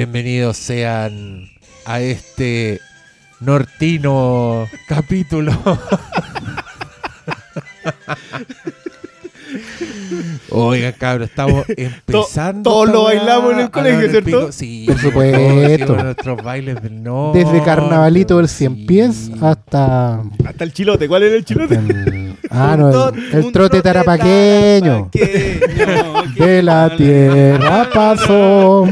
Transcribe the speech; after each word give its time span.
Bienvenidos 0.00 0.58
sean 0.58 1.48
a 1.86 2.00
este 2.00 2.82
nortino 3.40 4.66
capítulo. 4.86 5.52
Oiga, 10.50 10.92
cabrón, 10.92 11.22
estamos 11.30 11.64
empezando. 11.78 12.70
todos 12.70 12.90
lo 12.90 13.04
bailamos 13.04 13.54
en 13.54 13.60
el 13.60 13.70
colegio, 13.70 14.10
¿cierto? 14.10 14.24
pico. 14.26 14.52
Sí, 14.52 14.84
Por 14.86 14.96
todos 14.96 15.12
supuesto. 15.14 15.96
nuestros 15.96 16.42
bailes 16.42 16.82
del. 16.82 17.02
Desde 17.32 17.62
carnavalito 17.62 18.36
del 18.36 18.48
cien 18.50 18.76
sí. 18.76 18.84
pies 18.84 19.30
hasta. 19.40 20.20
Hasta 20.46 20.62
el 20.64 20.74
chilote. 20.74 21.08
¿Cuál 21.08 21.22
era 21.22 21.36
el 21.36 21.44
chilote? 21.46 21.74
el- 21.74 22.36
ah, 22.50 22.76
no, 22.78 23.08
el, 23.08 23.32
el 23.32 23.50
trote 23.50 23.80
tarapaqueño. 23.80 25.08
tarapaqueño, 25.10 26.34
que 26.36 26.44
De 26.44 26.62
la 26.62 26.94
tierra 26.94 27.88
pasó, 27.94 28.86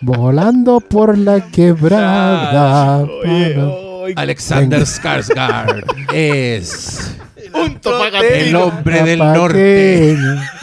volando 0.00 0.80
por 0.80 1.16
la 1.18 1.40
quebrada. 1.50 2.98
Oye, 3.02 3.56
oye, 3.58 4.14
Alexander 4.16 4.82
Skarsgård 4.82 5.84
es 6.12 7.16
Un 7.54 7.78
el 8.22 8.56
hombre 8.56 9.02
del 9.02 9.18
norte. 9.18 10.12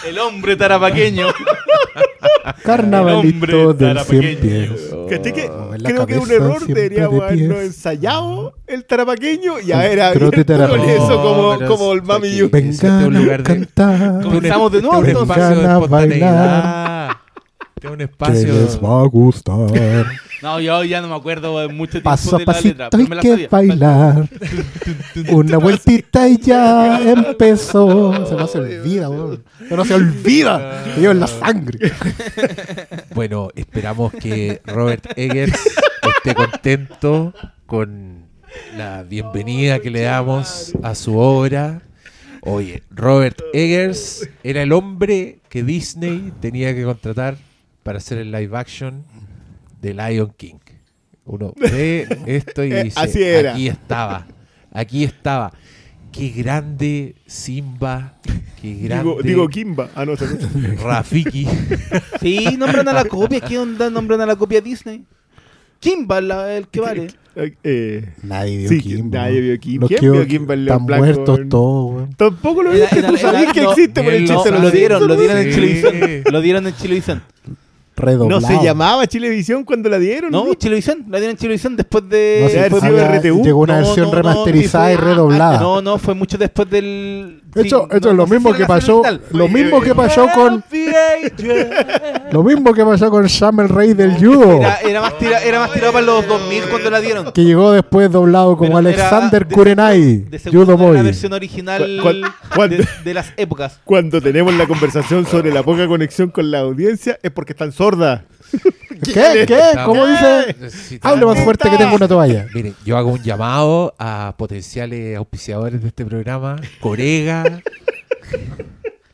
El 0.08 0.20
hombre 0.20 0.56
tarapaqueño. 0.56 1.28
Carnavalito 2.64 3.74
del 3.74 4.00
cien 4.00 4.38
pies. 4.40 4.72
¿Cachai 5.10 5.34
que 5.34 5.50
Oh, 5.50 5.76
la 5.78 5.90
creo 5.90 6.06
que 6.06 6.14
es 6.16 6.20
un 6.20 6.32
error. 6.32 6.66
Deberíamos 6.66 7.20
de 7.20 7.26
habernos 7.26 7.60
ensayado 7.64 8.54
el 8.68 8.86
tarapaqueño. 8.86 9.60
Ya 9.60 9.86
El 9.86 9.94
era 9.94 10.12
bien 10.12 10.90
eso 10.90 11.22
como, 11.22 11.58
pero 11.58 11.72
como 11.72 11.94
el 11.94 12.02
mami 12.04 12.28
Este 12.28 12.48
Vengan 12.48 13.14
lugar 13.14 13.34
a 13.36 13.38
de- 13.38 13.44
cantar. 13.44 14.22
Comenzamos 14.24 14.72
de 14.72 14.82
nuevo, 14.82 15.04
Este 15.04 15.14
Vengan 15.20 15.66
a 15.66 15.74
espontaneidad. 15.80 17.10
Es 17.82 17.90
un 17.90 17.98
Que 17.98 18.04
espacio. 18.04 18.54
les 18.54 18.84
va 18.84 19.02
a 19.02 19.06
gustar. 19.08 20.06
No, 20.42 20.58
yo 20.62 20.86
ya 20.86 21.02
no 21.02 21.10
me 21.10 21.16
acuerdo 21.16 21.68
mucho 21.70 21.92
tiempo 22.02 22.10
Paso 22.12 22.38
a 22.38 22.40
de 22.40 22.46
la 22.46 22.54
pasito 22.54 22.68
letra, 22.70 22.90
pero 22.92 23.04
hay 23.04 23.10
me 23.10 23.16
la 23.18 23.22
que 23.22 23.28
sabía. 23.30 23.48
bailar. 23.50 24.30
Una 25.34 25.58
vueltita 25.58 26.30
y 26.30 26.38
ya 26.38 27.12
empezó. 27.12 28.26
Se 28.26 28.48
se 28.48 28.58
olvida, 28.58 29.10
weón. 29.10 29.44
Se 29.68 29.76
no 29.76 29.84
se 29.84 29.94
olvida. 29.96 30.84
Me 30.96 31.02
lleva 31.02 31.12
en 31.12 31.20
la 31.20 31.28
sangre. 31.28 31.92
Bueno, 33.14 33.50
esperamos 33.54 34.14
que 34.14 34.62
Robert 34.66 35.06
Eggers 35.18 35.60
esté 36.16 36.34
contento 36.36 37.34
con 37.66 38.24
la 38.78 39.04
bienvenida 39.04 39.80
que 39.80 39.90
le 39.90 40.04
damos 40.04 40.72
a 40.84 40.96
su 40.96 41.18
obra. 41.18 41.82
Oye, 42.44 42.82
Robert 42.92 43.42
Eggers 43.54 44.30
era 44.42 44.62
el 44.62 44.72
hombre 44.72 45.40
que 45.50 45.64
Disney 45.64 46.32
tenía 46.40 46.74
que 46.74 46.86
contratar 46.86 47.36
para 47.90 47.98
hacer 47.98 48.20
el 48.20 48.32
live 48.32 48.56
action 48.56 49.04
de 49.82 49.96
Lion 49.96 50.32
King. 50.38 50.60
Uno 51.26 51.56
ve 51.60 52.08
esto 52.28 52.64
y 52.64 52.72
Eh, 52.72 52.84
dice, 52.84 53.00
así 53.00 53.24
era. 53.24 53.54
aquí 53.54 53.68
estaba, 53.68 54.28
aquí 54.72 55.04
estaba. 55.04 55.52
Qué 56.12 56.30
grande 56.30 57.16
Simba, 57.26 58.14
qué 58.62 58.76
grande 58.76 59.10
Digo, 59.10 59.24
digo 59.24 59.48
Kimba. 59.50 59.90
Ah, 59.96 60.06
no, 60.06 60.16
se 60.16 60.28
Rafiki. 60.84 61.48
Sí, 62.22 62.58
nombran 62.60 62.88
a 62.90 62.94
la 62.94 63.06
copia. 63.06 63.40
¿Qué 63.42 63.58
onda? 63.58 63.90
Nombran 63.90 64.22
a 64.22 64.28
la 64.28 64.36
copia 64.36 64.62
Disney. 64.62 65.04
Kimba, 65.80 66.22
la- 66.22 66.56
el 66.58 66.68
que 66.68 66.82
vale. 66.82 67.08
eh, 67.64 68.14
Nadie 68.22 68.58
vio 68.60 68.70
Sí, 68.70 68.82
Kimba. 68.82 69.18
nadie 69.20 69.42
vio 69.42 69.60
Kim- 69.60 69.82
Los 69.82 69.90
¿Quién 69.90 70.12
vio 70.12 70.28
Kimba 70.28 70.54
el 70.54 70.68
Están 70.68 70.84
muertos 70.84 71.38
weón? 71.40 71.50
todos, 71.50 71.96
weón. 71.96 72.14
tampoco 72.14 72.62
lo 72.62 72.70
viste. 72.70 73.00
era- 73.00 73.08
¿Tú 73.08 73.16
era- 73.16 73.22
sabías 73.32 73.52
que 73.54 73.64
existe 73.64 74.04
por 74.04 74.14
el 74.14 74.28
chiste 74.28 74.52
lo, 74.52 74.70
dieron, 74.70 75.08
lo 75.08 75.16
dieron 75.16 75.38
en. 75.40 75.52
Chilevisión. 75.52 75.94
Lo 76.32 76.42
dieron 76.42 76.68
en 76.68 76.76
Chilevisión. 76.76 77.24
Redoblado. 78.00 78.42
No 78.42 78.48
se 78.48 78.64
llamaba 78.64 79.06
Chilevisión 79.08 79.64
cuando 79.64 79.90
la 79.90 80.00
dieron. 80.00 80.32
No, 80.32 80.46
¿sí? 80.46 80.56
Chilevisión. 80.58 81.06
La 81.10 81.18
dieron 81.20 81.32
en 81.32 81.38
Chilevisión 81.38 81.76
después 81.76 82.08
de. 82.10 82.40
No 82.42 82.60
haber 82.60 82.72
fue- 82.72 82.88
había- 82.88 83.20
RTU. 83.20 83.44
Llegó 83.44 83.60
una 83.60 83.80
No, 83.82 83.86
versión 83.88 84.08
no, 84.08 84.16
remasterizada 84.16 84.88
sí 84.88 84.94
y 84.94 84.98
fue- 84.98 85.06
redoblada. 85.06 85.58
ah, 85.58 85.62
No, 85.62 85.82
no, 85.82 85.98
fue 85.98 86.14
mucho 86.16 86.38
después 86.38 86.70
del. 86.70 87.42
Esto, 87.56 87.88
sí, 87.90 87.96
esto 87.96 88.08
no, 88.08 88.12
es 88.12 88.18
lo 88.18 88.28
mismo 88.28 88.54
que 88.54 88.66
pasó. 88.66 89.02
Lo 89.32 89.48
mismo 89.48 89.82
que 89.82 89.96
pasó 89.96 90.28
con. 90.34 90.64
Era, 90.72 92.30
Lo 92.32 92.44
mismo 92.44 92.74
que 92.74 92.84
pasó 92.86 93.10
con 93.10 93.28
Sam 93.28 93.62
el 93.62 93.70
Rey 93.70 93.94
del 93.94 94.14
Judo. 94.18 94.62
era, 94.86 95.02
más 95.02 95.18
tira- 95.18 95.44
era 95.44 95.60
más 95.60 95.72
tirado 95.74 95.94
para 95.94 96.06
los 96.06 96.28
2000 96.28 96.64
cuando 96.70 96.90
la 96.92 97.00
dieron. 97.02 97.32
Que 97.32 97.44
llegó 97.44 97.72
después 97.72 98.12
doblado 98.12 98.56
como 98.58 98.76
Pero 98.78 98.90
era 98.90 99.08
Alexander 99.10 99.48
de 99.48 99.56
Kurenai. 99.56 100.18
de 100.30 100.40
Judo 100.40 100.62
era 100.64 100.66
La 100.72 100.76
Boy. 100.76 101.02
versión 101.02 101.34
original 101.34 102.00
¿Cuál- 102.02 102.24
cuál- 102.54 102.70
de, 102.70 102.88
de 103.04 103.14
las 103.14 103.34
épocas. 103.38 103.80
Cuando 103.84 104.22
tenemos 104.22 104.54
la 104.54 104.68
conversación 104.68 105.26
sobre 105.26 105.52
la 105.52 105.64
poca 105.64 105.88
conexión 105.88 106.30
con 106.30 106.52
la 106.52 106.60
audiencia 106.60 107.18
es 107.24 107.32
porque 107.32 107.54
están 107.54 107.72
sordas. 107.72 108.22
¿Qué? 109.04 109.46
¿Qué? 109.48 109.62
¿Cómo 109.86 110.06
dice? 110.06 111.00
Hable 111.02 111.26
más 111.26 111.40
fuerte 111.44 111.70
que 111.70 111.78
tengo 111.78 111.96
una 111.96 112.08
toalla. 112.08 112.46
Miren, 112.54 112.76
yo 112.86 112.98
hago 112.98 113.12
un 113.12 113.24
llamado 113.24 113.94
a 113.98 114.34
potenciales 114.38 115.16
auspiciadores 115.18 115.82
de 115.82 115.88
este 115.88 116.06
programa. 116.06 116.58
Corega, 116.82 117.62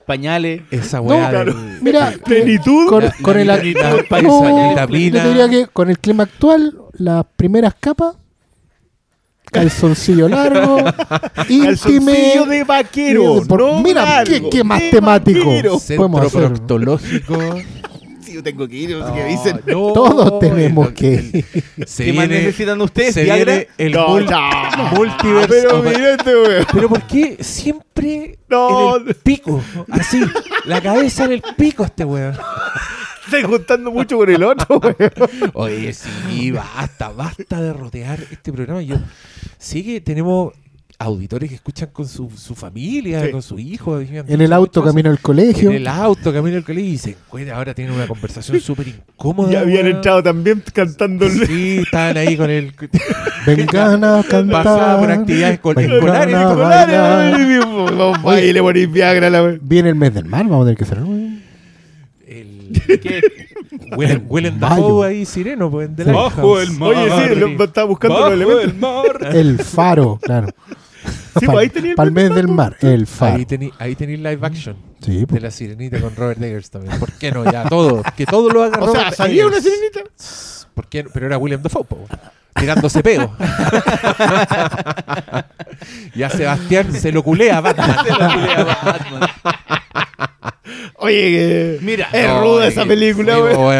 Pañales. 0.06 0.62
esa 0.72 1.02
weá 1.02 1.30
claro. 1.30 1.54
del- 1.54 1.82
Mira, 1.82 2.14
Plenitud. 2.24 2.88
con, 2.88 3.04
con 3.22 3.36
la 3.48 3.56
el, 3.56 3.74
no, 3.74 4.74
la 4.76 4.86
yo 4.86 4.88
te 5.22 5.28
diría 5.30 5.50
que 5.50 5.68
con 5.68 5.90
el 5.90 5.98
clima 6.00 6.24
actual, 6.24 6.78
las 6.94 7.26
primeras 7.36 7.74
capas, 7.80 8.16
calzoncillo 9.52 10.28
largo, 10.30 10.78
Calzoncillo 11.36 11.96
íntime. 12.44 12.46
de 12.58 12.64
vaquero. 12.64 13.42
Por- 13.48 13.62
no 13.62 13.82
mira, 13.82 14.04
largo, 14.06 14.32
¿qué, 14.32 14.50
qué 14.50 14.64
más 14.64 14.80
de 14.82 14.90
temático 14.92 15.40
vaquero. 15.48 15.80
Centro 15.80 16.08
podemos 16.10 16.28
hacer? 16.28 16.48
proctológico. 16.50 17.56
Yo 18.36 18.44
tengo 18.44 18.68
que 18.68 18.76
ir, 18.76 18.90
no 18.98 19.08
sé 19.08 19.14
qué 19.14 19.24
dicen. 19.26 19.62
no, 19.66 19.94
Todos 19.94 20.40
tenemos 20.40 20.88
el- 20.90 20.94
que 20.94 21.46
Se 21.88 22.06
¿Qué 22.06 22.14
más 22.14 22.28
viene, 22.28 22.44
necesitan 22.44 22.82
ustedes? 22.82 23.14
se 23.14 23.24
¿Viagra? 23.24 23.46
viene 23.54 23.68
el 23.78 23.92
No, 23.94 24.08
mul- 24.10 24.30
ya. 24.30 24.92
multiverse. 24.94 25.48
Pero 25.62 25.82
mira 25.84 26.12
este 26.16 26.36
weón. 26.36 26.66
Pero 26.74 26.90
¿por 26.90 27.02
qué 27.08 27.38
siempre 27.42 28.38
No. 28.50 28.98
en 28.98 29.08
el 29.08 29.16
pico? 29.16 29.62
Así, 29.90 30.22
la 30.66 30.82
cabeza 30.82 31.26
en 31.26 31.32
el 31.34 31.44
pico 31.58 31.86
este 31.86 32.04
weón. 32.06 32.36
Estoy 33.26 33.44
juntando 33.44 33.90
mucho 33.92 34.18
con 34.18 34.30
el 34.30 34.44
otro, 34.44 34.80
weón. 34.80 35.52
Oye, 35.54 35.94
sí, 35.94 36.52
basta, 36.52 37.10
basta 37.10 37.62
de 37.62 37.74
rotear 37.74 38.20
este 38.32 38.52
programa. 38.52 38.82
Yo 38.82 38.98
sí 39.58 39.84
que 39.84 40.02
tenemos 40.02 40.54
auditores 40.98 41.50
que 41.50 41.56
escuchan 41.56 41.90
con 41.92 42.08
su, 42.08 42.30
su 42.30 42.56
familia, 42.56 43.26
Sí. 43.26 43.32
con 43.32 43.42
su 43.42 43.60
hijo. 43.60 44.00
En 44.00 44.42
el 44.42 44.54
auto 44.54 44.84
camino 44.84 45.10
al 45.10 45.20
colegio. 45.20 45.70
En 45.70 45.78
el 45.78 45.88
auto, 45.88 46.34
camino 46.34 46.58
al 46.58 46.64
colegio 46.64 46.92
y 46.92 46.98
se 46.98 47.10
encuentra, 47.12 47.58
ahora 47.58 47.74
tienen 47.74 47.94
una 47.94 48.08
conversación 48.08 48.60
súper 48.62 48.88
incómoda. 48.88 49.52
Ya 49.52 49.60
habían 49.62 49.88
entrado 49.88 50.24
también 50.24 50.64
cantando. 50.74 51.30
Sí, 51.30 51.80
estaban 51.84 52.18
ahí 52.18 52.38
con 52.38 52.50
el... 52.50 52.74
Vengan 53.46 54.04
a 54.04 54.24
cantar. 54.24 54.46
Pasaba 54.64 55.00
por 55.00 55.12
actividades 55.12 55.56
escolares. 55.56 55.92
Escolares, 55.92 56.36
le 58.54 58.62
Viagra 58.88 59.28
a 59.28 59.30
la. 59.30 59.58
Viene 59.62 59.90
el 59.90 59.96
mes 59.96 60.14
del 60.14 60.26
mar, 60.26 60.46
vamos 60.46 60.64
a 60.64 60.66
tener 60.66 60.78
que 60.78 60.84
hacer. 60.84 61.00
El, 62.28 62.82
¿Qué? 63.02 63.22
Huelen, 63.96 64.26
huelen 64.28 64.60
ahí, 65.04 65.26
sireno, 65.26 65.70
pues, 65.70 65.90
Bajo 65.96 66.58
Lighthouse. 66.58 66.64
el 66.64 66.80
mar. 66.80 66.90
Oye, 66.90 67.30
sí, 67.30 67.36
lo, 67.36 67.64
estaba 67.64 67.88
buscando 67.88 68.20
Bajo 68.20 68.32
mar. 68.76 69.36
El 69.36 69.60
faro, 69.60 70.20
claro. 70.22 70.48
Sí, 71.40 71.46
pues 71.48 71.58
ahí 71.58 71.70
mes 72.12 72.34
del 72.34 72.48
mar, 72.48 72.78
el 72.82 73.08
faro. 73.08 73.36
Ahí 73.36 73.46
tení, 73.46 73.72
ahí 73.80 73.96
tení 73.96 74.18
live 74.18 74.40
action 74.42 74.76
Sí, 75.02 75.20
de 75.20 75.28
pues. 75.28 75.42
la 75.44 75.52
sirenita 75.52 76.00
con 76.00 76.16
Robert 76.16 76.42
Eggers 76.42 76.70
también. 76.70 76.98
¿Por 77.00 77.12
qué 77.14 77.32
no? 77.32 77.44
Ya, 77.52 77.66
todo. 77.70 78.02
Que 78.16 78.26
todo 78.26 78.50
lo 78.50 78.64
haga 78.64 78.78
O 78.82 78.92
sea, 78.92 79.02
Robert 79.02 79.16
¿salía 79.16 79.46
una 79.46 79.58
Eggers. 79.58 79.74
sirenita? 79.76 80.02
¿Por 80.74 80.88
qué 80.88 81.04
no? 81.04 81.10
Pero 81.14 81.26
era 81.28 81.38
William 81.38 81.62
Dafoe, 81.62 81.84
po, 81.86 82.08
tirándose 82.58 83.04
peo. 83.04 83.36
y 86.16 86.24
a 86.24 86.30
Sebastián 86.30 86.94
se 86.94 87.12
lo 87.12 87.22
culea 87.24 87.60
Batman. 87.62 87.96
Se 88.06 88.10
lo 88.12 88.18
culea 88.34 88.64
Batman. 88.64 89.30
Oye, 90.98 91.76
eh, 91.76 91.80
Mira, 91.82 92.10
es 92.12 92.28
No, 92.28 92.42
ruda 92.42 92.68
esa 92.68 92.86
película, 92.86 93.36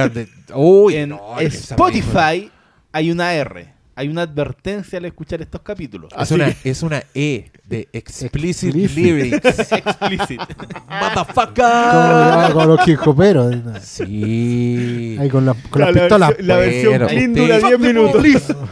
de- 0.10 0.28
Uy, 0.54 0.96
En 0.96 1.10
no, 1.10 1.40
esa 1.40 1.76
película- 1.76 2.00
Spotify 2.00 2.52
hay 2.92 3.12
una 3.12 3.34
R. 3.34 3.74
Hay 3.98 4.10
una 4.10 4.24
advertencia 4.24 5.00
al 5.00 5.06
escuchar 5.06 5.42
estos 5.42 5.62
capítulos. 5.62 6.12
Es 6.20 6.32
una, 6.32 6.54
es 6.64 6.84
una 6.84 7.02
E 7.14 7.50
de 7.66 7.88
explicit, 7.94 8.76
Explicit. 8.76 8.98
lyrics. 8.98 9.72
Explicit. 9.72 10.42
Como, 10.56 10.86
Motherfucker. 10.90 12.54
con 12.54 12.68
los 12.68 12.80
quijoperos. 12.82 13.56
Sí. 13.82 15.16
Ahí 15.20 15.30
con, 15.30 15.46
la- 15.46 15.56
con 15.70 15.82
las 15.82 15.94
La 15.96 16.02
pistolas. 16.02 16.30
versión- 16.32 16.48
La 16.48 16.58
versión 16.58 17.08
clean 17.08 17.30
usted- 17.32 17.42
dura 17.42 17.68
10 17.68 17.80
minutos. 17.80 18.24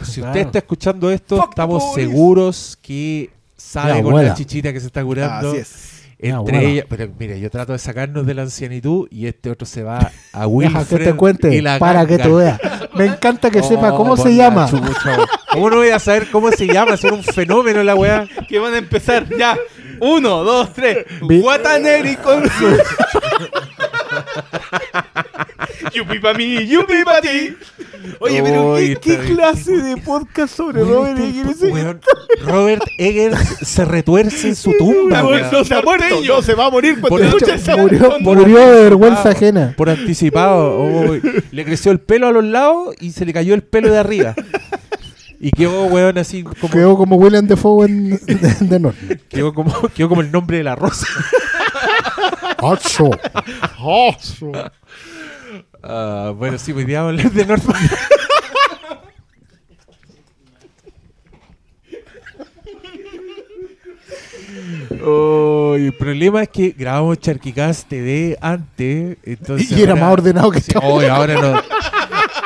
Si 0.02 0.20
usted 0.20 0.40
está 0.40 0.58
escuchando 0.58 1.10
esto, 1.10 1.48
estamos 1.48 1.94
seguros 1.94 2.78
que 2.82 3.30
sabe 3.56 4.02
con 4.02 4.22
la 4.24 4.34
chichita 4.34 4.72
que 4.72 4.80
se 4.80 4.86
está 4.86 5.02
curando. 5.02 5.50
Así 5.52 5.58
es. 5.60 5.93
Mi 6.24 6.30
Entre 6.30 6.56
abuela. 6.56 6.70
ellas, 6.70 6.86
pero 6.88 7.08
mire, 7.18 7.38
yo 7.38 7.50
trato 7.50 7.72
de 7.72 7.78
sacarnos 7.78 8.24
de 8.26 8.32
la 8.34 8.42
ancianitud 8.42 9.06
y 9.10 9.26
este 9.26 9.50
otro 9.50 9.66
se 9.66 9.82
va 9.82 10.10
a 10.32 10.46
Wilfred 10.46 10.86
que 10.86 10.98
te 11.04 11.14
cuente 11.14 11.54
y 11.54 11.60
la 11.60 11.78
para 11.78 12.06
que 12.06 12.18
tú 12.18 12.36
veas. 12.36 12.58
Me 12.94 13.04
encanta 13.06 13.50
que 13.50 13.60
Oh, 13.60 13.68
sepa 13.68 13.90
cómo 13.96 14.16
se 14.16 14.30
la 14.30 14.36
llama. 14.36 14.68
chucha. 14.70 15.18
¿Cómo 15.52 15.68
no 15.70 15.76
voy 15.76 15.90
a 15.90 15.98
saber 15.98 16.30
cómo 16.30 16.50
se 16.52 16.66
llama? 16.66 16.96
Ser 16.96 17.12
un 17.12 17.22
fenómeno 17.22 17.82
la 17.82 17.94
weá. 17.94 18.26
que 18.48 18.58
van 18.58 18.72
a 18.74 18.78
empezar 18.78 19.26
ya. 19.36 19.56
Uno, 20.00 20.42
dos, 20.44 20.72
tres. 20.72 21.04
Guataneri 21.20 22.16
con 22.16 22.44
su. 22.44 22.50
yupi 25.92 26.18
pa' 26.18 26.34
mí, 26.34 26.66
yupi 26.66 27.04
pa' 27.04 27.20
ti. 27.20 27.54
Oye, 28.20 28.42
pero 28.42 28.76
¿qué, 29.00 29.18
clase 29.18 29.72
de 29.82 29.96
podcast 29.96 30.54
sobre 30.56 30.82
Robert 30.82 31.18
este- 31.18 31.40
Eggers? 31.40 31.62
es 31.62 31.72
weón, 31.72 32.00
Robert 32.44 32.82
Eggers 32.98 33.38
se 33.62 33.84
retuerce 33.84 34.48
en 34.48 34.56
su 34.56 34.72
tumba. 34.78 35.24
Weón, 35.24 35.50
no 35.50 35.64
se 35.64 35.74
ha 35.74 35.82
muerto, 35.82 36.20
no 36.26 36.42
se 36.42 36.54
va 36.54 36.66
a 36.66 36.70
morir 36.70 37.00
cuando 37.00 37.08
Por 37.08 37.22
escuche 37.22 37.44
hecho, 37.46 37.54
esa 37.54 37.76
Murió, 37.76 38.16
murió 38.20 38.58
de 38.58 38.82
vergüenza 38.84 39.28
Ah, 39.28 39.32
ajena. 39.32 39.74
Por 39.76 39.88
anticipado. 39.90 40.80
Uy, 40.80 41.20
le 41.50 41.64
creció 41.64 41.92
el 41.92 42.00
pelo 42.00 42.26
a 42.28 42.32
los 42.32 42.44
lados 42.44 42.94
y 43.00 43.12
se 43.12 43.24
le 43.24 43.32
cayó 43.32 43.54
el 43.54 43.62
pelo 43.62 43.90
de 43.90 43.98
arriba. 43.98 44.34
Y 45.40 45.50
quedó, 45.50 45.84
weón, 45.86 46.16
así 46.18 46.42
como. 46.42 46.70
Quedó 46.72 46.96
como 46.96 47.16
William 47.16 47.46
Defoe 47.46 47.86
en 47.86 48.10
de, 48.10 48.56
de 48.60 48.80
Norte. 48.80 49.20
Quedó 49.28 49.52
como, 49.52 49.72
quedó 49.94 50.08
como 50.08 50.20
el 50.22 50.30
nombre 50.32 50.58
de 50.58 50.64
la 50.64 50.74
rosa. 50.74 51.06
Ocho. 52.60 53.10
Ah, 55.86 56.32
bueno, 56.36 56.58
sí, 56.58 56.72
hoy 56.72 56.84
día 56.84 57.02
vamos 57.02 57.18
a 57.22 57.26
hablar 57.26 57.32
de 57.32 57.46
Norman. 57.46 57.76
Oh, 65.04 65.74
el 65.76 65.92
problema 65.94 66.42
es 66.42 66.48
que 66.48 66.74
grabamos 66.76 67.18
Charquicast 67.18 67.88
TV 67.88 68.36
antes. 68.40 69.16
Entonces 69.24 69.70
Y 69.72 69.82
era 69.82 69.92
ahora- 69.92 70.04
más 70.04 70.12
ordenado 70.12 70.50
que 70.50 70.60
Sí, 70.60 70.72
ahora 70.74 71.34
nos 71.34 71.64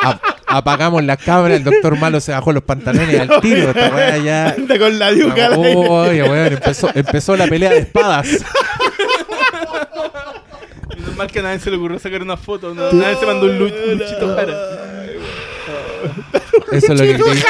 ap- 0.03 0.23
apagamos 0.47 1.03
la 1.05 1.17
cámara. 1.17 1.55
El 1.55 1.65
doctor 1.65 1.99
Malo 1.99 2.21
se 2.21 2.33
bajó 2.33 2.53
los 2.53 2.63
pantalones 2.63 3.21
al 3.21 3.41
tiro. 3.41 3.71
Esta 3.71 3.91
weá 3.95 4.19
ya. 4.19 4.49
Anda 4.51 4.79
con 4.79 4.99
la 4.99 5.11
weón, 5.13 6.53
empezó, 6.53 6.91
empezó 6.95 7.37
la 7.37 7.47
pelea 7.47 7.71
de 7.71 7.79
espadas. 7.79 8.29
Mal 11.19 11.31
que 11.31 11.41
a 11.41 11.43
nadie 11.43 11.59
se 11.59 11.71
le 11.71 11.77
ocurrió 11.77 11.99
sacar 11.99 12.23
una 12.23 12.37
foto. 12.37 12.73
no- 12.75 12.93
nadie 12.93 13.17
se 13.17 13.27
mandó 13.27 13.47
un, 13.47 13.59
lu- 13.59 13.65
un 13.67 13.99
Luchito 13.99 14.35
Jara. 14.35 14.55
Eso 16.73 16.93
es 16.93 17.01
lo 17.01 17.07
que 17.07 17.15
creí. 17.19 17.43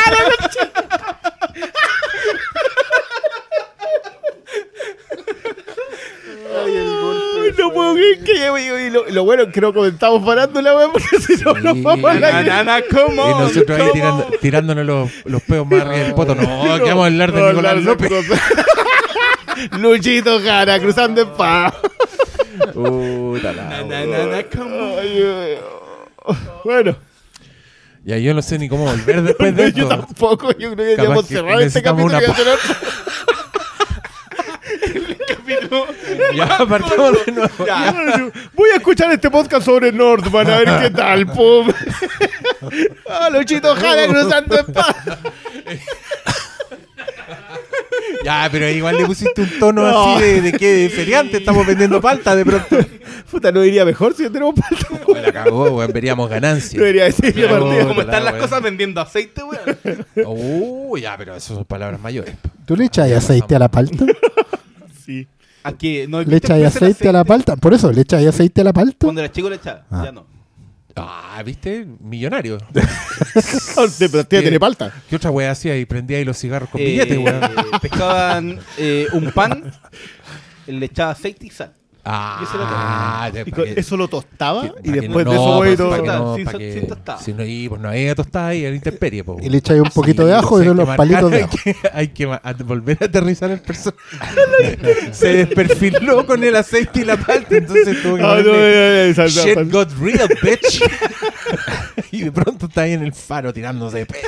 Ay, 6.64 7.52
no 7.58 7.72
puedo 7.72 7.94
creer 7.94 8.18
que 8.24 8.34
ya- 8.36 8.58
y, 8.58 8.86
y 8.86 8.90
lo, 8.90 9.08
lo 9.08 9.24
bueno 9.24 9.44
es 9.44 9.52
que 9.52 9.60
no 9.60 9.72
comentamos 9.72 10.24
parándola, 10.24 10.76
weón, 10.76 10.92
porque 10.92 11.18
si 11.20 11.36
no, 11.44 11.54
nos 11.54 11.82
vamos 11.82 12.10
a 12.10 12.14
la 12.14 12.42
na, 12.42 12.64
na, 12.64 12.82
come 12.82 13.14
Y 13.14 13.34
nosotros 13.34 13.80
ahí 13.80 13.90
tirando- 13.92 14.24
on. 14.26 14.32
tirándonos 14.40 14.86
los, 14.86 15.10
los 15.24 15.42
peos 15.42 15.66
más 15.66 15.80
arriba 15.82 15.98
del 16.04 16.14
poto. 16.14 16.34
No, 16.34 16.42
que 16.78 16.88
vamos 16.88 17.04
a 17.04 17.06
hablar 17.06 17.32
de 17.32 17.40
No, 17.40 17.48
Nicolás 17.48 17.82
López. 17.82 18.08
cosas. 18.08 18.40
Luchito 19.78 20.40
Jara, 20.40 20.78
cruzando 20.80 21.22
espada. 21.22 21.70
Puta 21.72 21.88
Na, 23.42 23.82
na, 23.84 24.04
na, 24.26 24.44
ay. 25.00 25.58
Bueno, 26.64 26.96
Ya 28.04 28.16
yo 28.18 28.32
no 28.34 28.42
sé 28.42 28.58
ni 28.58 28.68
cómo 28.68 28.84
volver 28.84 29.22
después 29.28 29.54
de 29.54 29.72
yo 29.72 29.84
esto. 29.84 29.88
tampoco, 29.88 30.50
yo 30.52 30.72
creo 30.72 30.76
que 30.76 30.82
deberíamos 30.84 31.26
cerrar 31.26 31.60
este 31.62 31.82
capítulo 31.82 32.20
y 32.20 32.24
una 32.24 32.32
hacer 32.32 32.48
otro. 32.48 32.74
Ya 36.34 36.58
partimos 36.68 37.26
de 37.26 37.32
nuevo. 37.32 38.32
Voy 38.54 38.70
a 38.70 38.76
escuchar 38.76 39.10
este 39.12 39.30
podcast 39.30 39.64
sobre 39.66 39.92
Nordman, 39.92 40.48
a 40.50 40.58
ver 40.58 40.82
qué 40.82 40.90
tal, 40.90 41.26
pum. 41.26 41.70
Ah, 43.08 43.28
Luchito 43.30 43.74
Jara 43.74 44.06
cruzando 44.06 44.58
espada. 44.58 45.18
Ya, 48.24 48.48
pero 48.50 48.68
igual 48.68 48.96
le 48.98 49.04
pusiste 49.06 49.42
un 49.42 49.58
tono 49.58 49.82
No. 49.90 50.14
así 50.16 50.22
de, 50.24 50.40
de 50.42 50.52
que 50.52 50.66
de 50.72 50.88
feriante. 50.90 51.38
Estamos 51.38 51.66
vendiendo 51.66 52.00
palta 52.00 52.34
de 52.36 52.44
pronto. 52.44 52.76
Puta, 53.30 53.52
no 53.52 53.64
iría 53.64 53.84
mejor 53.84 54.14
si 54.14 54.28
tenemos 54.30 54.54
palta. 54.54 54.86
Oh, 55.08 55.14
la 55.14 55.32
cagó, 55.32 55.70
weón. 55.70 55.92
Veríamos 55.92 56.28
ganancias. 56.28 56.74
Debería 56.74 57.04
decir 57.04 57.36
la 57.38 57.52
No. 57.58 57.64
partida. 57.66 57.86
¿Cómo 57.88 58.00
están 58.02 58.24
las 58.24 58.34
cosas 58.34 58.62
vendiendo 58.62 59.00
aceite, 59.00 59.42
weón? 59.42 60.06
Uh, 60.26 60.96
ya, 60.98 61.16
pero 61.16 61.34
eso 61.34 61.54
son 61.54 61.64
palabras 61.64 62.00
mayores. 62.00 62.34
¿Tú 62.66 62.76
le 62.76 62.84
echas 62.84 63.10
aceite 63.10 63.56
a 63.56 63.58
la 63.58 63.68
palta? 63.68 64.04
Sí. 65.04 65.26
Aquí 65.64 66.04
no 66.08 66.22
¿Le 66.22 66.36
echas 66.36 66.62
aceite 66.76 67.08
a 67.08 67.12
la 67.12 67.24
palta? 67.24 67.56
Por 67.56 67.74
eso, 67.74 67.90
¿le 67.92 68.02
echas 68.02 68.24
aceite 68.24 68.60
a 68.60 68.64
la 68.64 68.72
palta? 68.72 69.06
Cuando 69.06 69.20
era 69.22 69.32
chico 69.32 69.48
le 69.50 69.56
echaba, 69.56 69.84
Ah. 69.90 70.02
ya 70.04 70.12
no. 70.12 70.26
Ah, 71.06 71.42
¿viste? 71.44 71.86
Millonario. 72.00 72.58
De 73.98 74.08
partida 74.08 74.40
tiene 74.40 74.58
palta. 74.60 74.92
¿Qué 75.08 75.16
otra 75.16 75.30
weá 75.30 75.50
hacía? 75.50 75.76
Y 75.78 75.84
prendía 75.86 76.18
ahí 76.18 76.24
los 76.24 76.38
cigarros 76.38 76.68
con 76.70 76.80
Eh, 76.80 76.84
billetes, 76.84 77.18
weón. 77.18 77.40
pescaban 77.80 78.60
eh, 78.78 79.06
un 79.12 79.30
pan, 79.34 79.72
le 80.66 80.86
echaba 80.86 81.12
aceite 81.12 81.46
y 81.46 81.50
sal. 81.50 81.72
Ah, 82.10 82.38
y 82.40 82.44
eso 82.44 82.56
lo 82.56 82.64
ya, 83.34 83.42
Y 83.44 83.52
que- 83.52 83.80
eso 83.80 83.96
lo 83.98 84.08
tostaba 84.08 84.62
pa' 84.62 84.74
y 84.82 84.92
que 84.92 85.00
después 85.02 85.26
no, 85.26 85.30
de 85.30 85.36
eso 85.36 85.46
no, 85.46 85.54
voy 85.56 85.76
todo. 85.76 85.90
que 86.02 86.08
no, 86.08 86.36
Sin 86.36 86.46
que- 86.46 86.72
sin 86.72 86.86
tostada. 86.88 87.18
Si 87.20 87.32
no, 87.34 87.44
y, 87.44 87.68
pues 87.68 87.80
no 87.82 87.88
hay 87.90 88.14
tostada 88.14 88.48
ahí 88.48 88.64
en 88.64 88.74
intemperie, 88.76 89.24
po. 89.24 89.36
Y 89.42 89.50
le 89.50 89.58
echáis 89.58 89.82
un 89.82 89.90
poquito 89.90 90.22
Sí, 90.22 90.28
de 90.28 90.34
ajo 90.34 90.62
y 90.62 90.66
que 90.66 90.74
los 90.74 90.88
palitos 90.96 91.30
de 91.30 91.42
ajo. 91.42 91.50
Hay 91.64 91.74
que, 91.74 91.76
hay 91.92 92.08
que 92.08 92.24
a- 92.42 92.54
volver 92.64 92.96
a 93.00 93.04
aterrizar 93.04 93.50
el 93.50 93.60
personaje. 93.60 93.98
Se 95.12 95.28
desperfiló 95.34 96.24
con 96.26 96.42
el 96.42 96.56
aceite 96.56 97.00
y 97.00 97.04
la 97.04 97.16
palta, 97.18 97.56
entonces 97.56 98.02
tuvo 98.02 98.16
que 98.16 98.22
Ah, 98.22 98.40
no, 98.42 99.26
Shit 99.28 99.70
got 99.70 99.90
real, 100.00 100.28
bitch. 100.42 100.82
y 102.12 102.22
de 102.22 102.32
pronto 102.32 102.66
está 102.66 102.82
ahí 102.82 102.92
en 102.94 103.02
el 103.02 103.12
faro 103.12 103.52
tirándose 103.52 104.06
peos. 104.06 104.22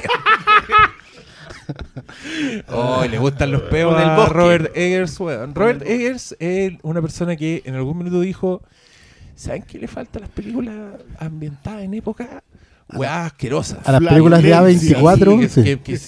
Oh, 2.69 3.05
le 3.11 3.19
gustan 3.19 3.51
los 3.51 3.63
peos 3.63 3.93
Con 3.95 4.03
el 4.03 4.09
a 4.11 4.17
bosque. 4.17 4.33
Robert 4.35 4.77
Eggers, 4.77 5.19
weón. 5.21 5.55
Robert 5.55 5.83
Eggers 5.87 6.37
es 6.39 6.73
una 6.83 7.01
persona 7.03 7.37
que 7.37 7.63
en 7.65 7.75
algún 7.75 7.99
minuto 7.99 8.21
dijo: 8.21 8.63
¿Saben 9.35 9.63
qué 9.63 9.79
le 9.79 9.89
falta 9.89 10.19
a 10.19 10.23
las 10.23 10.31
películas 10.31 10.75
ambientadas 11.19 11.83
en 11.83 11.95
época? 11.95 12.43
Weá 12.93 13.27
asquerosas. 13.27 13.87
A 13.87 13.93
las 13.93 14.03
películas 14.03 14.43
de 14.43 14.53
A24, 14.55 15.41
Sí, 15.43 15.49
sí. 15.49 15.63
que, 15.63 15.79
que- 15.81 15.99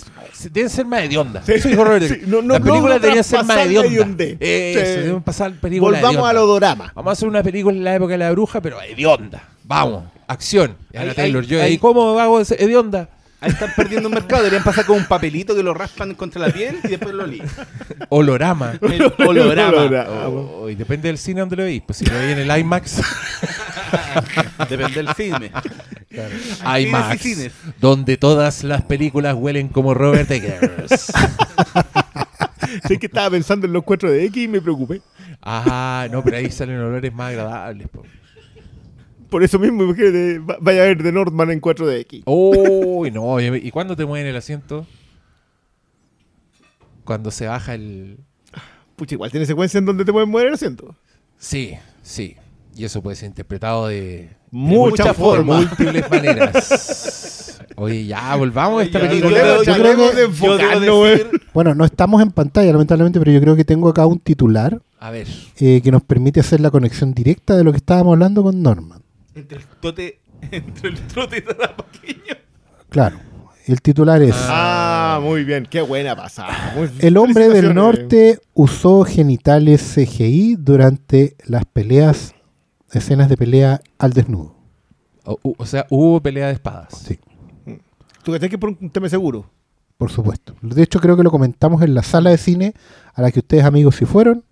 que 0.43 0.49
deben 0.50 0.69
ser 0.70 0.85
más 0.85 1.03
hediondas. 1.03 1.47
Sí. 1.47 1.53
Eso 1.53 1.69
dijo 1.69 1.85
Robert 1.85 2.05
Sí, 2.06 2.23
no- 2.26 2.43
no- 2.43 2.55
Las 2.55 2.62
películas 2.62 2.97
no 2.97 3.00
deberían 3.00 3.23
ser 3.25 3.44
más 3.44 3.58
hediondas. 3.58 4.26
Eso, 4.41 5.00
deben 5.03 5.23
pasar 5.23 5.53
películas 5.61 6.03
Volvamos 6.03 6.29
al 6.29 6.37
odorama. 6.38 6.93
Vamos 6.97 7.11
a 7.11 7.12
hacer 7.12 7.29
una 7.29 7.43
película 7.44 7.76
en 7.76 7.85
la 7.85 7.94
época 7.94 8.12
de 8.12 8.19
la 8.19 8.32
bruja, 8.32 8.61
pero 8.61 8.82
hedionda. 8.82 9.44
Vamos, 9.62 10.03
acción. 10.26 10.75
Y 10.93 10.97
Ana 10.97 11.15
Taylor, 11.15 11.44
yo, 11.44 11.62
ahí- 11.62 11.75
¿y 11.75 11.79
cómo 11.79 12.19
hago 12.19 12.41
ese 12.41 12.56
hedionda? 12.62 13.08
Ahí 13.43 13.50
están 13.50 13.73
perdiendo 13.77 14.09
un 14.09 14.15
mercado. 14.15 14.43
Deberían 14.43 14.62
pasar 14.65 14.87
con 14.87 14.97
un 14.97 15.05
papelito 15.05 15.55
que 15.55 15.62
lo 15.62 15.75
raspan 15.75 16.15
contra 16.15 16.41
la 16.41 16.53
piel 16.53 16.79
y 16.85 16.89
después 16.89 17.15
lo 17.15 17.27
lían. 17.27 17.47
Olorama. 18.09 18.75
El. 18.83 19.12
Holograma. 19.27 20.06
Oh, 20.29 20.69
y 20.71 20.75
depende 20.77 21.09
del 21.09 21.19
cine 21.19 21.41
donde 21.41 21.56
lo 21.56 21.65
veis. 21.65 21.83
Pues 21.85 21.99
si 21.99 22.06
lo 22.06 22.15
veis 22.15 22.32
en 22.32 22.39
el 22.51 22.58
IMAX, 22.58 23.01
Depende 24.70 25.03
del 25.03 25.08
cine. 25.15 25.51
IMAX, 26.81 27.20
cines 27.20 27.25
y 27.25 27.34
cines. 27.34 27.53
donde 27.81 28.17
todas 28.17 28.63
las 28.65 28.82
películas 28.82 29.34
huelen 29.34 29.69
como 29.69 29.93
Robert 29.94 30.31
Eggers. 30.31 31.13
Sé 32.89 32.99
que 32.99 33.06
estaba 33.06 33.31
pensando 33.31 33.67
en 33.67 33.72
los 33.72 33.82
4 33.84 34.11
de 34.11 34.25
X 34.27 34.44
y 34.44 34.49
me 34.49 34.61
preocupé. 34.61 35.03
Ah, 35.43 36.06
no, 36.11 36.22
pero 36.22 36.37
ahí 36.37 36.51
salen 36.51 36.79
olores 36.79 37.13
más 37.13 37.31
agradables. 37.31 37.89
po. 37.89 38.03
Por 39.32 39.43
eso 39.43 39.58
mismo, 39.58 39.82
imagínate, 39.82 40.39
va- 40.39 40.58
vaya 40.60 40.82
a 40.82 40.84
ver 40.84 41.03
de 41.03 41.10
Nordman 41.10 41.51
en 41.51 41.58
4 41.58 41.86
de 41.86 42.01
X. 42.01 42.22
Uy, 42.27 43.10
no. 43.10 43.41
¿Y 43.41 43.70
cuándo 43.72 43.96
te 43.96 44.05
mueven 44.06 44.29
el 44.29 44.36
asiento? 44.36 44.86
Cuando 47.05 47.31
se 47.31 47.46
baja 47.46 47.74
el... 47.74 48.19
Pucha, 48.94 49.15
igual 49.15 49.31
tiene 49.31 49.46
secuencia 49.46 49.79
en 49.79 49.86
donde 49.86 50.05
te 50.05 50.12
pueden 50.12 50.29
mover 50.31 50.48
el 50.48 50.55
asiento. 50.55 50.94
Sí, 51.39 51.72
sí. 52.03 52.36
Y 52.77 52.84
eso 52.84 53.03
puede 53.03 53.17
ser 53.17 53.29
interpretado 53.29 53.89
de 53.89 54.31
Muchas 54.51 55.08
de 55.08 55.15
formas. 55.15 55.58
múltiples 55.67 56.10
maneras. 56.10 57.58
Oye, 57.77 58.05
ya, 58.06 58.36
volvamos 58.36 58.82
a 58.82 58.84
esta 58.84 59.01
Ya, 59.01 59.08
película. 59.08 59.31
yo 59.39 59.43
creo- 59.43 59.56
yo 59.56 59.62
creo 59.62 59.74
Tratemos 59.82 60.10
que- 60.10 60.17
de 60.17 60.22
Yo 60.22 60.29
debo 60.29 60.55
enfocarnos, 60.55 60.96
güey. 60.98 61.10
decir, 61.19 61.41
Bueno, 61.55 61.74
no 61.74 61.84
estamos 61.84 62.22
en 62.22 62.31
pantalla, 62.31 62.70
lamentablemente, 62.72 63.19
pero 63.19 63.32
yo 63.32 63.41
creo 63.41 63.56
que 63.56 63.65
tengo 63.65 63.89
acá 63.89 64.06
un 64.06 64.19
titular 64.20 64.81
A 65.01 65.10
ver. 65.10 65.27
eh, 65.58 65.81
que 65.82 65.91
nos 65.91 66.03
permite 66.03 66.41
hacer 66.41 66.60
la 66.60 66.70
conexión 66.70 67.12
directa 67.15 67.56
de 67.56 67.65
lo 67.65 67.72
que 67.72 67.79
estábamos 67.79 68.12
hablando 68.12 68.43
con 68.43 68.62
Norman. 68.62 69.02
Entre 69.34 69.58
el 69.58 69.65
trote, 69.81 70.20
entre 70.51 70.89
el 70.91 71.01
trote. 71.06 71.44
Claro, 72.89 73.17
el 73.67 73.81
titular 73.81 74.20
es... 74.22 74.34
Ah, 74.39 75.20
muy 75.22 75.44
bien. 75.44 75.67
Qué 75.70 75.81
buena 75.81 76.15
pasada. 76.17 76.72
Muy- 76.77 76.91
El 77.01 77.17
hombre 77.17 77.48
del 77.48 77.74
norte 77.74 78.39
usó 78.55 79.05
genitales 79.05 79.82
CGI 79.94 80.56
durante 80.58 81.36
las 81.46 81.65
peleas, 81.65 82.34
escenas 82.91 83.29
de 83.29 83.36
pelea 83.36 83.81
al 83.98 84.12
desnudo. 84.12 84.56
O, 85.24 85.65
sea, 85.67 85.86
hubo 85.89 86.20
pelea 86.20 86.48
de 86.48 86.55
espadas. 86.55 86.89
Sí, 87.06 87.19
¿Tú 88.24 88.32
crees 88.32 88.51
que 88.51 88.58
por 88.58 88.70
un 88.70 88.91
tema 88.91 89.08
seguro? 89.08 89.48
por 89.96 90.10
supuesto. 90.10 90.56
De 90.62 90.82
hecho, 90.82 90.98
creo 90.98 91.17
que 91.17 91.22
lo 91.22 91.31
comentamos 91.31 91.81
en 91.82 91.94
la 91.94 92.03
sala 92.03 92.31
de 92.31 92.36
cine 92.39 92.74
a 93.15 93.22
la 93.22 93.31
que 93.31 93.39
ustedes, 93.39 93.62
amigos, 93.65 93.94
si 93.94 94.05
fueron, 94.05 94.44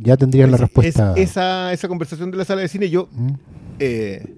ya 0.00 0.16
tendrían 0.16 0.50
la 0.50 0.56
Es- 0.56 0.60
respuesta. 0.60 1.12
es- 1.16 1.30
esa, 1.30 1.72
esa 1.72 1.88
conversación 1.88 2.30
de 2.30 2.36
la 2.38 2.44
sala 2.44 2.60
de 2.62 2.68
cine, 2.68 2.90
yo 2.90 3.08
¿Mm? 3.12 3.30
eh, 3.78 4.34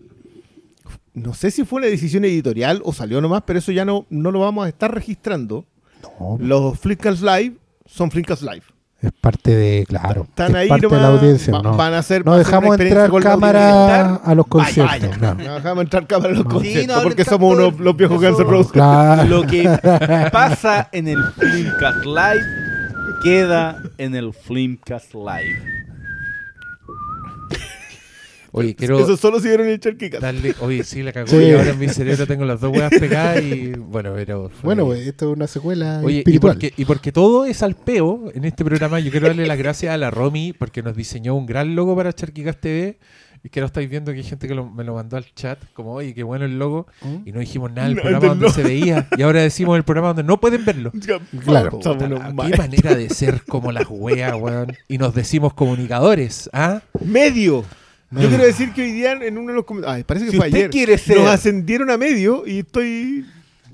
no 1.15 1.35
sé 1.35 1.51
si 1.51 1.65
fue 1.65 1.79
una 1.81 1.89
decisión 1.89 2.25
editorial 2.25 2.81
o 2.85 2.93
salió 2.93 3.21
nomás, 3.21 3.43
pero 3.47 3.59
eso 3.59 3.71
ya 3.73 3.85
no, 3.85 4.07
no 4.11 4.31
lo 4.31 4.41
vamos 4.41 4.65
a 4.65 4.69
estar 4.69 4.95
registrando. 4.95 5.67
No, 6.19 6.37
Los 6.41 6.79
Flickers 6.79 7.21
Live 7.23 7.57
son 7.87 8.11
Flickers 8.11 8.43
Live. 8.43 8.63
Es 9.01 9.11
parte 9.21 9.51
de, 9.55 9.85
claro, 9.85 10.23
Están 10.29 10.51
es 10.53 10.57
ahí 10.59 10.69
parte 10.69 10.87
de 10.87 10.93
la 10.95 11.03
nomás, 11.03 11.21
audiencia. 11.21 11.53
va- 11.53 11.63
no, 11.63 11.77
van 11.77 11.93
a 11.95 11.99
hacer- 11.99 12.25
no 12.25 12.31
va 12.31 12.37
a 12.37 12.39
ser 12.39 12.47
dejamos 12.47 12.81
entrar 12.81 13.11
cámara 13.21 14.15
a 14.15 14.35
los 14.37 14.47
conciertos. 14.47 15.19
vaya. 15.19 15.35
No 15.35 15.55
dejamos 15.57 15.85
entrar 15.85 16.07
cámara 16.07 16.31
en 16.31 16.37
los 16.37 16.45
No. 16.45 16.51
conciertos 16.53 16.97
Sí, 16.97 17.03
porque 17.03 17.25
somos 17.25 17.53
unos, 17.57 17.81
los 17.81 17.97
viejos. 17.97 18.71
Claro. 18.71 19.25
Lo 19.29 19.43
que 19.45 19.65
pasa 20.33 20.89
en 20.93 21.09
el 21.09 21.19
Flimcast 21.37 22.05
Live 22.05 22.45
queda 23.23 23.83
en 23.99 24.15
el 24.15 24.33
Flimcast 24.33 25.15
Live. 25.15 25.61
Oye, 28.55 28.75
quiero 28.75 28.99
Eso 28.99 29.17
solo 29.17 29.41
si 29.41 29.49
vieron 29.49 29.67
el 29.67 29.81
Charquicas. 29.81 30.21
darle. 30.21 30.55
Oye, 30.61 30.85
sí, 30.85 31.03
la 31.03 31.11
cagó. 31.13 31.27
Sí. 31.27 31.37
Y 31.37 31.53
ahora 31.53 31.71
en 31.71 31.79
mi 31.79 31.89
cerebro 31.89 32.27
tengo 32.27 32.45
las 32.45 32.61
dos 32.61 32.71
huevas 32.71 32.91
pegadas 32.91 33.43
y. 33.43 33.73
Bueno, 33.73 34.13
pero. 34.15 34.51
fue- 34.51 34.61
Bueno, 34.65 34.85
pues, 34.85 35.07
esto 35.07 35.31
es 35.31 35.37
una 35.37 35.47
secuela 35.47 36.03
Oye, 36.05 36.23
y 36.27 36.39
porque, 36.39 36.71
y 36.77 36.85
porque 36.85 37.13
todo 37.13 37.47
es 37.47 37.63
al 37.63 37.75
peo 37.77 38.31
en 38.35 38.45
este 38.45 38.63
programa, 38.63 39.01
yo 39.01 39.11
quiero 39.11 39.29
darle 39.29 39.47
las 39.47 39.57
gracias 39.57 39.95
a 39.95 39.97
la 39.97 40.11
Romy 40.11 40.53
porque 40.53 40.83
nos 40.83 40.95
diseñó 40.95 41.35
un 41.35 41.47
gran 41.47 41.75
logo 41.75 41.97
para 41.97 42.13
Charquicas 42.13 42.61
TV. 42.61 42.99
Y 43.45 43.49
que 43.49 43.59
lo 43.61 43.67
estáis 43.67 43.91
viendo 43.91 44.13
que 44.13 44.19
hay 44.19 44.25
gente 44.25 44.47
que 44.47 44.55
lo- 44.55 44.71
me 44.71 44.85
lo 44.85 44.95
mandó 44.95 45.17
al 45.17 45.25
chat, 45.35 45.59
como, 45.75 45.95
oye, 45.95 46.15
qué 46.15 46.23
bueno 46.23 46.45
el 46.45 46.59
logo. 46.61 46.87
¿Mm? 47.03 47.17
Y 47.29 47.33
no 47.33 47.41
dijimos 47.41 47.73
nada 47.73 47.89
del 47.89 47.97
No, 47.97 48.03
programa 48.03 48.27
donde 48.29 48.51
se 48.51 48.63
veía. 48.63 49.09
Y 49.17 49.23
ahora 49.23 49.41
decimos 49.43 49.77
el 49.77 49.83
programa 49.83 50.09
donde 50.09 50.23
no 50.23 50.39
pueden 50.39 50.65
verlo. 50.65 50.93
Claro. 51.45 51.71
Puta, 51.71 51.99
qué 51.99 52.57
manera 52.57 52.95
de 52.95 53.09
ser 53.11 53.43
como 53.45 53.73
las 53.73 53.87
weas, 53.89 54.35
weón. 54.41 54.73
Y 54.89 54.99
nos 54.99 55.13
decimos 55.15 55.55
comunicadores, 55.55 56.49
¿ah? 56.53 56.83
Medio. 57.05 57.65
Yo 58.13 58.29
quiero 58.29 58.45
decir 58.45 58.73
que 58.75 58.83
hoy 58.83 58.93
día 58.93 59.13
en 59.13 59.39
uno 59.39 59.49
de 59.49 59.55
los 59.55 59.65
comentarios. 59.65 59.97
Ay, 59.97 60.05
parece 60.05 60.27
que 60.27 60.33
Si 60.33 60.37
fue 60.37 60.47
usted 60.47 60.59
ayer. 60.59 60.71
quiere 60.71 60.99
ser- 60.99 61.17
Nos 61.17 61.29
ascendieron 61.29 61.91
a 61.91 61.97
medio 61.97 62.47
y 62.47 62.59
estoy. 62.61 63.25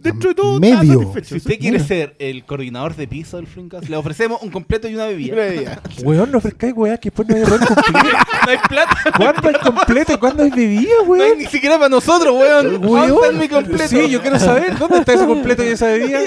Dentro 0.00 0.28
de 0.30 0.34
todo. 0.34 0.60
Medio. 0.60 1.12
Si 1.22 1.36
usted 1.36 1.58
quiere 1.58 1.80
ser 1.80 2.14
el 2.18 2.44
coordinador 2.44 2.94
de 2.94 3.06
piso 3.08 3.36
del 3.36 3.46
Flimcast, 3.46 3.88
le 3.88 3.96
ofrecemos 3.96 4.40
un 4.42 4.50
completo 4.50 4.88
y 4.88 4.94
una 4.94 5.06
bebida. 5.06 5.34
Una 5.34 5.46
idea. 5.46 5.82
Weón, 6.04 6.30
no 6.30 6.38
ofrezcáis 6.38 6.72
weas 6.76 6.98
que 7.00 7.10
después 7.10 7.28
no 7.28 7.36
hay 7.36 7.42
poder 7.44 7.60
completo. 7.66 8.08
No 8.46 8.52
hay 8.52 8.58
plata. 8.68 8.96
¿Cuándo 9.16 9.48
hay 9.48 9.54
completo 9.56 10.12
y 10.12 10.16
cuándo 10.16 10.42
hay 10.42 10.50
bebida, 10.50 10.90
No 11.06 11.12
hay 11.14 11.20
weón? 11.20 11.38
ni 11.38 11.46
siquiera 11.46 11.76
para 11.76 11.88
nosotros, 11.90 12.34
weón. 12.34 12.80
¿Dónde 12.80 13.06
está 13.12 13.32
mi 13.32 13.48
completo? 13.48 13.88
Sí, 13.88 14.08
yo 14.08 14.22
quiero 14.22 14.38
saber 14.38 14.78
dónde 14.78 14.98
está 14.98 15.12
ese 15.14 15.26
completo 15.26 15.64
y 15.64 15.68
esa 15.68 15.86
bebida. 15.86 16.20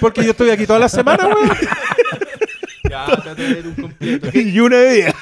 Porque 0.00 0.24
yo 0.24 0.30
estoy 0.30 0.50
aquí 0.50 0.66
toda 0.66 0.78
la 0.78 0.88
semana, 0.88 1.26
weón. 1.26 1.50
Ya, 2.90 3.34
de 3.34 3.68
un 3.68 3.74
completo. 3.74 4.28
y 4.38 4.60
una 4.60 4.76
bebida. 4.78 5.14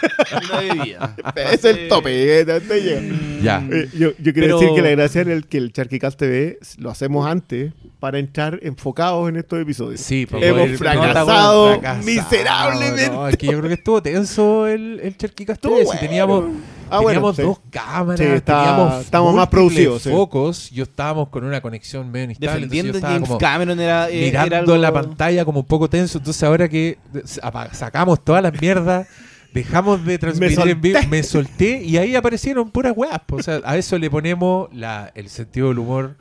Una 0.50 0.60
bebida. 0.60 1.16
es 1.52 1.64
el 1.64 1.88
tope. 1.88 2.40
eh. 2.40 3.18
Ya. 3.42 3.62
Eh, 3.70 3.88
yo, 3.96 4.10
yo 4.18 4.32
quiero 4.32 4.40
Pero- 4.46 4.60
decir 4.60 4.74
que 4.74 4.82
la 4.82 4.90
gracia 4.90 5.20
en 5.22 5.30
el 5.30 5.46
que 5.46 5.58
el 5.58 5.72
Charquicast 5.72 6.18
TV 6.18 6.58
lo 6.78 6.90
hacemos 6.90 7.26
antes 7.26 7.72
para 8.00 8.18
entrar 8.18 8.58
enfocados 8.62 9.28
en 9.28 9.36
estos 9.36 9.60
episodios. 9.60 10.00
Sí, 10.00 10.24
para 10.26 10.46
Hemos 10.46 10.62
poder- 10.62 10.78
fracasado 10.78 11.68
Fracasado, 11.80 12.02
miserablemente. 12.04 13.10
No, 13.10 13.28
es 13.28 13.36
que 13.36 13.46
yo 13.46 13.58
creo 13.58 13.68
que 13.68 13.74
estuvo 13.74 14.02
tenso 14.02 14.66
el, 14.66 15.00
el 15.02 15.16
Cherquicas 15.16 15.54
Estuvo 15.56 15.74
TV. 15.74 15.82
Si 15.82 15.86
bueno. 15.86 16.00
teníamos, 16.00 16.44
Ah, 16.90 17.00
bueno, 17.00 17.08
teníamos 17.08 17.36
sí. 17.36 17.42
dos 17.42 17.60
cámaras, 17.70 18.18
Sí, 18.20 18.26
está- 18.26 18.64
teníamos 18.64 19.04
estamos 19.04 19.34
más 19.34 19.48
producidos, 19.48 20.02
sí. 20.02 20.10
focos. 20.10 20.70
Yo 20.70 20.84
estábamos 20.84 21.28
con 21.28 21.44
una 21.44 21.60
conexión 21.60 22.10
medio 22.10 22.24
inestable. 22.26 22.66
Defendiendo 22.66 23.00
James 23.00 23.28
como 23.28 23.38
Cameron 23.38 23.78
era, 23.80 24.08
eh, 24.10 24.26
mirando 24.26 24.46
era 24.54 24.58
algo... 24.58 24.76
la 24.76 24.92
pantalla 24.92 25.44
como 25.44 25.60
un 25.60 25.66
poco 25.66 25.88
tenso. 25.88 26.18
Entonces 26.18 26.42
ahora 26.42 26.68
que 26.68 26.98
sacamos 27.72 28.24
todas 28.24 28.42
las 28.42 28.60
mierdas, 28.60 29.06
dejamos 29.54 30.04
de 30.04 30.18
transmitir 30.18 30.68
en 30.68 30.80
vivo, 30.80 30.98
me 31.08 31.22
solté 31.22 31.82
y 31.82 31.96
ahí 31.96 32.14
aparecieron 32.14 32.70
puras 32.70 32.92
weas. 32.96 33.20
O 33.30 33.42
sea, 33.42 33.60
a 33.64 33.76
eso 33.76 33.98
le 33.98 34.10
ponemos 34.10 34.68
la, 34.72 35.10
el 35.14 35.28
sentido 35.28 35.68
del 35.68 35.78
humor 35.78 36.16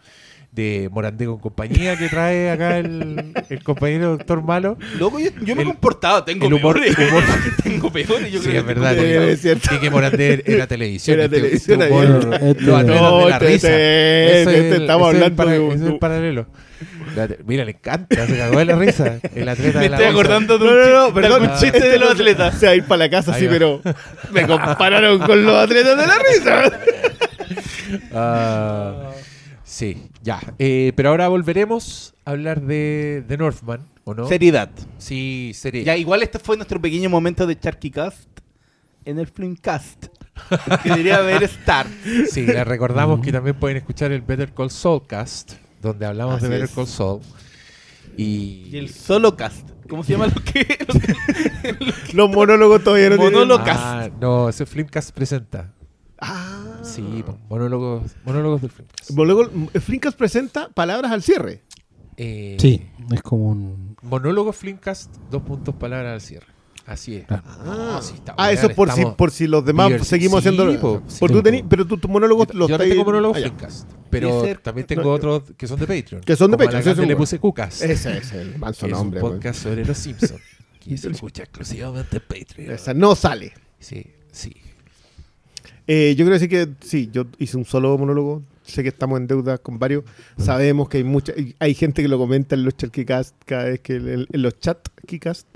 de 0.58 0.90
Morandé 0.92 1.26
con 1.26 1.38
compañía 1.40 1.96
que 1.98 2.10
trae 2.10 2.50
acá 2.52 2.78
el, 2.80 3.34
el 3.50 3.64
compañero 3.64 4.10
doctor 4.18 4.44
Malo. 4.44 4.78
Loco, 5.00 5.20
yo, 5.20 5.30
yo 5.42 5.56
me 5.56 5.62
he 5.62 5.66
comportado. 5.66 6.24
Tengo 6.24 6.48
el 6.48 6.54
humor- 6.54 6.76
peores. 6.82 6.98
humor- 6.98 7.24
tengo 7.64 7.92
peores. 7.92 8.32
Yo 8.32 8.40
Sí, 8.42 8.50
creo 8.50 8.62
es 8.62 8.68
que 8.68 8.74
verdad. 8.74 8.92
Sí, 8.92 8.98
porque- 8.98 9.32
es 9.32 9.42
cierto. 9.42 9.76
y 9.76 9.80
que 9.80 9.90
Morandé 9.90 10.44
era 10.46 10.68
televisión. 10.68 11.20
Era 11.20 11.30
televisión 11.30 11.82
estamos 11.82 12.02
hablando 15.14 15.46
de 15.46 15.60
un- 15.60 16.00
paralelo. 16.00 16.48
Mira, 17.46 17.66
le 17.66 17.72
encanta, 17.72 18.28
se 18.28 18.38
cagó 18.38 18.60
de 18.60 18.66
la 18.66 18.76
risa. 18.76 19.18
El 19.34 19.50
atleta 19.50 19.80
Me 19.80 19.86
de 19.86 19.90
la 19.90 19.96
estoy 19.98 20.12
acordando 20.12 20.58
de 20.60 20.66
un 20.66 20.70
no, 20.70 20.76
chiste, 20.78 20.94
no, 20.94 21.06
de 21.08 21.14
perdón. 21.14 21.44
algún 21.44 21.58
chiste 21.60 21.90
de 21.90 21.98
los 22.00 22.12
atletas. 22.12 22.60
Se 22.60 22.66
va 22.68 22.72
a 22.74 22.76
ir 22.76 22.84
para 22.84 22.98
la 23.00 23.10
casa, 23.10 23.34
Ahí 23.34 23.40
sí, 23.42 23.48
va. 23.48 23.54
pero 23.54 23.82
me 24.32 24.46
compararon 24.46 25.18
con 25.20 25.44
los 25.44 25.56
atletas 25.56 25.98
de 25.98 26.06
la 26.08 26.20
risa. 26.20 26.80
Ah, 28.14 29.12
sí, 29.64 30.10
ya. 30.28 30.54
Eh, 30.60 30.92
pero 30.96 31.10
ahora 31.10 31.30
volveremos 31.30 32.14
a 32.26 32.32
hablar 32.32 32.62
de, 32.62 33.24
de 33.28 33.38
Northman, 33.38 33.80
¿o 34.04 34.14
no? 34.14 34.28
Seriedad. 34.28 34.70
Sí, 34.98 35.52
serie. 35.56 35.84
Ya, 35.86 35.96
igual 35.96 36.22
este 36.22 36.38
fue 36.40 36.58
nuestro 36.58 36.82
pequeño 36.82 37.10
momento 37.10 37.48
de 37.48 37.58
Charkycast 37.58 38.28
en 39.06 39.20
el 39.20 39.28
Flimcast. 39.28 40.08
Que 40.84 40.90
debería 40.90 41.18
haber 41.18 41.42
Star. 41.44 41.88
Sí, 42.30 42.46
les 42.46 42.68
recordamos 42.68 43.22
que 43.22 43.32
también 43.32 43.56
pueden 43.56 43.78
escuchar 43.78 44.12
el 44.12 44.22
Better 44.22 44.54
Call 44.54 44.70
Saul 44.70 45.08
cast, 45.08 45.54
donde 45.82 46.06
hablamos 46.06 46.36
Así 46.36 46.44
de 46.44 46.50
Better 46.50 46.66
es. 46.66 46.76
Call 46.76 46.88
Saul. 46.88 47.22
Y, 48.18 48.68
Y 48.72 48.78
el 48.78 48.90
Solocast. 48.90 49.68
¿Cómo 49.90 50.04
se 50.04 50.12
llama 50.12 50.28
lo 50.28 50.44
que? 50.44 50.78
lo 50.88 51.00
que- 51.00 52.14
Los 52.14 52.30
monólogos 52.30 52.84
todavía 52.84 53.10
no 53.10 53.16
tienen- 53.18 53.34
Monólogo. 53.34 53.64
Ah, 53.68 54.10
no, 54.20 54.50
ese 54.50 54.66
Flimcast 54.66 55.12
presenta. 55.12 55.74
Sí, 56.98 57.24
monólogos, 57.50 58.12
monólogos 58.26 58.62
del 58.62 58.72
Flimcast. 58.72 59.12
Monólogo- 59.12 59.70
Flinkas 59.80 60.16
presenta 60.16 60.70
palabras 60.70 61.12
al 61.12 61.24
cierre. 61.24 61.62
Eh, 62.18 62.58
Sí, 62.60 62.82
es 63.14 63.22
como 63.22 63.50
un. 63.50 63.96
Monólogo 64.02 64.52
Flimcast, 64.54 65.16
dos 65.32 65.44
puntos 65.44 65.76
palabras 65.76 66.14
al 66.14 66.22
cierre. 66.22 66.48
Así 66.86 67.18
es. 67.18 67.26
Ah. 67.30 68.00
Sí, 68.02 68.14
está 68.16 68.34
Ah, 68.38 68.52
eso 68.54 68.68
es 68.68 68.74
por 68.76 68.88
si, 68.90 69.00
estamos- 69.00 69.16
por 69.18 69.32
si 69.32 69.46
los 69.46 69.66
demás 69.66 69.90
diversi- 69.90 70.04
seguimos 70.06 70.42
sí, 70.42 70.50
haciendo. 70.50 70.80
po, 70.80 71.02
por 71.02 71.12
sí, 71.12 71.36
tú 71.36 71.42
tení- 71.44 71.62
po. 71.64 71.70
pero 71.70 71.86
tú- 71.86 71.98
tus 71.98 72.10
monólogos 72.10 72.48
Yo, 72.48 72.54
los 72.60 72.70
estáis- 72.72 72.90
tengo 72.92 73.04
monólogos 73.04 73.38
Ah, 73.38 73.42
ya. 73.42 73.54
Pero 74.10 74.42
también 74.64 74.88
tengo 74.88 75.04
no, 75.04 75.12
otros 75.12 75.44
que 75.58 75.68
son 75.68 75.78
de 75.80 75.86
Patreon. 75.86 76.22
Que 76.24 76.36
son 76.38 76.50
de 76.50 76.56
como 76.58 76.66
Patreon, 76.66 76.80
a 76.80 76.84
sí, 76.84 76.90
la 76.90 76.96
que 76.96 76.96
sí, 76.96 77.02
le 77.02 77.06
bueno. 77.08 77.18
puse 77.18 77.40
Cucas. 77.40 77.82
Ese 77.82 78.18
es 78.18 78.32
el 78.32 78.54
que 78.54 78.58
manso 78.58 78.86
es 78.86 78.92
nombre. 78.94 79.20
un 79.20 79.28
güey. 79.28 79.34
podcast 79.34 79.64
sobre 79.64 79.86
los 79.86 79.98
Simpsons. 79.98 80.40
que 80.80 80.98
se 80.98 81.10
escucha 81.12 81.44
exclusivamente 81.44 82.18
en 82.18 82.24
Patreon. 82.26 82.72
Esa 82.72 82.94
no 82.94 83.16
sale. 83.16 83.54
Sí, 83.80 84.06
sí. 84.32 84.56
Eh, 85.88 86.16
yo 86.18 86.26
quiero 86.26 86.34
decir 86.34 86.50
que 86.50 86.68
sí, 86.82 87.10
yo 87.12 87.26
hice 87.40 87.58
un 87.58 87.66
solo 87.66 87.98
monólogo. 87.98 88.42
Sé 88.64 88.84
que 88.84 88.90
estamos 88.90 89.18
en 89.20 89.28
deuda 89.28 89.58
con 89.58 89.80
varios. 89.80 90.04
Sabemos 90.38 90.90
que 90.90 90.98
hay 90.98 91.04
mucha, 91.06 91.32
hay 91.60 91.74
gente 91.74 92.02
que 92.02 92.10
lo 92.10 92.18
comenta 92.18 92.56
en 92.56 92.66
los 92.66 92.76
Chalkicast 92.76 93.34
cada 93.46 93.64
vez 93.66 93.80
que 93.80 93.96
en, 93.96 94.28
en 94.30 94.42
los 94.42 94.60
chat 94.60 94.78
Kicast 95.06 95.48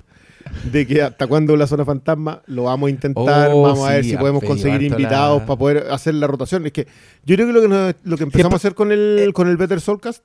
de 0.71 0.87
que 0.87 1.01
hasta 1.03 1.27
cuándo 1.27 1.55
la 1.57 1.67
zona 1.67 1.83
fantasma 1.85 2.41
lo 2.47 2.63
vamos 2.63 2.87
a 2.87 2.89
intentar, 2.91 3.49
Oh, 3.51 3.61
vamos 3.63 3.87
a 3.87 3.91
ver 3.91 4.03
sí, 4.03 4.11
si 4.11 4.17
podemos 4.17 4.43
conseguir 4.43 4.81
invitados 4.83 5.41
para 5.43 5.55
poder 5.57 5.87
hacer 5.91 6.15
la 6.15 6.25
rotación. 6.27 6.65
Es 6.65 6.71
que 6.71 6.87
yo 7.25 7.35
creo 7.35 7.47
que 7.47 7.53
lo 7.53 7.61
que, 7.61 7.67
nos- 7.67 7.95
lo 8.03 8.17
que 8.17 8.23
empezamos 8.23 8.53
a 8.53 8.55
hacer 8.57 8.73
con 8.73 8.91
el 8.93 9.31
con 9.33 9.49
el 9.49 9.57
Better 9.57 9.81
Soulcast 9.81 10.23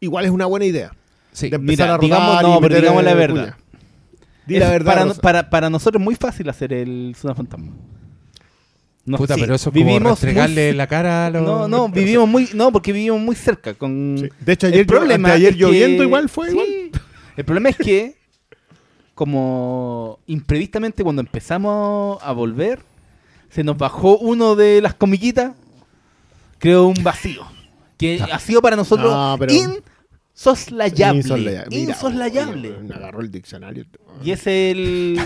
igual 0.00 0.24
es 0.24 0.30
una 0.32 0.46
buena 0.46 0.66
idea. 0.66 0.92
Sí. 1.32 1.48
De 1.48 1.56
empezar 1.56 1.86
Mira, 1.86 1.94
a 1.94 1.96
rodar 1.98 2.00
digamos, 2.40 2.42
no, 2.42 2.60
pero 2.60 2.74
digamos 2.80 3.04
la 3.04 3.12
eh, 3.12 3.14
verdad. 3.14 3.54
Di 4.46 4.58
la 4.58 4.68
verdad. 4.68 4.94
Para, 4.94 5.14
para, 5.14 5.50
para 5.50 5.70
nosotros 5.70 6.00
es 6.00 6.04
muy 6.04 6.16
fácil 6.16 6.48
hacer 6.48 6.72
el 6.72 7.14
Zona 7.16 7.34
Fantasma. 7.36 7.72
No, 9.06 9.16
Puta, 9.16 9.34
sí, 9.34 9.40
pero 9.40 9.54
eso 9.54 9.70
es 9.70 9.72
como 9.74 9.84
vivimos 9.86 10.10
restregarle 10.12 10.68
muy- 10.68 10.76
la 10.76 10.86
cara 10.86 11.26
a 11.26 11.30
los... 11.30 11.42
No, 11.42 11.66
no, 11.68 11.88
vivimos 11.88 12.28
muy, 12.28 12.48
no, 12.54 12.70
porque 12.70 12.92
vivimos 12.92 13.20
muy 13.20 13.34
cerca 13.34 13.74
con. 13.74 14.16
Sí. 14.20 14.28
De 14.44 14.52
hecho, 14.52 14.66
El 14.66 14.74
ayer, 14.74 14.86
problema 14.86 15.28
de 15.30 15.34
ayer 15.36 15.56
lloviendo 15.56 15.98
que- 16.02 16.06
igual 16.06 16.28
fue 16.28 16.46
sí. 16.48 16.52
igual. 16.52 16.68
El 17.36 17.44
problema 17.44 17.68
es 17.70 17.76
que, 17.76 18.16
como 19.14 20.18
imprevistamente 20.26 21.02
cuando 21.02 21.20
empezamos 21.20 22.18
a 22.22 22.32
volver, 22.32 22.80
se 23.48 23.64
nos 23.64 23.76
bajó 23.76 24.18
uno 24.18 24.54
de 24.54 24.80
las 24.80 24.94
comiquitas, 24.94 25.52
creó 26.58 26.86
un 26.86 27.02
vacío. 27.02 27.42
Que 27.98 28.20
ha 28.22 28.38
sido 28.38 28.62
para 28.62 28.76
nosotros 28.76 29.12
No, 29.12 29.36
pero- 29.38 29.52
insoslayable. 30.40 31.18
Insoslayable. 31.18 31.76
Mira, 31.76 31.92
Insoslayable. 31.92 32.68
oye, 32.70 32.78
me 32.88 32.94
agarró 32.94 33.20
el 33.20 33.30
diccionario. 33.30 33.84
Y 34.24 34.30
es 34.30 34.46
el. 34.46 35.20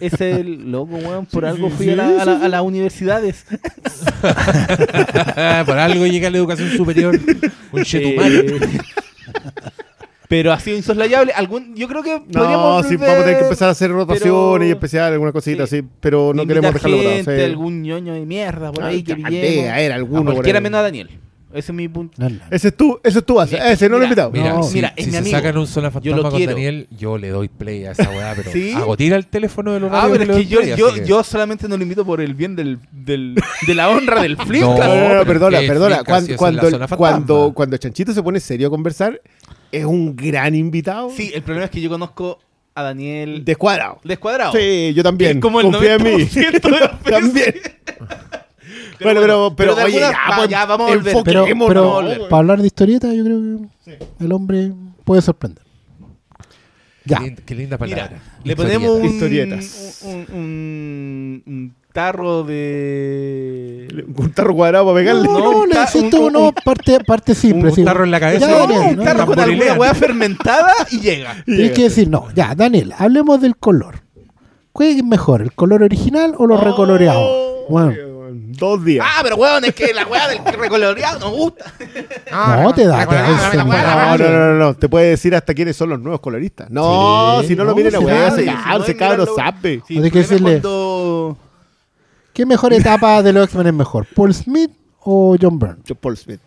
Es 0.00 0.20
el. 0.20 0.62
Loco, 0.70 0.96
weón. 0.96 1.24
Por 1.26 1.44
Sí, 1.44 1.48
algo 1.48 1.70
sí, 1.70 1.76
fui 1.76 1.86
sí, 1.86 1.92
a, 1.92 1.96
la- 1.96 2.22
a 2.22 2.24
la- 2.26 2.44
a 2.44 2.48
las 2.48 2.62
universidades. 2.62 3.46
Por 5.66 5.78
algo 5.78 6.06
llega 6.06 6.28
a 6.28 6.30
la 6.30 6.38
educación 6.38 6.70
superior. 6.70 7.18
Un. 7.72 7.82
Eh, 7.92 8.58
pero 10.28 10.52
ha 10.52 10.60
sido 10.60 10.76
insoslayable. 10.78 11.32
Algún, 11.32 11.74
yo 11.74 11.88
creo 11.88 12.02
que 12.02 12.18
No, 12.18 12.24
podríamos. 12.40 12.86
sí, 12.86 12.96
volver- 12.96 13.00
vamos 13.00 13.18
a 13.18 13.24
tener 13.24 13.38
que 13.38 13.44
empezar 13.44 13.68
a 13.68 13.72
hacer 13.72 13.90
rotaciones 13.90 14.58
pero- 14.58 14.66
y 14.66 14.70
especial, 14.70 15.12
alguna 15.12 15.32
cosita 15.32 15.66
Sí. 15.66 15.78
así, 15.78 15.88
pero 16.00 16.32
no 16.34 16.46
queremos 16.46 16.72
dejarlo 16.74 16.98
gente, 17.00 17.36
sí. 17.38 17.42
algún 17.44 17.82
ñoño 17.82 18.14
de 18.14 18.24
mierda 18.26 18.72
por 18.72 18.84
ahí 18.84 19.00
Ah, 19.00 19.04
que 19.14 19.20
ya, 19.22 19.28
pillemos. 19.28 19.70
a 19.70 19.76
ver, 19.76 19.92
alguno 19.92 20.20
A 20.20 20.24
por 20.24 20.32
cualquiera 20.34 20.58
ahí. 20.58 20.62
menos 20.62 20.78
a 20.78 20.82
Daniel. 20.82 21.10
Ese 21.52 21.72
es 21.72 21.76
mi 21.76 21.88
punto. 21.88 22.14
No, 22.18 22.28
no. 22.30 22.38
Ese 22.50 22.68
es 22.68 22.76
tú, 22.76 22.98
ese 23.04 23.18
es 23.20 23.24
tú 23.26 23.34
base. 23.34 23.54
Mira, 23.56 23.70
Ese 23.72 23.88
no 23.88 23.96
lo 23.96 24.02
he 24.02 24.06
invitado. 24.06 24.30
Mira, 24.30 24.54
No, 24.54 24.62
si, 24.62 24.74
mira, 24.74 24.92
es 24.96 25.04
si 25.04 25.10
mi 25.10 25.12
se 25.12 25.18
amigo. 25.18 25.36
sacan 25.36 25.58
un 25.58 25.66
zona 25.66 25.88
Yo 25.88 25.92
fantasma 25.92 26.16
lo 26.16 26.22
con 26.22 26.36
quiero. 26.36 26.52
Daniel, 26.52 26.88
yo 26.98 27.18
le 27.18 27.28
doy 27.28 27.48
play 27.48 27.84
a 27.84 27.92
esa 27.92 28.08
weá, 28.10 28.32
pero 28.36 28.50
¿Sí? 28.52 28.72
hago 28.72 28.96
tira 28.96 29.16
el 29.16 29.26
teléfono 29.26 29.72
de 29.72 29.80
los 29.80 29.92
Ah, 29.92 30.02
radios 30.02 30.18
pero 30.18 30.32
es 30.32 30.38
que 30.38 30.46
yo, 30.46 30.60
play, 30.60 30.74
yo, 30.76 30.94
que- 30.94 31.04
yo 31.06 31.22
solamente 31.22 31.68
no 31.68 31.76
lo 31.76 31.82
invito 31.82 32.04
por 32.04 32.20
el 32.20 32.34
bien 32.34 32.56
del, 32.56 32.78
del, 32.90 33.34
de 33.66 33.74
la 33.74 33.90
honra 33.90 34.22
del 34.22 34.36
flip. 34.46 34.62
No, 34.62 34.76
No, 34.76 34.84
no, 34.86 34.94
no, 34.94 35.08
pero 35.08 35.24
perdona, 35.26 35.58
perdona. 35.60 36.04
Cuando, 36.04 36.36
cuando, 36.36 36.86
cuando, 36.96 37.52
cuando 37.54 37.76
Chanchito 37.76 38.12
se 38.12 38.22
pone 38.22 38.40
serio 38.40 38.68
a 38.68 38.70
conversar, 38.70 39.20
es 39.70 39.84
un 39.84 40.16
gran 40.16 40.54
invitado. 40.54 41.10
Sí, 41.10 41.30
el 41.34 41.42
problema 41.42 41.66
es 41.66 41.70
que 41.70 41.80
yo 41.80 41.88
conozco 41.90 42.38
a 42.74 42.82
Daniel 42.82 43.44
Descuadrado. 43.44 44.00
descuadrado. 44.02 44.52
Sí, 44.52 44.92
yo 44.94 45.02
también. 45.02 45.36
Es 45.36 45.42
como 45.42 45.60
el 45.60 45.70
Confía 45.70 45.94
en 45.96 46.02
mí. 46.04 46.10
90% 46.24 47.60
también. 49.02 49.26
bueno, 49.26 49.54
pero, 49.56 49.56
pero, 49.56 49.74
de 49.74 49.84
oye, 49.84 50.04
alguna- 50.04 50.12
ya, 50.24 50.30
va, 50.30 50.36
pues, 50.36 50.48
ya, 50.48 50.66
vamos 50.66 50.90
a 50.90 50.94
volver. 50.94 51.16
Pero, 51.24 51.44
pero 51.68 52.28
para 52.28 52.38
hablar 52.40 52.60
de 52.60 52.66
historieta, 52.66 53.12
yo 53.12 53.24
creo 53.24 53.40
que 53.84 53.98
el 54.24 54.32
hombre 54.32 54.72
puede 55.04 55.22
sorprender. 55.22 55.62
Ya. 57.04 57.18
Qué, 57.18 57.24
linda, 57.24 57.42
qué 57.44 57.54
linda 57.56 57.78
palabra. 57.78 58.08
Mira, 58.10 58.22
le 58.44 58.56
ponemos 58.56 58.90
un, 59.00 59.04
Historietas. 59.06 60.02
un, 60.04 60.26
un- 60.32 61.42
un 61.46 61.74
tarro 61.92 62.44
de... 62.44 64.04
Un 64.16 64.32
tarro 64.32 64.54
cuadrado 64.54 64.84
para 64.86 64.96
pegarle. 64.98 65.24
No, 65.24 65.32
No, 65.38 65.52
no, 65.52 65.58
un 65.62 65.68
le 65.68 65.80
insisto, 65.80 66.20
un- 66.26 66.32
no, 66.32 66.52
parte, 66.64 67.00
parte 67.04 67.34
simple. 67.34 67.70
un 67.70 67.74
sí. 67.74 67.84
tarro 67.84 68.04
en 68.04 68.12
la 68.12 68.20
cabeza. 68.20 68.46
Ya, 68.46 68.52
No, 68.52 68.58
Daniel, 68.68 68.90
un 68.90 68.96
no, 68.96 69.02
tarro 69.02 69.26
con 69.26 69.40
alguna 69.40 69.74
hueá 69.74 69.94
fermentada 69.94 70.72
y 70.92 71.00
llega. 71.00 71.42
Tienes 71.44 71.72
que 71.72 71.82
decir, 71.82 72.08
no, 72.08 72.28
ya, 72.34 72.54
Daniel, 72.54 72.92
hablemos 72.96 73.40
del 73.40 73.56
color. 73.56 74.02
¿Cuál 74.72 74.88
es 74.90 75.04
mejor, 75.04 75.42
el 75.42 75.52
color 75.52 75.82
original 75.82 76.34
o 76.38 76.46
los 76.46 76.60
Oh, 76.60 76.64
recoloreados? 76.64 77.66
Bueno, 77.68 77.92
Dos 78.56 78.84
días. 78.84 79.06
Ah, 79.08 79.20
pero 79.22 79.36
weón, 79.36 79.64
es 79.64 79.74
que 79.74 79.92
la 79.94 80.06
weá 80.06 80.28
del 80.28 80.38
recoloreado 80.44 81.18
nos 81.20 81.30
gusta. 81.30 81.72
no 82.62 82.72
te 82.74 82.86
da, 82.86 83.06
te 83.06 83.14
da 83.14 83.64
No, 83.64 84.18
no, 84.18 84.28
no, 84.30 84.38
no, 84.38 84.54
no, 84.54 84.74
te 84.74 84.88
puede 84.88 85.10
decir 85.10 85.34
hasta 85.34 85.54
quiénes 85.54 85.76
son 85.76 85.90
los 85.90 86.00
nuevos 86.00 86.20
coloristas. 86.20 86.70
No, 86.70 87.40
Sí, 87.42 87.48
si 87.48 87.56
no, 87.56 87.64
no, 87.64 87.70
lo 87.70 87.76
miren 87.76 87.94
a 87.94 87.98
si 87.98 88.04
weá, 88.04 88.14
nada, 88.14 88.30
se 88.36 88.44
cabrón, 88.44 88.78
no 88.78 88.84
ese 88.84 88.96
cabrón 88.96 89.28
sabe. 89.36 89.82
Sí, 89.86 89.96
Hay 89.98 90.10
que 90.10 90.10
problema 90.10 90.20
es 90.20 90.30
decirle- 90.30 90.60
cuando- 90.62 91.36
¿Qué 92.32 92.46
mejor 92.46 92.72
etapa 92.72 93.22
de 93.22 93.32
los 93.32 93.44
X-Men 93.46 93.66
es 93.66 93.74
mejor? 93.74 94.06
¿Paul 94.14 94.32
Smith 94.32 94.70
o 95.00 95.36
John 95.40 95.58
Byrne? 95.58 95.82
Yo, 95.84 95.94
Paul 95.94 96.16
Smith. 96.16 96.40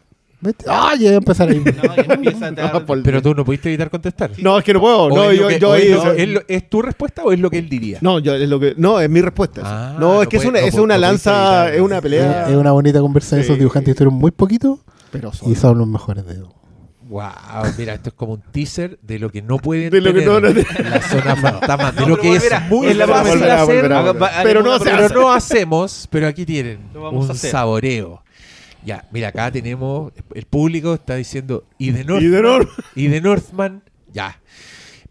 ¿Viste? 0.45 0.65
Ah, 0.67 0.91
ya 0.99 1.05
voy 1.07 1.13
a 1.13 1.17
empezar 1.17 1.49
ahí. 1.49 1.59
No, 1.83 1.95
ya 1.95 2.13
empieza 2.13 2.45
a 2.47 2.51
dar- 2.51 2.73
No, 2.73 2.85
Paul 2.85 3.01
Pero 3.03 3.21
tú 3.21 3.33
no 3.33 3.43
pudiste 3.43 3.69
evitar 3.69 3.89
contestar. 3.89 4.31
No, 4.37 4.57
es 4.57 4.63
que 4.63 4.73
no 4.73 4.79
puedo. 4.79 5.03
¿O 5.03 5.09
No, 5.09 5.23
es 5.31 5.37
lo 5.39 5.43
yo, 5.43 5.47
que- 5.49 5.59
yo 5.59 5.69
o 5.69 5.73
ahí- 5.73 5.87
es, 5.91 5.95
lo- 6.03 6.11
es 6.13 6.29
lo- 6.29 6.41
¿es 6.47 6.69
tu 6.69 6.81
respuesta 6.81 7.23
o 7.23 7.31
es 7.31 7.39
lo 7.39 7.49
que 7.49 7.57
él 7.57 7.67
diría? 7.69 7.97
No, 8.01 8.19
yo 8.19 8.35
es 8.35 8.47
lo 8.49 8.59
que. 8.59 8.73
No, 8.77 8.99
es 8.99 9.09
mi 9.09 9.21
respuesta. 9.21 9.61
Ah, 9.63 9.93
no, 9.99 10.15
no 10.15 10.21
es 10.21 10.27
que 10.27 10.37
es 10.37 10.43
puede- 10.43 10.49
una, 10.51 10.61
no 10.61 10.67
es 10.67 10.75
pu- 10.75 10.81
una 10.83 10.95
no 10.95 11.01
lanza, 11.01 11.63
evitar. 11.63 11.75
es 11.75 11.81
una 11.81 12.01
pelea. 12.01 12.49
Es 12.49 12.55
una 12.55 12.71
bonita 12.71 12.99
conversa 13.01 13.35
de 13.35 13.41
esos 13.41 13.55
Sí. 13.55 13.59
dibujantes 13.59 13.91
estuvieron 13.91 14.13
muy 14.19 14.31
poquito 14.31 14.79
Pero 15.11 15.31
y 15.33 15.35
son- 15.37 15.55
son 15.55 15.77
los 15.79 15.87
mejores 15.87 16.25
de 16.25 16.35
Wow, 17.07 17.29
mira, 17.77 17.93
esto 17.93 18.09
es 18.09 18.15
como 18.15 18.33
un 18.33 18.41
teaser 18.51 18.97
de 19.03 19.19
lo 19.19 19.29
que 19.29 19.43
no 19.43 19.59
pueden 19.59 19.91
De 19.91 20.01
lo 20.01 20.11
que 20.11 20.21
tener 20.21 20.27
no- 20.27 20.39
no- 20.39 20.47
en 20.49 20.89
la 20.89 21.01
zona 21.03 21.35
fantasma, 21.35 21.91
de 21.91 22.01
No, 22.01 22.07
lo 22.09 22.15
pero 22.17 22.31
que 22.31 22.35
es 22.37 22.51
muy 22.67 22.87
es 22.87 22.97
la 22.97 23.07
fácil 23.07 23.31
volverá, 23.33 23.53
hacer, 23.61 23.75
volverá, 23.75 23.99
Haga- 23.99 24.11
volverá. 24.13 24.25
haremos 24.27 24.43
Pero 24.43 24.63
no 24.63 24.69
una 24.71 24.79
se 24.79 24.85
pero 24.85 25.05
hace. 25.05 25.13
no 25.13 25.31
hacemos, 25.33 26.07
pero 26.09 26.27
aquí 26.27 26.45
tienen 26.47 26.79
Lo 26.95 27.03
vamos 27.03 27.25
a 27.25 27.31
un 27.31 27.31
hacer. 27.37 27.51
saboreo. 27.51 28.23
Ya, 28.85 29.07
mira, 29.11 29.29
acá 29.29 29.51
tenemos, 29.51 30.13
el 30.33 30.45
público 30.45 30.93
está 30.93 31.15
diciendo, 31.15 31.65
y 31.79 31.91
de 31.91 32.01
Y 32.01 32.03
Northman, 32.05 32.67
de 32.95 33.01
y 33.01 33.07
de 33.07 33.21
Northman, 33.21 33.83
ya. 34.13 34.39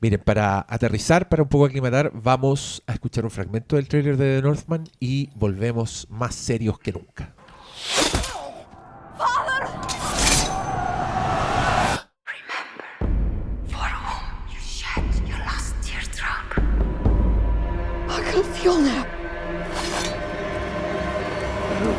Miren, 0.01 0.21
para 0.21 0.65
aterrizar, 0.69 1.29
para 1.29 1.43
un 1.43 1.49
poco 1.49 1.65
aclimatar, 1.65 2.13
vamos 2.15 2.83
a 2.87 2.93
escuchar 2.93 3.25
un 3.25 3.31
fragmento 3.31 3.77
del 3.77 3.89
trailer 3.89 4.17
de 4.17 4.37
The 4.37 4.43
Northman 4.43 4.85
y 5.01 5.31
volvemos 5.35 6.07
más 6.09 6.35
serios 6.35 6.79
que 6.79 6.93
nunca. 6.93 7.35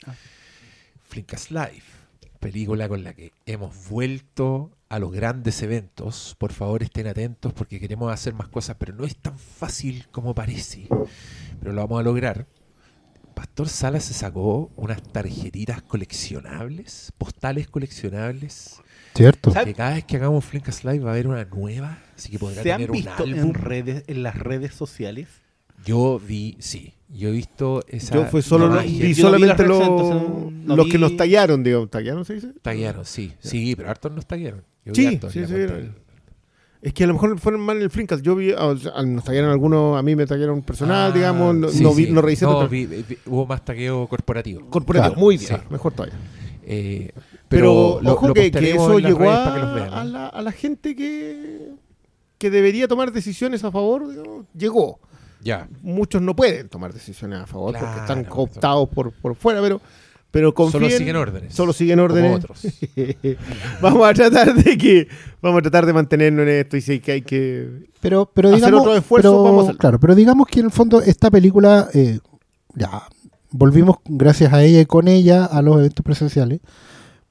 Flinkas 1.02 1.50
Life, 1.50 2.08
película 2.40 2.88
con 2.88 3.04
la 3.04 3.12
que 3.12 3.32
hemos 3.44 3.88
vuelto 3.90 4.70
a 4.88 4.98
los 4.98 5.12
grandes 5.12 5.62
eventos. 5.62 6.34
Por 6.38 6.52
favor, 6.52 6.82
estén 6.82 7.06
atentos 7.06 7.52
porque 7.52 7.78
queremos 7.80 8.12
hacer 8.12 8.32
más 8.34 8.48
cosas, 8.48 8.76
pero 8.78 8.94
no 8.94 9.04
es 9.04 9.16
tan 9.16 9.38
fácil 9.38 10.08
como 10.10 10.34
parece. 10.34 10.88
Pero 11.60 11.72
lo 11.72 11.82
vamos 11.82 12.00
a 12.00 12.04
lograr. 12.04 12.46
Pastor 13.34 13.68
Sala 13.68 14.00
se 14.00 14.14
sacó 14.14 14.70
unas 14.76 15.02
tarjetitas 15.02 15.82
coleccionables, 15.82 17.12
postales 17.18 17.68
coleccionables, 17.68 18.80
¿Cierto? 19.14 19.52
Que 19.52 19.74
cada 19.74 19.94
vez 19.94 20.04
que 20.04 20.16
hagamos 20.16 20.44
Flinkas 20.44 20.84
Live 20.84 21.00
va 21.00 21.10
a 21.10 21.12
haber 21.12 21.26
una 21.26 21.44
nueva, 21.44 21.98
así 22.16 22.30
que 22.30 22.38
podrá 22.38 22.62
¿Se 22.62 22.72
han 22.72 22.78
tener 22.78 22.90
un 22.90 22.96
visto 22.96 23.22
álbum. 23.22 23.38
en, 23.38 23.54
redes, 23.54 24.04
en 24.06 24.22
las 24.22 24.36
redes 24.36 24.74
sociales? 24.74 25.28
Yo 25.86 26.18
vi, 26.18 26.56
sí, 26.58 26.92
yo 27.08 27.28
he 27.28 27.32
visto 27.32 27.82
esa 27.88 28.14
Yo 28.16 28.24
fue 28.26 28.42
solo 28.42 28.68
vi 28.68 28.74
Yo 28.74 29.00
no 29.00 29.06
vi 29.06 29.14
solamente 29.14 29.66
los, 29.66 29.88
no 29.88 30.76
los 30.76 30.86
vi- 30.86 30.92
que 30.92 30.98
nos 30.98 31.16
tallaron, 31.16 31.62
digamos. 31.62 31.88
¿Tallaron 31.90 32.24
se 32.24 32.34
dice? 32.34 32.48
Taguearon, 32.60 33.04
sí, 33.06 33.32
sí, 33.40 33.74
pero 33.76 33.88
hartos 33.88 34.12
nos. 34.12 34.26
Yo 34.28 34.92
vi 34.92 34.92
Sí, 34.94 35.20
sí, 35.30 35.46
sí. 35.46 35.54
Es 36.82 36.92
que 36.92 37.04
a 37.04 37.06
lo 37.06 37.14
mejor 37.14 37.38
fueron 37.40 37.62
mal 37.62 37.78
en 37.78 37.84
el 37.84 37.90
Flinkas. 37.90 38.20
Yo 38.22 38.36
vi, 38.36 38.52
o 38.52 38.76
sea, 38.76 39.02
nos 39.02 39.24
tallaron 39.24 39.50
algunos, 39.50 39.98
a 39.98 40.02
mí 40.02 40.14
me 40.14 40.26
tallaron 40.26 40.62
personal, 40.62 41.10
Ah, 41.10 41.14
digamos. 41.14 41.54
No, 41.54 41.68
sí, 41.68 41.82
no 41.82 41.94
vi, 41.94 42.04
sí. 42.06 42.12
no 42.12 42.20
revisé 42.22 42.44
No, 42.44 42.52
todo. 42.52 42.68
vi- 42.68 42.86
vi- 42.86 43.04
hubo 43.26 43.46
más 43.46 43.64
tagueo 43.64 44.06
corporativo. 44.06 44.68
Corporativo, 44.68 45.14
Claro, 45.14 45.20
muy 45.20 45.36
bien. 45.36 45.48
sí. 45.48 45.56
Mejor 45.70 45.92
todavía. 45.94 46.18
Eh, 46.64 47.10
Pero, 47.48 48.00
lo- 48.02 48.12
ojo 48.12 48.28
lo 48.28 48.34
que, 48.34 48.46
eso 48.48 48.98
llegó 48.98 49.30
a, 49.30 49.44
para 49.44 49.54
que 49.56 49.62
los 49.62 49.74
vean, 49.74 49.90
¿no? 49.90 49.96
a 49.96 50.04
la, 50.04 50.26
a 50.26 50.42
la 50.42 50.52
gente 50.52 50.94
que, 50.94 51.70
que 52.38 52.50
debería 52.50 52.86
tomar 52.88 53.12
decisiones 53.12 53.64
a 53.64 53.70
favor. 53.72 54.08
digamos, 54.08 54.46
llegó. 54.56 55.00
Ya. 55.46 55.68
Muchos 55.82 56.20
no 56.22 56.34
pueden 56.34 56.68
tomar 56.68 56.92
decisiones 56.92 57.38
a 57.40 57.46
favor 57.46 57.76
porque 57.78 57.98
están 58.00 58.24
cooptados 58.24 58.88
por, 58.88 59.12
por 59.12 59.34
fuera, 59.36 59.60
pero, 59.60 59.80
pero 60.32 60.52
confíen. 60.52 60.82
Solo 60.82 60.98
siguen 60.98 61.16
órdenes. 61.16 61.54
Solo 61.54 61.72
siguen 61.72 61.98
como 61.98 62.04
órdenes. 62.06 62.36
otros. 62.44 62.60
vamos 63.80 64.08
a 64.08 64.12
tratar 64.12 64.54
de 64.54 64.76
que 64.76 65.08
vamos 65.40 65.58
a 65.60 65.62
tratar 65.62 65.86
de 65.86 65.92
mantenernos 65.92 66.42
en 66.42 66.48
esto 66.48 66.76
y 66.76 66.80
si 66.80 66.92
hay 66.92 67.00
que 67.00 67.12
hay 67.12 67.22
que 67.22 67.68
Pero, 68.00 68.30
pero 68.34 68.48
Hacer 68.48 68.58
digamos, 68.60 68.80
otro 68.80 68.96
esfuerzo, 68.96 69.30
pero- 69.30 69.42
vamos 69.44 69.60
a 69.60 69.62
hacerlo. 69.62 69.78
claro, 69.78 70.00
pero 70.00 70.14
digamos 70.14 70.46
que 70.48 70.60
en 70.60 70.66
el 70.66 70.72
fondo 70.72 71.00
esta 71.00 71.30
película, 71.30 71.88
eh, 71.94 72.18
ya, 72.74 73.02
volvimos 73.50 73.98
gracias 74.04 74.52
a 74.52 74.62
ella 74.64 74.80
y 74.80 74.86
con 74.86 75.06
ella 75.08 75.44
a 75.44 75.62
los 75.62 75.78
eventos 75.78 76.04
presenciales, 76.04 76.60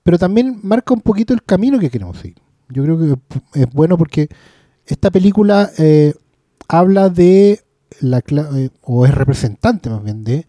pero 0.03 0.17
también 0.17 0.59
marca 0.63 0.93
un 0.93 1.01
poquito 1.01 1.33
el 1.33 1.43
camino 1.43 1.79
que 1.79 1.89
queremos 1.89 2.17
seguir. 2.17 2.37
Yo 2.69 2.81
creo 2.83 2.97
que 2.97 3.59
es 3.59 3.69
bueno 3.73 3.97
porque 3.97 4.29
esta 4.85 5.11
película 5.11 5.69
eh, 5.77 6.13
habla 6.67 7.09
de 7.09 7.59
la 8.01 8.19
eh, 8.55 8.69
o 8.81 9.05
es 9.05 9.13
representante 9.15 9.89
más 9.89 10.03
bien 10.03 10.23
de 10.23 10.45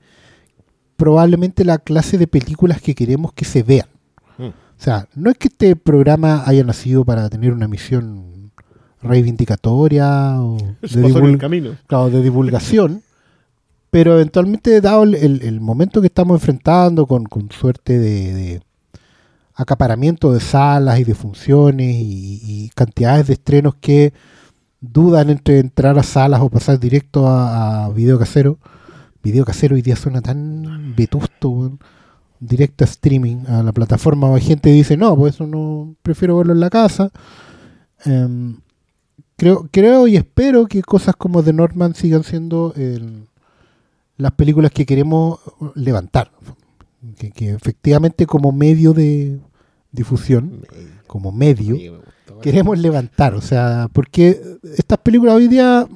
probablemente 0.96 1.64
la 1.64 1.78
clase 1.78 2.18
de 2.18 2.26
películas 2.26 2.80
que 2.80 2.94
queremos 2.94 3.32
que 3.32 3.44
se 3.44 3.62
vean. 3.62 3.87
Mm. 4.38 4.44
O 4.46 4.52
sea, 4.78 5.09
no 5.14 5.30
es 5.30 5.38
que 5.38 5.48
este 5.48 5.76
programa 5.76 6.42
haya 6.46 6.64
nacido 6.64 7.04
para 7.04 7.28
tener 7.28 7.52
una 7.52 7.68
misión 7.68 8.50
reivindicatoria 9.02 10.40
o 10.40 10.56
de, 10.80 10.87
Eso 10.87 11.02
pasó 11.02 11.18
en 11.18 11.24
el 11.26 11.32
divul- 11.35 11.38
camino. 11.38 11.76
claro, 11.87 12.11
de 12.11 12.22
divulgación, 12.22 13.02
pero 13.90 14.14
eventualmente, 14.14 14.80
dado 14.80 15.04
el, 15.04 15.14
el- 15.14 15.42
el 15.42 15.61
momento 15.61 16.00
que 16.00 16.06
estamos 16.09 16.37
enfrentando 16.40 17.06
con, 17.06 17.24
con 17.24 17.50
suerte 17.50 17.98
de, 17.98 18.35
de 18.35 18.62
acaparamiento 19.54 20.32
de 20.32 20.40
salas 20.40 20.98
y 21.00 21.04
de 21.04 21.14
funciones 21.14 21.94
y, 21.96 22.40
y 22.42 22.68
cantidades 22.74 23.26
de 23.28 23.35
estrenos 23.35 23.74
que 23.80 24.12
dudan 24.80 25.30
entre 25.30 25.58
entrar 25.58 25.98
a 25.98 26.02
salas 26.02 26.40
o 26.40 26.50
pasar 26.50 26.78
directo 26.78 27.26
a, 27.26 27.86
a 27.86 27.88
video 27.90 28.18
casero. 28.18 28.58
Video 29.22 29.44
casero 29.44 29.74
hoy 29.74 29.82
día 29.82 29.96
suena 29.96 30.20
tan 30.22 30.94
vetusto, 30.96 31.48
weón. 31.50 31.80
directo 32.38 32.84
a 32.84 32.86
streaming, 32.86 33.46
a 33.48 33.62
la 33.62 33.72
plataforma. 33.72 34.34
Hay 34.34 34.40
gente 34.42 34.70
que 34.70 34.74
dice, 34.76 34.96
no, 34.96 35.16
pues 35.16 35.34
eso 35.34 35.46
no, 35.46 35.96
prefiero 36.02 36.36
verlo 36.38 36.52
en 36.52 36.60
la 36.60 36.70
casa. 36.70 37.10
Em, 38.04 38.58
creo, 39.36 39.68
creo 39.72 40.06
y 40.06 40.16
espero 40.16 40.66
que 40.66 40.82
cosas 40.82 41.16
como 41.16 41.42
The 41.42 41.52
Northman 41.52 41.94
sigan 41.94 42.22
siendo 42.24 42.72
el- 42.76 43.26
las 44.16 44.32
películas 44.32 44.70
que 44.72 44.86
queremos 44.86 45.40
levantar. 45.74 46.30
Que, 47.18 47.30
que 47.30 47.50
efectivamente 47.50 48.26
como 48.26 48.52
medio 48.52 48.92
de 48.92 49.38
difusión, 49.92 50.62
como 51.06 51.30
medio, 51.32 51.76
Queremos 52.42 52.79
levantar. 52.79 53.35
O 53.35 53.40
sea, 53.40 53.88
porque 53.92 54.40
estas 54.77 54.99
películas 54.99 55.35
hoy 55.35 55.49
día 55.49 55.87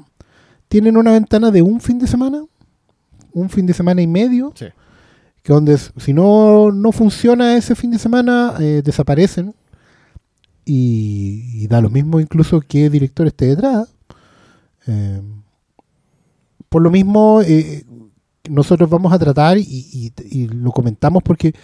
tienen 0.68 0.96
una 0.96 1.12
ventana 1.12 1.50
de 1.50 1.62
un 1.62 1.80
fin 1.80 1.98
de 1.98 2.06
semana, 2.06 2.44
un 3.32 3.48
fin 3.50 3.66
de 3.66 3.74
semana 3.74 4.02
y 4.02 4.06
medio, 4.06 4.52
Sí. 4.54 4.66
que 5.42 5.52
donde 5.52 5.76
si 5.78 6.12
no, 6.12 6.70
no 6.72 6.92
funciona 6.92 7.56
ese 7.56 7.74
fin 7.74 7.90
de 7.90 7.98
semana, 7.98 8.54
eh, 8.60 8.82
desaparecen. 8.84 9.54
Y, 10.64 11.62
y 11.64 11.66
da 11.66 11.80
lo 11.80 11.90
mismo 11.90 12.20
incluso 12.20 12.60
que 12.60 12.90
director 12.90 13.26
esté 13.26 13.46
detrás. 13.46 13.88
Eh, 14.86 15.20
por 16.68 16.82
lo 16.82 16.90
mismo, 16.90 17.40
eh, 17.42 17.84
nosotros 18.48 18.88
vamos 18.88 19.12
a 19.12 19.18
tratar, 19.18 19.58
y, 19.58 19.62
y- 19.62 20.12
y 20.30 20.48
lo 20.48 20.70
comentamos 20.70 21.22
porque 21.22 21.54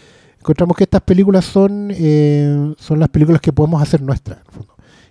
encontramos 0.46 0.76
que 0.76 0.85
estas 0.85 1.02
películas 1.02 1.44
son, 1.44 1.90
eh, 1.90 2.72
son 2.78 3.00
las 3.00 3.09
películas 3.09 3.40
que 3.40 3.52
podemos 3.52 3.82
hacer 3.82 4.00
nuestras. 4.00 4.38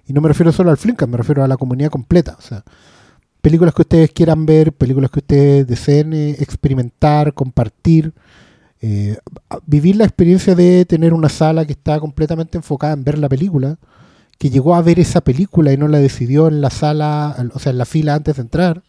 Y 0.08 0.14
no 0.14 0.22
me 0.22 0.30
refiero 0.30 0.54
solo 0.54 0.70
al 0.70 0.78
Flinkas, 0.78 1.10
me 1.10 1.18
refiero 1.18 1.44
a 1.44 1.48
la 1.48 1.58
comunidad 1.58 1.90
completa. 1.90 2.38
O 2.40 2.42
sea, 2.42 2.64
películas 3.42 3.74
que 3.74 3.82
ustedes 3.82 4.12
quieran 4.12 4.46
ver, 4.46 4.72
películas 4.72 5.12
que 5.12 5.20
ustedes 5.20 5.68
deseen 5.68 6.14
eh, 6.14 6.38
experimentar, 6.40 7.34
compartir, 7.34 8.14
eh, 8.82 9.18
vivir 9.66 9.98
la 9.98 10.06
experiencia 10.06 10.56
de 10.56 10.86
tener 10.86 11.14
una 11.14 11.28
sala 11.28 11.66
que 11.66 11.74
está 11.74 12.00
completamente 12.00 12.58
enfocada 12.58 12.94
en 12.94 13.04
ver 13.04 13.18
la 13.18 13.28
película, 13.28 13.78
que 14.38 14.50
llegó 14.50 14.74
a 14.74 14.82
ver 14.82 15.02
esa 15.02 15.20
película 15.20 15.74
y 15.74 15.78
no 15.78 15.90
la 15.90 16.00
decidió 16.00 16.48
en 16.48 16.62
la 16.62 16.70
sala, 16.70 17.36
o 17.54 17.60
sea, 17.60 17.74
en 17.74 17.78
la 17.78 17.86
fila 17.86 18.16
antes 18.16 18.38
de 18.38 18.42
entrar, 18.42 18.84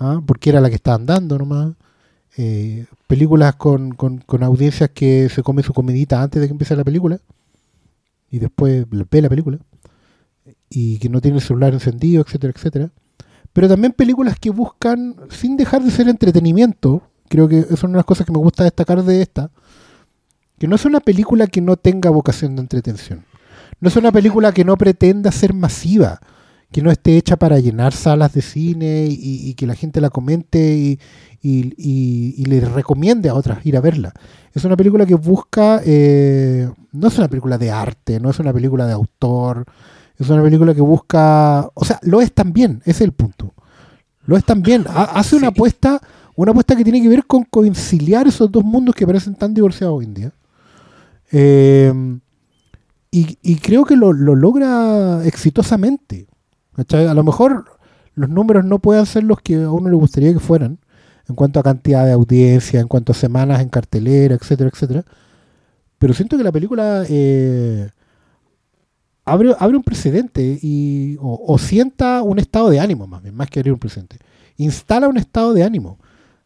¿ah? 0.00 0.20
porque 0.26 0.50
era 0.50 0.60
la 0.60 0.70
que 0.70 0.76
estaban 0.76 1.06
dando 1.06 1.38
nomás. 1.38 1.74
Eh, 2.40 2.86
películas 3.08 3.56
con, 3.56 3.90
con- 3.94 4.18
con 4.18 4.44
audiencias 4.44 4.90
que 4.94 5.28
se 5.28 5.42
come 5.42 5.64
su 5.64 5.72
comidita 5.74 6.22
antes 6.22 6.40
de 6.40 6.46
que 6.46 6.52
empiece 6.52 6.76
la 6.76 6.84
película 6.84 7.18
y 8.30 8.38
después 8.38 8.86
ve 8.88 9.22
la 9.22 9.28
película 9.28 9.58
y 10.70 10.98
que 10.98 11.08
no 11.08 11.20
tiene 11.20 11.38
el 11.38 11.42
celular 11.42 11.72
encendido, 11.74 12.22
etcétera, 12.22 12.52
etcétera. 12.54 12.90
Pero 13.52 13.66
también 13.66 13.92
películas 13.92 14.38
que 14.38 14.50
buscan, 14.50 15.16
sin 15.30 15.56
dejar 15.56 15.82
de 15.82 15.90
ser 15.90 16.08
entretenimiento, 16.08 17.02
creo 17.28 17.48
que 17.48 17.58
es 17.58 17.82
una 17.82 17.94
de 17.94 17.96
las 17.98 18.04
cosas 18.04 18.24
que 18.24 18.32
me 18.32 18.38
gusta 18.38 18.62
destacar 18.62 19.02
de 19.02 19.20
esta, 19.20 19.50
que 20.58 20.68
no 20.68 20.76
es 20.76 20.84
una 20.84 21.00
película 21.00 21.48
que 21.48 21.60
no 21.60 21.76
tenga 21.76 22.10
vocación 22.10 22.54
de 22.54 22.62
entretención. 22.62 23.24
No 23.80 23.88
es 23.88 23.96
una 23.96 24.12
película 24.12 24.52
que 24.52 24.64
no 24.64 24.76
pretenda 24.76 25.32
ser 25.32 25.54
masiva, 25.54 26.20
que 26.70 26.82
no 26.82 26.90
esté 26.90 27.16
hecha 27.16 27.36
para 27.36 27.58
llenar 27.58 27.94
salas 27.94 28.32
de 28.34 28.42
cine 28.42 29.06
y, 29.08 29.48
y 29.48 29.54
que 29.54 29.66
la 29.66 29.74
gente 29.74 30.00
la 30.02 30.10
comente 30.10 30.76
y, 30.76 31.00
y- 31.42 31.72
y- 31.76 32.34
y 32.36 32.44
le 32.46 32.60
recomiende 32.60 33.28
a 33.28 33.34
otras 33.34 33.64
ir 33.64 33.76
a 33.76 33.80
verla. 33.80 34.12
Es 34.54 34.64
una 34.64 34.76
película 34.76 35.06
que 35.06 35.14
busca, 35.14 35.80
eh, 35.84 36.68
no 36.92 37.08
es 37.08 37.18
una 37.18 37.28
película 37.28 37.58
de 37.58 37.70
arte, 37.70 38.18
no 38.20 38.30
es 38.30 38.38
una 38.38 38.52
película 38.52 38.86
de 38.86 38.92
autor, 38.92 39.64
es 40.18 40.28
una 40.30 40.42
película 40.42 40.74
que 40.74 40.80
busca, 40.80 41.68
o 41.74 41.84
sea, 41.84 41.98
lo 42.02 42.20
es 42.20 42.32
también, 42.32 42.80
ese 42.82 42.90
es 42.90 43.00
el 43.02 43.12
punto. 43.12 43.54
Lo 44.26 44.36
es 44.36 44.44
también. 44.44 44.84
Ha- 44.88 45.04
hace 45.18 45.36
una 45.36 45.48
apuesta, 45.48 46.00
una 46.34 46.50
apuesta 46.50 46.74
que 46.76 46.84
tiene 46.84 47.00
que 47.00 47.08
ver 47.08 47.24
con 47.26 47.44
conciliar 47.44 48.26
esos 48.26 48.50
dos 48.50 48.64
mundos 48.64 48.94
que 48.94 49.06
parecen 49.06 49.34
tan 49.36 49.54
divorciados 49.54 49.98
hoy 49.98 50.04
en 50.06 50.14
día. 50.14 50.32
Eh, 51.30 52.18
y, 53.10 53.38
y 53.42 53.56
creo 53.56 53.84
que 53.84 53.96
lo, 53.96 54.12
lo 54.12 54.34
logra 54.34 55.24
exitosamente. 55.24 56.26
¿cachai? 56.74 57.06
A 57.06 57.14
lo 57.14 57.24
mejor 57.24 57.64
los 58.14 58.28
números 58.28 58.64
no 58.64 58.78
pueden 58.80 59.06
ser 59.06 59.24
los 59.24 59.40
que 59.40 59.62
a 59.62 59.70
uno 59.70 59.88
le 59.88 59.96
gustaría 59.96 60.32
que 60.32 60.40
fueran, 60.40 60.78
en 61.28 61.34
cuanto 61.34 61.60
a 61.60 61.62
cantidad 61.62 62.04
de 62.06 62.12
audiencia, 62.12 62.80
en 62.80 62.88
cuanto 62.88 63.12
a 63.12 63.14
semanas 63.14 63.60
en 63.60 63.68
cartelera, 63.68 64.34
etcétera, 64.34 64.70
etcétera. 64.72 65.04
Pero 65.98 66.14
siento 66.14 66.36
que 66.36 66.44
la 66.44 66.52
película 66.52 67.04
eh, 67.08 67.90
abre, 69.24 69.54
abre 69.58 69.76
un 69.76 69.82
precedente 69.82 70.58
y, 70.62 71.16
o, 71.20 71.58
sienta 71.58 72.22
un 72.22 72.38
estado 72.38 72.70
de 72.70 72.80
ánimo, 72.80 73.06
más 73.06 73.22
bien, 73.22 73.34
más 73.34 73.50
que 73.50 73.60
abrir 73.60 73.72
un 73.72 73.78
precedente. 73.78 74.18
Instala 74.56 75.08
un 75.08 75.18
estado 75.18 75.52
de 75.54 75.64
ánimo 75.64 75.98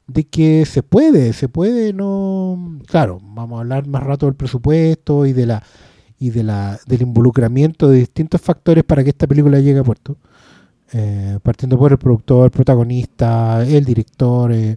de 0.07 0.25
que 0.25 0.67
se 0.67 0.83
puede, 0.83 1.33
se 1.33 1.49
puede, 1.49 1.93
no. 1.93 2.81
Claro, 2.87 3.21
vamos 3.23 3.59
a 3.59 3.61
hablar 3.61 3.87
más 3.87 4.03
rato 4.03 4.27
del 4.27 4.35
presupuesto 4.35 5.27
y 5.27 5.33
de 5.33 5.47
la 5.47 5.63
y 6.19 6.31
de 6.31 6.45
la, 6.45 6.79
del 6.87 7.03
involucramiento 7.03 7.89
de 7.89 7.99
distintos 7.99 8.41
factores 8.41 8.85
para 8.85 9.03
que 9.03 9.11
esta 9.11 9.27
película 9.27 9.59
llegue 9.59 9.81
a 9.81 9.85
puerto. 9.85 10.19
Eh, 10.95 11.39
partiendo 11.43 11.79
por 11.79 11.91
el 11.91 11.99
productor, 11.99 12.45
el 12.45 12.51
protagonista, 12.51 13.65
el 13.65 13.83
director, 13.83 14.53
eh, 14.53 14.77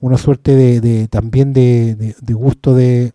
una 0.00 0.18
suerte 0.18 0.80
de, 0.80 1.06
también 1.06 1.52
de, 1.52 2.14
gusto 2.30 2.74
de 2.74 3.12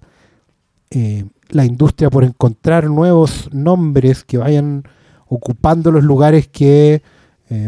eh, 0.92 1.26
la 1.50 1.66
industria 1.66 2.10
por 2.10 2.24
encontrar 2.24 2.86
nuevos 2.90 3.50
nombres 3.52 4.24
que 4.24 4.38
vayan 4.38 4.84
ocupando 5.28 5.92
los 5.92 6.04
lugares 6.04 6.48
que 6.48 7.02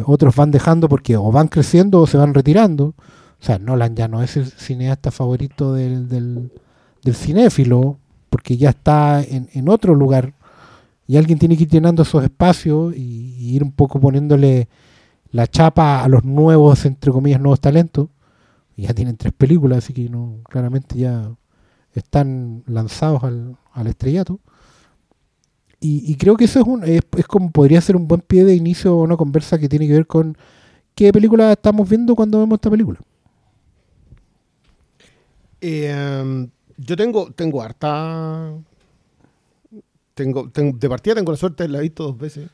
otros 0.06 0.36
van 0.36 0.52
dejando 0.52 0.90
porque 0.90 1.16
o 1.16 1.32
van 1.32 1.48
creciendo 1.48 2.02
o 2.02 2.08
se 2.08 2.18
van 2.18 2.34
retirando. 2.34 2.86
O 2.88 3.44
sea, 3.46 3.60
Nolan 3.60 3.96
ya 3.96 4.08
no 4.08 4.22
es 4.22 4.38
el 4.38 4.46
cineasta 4.46 5.12
favorito 5.12 5.74
del, 5.74 6.52
cinéfilo, 7.14 7.98
porque 8.30 8.56
ya 8.56 8.70
está 8.70 9.22
en 9.24 9.68
otro 9.70 9.96
lugar 9.96 10.34
y 11.10 11.18
alguien 11.18 11.40
tiene 11.40 11.58
que 11.58 11.64
ir 11.64 11.70
llenando 11.70 12.04
esos 12.04 12.24
espacios 12.24 12.96
y, 12.96 13.56
ir 13.56 13.64
un 13.64 13.72
poco 13.72 14.00
poniéndole 14.00 14.70
la 15.32 15.48
chapa 15.48 16.04
a 16.04 16.08
los 16.08 16.24
nuevos, 16.24 16.86
entre 16.86 17.12
comillas, 17.12 17.42
nuevos 17.42 17.60
talentos. 17.60 18.10
Ya 18.78 18.94
tienen 18.94 19.18
tres 19.18 19.34
películas, 19.34 19.80
así 19.80 19.92
que 19.92 20.08
claramente 20.48 21.00
ya 21.00 21.32
están 21.94 22.62
lanzados 22.68 23.24
al, 23.24 23.88
estrellato. 23.88 24.40
Y, 25.80 26.16
creo 26.18 26.38
que 26.38 26.46
eso 26.46 26.60
es, 26.60 26.68
un, 26.68 26.84
es, 26.84 27.02
como 27.28 27.50
podría 27.50 27.82
ser 27.82 27.96
un 27.96 28.08
buen 28.08 28.22
pie 28.22 28.46
de 28.46 28.54
inicio 28.54 28.92
a 28.92 29.02
una 29.02 29.18
conversa 29.18 29.58
que 29.58 29.68
tiene 29.68 29.88
que 29.88 29.94
ver 29.94 30.06
con 30.06 30.38
qué 30.94 31.12
película 31.12 31.54
estamos 31.54 31.90
viendo 31.90 32.16
cuando 32.16 32.38
vemos 32.38 32.58
esta 32.58 32.70
película. 32.70 33.00
Eh, 35.60 36.48
yo 36.78 36.96
tengo, 36.96 37.32
tengo 37.32 37.64
harta. 37.64 38.54
Tengo, 40.24 40.50
tengo- 40.50 40.78
de 40.78 40.90
partida 40.90 41.16
tengo 41.16 41.32
la 41.32 41.38
suerte 41.38 41.64
de 41.64 41.66
haberla 41.66 41.82
visto 41.82 42.04
dos 42.04 42.18
veces. 42.18 42.50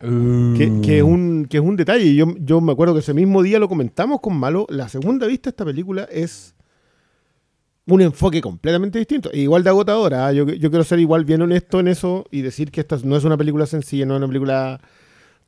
Que, 0.00 0.80
que 0.82 0.96
es 0.98 1.02
un, 1.04 1.46
que 1.48 1.58
es 1.58 1.62
un 1.62 1.76
detalle. 1.76 2.12
Yo, 2.14 2.34
yo 2.40 2.60
me 2.60 2.72
acuerdo 2.72 2.92
que 2.94 3.00
ese 3.00 3.14
mismo 3.14 3.40
día 3.42 3.58
lo 3.60 3.68
comentamos 3.68 4.20
con 4.20 4.36
Malo. 4.36 4.66
La 4.68 4.88
segunda 4.88 5.26
vista 5.28 5.48
de 5.48 5.50
esta 5.50 5.64
película 5.64 6.08
es 6.10 6.54
un 7.86 8.00
enfoque 8.00 8.40
completamente 8.40 8.98
distinto. 8.98 9.30
E 9.32 9.40
igual 9.40 9.62
de 9.62 9.70
agotadora. 9.70 10.26
¿ah? 10.26 10.32
Yo, 10.32 10.44
yo 10.46 10.70
quiero 10.70 10.82
ser 10.84 10.98
igual 10.98 11.24
bien 11.24 11.42
honesto 11.42 11.78
en 11.80 11.86
eso 11.88 12.24
y 12.30 12.40
decir 12.40 12.70
que 12.72 12.80
esta 12.80 12.98
no 13.04 13.16
es 13.16 13.24
una 13.24 13.36
película 13.36 13.66
sencilla, 13.66 14.04
no 14.06 14.14
es 14.14 14.18
una 14.18 14.26
película. 14.28 14.80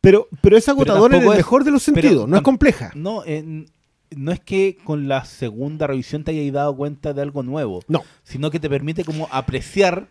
Pero, 0.00 0.29
pero 0.40 0.57
es 0.57 0.68
agotadora 0.68 1.16
en 1.16 1.22
el 1.24 1.31
es- 1.31 1.37
mejor 1.38 1.64
de 1.64 1.70
los 1.72 1.83
sentidos. 1.83 2.29
No 2.29 2.37
es 2.37 2.42
compleja. 2.42 2.92
No, 2.94 3.24
eh, 3.27 3.66
no 4.14 4.31
es 4.31 4.38
que 4.38 4.77
con 4.85 5.09
la 5.09 5.24
segunda 5.24 5.87
revisión 5.88 6.22
te 6.22 6.31
hayas 6.31 6.53
dado 6.53 6.77
cuenta 6.77 7.12
de 7.12 7.22
algo 7.22 7.42
nuevo, 7.42 7.83
No. 7.88 8.03
sino 8.22 8.50
que 8.53 8.61
te 8.61 8.68
permite 8.70 9.03
como 9.05 9.27
apreciar 9.33 10.07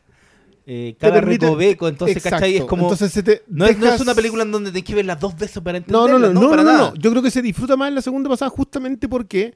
eh, 0.66 0.96
cada 1.00 1.16
permite- 1.22 1.46
recoveco. 1.46 1.88
Entonces, 1.88 2.18
Exacto. 2.18 2.36
¿cachai? 2.38 2.58
Es 2.58 2.64
como. 2.66 2.84
Entonces 2.84 3.12
se 3.12 3.24
te 3.24 3.44
no, 3.48 3.66
es, 3.66 3.78
no 3.78 3.88
es 3.88 4.00
una 4.02 4.14
película 4.16 4.44
en 4.44 4.52
donde 4.52 4.72
tienes 4.72 4.88
que 4.88 4.96
verla 4.96 5.16
dos 5.16 5.36
veces 5.38 5.62
para 5.62 5.80
No, 5.80 5.86
entenderla. 6.08 6.28
no, 6.30 6.34
no, 6.34 6.42
no, 6.42 6.50
para 6.50 6.64
no, 6.64 6.72
no, 6.72 6.78
nada. 6.78 6.90
no. 6.92 6.96
Yo 6.96 7.12
creo 7.12 7.22
que 7.24 7.32
se 7.32 7.42
disfruta 7.42 7.76
más 7.76 7.90
en 7.90 7.96
la 7.96 8.02
segunda 8.02 8.30
pasada 8.30 8.50
justamente 8.50 9.08
porque 9.10 9.56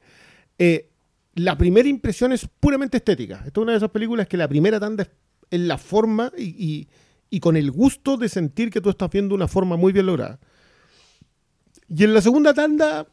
eh, 0.60 0.90
la 1.36 1.58
primera 1.58 1.88
impresión 1.88 2.32
es 2.34 2.48
puramente 2.60 2.98
estética. 2.98 3.36
Esta 3.46 3.60
es 3.60 3.64
una 3.64 3.72
de 3.74 3.78
esas 3.78 3.92
películas 3.92 4.28
que 4.28 4.38
la 4.38 4.48
primera 4.48 4.80
tanda 4.80 5.04
es 5.04 5.10
en 5.52 5.68
la 5.68 5.78
forma 5.78 6.32
y, 6.38 6.44
y- 6.44 6.88
y 7.30 7.40
con 7.42 7.56
el 7.58 7.72
gusto 7.72 8.16
de 8.18 8.30
sentir 8.30 8.70
que 8.70 8.80
tú 8.82 8.90
estás 8.90 9.10
viendo 9.10 9.36
una 9.36 9.48
forma 9.48 9.76
muy 9.78 9.92
bien 9.94 10.06
lograda. 10.06 10.40
Y 11.90 12.04
en 12.06 12.14
la 12.14 12.22
segunda 12.22 12.54
tanda, 12.54 13.06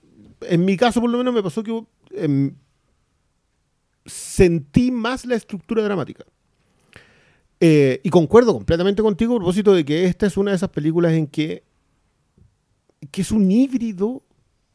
en 0.43 0.65
mi 0.65 0.77
caso 0.77 1.01
por 1.01 1.11
lo 1.11 1.19
menos 1.19 1.35
me 1.35 1.43
pasó 1.43 1.63
que 1.63 1.85
em, 2.13 2.55
sentí 4.07 4.91
más 4.91 5.25
la 5.25 5.35
estructura 5.37 5.83
dramática. 5.83 6.25
Eh, 7.67 8.03
y 8.03 8.11
concuerdo 8.11 8.53
completamente 8.53 9.01
contigo 9.01 9.33
a 9.33 9.39
propósito 9.39 9.73
de 9.73 9.87
que 9.87 10.05
esta 10.05 10.27
es 10.27 10.37
una 10.37 10.51
de 10.51 10.57
esas 10.59 10.69
películas 10.69 11.15
en 11.15 11.27
que, 11.27 11.65
que 13.11 13.23
es 13.23 13.31
un 13.31 13.51
híbrido 13.51 14.23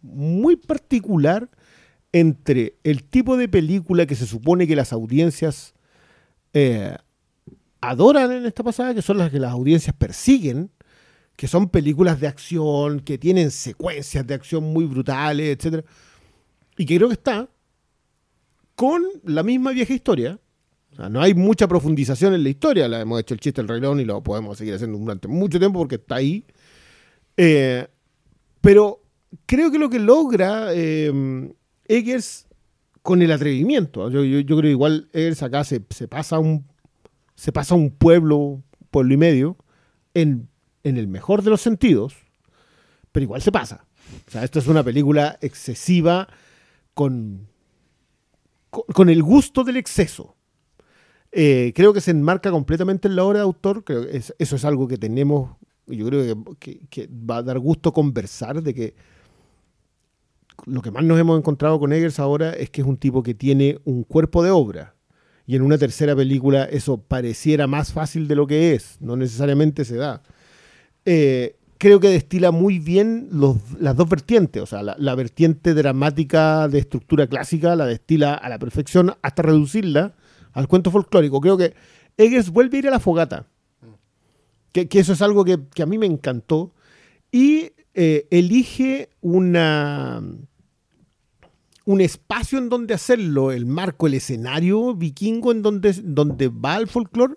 muy 0.02 0.56
particular 0.56 1.52
entre 2.12 2.80
el 2.84 3.04
tipo 3.04 3.38
de 3.38 3.47
película 3.47 4.08
que 4.08 4.15
se 4.15 4.25
supone 4.25 4.65
que 4.65 4.75
las 4.75 4.91
audiencias 4.91 5.75
eh, 6.54 6.97
adoran 7.80 8.32
en 8.32 8.47
esta 8.47 8.63
pasada, 8.63 8.95
que 8.95 9.04
son 9.04 9.19
las 9.19 9.30
que 9.30 9.38
las 9.38 9.52
audiencias 9.52 9.95
persiguen, 9.95 10.71
que 11.36 11.47
son 11.47 11.69
películas 11.69 12.19
de 12.19 12.25
acción, 12.25 13.02
que 13.02 13.19
tienen 13.19 13.52
secuencias 13.52 14.25
de 14.25 14.34
acción 14.34 14.63
muy 14.63 14.86
brutales, 14.86 15.63
etc. 15.63 15.86
Y 16.75 16.88
que 16.88 16.95
creo 16.95 17.10
que 17.10 17.13
está 17.13 17.47
con 18.73 19.04
la 19.25 19.43
misma 19.43 19.73
vieja 19.73 19.93
historia. 19.93 20.39
No 21.07 21.21
hay 21.21 21.33
mucha 21.33 21.67
profundización 21.67 22.33
en 22.33 22.43
la 22.43 22.49
historia. 22.49 22.88
La 22.89 22.99
hemos 22.99 23.19
hecho 23.21 23.33
el 23.35 23.39
chiste 23.39 23.63
del 23.63 23.79
León 23.79 23.99
y 24.01 24.05
lo 24.05 24.21
podemos 24.21 24.57
seguir 24.57 24.73
haciendo 24.73 24.97
durante 24.97 25.27
mucho 25.29 25.59
tiempo 25.59 25.79
porque 25.79 25.95
está 25.95 26.15
ahí. 26.15 26.43
Eh, 27.38 27.88
pero 28.59 29.01
creo 29.45 29.71
que 29.71 29.79
lo 29.79 29.89
que 29.89 29.99
logra 29.99 30.73
eh, 30.73 31.49
Eggers 31.85 32.47
con 33.01 33.21
el 33.21 33.31
atrevimiento, 33.31 34.09
yo, 34.09 34.23
yo- 34.25 34.39
yo 34.41 34.57
creo 34.57 34.62
que 34.63 34.71
igual 34.71 35.09
Eggers 35.13 35.43
acá 35.43 35.63
se, 35.63 35.81
se 35.89 36.07
pasa 36.09 36.39
un 36.39 36.65
se 37.35 37.53
pasa 37.53 37.73
un 37.75 37.91
pueblo, 37.91 38.62
pueblo 38.91 39.13
y 39.13 39.17
medio, 39.17 39.55
en, 40.13 40.49
en 40.83 40.97
el 40.97 41.07
mejor 41.07 41.41
de 41.41 41.49
los 41.49 41.62
sentidos, 41.62 42.13
pero 43.13 43.23
igual 43.23 43.41
se 43.41 43.49
pasa. 43.53 43.85
O 44.27 44.31
sea, 44.31 44.43
esto 44.43 44.59
es 44.59 44.67
una 44.67 44.83
película 44.83 45.38
excesiva 45.41 46.27
con, 46.93 47.47
con 48.69 49.07
el 49.09 49.23
gusto 49.23 49.63
del 49.63 49.77
exceso. 49.77 50.35
Eh, 51.31 51.73
creo 51.75 51.93
que 51.93 52.01
se 52.01 52.11
enmarca 52.11 52.49
completamente 52.51 53.07
en 53.07 53.15
la 53.15 53.23
obra 53.23 53.39
de 53.39 53.43
autor. 53.43 53.83
Creo 53.83 54.05
que 54.07 54.17
es- 54.17 54.33
eso 54.39 54.55
es 54.55 54.65
algo 54.65 54.87
que 54.87 54.97
tenemos, 54.97 55.51
yo 55.87 56.05
creo 56.07 56.23
que, 56.23 56.55
que- 56.59 56.87
que 56.89 57.07
va 57.07 57.37
a 57.37 57.43
dar 57.43 57.59
gusto 57.59 57.93
conversar 57.93 58.61
de 58.63 58.73
que 58.73 58.95
lo 60.65 60.81
que 60.81 60.91
más 60.91 61.03
nos 61.03 61.19
hemos 61.19 61.37
encontrado 61.37 61.79
con 61.79 61.93
Eggers 61.93 62.19
ahora 62.19 62.51
es 62.51 62.69
que 62.69 62.81
es 62.81 62.87
un 62.87 62.97
tipo 62.97 63.23
que 63.23 63.33
tiene 63.33 63.79
un 63.85 64.03
cuerpo 64.03 64.43
de 64.43 64.51
obra. 64.51 64.95
Y 65.45 65.55
en 65.55 65.61
una 65.63 65.77
tercera 65.77 66.15
película 66.15 66.65
eso 66.65 66.97
pareciera 67.01 67.65
más 67.65 67.91
fácil 67.93 68.27
de 68.27 68.35
lo 68.35 68.45
que 68.45 68.75
es. 68.75 68.97
No 68.99 69.15
necesariamente 69.15 69.83
se 69.85 69.95
da. 69.95 70.21
Eh, 71.05 71.55
creo 71.79 71.99
que 71.99 72.09
destila 72.09 72.51
muy 72.51 72.77
bien 72.77 73.29
los- 73.31 73.57
las 73.79 73.95
dos 73.95 74.09
vertientes. 74.09 74.61
O 74.61 74.65
sea, 74.65 74.83
la, 74.83 74.95
la 74.99 75.15
vertiente 75.15 75.73
dramática 75.73 76.67
de 76.67 76.79
estructura 76.79 77.25
clásica 77.27 77.75
la 77.75 77.85
destila 77.85 78.33
a 78.35 78.49
la 78.49 78.59
perfección 78.59 79.13
hasta 79.21 79.41
reducirla 79.43 80.13
al 80.53 80.67
cuento 80.67 80.91
folclórico. 80.91 81.41
Creo 81.41 81.57
que 81.57 81.73
Eggers 82.17 82.49
vuelve 82.49 82.77
a 82.77 82.79
ir 82.79 82.88
a 82.88 82.91
la 82.91 82.99
fogata. 82.99 83.47
Que, 84.71 84.88
eso 84.91 85.13
es 85.13 85.21
algo 85.21 85.43
que, 85.43 85.59
que 85.73 85.83
a 85.83 85.85
mí 85.85 85.97
me 85.97 86.05
encantó. 86.05 86.73
Y 87.31 87.71
eh, 87.93 88.27
elige 88.29 89.09
una 89.21 90.21
un 91.89 92.01
espacio 92.01 92.59
en 92.59 92.69
donde 92.69 92.93
hacerlo, 92.93 93.51
el 93.51 93.65
marco, 93.65 94.05
el 94.05 94.13
escenario 94.13 94.93
vikingo 94.93 95.51
en 95.51 95.63
donde, 95.63 95.91
donde 96.03 96.47
va 96.47 96.77
el 96.77 96.88
folclore, 96.88 97.33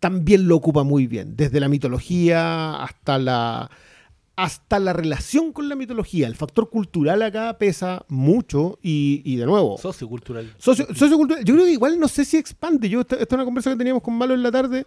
también 0.00 0.48
lo 0.48 0.56
ocupa 0.56 0.82
muy 0.82 1.06
bien, 1.06 1.34
desde 1.34 1.60
la 1.60 1.68
mitología 1.70 2.82
hasta 2.82 3.18
la, 3.18 3.70
hasta 4.42 4.78
la 4.78 4.92
relación 4.92 5.52
con 5.52 5.68
la 5.68 5.74
mitología. 5.76 6.26
El 6.26 6.34
factor 6.34 6.70
cultural 6.70 7.20
acá 7.22 7.58
pesa 7.58 8.04
mucho 8.08 8.78
y, 8.82 9.22
y 9.24 9.36
de 9.36 9.46
nuevo, 9.46 9.76
Sociocultural. 9.78 10.54
Socio- 10.58 10.86
sociocultural, 10.94 11.44
yo 11.44 11.54
creo 11.54 11.66
que 11.66 11.72
igual 11.72 11.98
no 11.98 12.08
sé 12.08 12.24
si 12.24 12.36
expande. 12.38 12.88
Yo, 12.88 13.00
esta, 13.00 13.16
esta 13.16 13.34
es 13.34 13.38
una 13.38 13.44
conversa 13.44 13.70
que 13.70 13.76
teníamos 13.76 14.02
con 14.02 14.14
Malo 14.14 14.34
en 14.34 14.42
la 14.42 14.50
tarde. 14.50 14.84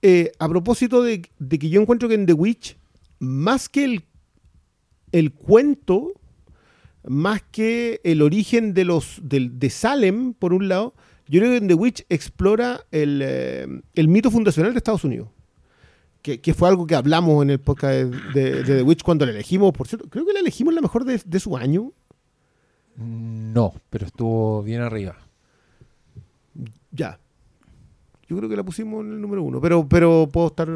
eh, 0.00 0.32
a 0.38 0.48
propósito 0.48 1.02
de, 1.02 1.22
de 1.38 1.58
que 1.58 1.68
yo 1.68 1.80
encuentro 1.80 2.08
que 2.08 2.14
en 2.14 2.24
The 2.26 2.32
Witch, 2.32 2.76
más 3.18 3.68
que 3.68 3.84
el, 3.84 4.04
el 5.12 5.32
cuento, 5.32 6.12
más 7.06 7.42
que 7.50 8.00
el 8.04 8.22
origen 8.22 8.74
de 8.74 8.84
los 8.84 9.20
de 9.22 9.70
Salem, 9.70 10.34
por 10.34 10.52
un 10.54 10.68
lado, 10.68 10.94
yo 11.26 11.40
creo 11.40 11.50
que 11.52 11.56
en 11.58 11.68
The 11.68 11.74
Witch 11.74 12.06
explora 12.08 12.80
el, 12.90 13.20
eh, 13.22 13.66
el 13.94 14.08
mito 14.08 14.30
fundacional 14.30 14.72
de 14.72 14.78
Estados 14.78 15.04
Unidos. 15.04 15.28
Que, 16.22 16.40
que 16.40 16.52
fue 16.52 16.68
algo 16.68 16.86
que 16.86 16.94
hablamos 16.94 17.42
en 17.42 17.50
el 17.50 17.60
podcast 17.60 17.94
de, 17.94 18.10
de- 18.34 18.62
de 18.64 18.76
The 18.78 18.82
Witch 18.82 19.02
cuando 19.02 19.24
la 19.24 19.32
elegimos. 19.32 19.72
Por 19.72 19.86
cierto, 19.88 20.08
creo 20.08 20.26
que 20.26 20.32
la 20.32 20.40
elegimos 20.40 20.74
la 20.74 20.80
mejor 20.80 21.04
de, 21.04 21.20
de 21.24 21.40
su 21.40 21.56
año. 21.56 21.92
No, 22.96 23.74
pero 23.90 24.06
estuvo 24.06 24.62
bien 24.62 24.80
arriba. 24.80 25.16
Ya. 26.90 27.18
Yo 28.28 28.36
creo 28.36 28.48
que 28.48 28.56
la 28.56 28.64
pusimos 28.64 29.04
en 29.04 29.12
el 29.12 29.20
número 29.20 29.42
uno, 29.42 29.60
pero, 29.60 29.86
pero 29.88 30.28
puedo 30.30 30.48
estar. 30.48 30.68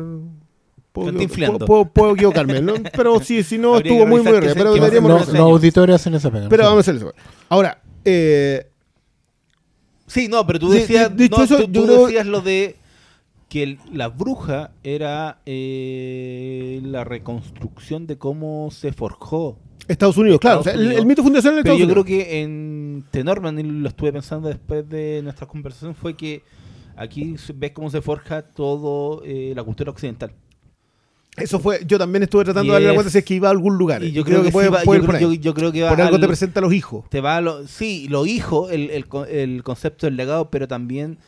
Puedo, 0.92 1.12
puedo, 1.12 1.58
puedo- 1.58 1.84
puedo 1.86 2.14
equivocarme, 2.14 2.60
¿no? 2.60 2.74
Pero 2.94 3.18
sí, 3.20 3.42
si 3.42 3.56
no, 3.56 3.76
Habría 3.76 3.92
estuvo 3.92 4.06
muy, 4.06 4.20
muy 4.22 4.36
arriba. 4.36 4.52
Pero 4.54 4.74
deberíamos 4.74 5.10
No, 5.10 5.16
revisar. 5.20 5.34
los 5.40 5.50
auditores 5.52 5.94
hacen 5.96 6.14
esa 6.14 6.30
pega. 6.30 6.50
Pero 6.50 6.64
no 6.64 6.68
vamos 6.68 6.86
a 6.86 6.90
hacer 6.90 6.96
eso. 6.96 7.14
Ahora, 7.48 7.80
eh, 8.04 8.68
Sí, 10.06 10.28
no, 10.28 10.46
pero 10.46 10.58
tú 10.58 10.68
decías, 10.68 11.10
no, 11.10 11.42
eso, 11.42 11.66
tú, 11.66 11.86
decías 11.86 12.26
lo 12.26 12.42
de 12.42 12.76
que 13.52 13.62
el- 13.62 13.78
la 13.92 14.08
bruja 14.08 14.70
era 14.82 15.42
eh, 15.44 16.80
la 16.84 17.04
reconstrucción 17.04 18.06
de 18.06 18.16
cómo 18.16 18.70
se 18.70 18.92
forjó. 18.92 19.58
Estados 19.88 20.16
Unidos, 20.16 20.40
claro. 20.40 20.60
o 20.60 20.62
sea, 20.62 20.72
Estados 20.72 20.96
el, 20.96 21.04
mito 21.06 21.22
fundacional 21.22 21.56
de 21.58 21.62
Pero 21.64 21.74
Estados 21.74 21.88
yo 21.88 21.92
creo 22.02 22.04
que 22.04 22.40
en 22.42 23.04
Tenorman, 23.10 23.58
y 23.58 23.62
lo 23.64 23.88
estuve 23.88 24.10
pensando 24.12 24.48
después 24.48 24.88
de 24.88 25.20
nuestra 25.22 25.46
conversación, 25.46 25.94
fue 25.94 26.14
que 26.16 26.42
aquí 26.96 27.36
ves 27.54 27.72
cómo 27.72 27.90
se 27.90 28.00
forja 28.00 28.40
todo 28.42 29.22
eh, 29.24 29.52
la 29.54 29.62
cultura 29.64 29.90
occidental. 29.90 30.32
Eso 31.36 31.58
fue. 31.58 31.80
Yo 31.86 31.98
también 31.98 32.22
estuve 32.22 32.44
tratando 32.44 32.72
de 32.72 32.76
darle 32.76 32.88
la 32.88 32.94
cuenta 32.94 33.10
si 33.10 33.18
es 33.18 33.24
que 33.24 33.34
iba 33.34 33.48
a 33.48 33.50
algún 33.50 33.76
lugar. 33.76 34.02
Y 34.04 34.12
yo 34.12 34.22
creo, 34.24 34.42
que, 34.42 34.50
puede, 34.50 34.68
sí 34.68 34.72
va- 34.74 34.82
puede 34.82 35.00
yo, 35.00 35.06
por 35.06 35.16
creo- 35.16 35.28
ahí. 35.30 35.36
yo- 35.36 35.42
yo 35.42 35.54
creo 35.54 35.72
que 35.72 35.82
va 35.82 35.88
Por 35.90 36.00
algo 36.02 36.14
al- 36.16 36.20
te 36.20 36.26
presenta 36.26 36.60
a 36.60 36.62
los 36.62 36.72
hijos. 36.72 37.04
te 37.10 37.20
va 37.20 37.36
a 37.36 37.40
lo, 37.40 37.66
sí, 37.66 38.06
lo 38.08 38.24
hijo, 38.26 38.70
el, 38.70 38.88
el, 38.90 39.06
el 39.30 39.62
concepto 39.62 40.06
del 40.06 40.16
legado, 40.16 40.50
pero 40.50 40.68
también 40.68 41.18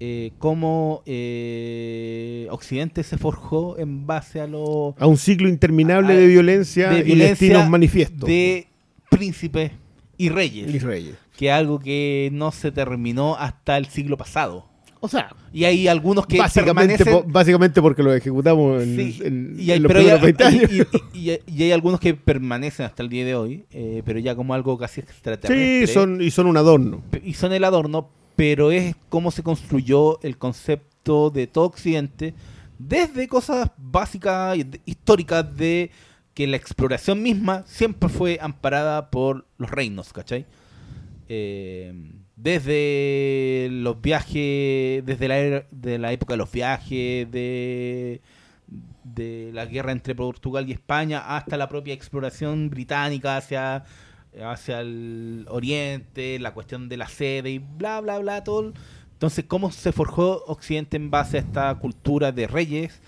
eh, 0.00 0.32
cómo 0.38 1.02
eh, 1.06 2.46
Occidente 2.50 3.02
se 3.02 3.18
forjó 3.18 3.78
en 3.78 4.06
base 4.06 4.40
a 4.40 4.46
lo 4.46 4.94
A 4.98 5.06
un 5.06 5.16
ciclo 5.16 5.48
interminable 5.48 6.12
a- 6.12 6.16
de 6.16 6.26
violencia, 6.26 6.90
de 6.90 7.08
y 7.10 7.14
destinos 7.16 7.68
manifiestos. 7.68 8.28
de 8.28 8.68
príncipes 9.10 9.72
y 10.18 10.28
reyes, 10.28 10.72
Y 10.74 10.78
reyes. 10.78 11.14
que 11.36 11.46
es 11.48 11.52
algo 11.52 11.78
que 11.78 12.30
no 12.32 12.52
se 12.52 12.72
terminó 12.72 13.36
hasta 13.36 13.76
el 13.78 13.86
siglo 13.86 14.16
pasado. 14.16 14.66
O 15.00 15.08
sea, 15.08 15.28
Y 15.52 15.64
hay 15.64 15.86
algunos 15.88 16.26
que 16.26 16.38
básicamente, 16.38 16.96
permanecen- 17.04 17.22
po- 17.22 17.24
básicamente 17.28 17.80
porque 17.82 18.02
lo 18.02 18.12
ejecutamos 18.14 18.82
en, 18.82 18.96
Sí, 18.96 19.20
en- 19.24 19.56
y 19.58 19.70
hay, 19.70 19.76
en 19.76 19.82
los 19.84 19.90
pero 19.90 20.00
hay- 20.00 20.06
primeros 20.06 20.22
20 20.22 20.44
años. 20.44 20.70
y- 20.72 21.18
y- 21.18 21.30
y- 21.32 21.40
y 21.46 21.62
hay 21.64 21.72
algunos 21.72 22.00
que 22.00 22.14
permanecen 22.14 22.86
hasta 22.86 23.02
el 23.02 23.08
día 23.10 23.24
de 23.24 23.34
hoy, 23.34 23.64
eh, 23.70 24.02
pero 24.04 24.18
ya 24.18 24.34
como 24.34 24.54
algo 24.54 24.76
casi 24.78 25.00
extraterrestre. 25.02 25.86
Sí, 25.86 25.92
son, 25.92 26.20
y 26.20 26.30
son 26.30 26.46
un 26.46 26.56
adorno. 26.56 27.02
y 27.22 27.34
son 27.34 27.52
el 27.52 27.62
adorno, 27.64 28.08
pero 28.36 28.70
es 28.70 28.94
cómo 29.08 29.30
se 29.30 29.42
construyó 29.42 30.20
el 30.22 30.38
concepto 30.38 31.30
de 31.30 31.46
todo 31.46 31.64
Occidente 31.64 32.34
desde 32.78 33.26
cosas 33.26 33.70
básicas 33.78 34.58
históricas 34.84 35.56
de 35.56 35.90
que 36.34 36.46
la 36.46 36.56
exploración 36.56 37.22
misma 37.22 37.64
siempre 37.66 38.10
fue 38.10 38.38
amparada 38.40 39.10
por 39.10 39.46
los 39.56 39.70
reinos, 39.70 40.12
¿cachai? 40.12 40.44
Eh, 41.28 41.94
desde 42.36 43.68
los 43.70 44.00
viajes, 44.02 45.04
desde 45.06 45.98
la 45.98 46.12
época 46.12 46.34
de 46.34 46.36
los 46.36 46.52
viajes, 46.52 47.30
de, 47.30 48.20
de 49.02 49.50
la 49.54 49.64
guerra 49.64 49.92
entre 49.92 50.14
Portugal 50.14 50.68
y 50.68 50.72
España, 50.72 51.36
hasta 51.36 51.56
la 51.56 51.70
propia 51.70 51.94
exploración 51.94 52.68
británica 52.68 53.38
hacia, 53.38 53.84
hacia 54.44 54.80
el 54.80 55.46
oriente, 55.48 56.38
la 56.38 56.52
cuestión 56.54 56.88
de 56.88 56.96
la 56.96 57.08
sede 57.08 57.50
y 57.50 57.58
bla, 57.58 58.00
bla, 58.00 58.18
bla, 58.18 58.44
todo. 58.44 58.72
Entonces, 59.12 59.44
¿cómo 59.48 59.70
se 59.72 59.92
forjó 59.92 60.44
Occidente 60.46 60.96
en 60.96 61.10
base 61.10 61.38
a 61.38 61.40
esta 61.40 61.74
cultura 61.76 62.32
de 62.32 62.46
reyes, 62.46 63.00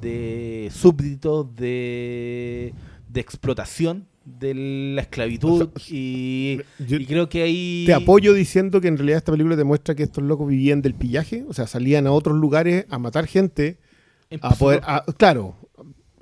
de 0.00 0.68
súbditos, 0.72 1.54
de, 1.54 2.74
de 3.08 3.20
explotación, 3.20 4.06
de 4.24 4.54
la 4.96 5.02
esclavitud? 5.02 5.68
Y, 5.88 6.58
Yo- 6.86 6.96
y 6.96 7.06
creo 7.06 7.28
que 7.28 7.42
ahí... 7.42 7.84
Te 7.86 7.94
apoyo 7.94 8.32
diciendo 8.32 8.80
que 8.80 8.88
en 8.88 8.96
realidad 8.96 9.18
esta 9.18 9.30
película 9.32 9.54
demuestra 9.54 9.94
que 9.94 10.02
estos 10.02 10.24
locos 10.24 10.48
vivían 10.48 10.82
del 10.82 10.94
pillaje, 10.94 11.44
o 11.48 11.52
sea, 11.52 11.66
salían 11.68 12.06
a 12.08 12.12
otros 12.12 12.36
lugares 12.36 12.86
a 12.90 12.98
matar 12.98 13.26
gente, 13.26 13.78
a 14.30 14.34
empezó- 14.34 14.58
poder, 14.58 14.80
a- 14.84 15.04
claro, 15.16 15.54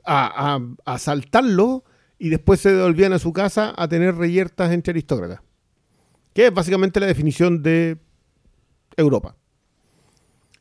a, 0.05 0.55
a, 0.55 0.61
a 0.85 0.95
asaltarlo 0.95 1.85
y 2.23 2.29
después 2.29 2.61
se 2.61 2.73
devolvían 2.73 3.13
a 3.13 3.19
su 3.19 3.33
casa 3.33 3.75
a 3.77 3.89
tener 3.89 4.15
reyertas 4.15 4.71
entre 4.71 4.93
aristócratas. 4.93 5.41
Que 6.33 6.47
es 6.47 6.55
básicamente 6.55 7.01
la 7.01 7.07
definición 7.07 7.63
de 7.63 7.99
Europa. 8.97 9.35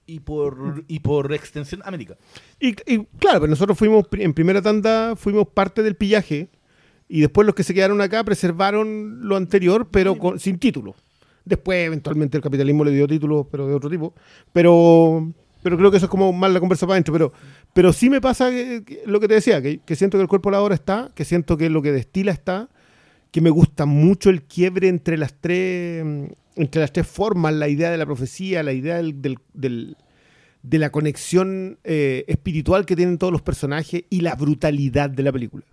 y 0.07 0.19
por, 0.21 0.83
y 0.87 0.99
por 0.99 1.31
extensión 1.33 1.81
América. 1.85 2.17
Y, 2.59 2.69
y, 2.91 3.05
claro, 3.19 3.41
pero 3.41 3.47
nosotros 3.47 3.77
fuimos 3.77 4.05
en 4.13 4.33
primera 4.33 4.61
tanda, 4.61 5.15
fuimos 5.15 5.47
parte 5.49 5.83
del 5.83 5.95
pillaje 5.95 6.49
y 7.07 7.21
después 7.21 7.45
los 7.45 7.53
que 7.55 7.63
se 7.63 7.73
quedaron 7.73 8.01
acá 8.01 8.23
preservaron 8.23 9.19
lo 9.27 9.35
anterior, 9.35 9.87
pero 9.91 10.17
con- 10.17 10.39
sin 10.39 10.57
título. 10.57 10.95
Después, 11.45 11.85
eventualmente, 11.87 12.37
el 12.37 12.43
capitalismo 12.43 12.83
le 12.83 12.91
dio 12.91 13.07
títulos, 13.07 13.45
pero 13.51 13.67
de 13.67 13.73
otro 13.75 13.89
tipo. 13.89 14.13
Pero, 14.51 15.31
pero 15.63 15.77
creo 15.77 15.91
que 15.91 15.97
eso 15.97 16.05
es 16.07 16.09
como 16.09 16.31
más 16.33 16.51
la 16.51 16.59
conversa 16.59 16.85
para 16.85 16.95
adentro. 16.95 17.13
Pero, 17.13 17.33
pero 17.73 17.93
sí 17.93 18.09
me 18.09 18.21
pasa 18.21 18.49
que- 18.49 19.03
lo 19.05 19.19
que 19.19 19.27
te 19.27 19.35
decía, 19.35 19.61
que, 19.61 19.79
siento 19.95 20.17
que 20.17 20.23
el 20.23 20.27
cuerpo 20.27 20.49
de 20.49 20.57
la 20.57 20.61
hora 20.61 20.75
está, 20.75 21.11
que 21.15 21.25
siento 21.25 21.57
que 21.57 21.69
lo 21.69 21.81
que 21.81 21.91
destila 21.91 22.31
está, 22.31 22.69
que 23.31 23.41
me 23.41 23.49
gusta 23.49 23.85
mucho 23.85 24.29
el 24.29 24.43
quiebre 24.43 24.87
entre 24.89 25.17
las 25.17 25.33
tres, 25.39 26.03
mm, 26.05 26.23
entre 26.57 26.81
las 26.81 26.91
tres 26.91 27.07
formas, 27.07 27.53
la 27.53 27.67
idea 27.69 27.89
de 27.91 27.97
la 27.97 28.05
profecía, 28.05 28.61
la 28.63 28.73
idea 28.73 28.97
del, 28.97 29.95
de 30.63 30.77
la 30.77 30.91
conexión 30.91 31.79
eh, 31.83 32.25
espiritual 32.27 32.85
que 32.85 32.95
tienen 32.95 33.17
todos 33.17 33.31
los 33.33 33.41
personajes 33.41 34.03
y 34.09 34.21
la 34.21 34.35
brutalidad 34.35 35.09
de 35.09 35.23
la 35.23 35.31
película. 35.31 35.63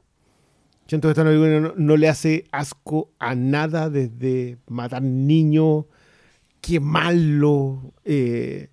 Siento 0.87 1.09
que 1.09 1.11
esta 1.13 1.25
película 1.25 1.61
no, 1.61 1.75
no 1.77 1.97
le 1.99 2.09
hace 2.09 2.45
asco 2.51 3.11
a 3.19 3.35
nada 3.35 3.91
desde 3.91 4.57
matar 4.69 5.03
niños, 5.03 5.85
quemarlo. 6.63 7.93
eh, 8.05 8.69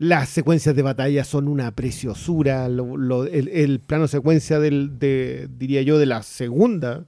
las 0.00 0.28
secuencias 0.28 0.74
de 0.76 0.82
batalla 0.82 1.24
son 1.24 1.48
una 1.48 1.72
preciosura. 1.72 2.68
lo- 2.68 2.96
lo- 2.96 3.24
el, 3.24 3.48
el 3.48 3.80
plano 3.80 4.06
secuencia 4.08 4.60
del, 4.60 4.98
de, 4.98 5.48
diría 5.58 5.82
yo, 5.82 5.98
de 5.98 6.06
la 6.06 6.22
segunda 6.22 7.04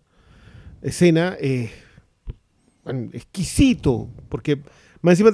escena 0.83 1.37
es 1.41 1.71
bueno, 2.85 3.11
exquisito, 3.13 4.09
porque 4.29 4.61
más 5.03 5.19
encima 5.21 5.31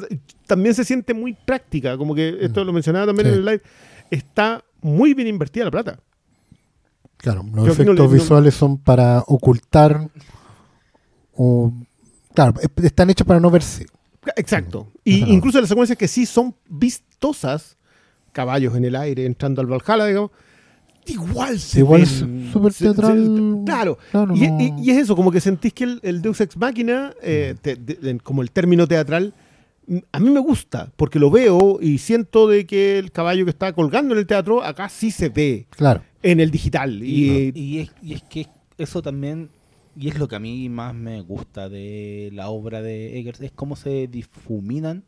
también 0.46 0.74
se 0.74 0.84
siente 0.84 1.14
muy 1.14 1.32
práctica, 1.32 1.96
como 1.96 2.14
que 2.14 2.36
esto 2.40 2.62
lo 2.64 2.72
mencionaba 2.72 3.06
también 3.06 3.28
Sí. 3.28 3.32
en 3.32 3.38
el 3.38 3.44
live, 3.46 3.62
está 4.10 4.62
muy 4.82 5.14
bien 5.14 5.28
invertida 5.28 5.64
la 5.64 5.70
plata. 5.70 5.98
Claro, 7.16 7.42
los 7.42 7.66
Yo 7.66 7.72
aquí 7.72 7.84
no 7.84 7.92
efectos 7.92 8.06
no- 8.06 8.12
visuales 8.12 8.54
son 8.54 8.76
para 8.78 9.20
ocultar 9.26 10.10
o 11.32 11.72
claro, 12.34 12.54
es- 12.60 12.84
están 12.84 13.08
hechos 13.10 13.26
para 13.26 13.40
no 13.40 13.50
verse. 13.50 13.86
Exacto. 14.36 14.90
Y 15.04 15.24
incluso 15.32 15.60
las 15.60 15.68
secuencias 15.68 15.96
que 15.98 16.08
sí 16.08 16.26
son 16.26 16.54
vistosas, 16.68 17.76
caballos 18.32 18.74
en 18.76 18.84
el 18.84 18.96
aire 18.96 19.24
entrando 19.26 19.60
al 19.60 19.66
Valhalla, 19.66 20.06
digamos, 20.06 20.30
igual 21.06 21.58
se 21.60 21.78
Igual 21.80 22.02
ven- 22.02 22.46
es 22.46 22.52
súper 22.52 22.72
se- 22.72 22.78
se- 22.78 22.84
teatral. 22.84 23.62
claro. 23.64 23.98
Claro, 24.10 24.34
y, 24.36 24.40
no- 24.48 24.60
y- 24.60 24.74
y 24.82 24.90
es 24.90 24.98
eso, 24.98 25.14
como 25.16 25.30
que 25.30 25.40
sentís 25.40 25.72
que 25.72 25.84
el, 25.84 26.00
el 26.02 26.20
Deus 26.20 26.40
Ex 26.40 26.56
Machina, 26.56 27.14
eh, 27.22 27.54
te- 27.62 27.76
de- 27.76 27.94
de- 27.94 28.18
como 28.20 28.42
el 28.42 28.50
término 28.50 28.86
teatral, 28.88 29.32
mm, 29.86 29.98
a 30.12 30.18
mí 30.20 30.30
me 30.30 30.40
gusta, 30.40 30.90
porque 30.96 31.18
lo 31.18 31.30
veo 31.30 31.78
y 31.80 31.98
siento 31.98 32.48
de 32.48 32.66
que 32.66 32.98
el 32.98 33.12
caballo 33.12 33.44
que 33.44 33.50
está 33.50 33.72
colgando 33.72 34.14
en 34.14 34.18
el 34.20 34.26
teatro, 34.26 34.62
acá 34.64 34.88
sí 34.88 35.10
se 35.10 35.28
ve. 35.28 35.66
Claro. 35.70 36.02
en 36.22 36.40
el 36.40 36.50
digital. 36.50 37.04
Y, 37.04 37.52
Y 37.54 37.78
es, 37.78 37.90
y 38.02 38.14
es 38.14 38.22
que 38.24 38.48
eso 38.78 39.00
también, 39.00 39.48
y 39.98 40.08
es 40.08 40.18
lo 40.18 40.28
que 40.28 40.36
a 40.36 40.40
mí 40.40 40.68
más 40.68 40.94
me 40.94 41.20
gusta 41.22 41.68
de 41.68 42.30
la 42.32 42.48
obra 42.48 42.82
de 42.82 43.18
Eggers, 43.18 43.40
es 43.40 43.52
cómo 43.52 43.76
se 43.76 44.06
difuminan 44.08 45.04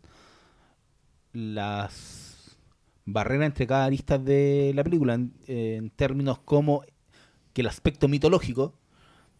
las 1.32 2.56
barreras 3.04 3.46
entre 3.46 3.66
cada 3.66 3.84
arista 3.84 4.18
de 4.18 4.72
la 4.74 4.84
película, 4.84 5.14
en, 5.14 5.32
en 5.46 5.90
términos 5.90 6.38
como 6.40 6.82
que 7.52 7.60
el 7.62 7.66
aspecto 7.68 8.08
mitológico 8.08 8.74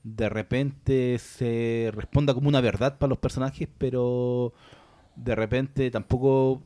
de 0.03 0.29
repente 0.29 1.19
se 1.19 1.91
responda 1.95 2.33
como 2.35 2.49
una 2.49 2.61
verdad 2.61 2.99
para 2.99 3.11
los 3.11 3.19
personajes, 3.19 3.69
pero 3.79 4.53
de 5.17 5.35
repente 5.35 5.91
tampoco 5.91 6.63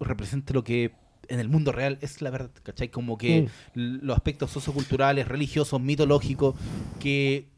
represente 0.00 0.52
lo 0.52 0.64
que 0.64 0.92
en 1.28 1.40
el 1.40 1.48
mundo 1.48 1.72
real 1.72 1.98
es 2.02 2.20
la 2.22 2.30
verdad, 2.30 2.50
¿cachai? 2.62 2.88
Como 2.88 3.16
que 3.18 3.48
Mm. 3.74 3.80
los 4.02 4.16
aspectos 4.16 4.50
socioculturales, 4.50 5.26
religiosos, 5.26 5.80
mitológicos, 5.80 6.54
que 7.00 7.48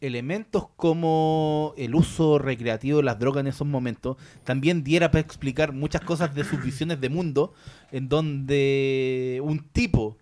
elementos 0.00 0.66
como 0.76 1.74
el 1.76 1.94
uso 1.94 2.38
recreativo 2.38 2.98
de 2.98 3.04
las 3.04 3.18
drogas 3.18 3.42
en 3.42 3.48
esos 3.48 3.66
momentos 3.66 4.16
también 4.44 4.82
diera 4.82 5.10
para 5.10 5.20
explicar 5.20 5.72
muchas 5.72 6.00
cosas 6.02 6.34
de 6.34 6.44
sus 6.44 6.62
visiones 6.62 7.00
de 7.00 7.08
mundo, 7.10 7.52
en 7.92 8.08
donde 8.08 9.40
un 9.44 9.60
tipo 9.72 10.16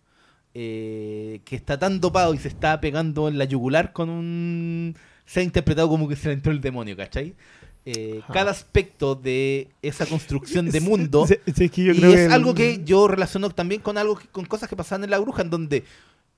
eh, 0.55 1.41
que 1.45 1.57
está 1.57 1.79
tan 1.79 2.01
dopado 2.01 2.35
y 2.35 2.39
se 2.39 2.49
está 2.49 2.81
pegando 2.81 3.29
en 3.29 3.39
la 3.39 3.45
yugular 3.45 3.93
con 3.93 4.09
un... 4.11 4.97
se 5.27 5.41
ha 5.41 5.43
interpretado 5.43 5.89
como 5.89 6.09
que 6.09 6.17
se 6.17 6.29
le 6.29 6.35
entró 6.35 6.51
el 6.53 6.61
demonio, 6.61 6.97
¿cachai? 6.97 7.35
Eh, 7.85 8.21
cada 8.33 8.51
aspecto 8.51 9.15
de 9.15 9.69
esa 9.81 10.05
construcción 10.05 10.71
de 10.71 10.81
mundo 10.83 11.27
Sí, 11.27 11.37
sí, 11.55 11.65
es 11.65 11.71
que 11.71 11.85
yo 11.85 11.93
y 11.95 11.99
es 12.13 12.27
que- 12.29 12.35
algo 12.35 12.55
que 12.55 12.83
yo 12.85 13.09
relaciono 13.09 13.49
también 13.51 13.81
con 13.81 13.97
algo 13.97 14.17
que- 14.17 14.27
con 14.29 14.45
cosas 14.47 14.69
que 14.69 14.77
pasaban 14.77 15.05
en 15.05 15.11
la 15.11 15.19
bruja 15.19 15.43
en 15.43 15.51
donde 15.51 15.85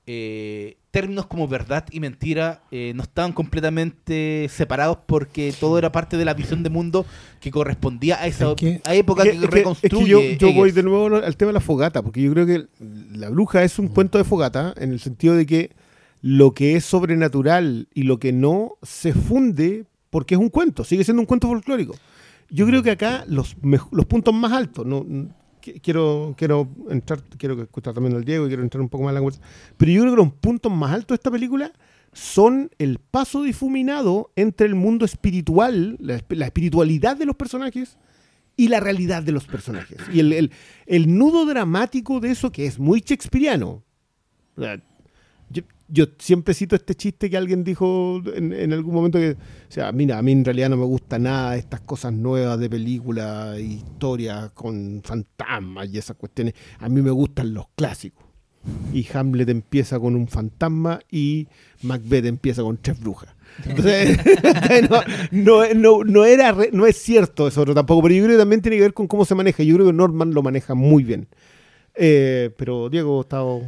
eh, 0.07 0.77
términos 0.89 1.27
como 1.27 1.47
verdad 1.47 1.85
y 1.91 1.99
mentira 1.99 2.63
eh, 2.71 2.91
no 2.95 3.03
estaban 3.03 3.31
completamente 3.33 4.47
separados 4.49 4.97
porque 5.05 5.53
todo 5.57 5.77
era 5.77 5.91
parte 5.91 6.17
de 6.17 6.25
la 6.25 6.33
visión 6.33 6.63
de 6.63 6.69
mundo 6.69 7.05
que 7.39 7.51
correspondía 7.51 8.19
a 8.21 8.27
esa 8.27 8.49
Es 8.49 8.55
que- 8.55 8.81
a 8.83 8.95
época 8.95 9.23
que, 9.23 9.31
que- 9.39 9.47
reconstruye 9.47 10.31
es 10.33 10.37
que 10.37 10.37
yo, 10.37 10.47
yo 10.49 10.53
voy 10.53 10.71
de 10.71 10.83
nuevo 10.83 11.15
al 11.15 11.37
tema 11.37 11.49
de 11.49 11.53
la 11.53 11.59
fogata, 11.61 12.01
porque 12.01 12.21
yo 12.21 12.31
creo 12.33 12.45
que 12.45 12.65
la 13.13 13.29
bruja 13.29 13.63
es 13.63 13.79
un 13.79 13.87
cuento 13.87 14.17
de 14.17 14.23
fogata, 14.23 14.73
en 14.77 14.91
el 14.91 14.99
sentido 14.99 15.35
de 15.35 15.45
que 15.45 15.71
lo 16.21 16.53
que 16.53 16.75
es 16.75 16.85
sobrenatural 16.85 17.87
y 17.93 18.03
lo 18.03 18.19
que 18.19 18.31
no 18.33 18.73
se 18.83 19.13
funde 19.13 19.85
porque 20.09 20.35
es 20.35 20.41
un 20.41 20.49
cuento, 20.49 20.83
sigue 20.83 21.03
siendo 21.03 21.21
un 21.21 21.25
cuento 21.25 21.47
folclórico. 21.47 21.95
Yo 22.49 22.65
creo 22.67 22.83
que 22.83 22.91
acá 22.91 23.23
los, 23.27 23.55
los 23.91 24.05
puntos 24.07 24.33
más 24.33 24.51
altos, 24.51 24.85
no, 24.85 25.05
quiero, 25.61 26.33
quiero 26.37 26.67
entrar, 26.89 27.21
quiero 27.37 27.61
escuchar 27.61 27.93
también 27.93 28.15
al 28.15 28.23
Diego 28.25 28.45
y 28.45 28.47
quiero 28.49 28.63
entrar 28.63 28.81
un 28.81 28.89
poco 28.89 29.03
más 29.05 29.11
en 29.11 29.15
la 29.15 29.19
conversación, 29.21 29.49
pero 29.77 29.91
yo 29.91 30.01
creo 30.01 30.15
que 30.15 30.21
los 30.23 30.33
puntos 30.33 30.71
más 30.71 30.91
altos 30.91 31.09
de 31.09 31.15
esta 31.15 31.31
película 31.31 31.71
son 32.13 32.69
el 32.77 32.99
paso 32.99 33.43
difuminado 33.43 34.31
entre 34.35 34.67
el 34.67 34.75
mundo 34.75 35.05
espiritual, 35.05 35.95
la, 35.99 36.17
esp- 36.17 36.35
la 36.35 36.45
espiritualidad 36.45 37.15
de 37.15 37.25
los 37.25 37.35
personajes 37.35 37.97
y 38.57 38.67
la 38.67 38.79
realidad 38.81 39.23
de 39.23 39.31
los 39.31 39.45
personajes. 39.45 39.97
Y 40.13 40.19
el, 40.19 40.33
el- 40.33 40.51
el 40.87 41.17
nudo 41.17 41.45
dramático 41.45 42.19
de 42.19 42.31
eso 42.31 42.51
que 42.51 42.65
es 42.65 42.79
muy 42.79 42.99
shakespeariano. 42.99 43.83
Yo, 45.93 46.05
siempre 46.19 46.53
cito 46.53 46.75
este 46.75 46.95
chiste 46.95 47.29
que 47.29 47.35
alguien 47.35 47.63
dijo 47.65 48.21
en, 48.33 48.53
en 48.53 48.71
algún 48.71 48.93
momento 48.95 49.19
que, 49.19 49.31
o 49.31 49.35
sea, 49.71 49.91
mira, 49.91 50.17
a 50.17 50.21
mí 50.21 50.31
en 50.31 50.45
realidad 50.45 50.69
no 50.69 50.77
me 50.77 50.85
gusta 50.85 51.19
nada 51.19 51.57
estas 51.57 51.81
cosas 51.81 52.13
nuevas 52.13 52.57
de 52.59 52.69
películas, 52.69 53.59
historias 53.59 54.51
con 54.51 55.01
fantasmas 55.03 55.89
y 55.89 55.97
esas 55.97 56.15
cuestiones. 56.15 56.53
A 56.79 56.87
mí 56.87 57.01
me 57.01 57.11
gustan 57.11 57.53
los 57.53 57.65
clásicos. 57.75 58.25
Y 58.93 59.07
Hamlet 59.13 59.49
empieza 59.49 59.99
con 59.99 60.15
un 60.15 60.27
fantasma 60.27 60.99
y 61.11 61.47
Macbeth 61.81 62.25
empieza 62.25 62.61
con 62.61 62.77
tres 62.77 62.99
brujas. 62.99 63.33
Entonces, 63.65 64.17
no, 64.89 65.01
no, 65.31 65.73
no, 65.73 66.03
no 66.03 66.25
era 66.25 66.51
re- 66.51 66.69
no 66.71 66.85
es 66.85 66.95
cierto 66.95 67.47
eso 67.47 67.65
tampoco, 67.73 68.03
pero 68.03 68.13
yo 68.15 68.23
creo 68.23 68.35
que 68.35 68.41
también 68.41 68.61
tiene 68.61 68.77
que 68.77 68.83
ver 68.83 68.93
con 68.93 69.07
cómo 69.07 69.25
se 69.25 69.33
maneja. 69.35 69.63
Yo 69.63 69.73
creo 69.75 69.87
que 69.87 69.93
Norman 69.93 70.33
lo 70.33 70.43
maneja 70.43 70.75
muy 70.75 71.03
bien. 71.03 71.27
Eh, 71.95 72.51
pero 72.57 72.89
Diego, 72.89 73.21
estado... 73.21 73.61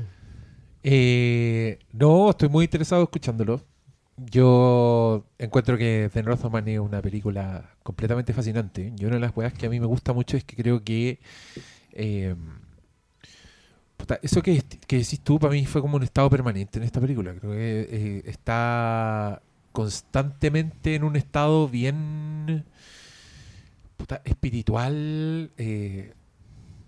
Eh, 0.83 1.79
no, 1.93 2.29
estoy 2.31 2.49
muy 2.49 2.65
interesado 2.65 3.03
escuchándolo. 3.03 3.61
Yo 4.17 5.25
encuentro 5.39 5.77
que 5.77 6.09
The 6.13 6.23
Northman 6.23 6.67
es 6.67 6.79
una 6.79 7.01
película 7.01 7.71
completamente 7.83 8.33
fascinante. 8.33 8.93
Y 8.97 9.05
una 9.05 9.15
de 9.15 9.21
las 9.21 9.31
cosas 9.33 9.53
que 9.53 9.65
a 9.67 9.69
mí 9.69 9.79
me 9.79 9.87
gusta 9.87 10.13
mucho 10.13 10.37
es 10.37 10.43
que 10.43 10.55
creo 10.55 10.83
que 10.83 11.19
puta, 13.97 14.19
eso 14.21 14.41
que, 14.41 14.61
que 14.87 14.97
decís 14.97 15.19
tú 15.21 15.39
para 15.39 15.53
mí 15.53 15.65
fue 15.65 15.81
como 15.81 15.97
un 15.97 16.03
estado 16.03 16.29
permanente 16.29 16.79
en 16.79 16.85
esta 16.85 16.99
película. 17.01 17.33
Creo 17.33 17.51
que 17.53 17.87
eh, 17.89 18.23
está 18.25 19.41
constantemente 19.71 20.95
en 20.95 21.03
un 21.03 21.15
estado 21.15 21.67
bien 21.67 22.65
puta, 23.97 24.21
espiritual, 24.25 25.51
eh, 25.57 26.13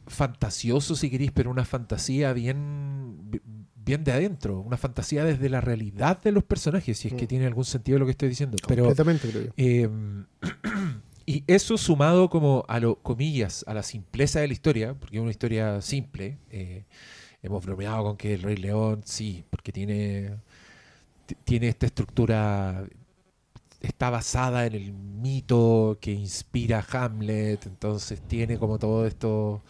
fantasioso 0.07 0.95
si 0.95 1.09
queréis, 1.09 1.31
pero 1.31 1.51
una 1.51 1.65
fantasía 1.65 2.33
bien, 2.33 3.17
bi- 3.31 3.41
bien 3.85 4.03
de 4.03 4.11
adentro, 4.11 4.59
una 4.59 4.77
fantasía 4.77 5.23
desde 5.23 5.47
la 5.49 5.61
realidad 5.61 6.21
de 6.21 6.31
los 6.31 6.43
personajes, 6.43 6.97
si 6.97 7.07
es 7.09 7.13
que 7.13 7.25
Mm. 7.25 7.27
tiene 7.27 7.45
algún 7.45 7.65
sentido 7.65 7.99
lo 7.99 8.05
que 8.05 8.11
estoy 8.11 8.29
diciendo. 8.29 8.57
Pero 8.67 8.83
completamente, 8.85 9.29
creo 9.29 9.43
yo. 9.45 9.51
eh, 9.57 9.89
y 11.27 11.43
eso 11.47 11.77
sumado 11.77 12.29
como 12.29 12.65
a 12.67 12.79
lo 12.79 12.95
comillas, 12.95 13.63
a 13.67 13.73
la 13.73 13.83
simpleza 13.83 14.39
de 14.39 14.47
la 14.47 14.53
historia, 14.53 14.93
porque 14.93 15.17
es 15.17 15.21
una 15.21 15.31
historia 15.31 15.81
simple. 15.81 16.37
eh, 16.49 16.83
hemos 17.43 17.63
bromeado 17.63 18.03
con 18.03 18.17
que 18.17 18.33
el 18.33 18.41
Rey 18.41 18.57
León, 18.57 19.01
sí, 19.05 19.43
porque 19.51 19.71
tiene, 19.71 20.35
tiene 21.43 21.67
esta 21.67 21.85
estructura, 21.85 22.85
está 23.81 24.09
basada 24.09 24.65
en 24.65 24.73
el 24.73 24.93
mito 24.93 25.97
que 26.01 26.11
inspira 26.11 26.79
a 26.91 27.05
Hamlet, 27.05 27.67
entonces 27.67 28.19
tiene 28.21 28.57
como 28.57 28.79
todo 28.79 29.05
esto, 29.05 29.61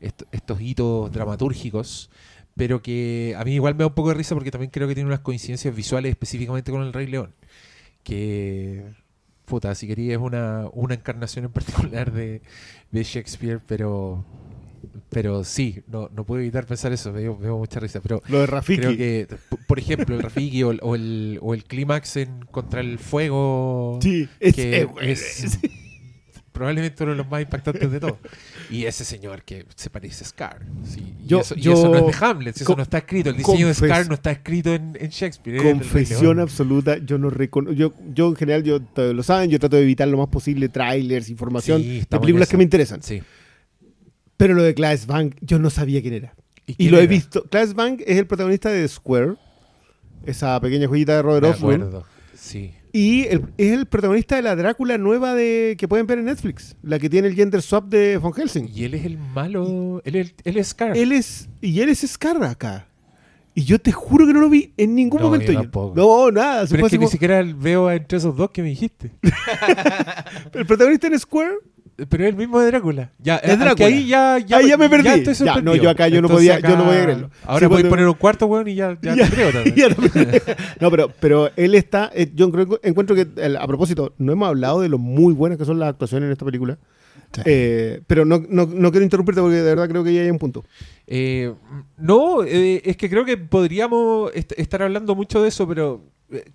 esto- 0.00 0.26
estos 0.32 0.60
hitos 0.60 1.12
dramatúrgicos. 1.12 2.10
Pero 2.60 2.82
que 2.82 3.34
a 3.38 3.44
mí 3.44 3.54
igual 3.54 3.74
me 3.74 3.78
da 3.78 3.86
un 3.86 3.94
poco 3.94 4.10
de 4.10 4.16
risa 4.16 4.34
porque 4.34 4.50
también 4.50 4.70
creo 4.70 4.86
que 4.86 4.92
tiene 4.92 5.08
unas 5.08 5.20
coincidencias 5.20 5.74
visuales 5.74 6.10
específicamente 6.10 6.70
con 6.70 6.82
el 6.82 6.92
Rey 6.92 7.06
León. 7.06 7.32
Que 8.04 8.84
puta, 9.46 9.74
si 9.74 9.86
quería 9.86 10.12
es 10.12 10.18
una, 10.18 10.66
una 10.74 10.92
encarnación 10.92 11.46
en 11.46 11.52
particular 11.52 12.12
de, 12.12 12.42
de 12.90 13.02
Shakespeare, 13.02 13.60
pero 13.66 14.26
pero 15.08 15.42
sí, 15.42 15.82
no, 15.86 16.10
no 16.14 16.26
puedo 16.26 16.42
evitar 16.42 16.66
pensar 16.66 16.92
eso, 16.92 17.10
me 17.12 17.20
dio, 17.20 17.34
me 17.34 17.46
dio 17.46 17.56
mucha 17.56 17.80
risa. 17.80 18.02
Pero 18.02 18.22
Lo 18.28 18.40
de 18.40 18.46
Rafiki. 18.46 18.78
creo 18.78 18.94
que, 18.94 19.26
por 19.66 19.78
ejemplo, 19.78 20.14
el 20.14 20.22
Rafiki 20.22 20.62
o 20.62 20.70
el, 20.72 20.80
o 20.82 20.94
el, 20.94 21.38
o 21.40 21.54
el 21.54 21.64
clímax 21.64 22.18
Contra 22.50 22.82
el 22.82 22.98
Fuego, 22.98 24.00
Sí, 24.02 24.28
es, 24.38 24.54
que 24.54 24.82
eh, 24.82 24.88
es 25.00 25.58
probablemente 26.52 27.02
uno 27.04 27.12
de 27.12 27.16
los 27.16 27.30
más 27.30 27.40
impactantes 27.40 27.90
de 27.90 28.00
todos. 28.00 28.18
Y 28.70 28.84
ese 28.86 29.04
señor 29.04 29.42
que 29.42 29.66
se 29.74 29.90
parece 29.90 30.24
a 30.24 30.28
Scar. 30.28 30.60
sí, 30.84 31.14
y, 31.24 31.26
Yo- 31.26 31.40
eso, 31.40 31.54
y 31.56 31.60
yo- 31.60 31.72
eso 31.72 31.88
no 31.88 32.08
es 32.08 32.18
de 32.20 32.24
Hamlet, 32.24 32.56
eso 32.60 32.76
no 32.76 32.82
está 32.82 32.98
escrito. 32.98 33.30
El 33.30 33.36
diseño 33.36 33.66
de 33.66 33.74
Scar 33.74 34.06
no 34.08 34.14
está 34.14 34.30
escrito 34.30 34.72
en, 34.74 34.96
en 35.00 35.08
Shakespeare. 35.10 35.62
Confesión 35.62 36.38
absoluta, 36.40 36.98
yo 36.98 37.18
no 37.18 37.30
reconozco, 37.30 37.74
yo, 37.74 37.92
yo 38.14 38.28
en 38.28 38.36
general, 38.36 38.62
yo 38.62 38.80
lo 38.96 39.22
saben, 39.22 39.50
yo 39.50 39.58
trato 39.58 39.76
de 39.76 39.82
evitar 39.82 40.06
lo 40.08 40.18
más 40.18 40.28
posible 40.28 40.68
trailers, 40.68 41.28
información 41.30 41.82
Sí, 41.82 42.04
de 42.08 42.18
películas 42.20 42.48
que 42.48 42.56
me 42.56 42.62
interesan. 42.62 43.02
Sí. 43.02 43.22
Pero 44.36 44.54
lo 44.54 44.62
de 44.62 44.72
Claes 44.74 45.06
Bang, 45.06 45.34
yo 45.40 45.58
no 45.58 45.68
sabía 45.70 46.00
quién 46.00 46.14
era. 46.14 46.34
Y 46.66 46.74
quién 46.74 46.92
lo 46.92 46.98
he 47.00 47.06
visto. 47.06 47.42
Claes 47.44 47.74
Bang 47.74 48.00
es 48.06 48.16
el 48.16 48.26
protagonista 48.26 48.70
de 48.70 48.82
The 48.82 48.88
Square, 48.88 49.34
esa 50.24 50.60
pequeña 50.60 50.86
joyita 50.86 51.16
de 51.16 51.22
Robert 51.22 51.46
acuerdo. 51.46 52.04
Sí. 52.34 52.72
Y 52.92 53.22
el- 53.26 53.44
es 53.56 53.72
el 53.72 53.86
protagonista 53.86 54.36
de 54.36 54.42
la 54.42 54.56
Drácula 54.56 54.98
nueva 54.98 55.34
de 55.34 55.76
que 55.78 55.86
pueden 55.86 56.06
ver 56.06 56.18
en 56.18 56.24
Netflix, 56.26 56.76
la 56.82 56.98
que 56.98 57.08
tiene 57.08 57.28
el 57.28 57.34
gender 57.34 57.62
swap 57.62 57.84
de 57.88 58.16
Von 58.16 58.32
Helsing. 58.32 58.68
Y 58.74 58.84
él 58.84 58.94
es 58.94 59.04
el 59.04 59.16
malo. 59.18 60.02
Él 60.04 60.16
es, 60.16 60.34
él 60.44 60.56
es 60.56 60.68
Scar. 60.68 60.96
Él 60.96 61.12
es, 61.12 61.48
y 61.60 61.80
él 61.80 61.88
es 61.88 62.00
Scar 62.00 62.42
acá. 62.42 62.86
Y 63.52 63.64
yo 63.64 63.80
te 63.80 63.90
juro 63.90 64.26
que 64.26 64.32
no 64.32 64.40
lo 64.40 64.48
vi 64.48 64.72
en 64.76 64.94
ningún 64.94 65.20
No, 65.20 65.26
momento. 65.26 65.52
yo 65.52 65.62
Yo- 65.64 65.92
no, 65.94 66.30
nada. 66.30 66.66
Pero 66.70 66.86
es 66.86 66.90
que 66.92 66.98
ni 66.98 67.08
siquiera 67.08 67.42
veo 67.42 67.90
entre 67.90 68.18
esos 68.18 68.34
dos 68.36 68.50
que 68.50 68.62
me 68.62 68.68
dijiste. 68.68 69.10
El 70.54 70.66
protagonista 70.66 71.08
en 71.08 71.18
Square 71.18 71.54
Pero 72.08 72.24
es 72.24 72.30
el 72.30 72.36
mismo 72.36 72.58
de 72.60 72.66
Drácula. 72.66 73.10
Ya, 73.18 73.36
Es 73.36 73.50
es 73.50 73.58
Drácula. 73.58 73.74
que 73.74 73.84
ahí 73.84 74.06
ya, 74.06 74.38
ya, 74.38 74.56
Ahí 74.58 74.68
ya 74.68 74.76
me 74.76 74.88
perdí. 74.88 75.08
estoy 75.08 75.24
Ya, 75.26 75.34
sorprendido. 75.34 75.74
no, 75.76 75.82
yo 75.82 75.90
acá 75.90 76.08
yo 76.08 76.20
no 76.22 76.28
Entonces 76.28 76.48
podía- 76.56 76.68
yo 76.70 76.76
no 76.76 76.84
podía 76.84 77.02
creerlo. 77.02 77.30
Ahora 77.44 77.58
Sí, 77.60 77.66
voy 77.66 77.66
a 77.66 77.68
cuando- 77.68 77.88
poner 77.90 78.06
un 78.08 78.14
cuarto, 78.14 78.46
weón, 78.46 78.68
y 78.68 78.74
ya, 78.74 78.98
ya, 79.02 79.14
Ya, 79.14 79.28
te 79.28 79.34
creo 79.36 79.52
también. 79.52 79.74
ya 79.76 80.56
no, 80.80 80.90
pero, 80.90 81.12
pero 81.20 81.50
él 81.56 81.74
está. 81.74 82.10
eh, 82.14 82.30
Yo 82.34 82.50
creo- 82.50 82.80
encuentro 82.82 83.14
que, 83.16 83.26
a 83.58 83.66
propósito, 83.66 84.14
no 84.18 84.32
hemos 84.32 84.48
hablado 84.48 84.80
de 84.80 84.88
lo 84.88 84.98
muy 84.98 85.34
buenas 85.34 85.58
que 85.58 85.64
son 85.64 85.78
las 85.78 85.88
actuaciones 85.90 86.26
en 86.26 86.32
esta 86.32 86.44
película. 86.44 86.78
Sí. 87.32 87.42
Eh, 87.44 88.00
pero 88.08 88.24
no, 88.24 88.42
no, 88.48 88.66
no 88.66 88.90
quiero 88.90 89.04
interrumpirte 89.04 89.40
porque 89.40 89.56
de 89.56 89.62
verdad 89.62 89.88
creo 89.88 90.02
que 90.02 90.12
ya 90.12 90.22
hay 90.22 90.30
un 90.30 90.38
punto. 90.40 90.64
Eh, 91.06 91.52
no, 91.96 92.42
eh, 92.42 92.82
es 92.84 92.96
que 92.96 93.08
creo 93.08 93.24
que 93.24 93.36
podríamos 93.36 94.32
est- 94.34 94.58
estar 94.58 94.82
hablando 94.82 95.14
mucho 95.14 95.40
de 95.40 95.48
eso, 95.48 95.68
pero 95.68 96.04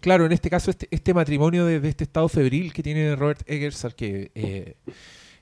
claro, 0.01 0.25
en 0.25 0.33
este 0.33 0.49
caso, 0.49 0.71
este, 0.71 0.87
este 0.91 1.13
matrimonio 1.13 1.65
de, 1.65 1.79
de 1.79 1.87
este 1.89 2.03
estado 2.03 2.27
febril 2.27 2.73
que 2.73 2.83
tiene 2.83 3.15
Robert 3.15 3.41
Eggers, 3.45 3.85
al 3.85 3.95
que 3.95 4.75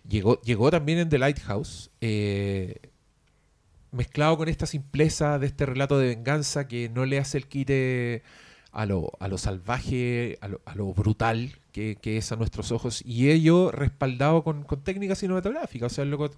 llegó, 0.07 0.41
llegó 0.41 0.71
también 0.71 0.99
en 0.99 1.09
The 1.09 1.19
Lighthouse, 1.19 1.91
eh, 2.01 2.75
mezclado 3.91 4.37
con 4.37 4.49
esta 4.49 4.65
simpleza 4.65 5.39
de 5.39 5.47
este 5.47 5.65
relato 5.65 5.97
de 5.97 6.07
venganza 6.07 6.67
que 6.67 6.89
no 6.89 7.05
le 7.05 7.19
hace 7.19 7.37
el 7.37 7.47
quite 7.47 8.23
a 8.71 8.85
lo, 8.85 9.11
a 9.19 9.27
lo 9.27 9.37
salvaje, 9.37 10.37
a 10.41 10.47
lo, 10.47 10.61
a 10.65 10.75
lo 10.75 10.93
brutal 10.93 11.51
que, 11.71 11.97
que 12.01 12.17
es 12.17 12.31
a 12.31 12.35
nuestros 12.35 12.71
ojos, 12.71 13.03
y 13.05 13.29
ello 13.29 13.71
respaldado 13.71 14.43
con, 14.43 14.63
con 14.63 14.81
técnicas 14.83 15.19
cinematográficas. 15.19 15.91
O 15.91 15.95
sea, 15.95 16.03
el 16.03 16.11
loco, 16.11 16.31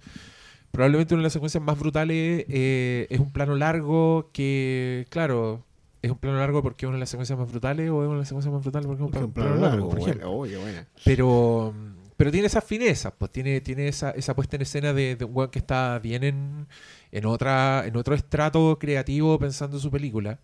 probablemente 0.70 1.14
una 1.14 1.22
de 1.22 1.26
las 1.26 1.32
secuencias 1.32 1.62
más 1.62 1.78
brutales 1.78 2.44
eh, 2.48 3.06
es 3.08 3.20
un 3.20 3.32
plano 3.32 3.56
largo 3.56 4.30
que, 4.32 5.06
claro, 5.08 5.64
es 6.02 6.10
un 6.10 6.18
plano 6.18 6.38
largo 6.38 6.62
porque 6.62 6.84
es 6.84 6.88
una 6.88 6.96
de 6.96 7.00
las 7.00 7.10
secuencias 7.10 7.38
más 7.38 7.50
brutales 7.50 7.90
o 7.90 8.02
es 8.02 8.06
una 8.06 8.16
de 8.16 8.20
las 8.20 8.28
secuencias 8.28 8.52
más 8.52 8.62
brutales 8.62 8.86
porque 8.86 9.02
es 9.02 9.06
un 9.06 9.10
plano, 9.10 9.30
plano 9.32 9.56
largo, 9.56 9.88
por 9.88 9.98
bueno. 9.98 10.86
Pero, 11.04 11.74
pero 12.16 12.30
tiene 12.32 12.46
esas 12.46 12.64
finezas, 12.64 13.12
pues 13.18 13.30
tiene, 13.32 13.60
tiene 13.60 13.88
esa, 13.88 14.10
esa 14.12 14.34
puesta 14.34 14.56
en 14.56 14.62
escena 14.62 14.92
de, 14.92 15.16
de 15.16 15.24
un 15.24 15.48
que 15.48 15.58
está 15.58 15.98
bien 15.98 16.24
en, 16.24 16.66
en 17.12 17.26
otra, 17.26 17.84
en 17.86 17.96
otro 17.96 18.14
estrato 18.14 18.78
creativo 18.78 19.38
pensando 19.38 19.78
su 19.78 19.90
película. 19.90 20.40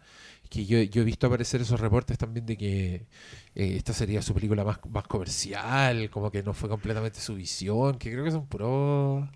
Que 0.50 0.66
yo, 0.66 0.78
yo 0.82 1.00
he 1.02 1.04
visto 1.04 1.26
aparecer 1.26 1.62
esos 1.62 1.80
reportes 1.80 2.18
también 2.18 2.44
de 2.46 2.56
que 2.58 2.94
eh, 3.54 3.76
esta 3.76 3.92
sería 3.94 4.20
su 4.22 4.34
película 4.34 4.64
más, 4.64 4.78
más 4.90 5.04
comercial, 5.04 6.10
como 6.10 6.30
que 6.30 6.42
no 6.42 6.52
fue 6.54 6.68
completamente 6.68 7.20
su 7.20 7.34
visión, 7.36 7.96
que 7.98 8.12
creo 8.12 8.24
que 8.24 8.30
son 8.32 8.46
puros 8.46 9.26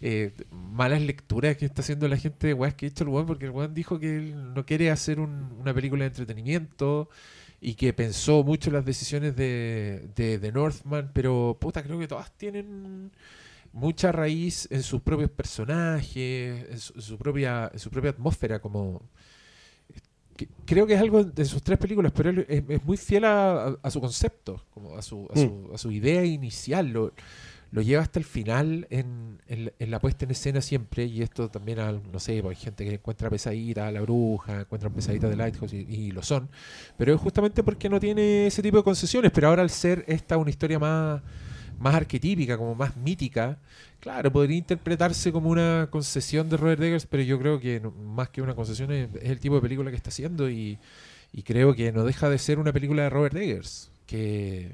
eh, 0.00 0.34
malas 0.50 1.02
lecturas 1.02 1.56
que 1.56 1.66
está 1.66 1.82
haciendo 1.82 2.08
la 2.08 2.16
gente 2.16 2.46
de 2.48 2.54
weas 2.54 2.74
que 2.74 2.86
ha 2.86 2.88
hecho 2.88 3.04
el 3.04 3.10
weón, 3.10 3.26
porque 3.26 3.46
el 3.46 3.50
weón 3.52 3.74
dijo 3.74 3.98
que 3.98 4.16
él 4.16 4.54
no 4.54 4.64
quiere 4.66 4.90
hacer 4.90 5.20
un- 5.20 5.52
una 5.60 5.74
película 5.74 6.04
de 6.04 6.08
entretenimiento 6.08 7.08
y 7.60 7.74
que 7.74 7.92
pensó 7.92 8.42
mucho 8.42 8.70
en 8.70 8.74
las 8.76 8.84
decisiones 8.84 9.36
de, 9.36 10.08
de, 10.16 10.38
de 10.38 10.52
Northman, 10.52 11.10
pero 11.12 11.56
puta, 11.60 11.82
creo 11.82 11.98
que 11.98 12.08
todas 12.08 12.32
tienen 12.36 13.10
mucha 13.72 14.10
raíz 14.12 14.66
en 14.70 14.82
sus 14.82 15.00
propios 15.02 15.30
personajes, 15.30 16.66
en 16.70 16.78
su, 16.78 16.92
en 16.94 17.02
su 17.02 17.18
propia, 17.18 17.70
en 17.72 17.78
su 17.78 17.90
propia 17.90 18.10
atmósfera, 18.10 18.60
como 18.60 19.02
que- 20.36 20.48
creo 20.64 20.86
que 20.86 20.94
es 20.94 21.00
algo 21.00 21.22
de 21.22 21.44
sus 21.44 21.62
tres 21.62 21.78
películas, 21.78 22.12
pero 22.14 22.30
él 22.30 22.46
es, 22.48 22.64
es 22.68 22.84
muy 22.84 22.96
fiel 22.96 23.24
a, 23.26 23.66
a- 23.68 23.78
a 23.82 23.90
su 23.90 24.00
concepto, 24.00 24.64
como 24.70 24.96
a 24.96 25.02
su, 25.02 25.28
a 25.32 25.36
su, 25.38 25.70
a 25.74 25.78
su 25.78 25.90
idea 25.92 26.24
inicial. 26.24 26.88
Lo, 26.88 27.12
lo 27.72 27.82
lleva 27.82 28.02
hasta 28.02 28.18
el 28.18 28.24
final 28.24 28.86
en, 28.90 29.40
en 29.46 29.66
la- 29.66 29.72
en 29.78 29.90
la 29.90 30.00
puesta 30.00 30.24
en 30.24 30.32
escena 30.32 30.60
siempre, 30.60 31.04
y 31.06 31.22
esto 31.22 31.48
también, 31.50 31.78
no 32.12 32.18
sé, 32.18 32.42
pues, 32.42 32.58
hay 32.58 32.64
gente 32.64 32.84
que 32.84 32.94
encuentra 32.94 33.30
pesadita 33.30 33.86
a 33.88 33.92
la 33.92 34.00
bruja, 34.00 34.60
encuentra 34.62 34.90
pesadita 34.90 35.28
de 35.28 35.36
Lighthouse, 35.36 35.72
y, 35.72 35.78
y 35.88 36.10
lo 36.10 36.22
son, 36.22 36.48
pero 36.96 37.14
es 37.14 37.20
justamente 37.20 37.62
porque 37.62 37.88
no 37.88 38.00
tiene 38.00 38.46
ese 38.48 38.62
tipo 38.62 38.78
de 38.78 38.82
concesiones, 38.82 39.30
pero 39.32 39.48
ahora 39.48 39.62
al 39.62 39.70
ser 39.70 40.04
esta 40.08 40.36
una 40.36 40.50
historia 40.50 40.78
más, 40.78 41.22
más 41.78 41.94
arquetípica, 41.94 42.58
como 42.58 42.74
más 42.74 42.96
mítica, 42.96 43.58
claro, 44.00 44.32
podría 44.32 44.56
interpretarse 44.58 45.32
como 45.32 45.48
una 45.50 45.88
concesión 45.90 46.48
de 46.48 46.56
Robert 46.56 46.82
Eggers, 46.82 47.06
pero 47.06 47.22
yo 47.22 47.38
creo 47.38 47.60
que 47.60 47.80
más 47.80 48.28
que 48.30 48.42
una 48.42 48.54
concesión 48.54 48.90
es, 48.92 49.08
es 49.22 49.30
el 49.30 49.38
tipo 49.40 49.54
de 49.56 49.60
película 49.62 49.90
que 49.90 49.96
está 49.96 50.10
haciendo, 50.10 50.50
y, 50.50 50.78
y 51.32 51.42
creo 51.42 51.74
que 51.74 51.92
no 51.92 52.04
deja 52.04 52.28
de 52.28 52.38
ser 52.38 52.58
una 52.58 52.72
película 52.72 53.04
de 53.04 53.10
Robert 53.10 53.36
Eggers, 53.36 53.90
que 54.06 54.72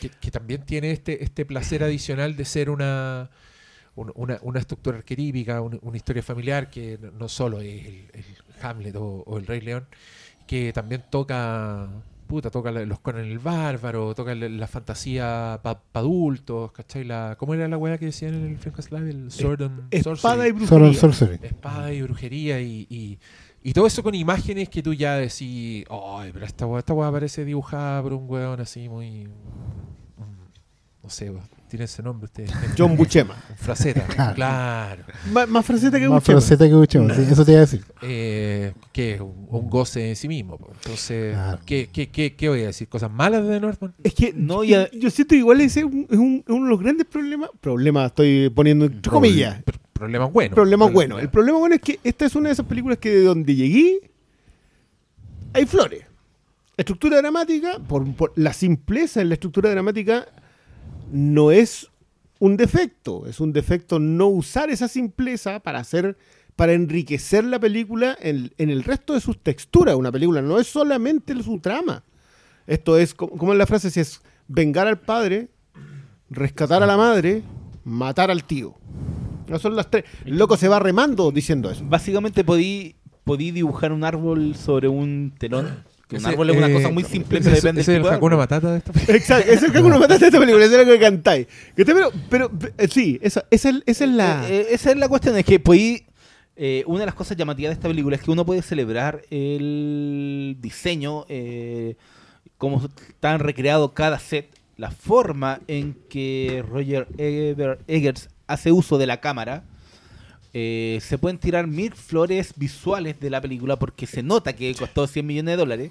que, 0.00 0.08
que 0.10 0.30
también 0.30 0.62
tiene 0.62 0.90
este, 0.90 1.22
este 1.24 1.44
placer 1.44 1.82
adicional 1.84 2.36
de 2.36 2.44
ser 2.44 2.70
una, 2.70 3.30
un- 3.94 4.12
una, 4.14 4.38
una 4.42 4.58
estructura 4.60 4.98
arquetípica, 4.98 5.60
un- 5.60 5.78
una 5.82 5.96
historia 5.96 6.22
familiar 6.22 6.70
que 6.70 6.98
no, 7.18 7.28
solo 7.28 7.60
es 7.60 7.84
el, 7.86 8.10
el 8.12 8.24
Hamlet 8.62 8.96
o, 8.96 9.22
o 9.26 9.38
el 9.38 9.46
Rey 9.46 9.60
León, 9.60 9.86
que 10.46 10.72
también 10.72 11.04
toca, 11.10 11.88
puta, 12.26 12.50
toca 12.50 12.70
los 12.72 13.00
Conan 13.00 13.24
el 13.24 13.38
Bárbaro, 13.38 14.14
toca 14.14 14.34
la, 14.34 14.48
la 14.48 14.66
fantasía 14.66 15.60
para 15.62 15.80
adultos, 15.94 16.72
¿cachai? 16.72 17.04
La, 17.04 17.36
¿Cómo 17.38 17.54
era 17.54 17.66
la 17.68 17.76
weá 17.78 17.98
que 17.98 18.06
decían 18.06 18.34
en 18.34 18.46
el 18.52 18.58
Frank 18.58 18.78
Live? 18.92 19.10
El 19.10 19.30
Sword 19.30 19.62
and 19.62 19.88
Espada 19.90 20.46
y 20.48 20.50
Sorcery. 20.52 20.66
Solo 20.66 20.84
brujería. 20.86 20.98
Espada 21.42 21.92
y 21.92 22.02
brujería 22.02 22.60
y, 22.60 22.86
y, 22.90 23.18
y 23.68 23.72
todo 23.72 23.86
eso 23.86 24.02
con 24.02 24.14
imágenes 24.14 24.68
que 24.68 24.82
tú 24.82 24.94
ya 24.94 25.16
decís, 25.16 25.84
ay, 25.90 26.30
pero 26.32 26.44
esta 26.46 26.66
weá, 26.66 26.78
esta 26.78 26.94
weá 26.94 27.10
parece 27.10 27.44
dibujada 27.44 28.02
por 28.02 28.12
un 28.12 28.28
weón 28.30 28.60
así 28.60 28.88
muy... 28.88 29.24
mm, 29.26 31.02
No 31.02 31.10
sé, 31.10 31.30
weón, 31.30 31.42
tiene 31.68 31.86
ese 31.86 32.00
nombre 32.02 32.26
usted. 32.26 32.48
John 32.78 32.96
Buscema. 32.96 33.34
Fraceta, 33.56 34.02
Claro. 34.06 34.34
claro. 34.36 35.02
Más, 35.32 35.48
más 35.48 35.66
fraseta 35.66 35.98
que 35.98 36.08
Más 36.08 36.20
Buscema. 36.20 36.40
fraseta 36.40 36.68
que 36.68 36.74
Buscema, 36.74 37.12
sí, 37.14 37.22
eso 37.28 37.44
te 37.44 37.50
iba 37.52 37.58
a 37.58 37.60
decir. 37.62 37.84
Eh, 38.02 38.72
que 38.92 39.14
es 39.14 39.20
un, 39.20 39.46
un 39.50 39.68
goce 39.68 40.10
en 40.10 40.14
sí 40.16 40.28
mismo. 40.28 40.58
po. 40.58 40.70
Entonces, 40.72 41.32
Claro. 41.34 41.58
¿qué, 41.66 41.88
qué, 41.92 42.08
qué, 42.08 42.36
qué 42.36 42.48
voy 42.48 42.62
a 42.62 42.66
decir? 42.66 42.88
¿Cosas 42.88 43.10
malas 43.10 43.46
de 43.48 43.58
Northman? 43.58 43.94
Es 44.04 44.14
que 44.14 44.32
No, 44.32 44.62
ya- 44.62 44.88
yo, 44.92 45.10
siento 45.10 45.30
que 45.32 45.38
igual 45.38 45.60
ese 45.60 45.80
es, 45.80 45.86
un- 45.86 46.06
es 46.08 46.18
un- 46.18 46.44
es 46.46 46.54
uno 46.54 46.64
de 46.66 46.70
los 46.70 46.80
grandes 46.80 47.06
problemas. 47.06 47.50
Problemas, 47.60 48.06
estoy 48.06 48.48
poniendo 48.50 48.84
entre 48.84 49.10
comillas. 49.10 49.60
Pro- 49.64 49.80
Problemas 49.98 50.32
buenos. 50.32 50.54
Problema 50.54 50.86
Pero- 50.86 50.94
bueno. 50.94 51.18
El 51.18 51.28
problema 51.30 51.58
bueno 51.58 51.74
es 51.74 51.80
que 51.80 51.98
esta 52.04 52.26
es 52.26 52.34
una 52.34 52.48
de 52.48 52.52
esas 52.54 52.66
películas 52.66 52.98
que 52.98 53.10
de 53.10 53.22
donde 53.22 53.54
llegué 53.54 54.10
hay 55.52 55.64
flores. 55.66 56.04
Estructura 56.76 57.16
dramática, 57.18 57.78
por, 57.78 58.10
por 58.14 58.32
la 58.36 58.52
simpleza 58.52 59.22
en 59.22 59.28
la 59.28 59.34
estructura 59.34 59.70
dramática, 59.70 60.26
no 61.10 61.50
es 61.50 61.88
un 62.38 62.56
defecto. 62.58 63.26
Es 63.26 63.40
un 63.40 63.52
defecto 63.52 63.98
no 63.98 64.26
usar 64.26 64.68
esa 64.70 64.88
simpleza 64.88 65.60
para 65.60 65.78
hacer 65.78 66.16
para 66.54 66.72
enriquecer 66.72 67.44
la 67.44 67.58
película 67.60 68.16
en, 68.20 68.50
en 68.56 68.70
el 68.70 68.82
resto 68.82 69.12
de 69.12 69.20
sus 69.20 69.38
texturas. 69.42 69.94
Una 69.94 70.10
película 70.10 70.40
no 70.40 70.58
es 70.58 70.66
solamente 70.66 71.34
su 71.42 71.58
trama. 71.60 72.02
Esto 72.66 72.96
es, 72.98 73.12
como 73.14 73.36
como 73.36 73.52
es 73.52 73.58
la 73.58 73.66
frase, 73.66 73.90
si 73.90 74.00
es 74.00 74.22
vengar 74.48 74.86
al 74.86 74.98
padre, 74.98 75.48
rescatar 76.30 76.82
a 76.82 76.86
la 76.86 76.96
madre, 76.96 77.42
matar 77.84 78.30
al 78.30 78.44
tío. 78.44 78.74
No 79.48 79.58
son 79.58 79.76
las 79.76 79.90
tres. 79.90 80.04
El 80.24 80.36
loco 80.38 80.56
se 80.56 80.68
va 80.68 80.78
remando 80.78 81.30
diciendo 81.30 81.70
eso. 81.70 81.84
Básicamente 81.86 82.44
podí, 82.44 82.96
podí 83.24 83.50
dibujar 83.50 83.92
un 83.92 84.04
árbol 84.04 84.54
sobre 84.56 84.88
un 84.88 85.32
telón. 85.38 85.84
Que 86.08 86.16
un 86.16 86.20
Ese, 86.22 86.28
árbol 86.30 86.50
es 86.50 86.56
una 86.56 86.68
eh, 86.68 86.72
cosa 86.72 86.90
muy 86.90 87.02
simple, 87.02 87.40
ese 87.40 87.50
depende 87.50 87.80
ese 87.80 87.90
es 87.92 87.94
del 87.94 87.96
el 87.96 88.02
tipo 88.02 88.10
de 88.10 88.16
Hakuna. 88.16 88.36
Matata 88.38 88.70
de 88.70 88.78
esta 88.78 88.92
película. 88.92 89.16
Exacto, 89.18 89.50
eso 89.52 89.66
es 89.66 89.72
que 89.72 89.78
uno 89.80 89.98
mataste 89.98 90.26
esta 90.26 90.38
película, 90.38 90.64
es 90.64 90.70
lo 90.70 90.84
que 90.84 90.98
cantáis. 91.00 91.46
Que 91.74 91.84
te- 91.84 91.92
Pero, 91.94 92.10
pero, 92.30 92.50
eh, 92.78 92.86
sí, 92.88 93.18
esa, 93.22 93.44
esa, 93.50 93.70
es- 93.70 93.82
esa 93.86 94.04
es 94.04 94.10
la. 94.12 94.48
Eh, 94.48 94.56
eh, 94.60 94.66
esa 94.70 94.90
es 94.92 94.96
la 94.98 95.08
cuestión, 95.08 95.36
es 95.36 95.44
que 95.44 95.58
podí, 95.58 96.06
eh, 96.54 96.84
una 96.86 97.00
de 97.00 97.06
las 97.06 97.14
cosas 97.16 97.36
llamativas 97.36 97.70
de 97.70 97.74
esta 97.74 97.88
película 97.88 98.14
es 98.14 98.22
que 98.22 98.30
uno 98.30 98.46
puede 98.46 98.62
celebrar 98.62 99.22
el 99.30 100.56
diseño, 100.60 101.24
eh, 101.28 101.96
cómo 102.58 102.82
están 103.08 103.40
recreado 103.40 103.92
cada 103.92 104.18
set, 104.20 104.48
la 104.76 104.92
forma 104.92 105.60
en 105.66 105.96
que 106.08 106.62
Roger 106.70 107.08
Eggers 107.18 108.28
hace 108.46 108.72
uso 108.72 108.98
de 108.98 109.06
la 109.06 109.20
cámara. 109.20 109.64
Eh, 110.52 110.98
se 111.02 111.18
pueden 111.18 111.38
tirar 111.38 111.66
mil 111.66 111.92
flores 111.94 112.52
visuales 112.56 113.20
de 113.20 113.28
la 113.30 113.40
película 113.40 113.76
porque 113.76 114.06
se 114.06 114.22
nota 114.22 114.54
que 114.54 114.74
costó 114.74 115.06
100 115.06 115.26
millones 115.26 115.52
de 115.52 115.56
dólares. 115.56 115.90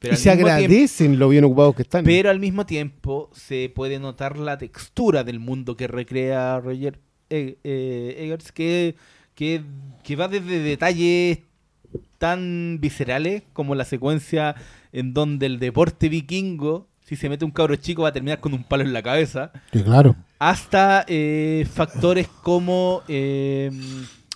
Pero 0.00 0.14
y 0.14 0.16
se 0.16 0.32
tiempo- 0.32 0.48
agradecen 0.48 1.18
lo 1.20 1.28
bien 1.28 1.44
ocupados 1.44 1.76
que 1.76 1.82
están. 1.82 2.04
pero 2.04 2.28
al 2.30 2.40
mismo 2.40 2.66
tiempo 2.66 3.30
se 3.32 3.70
puede 3.72 4.00
notar 4.00 4.36
la 4.36 4.58
textura 4.58 5.22
del 5.22 5.38
mundo 5.38 5.76
que 5.76 5.86
recrea 5.86 6.58
Roger 6.58 6.98
E- 7.30 7.58
eh, 7.62 8.16
Eggers, 8.18 8.50
que, 8.50 8.96
que, 9.36 9.62
que 10.02 10.16
va 10.16 10.26
desde 10.26 10.58
detalles 10.58 11.38
tan 12.18 12.78
viscerales 12.80 13.42
como 13.52 13.74
la 13.76 13.84
secuencia 13.84 14.54
en 14.92 15.14
donde 15.14 15.46
el 15.46 15.58
deporte 15.60 16.08
vikingo, 16.08 16.88
si 17.16 17.20
se 17.22 17.28
mete 17.28 17.44
un 17.44 17.50
cabro 17.50 17.76
chico, 17.76 18.02
va 18.02 18.08
a 18.08 18.12
terminar 18.12 18.40
con 18.40 18.52
un 18.54 18.62
palo 18.64 18.82
en 18.82 18.92
la 18.92 19.02
cabeza, 19.02 19.50
Sí, 19.72 19.82
claro. 19.82 20.16
hasta 20.38 21.04
eh, 21.08 21.66
factores 21.72 22.28
como 22.42 23.02
eh, 23.08 23.70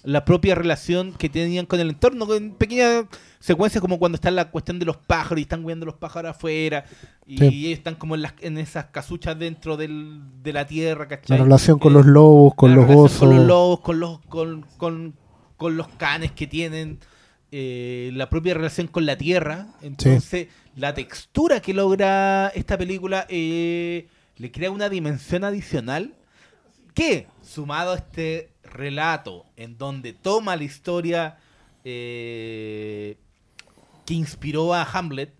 la 0.05 0.25
propia 0.25 0.55
relación 0.55 1.13
que 1.13 1.29
tenían 1.29 1.67
con 1.67 1.81
el 1.81 1.91
entorno, 1.91 2.27
con 2.27 2.51
pequeñas 2.53 3.07
secuencias 3.41 3.81
como 3.81 3.99
cuando 3.99 4.17
está 4.17 4.31
la 4.31 4.51
cuestión 4.51 4.79
de 4.79 4.85
los 4.87 4.97
pájaros 4.97 5.39
y 5.39 5.43
están 5.43 5.65
viendo 5.65 5.87
los 5.87 5.95
pájaros 5.97 6.31
afuera 6.33 6.85
y 7.27 7.39
Sí. 7.39 7.45
ellos 7.47 7.79
están 7.79 7.95
como 7.95 8.15
en, 8.15 8.23
las, 8.23 8.35
en 8.41 8.59
esas 8.59 8.87
casuchas 8.87 9.39
dentro 9.39 9.77
del- 9.77 10.21
de 10.43 10.53
la 10.53 10.67
tierra, 10.67 11.05
La 11.05 11.09
¿cachai? 11.09 11.39
relación 11.39 11.79
con 11.79 11.93
Eh, 11.93 11.97
los 11.97 12.07
lobos, 12.07 12.55
con 12.55 12.71
la 12.71 12.77
los 12.77 12.91
osos. 12.91 13.19
Con 13.19 13.37
los 13.37 13.47
lobos, 13.47 13.81
con 13.81 14.01
los, 14.01 14.21
con, 14.27 14.67
con- 14.79 15.15
con 15.57 15.77
los 15.77 15.89
canes 15.89 16.33
que 16.33 16.47
tienen, 16.47 16.99
eh, 17.53 18.11
la 18.15 18.29
propia 18.29 18.55
relación 18.55 18.89
con 18.89 19.07
la 19.07 19.17
tierra. 19.17 19.69
Entonces, 19.83 20.49
la 20.75 20.95
textura 20.95 21.61
que 21.61 21.75
logra 21.75 22.49
esta 22.49 22.77
película 22.77 23.27
eh, 23.29 24.09
le 24.37 24.51
crea 24.51 24.71
una 24.71 24.89
dimensión 24.89 25.45
adicional 25.45 26.15
que, 26.95 27.29
sumado 27.43 27.93
a 27.93 27.97
este 27.97 28.51
relato 28.65 29.45
en 29.57 29.79
donde 29.79 30.13
toma 30.13 30.57
la 30.57 30.65
historia 30.65 31.37
eh, 31.85 33.17
que 34.05 34.15
inspiró 34.15 34.75
a 34.75 34.83
Hamlet, 34.83 35.33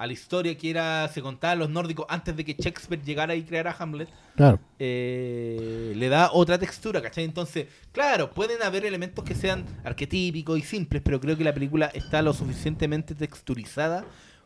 a 0.00 0.06
la 0.06 0.12
historia 0.14 0.56
que 0.56 0.70
era 0.70 1.06
se 1.08 1.20
contaba 1.20 1.52
a 1.52 1.56
los 1.56 1.68
nórdicos 1.68 2.06
antes 2.08 2.34
de 2.34 2.44
que 2.44 2.54
Shakespeare 2.58 3.02
llegara 3.04 3.34
y 3.34 3.42
creara 3.42 3.76
Hamlet, 3.78 4.08
Claro. 4.34 4.58
eh, 4.78 5.92
le 5.94 6.08
da 6.08 6.30
otra 6.32 6.58
textura, 6.58 7.02
¿cachai? 7.02 7.24
Entonces, 7.24 7.66
claro, 7.92 8.30
pueden 8.30 8.62
haber 8.62 8.86
elementos 8.86 9.22
que 9.24 9.34
sean 9.34 9.64
arquetípicos 9.84 10.58
y 10.58 10.62
simples, 10.62 11.02
pero 11.04 11.20
creo 11.20 11.36
que 11.36 11.44
la 11.44 11.52
película 11.52 11.86
está 11.92 12.22
lo 12.22 12.32
suficientemente 12.32 13.14
texturizada 13.14 14.04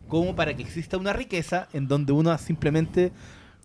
como 0.08 0.34
para 0.34 0.54
que 0.56 0.62
exista 0.62 0.96
una 0.98 1.12
riqueza 1.12 1.68
en 1.72 1.86
donde 1.88 2.12
uno 2.12 2.36
simplemente 2.38 3.12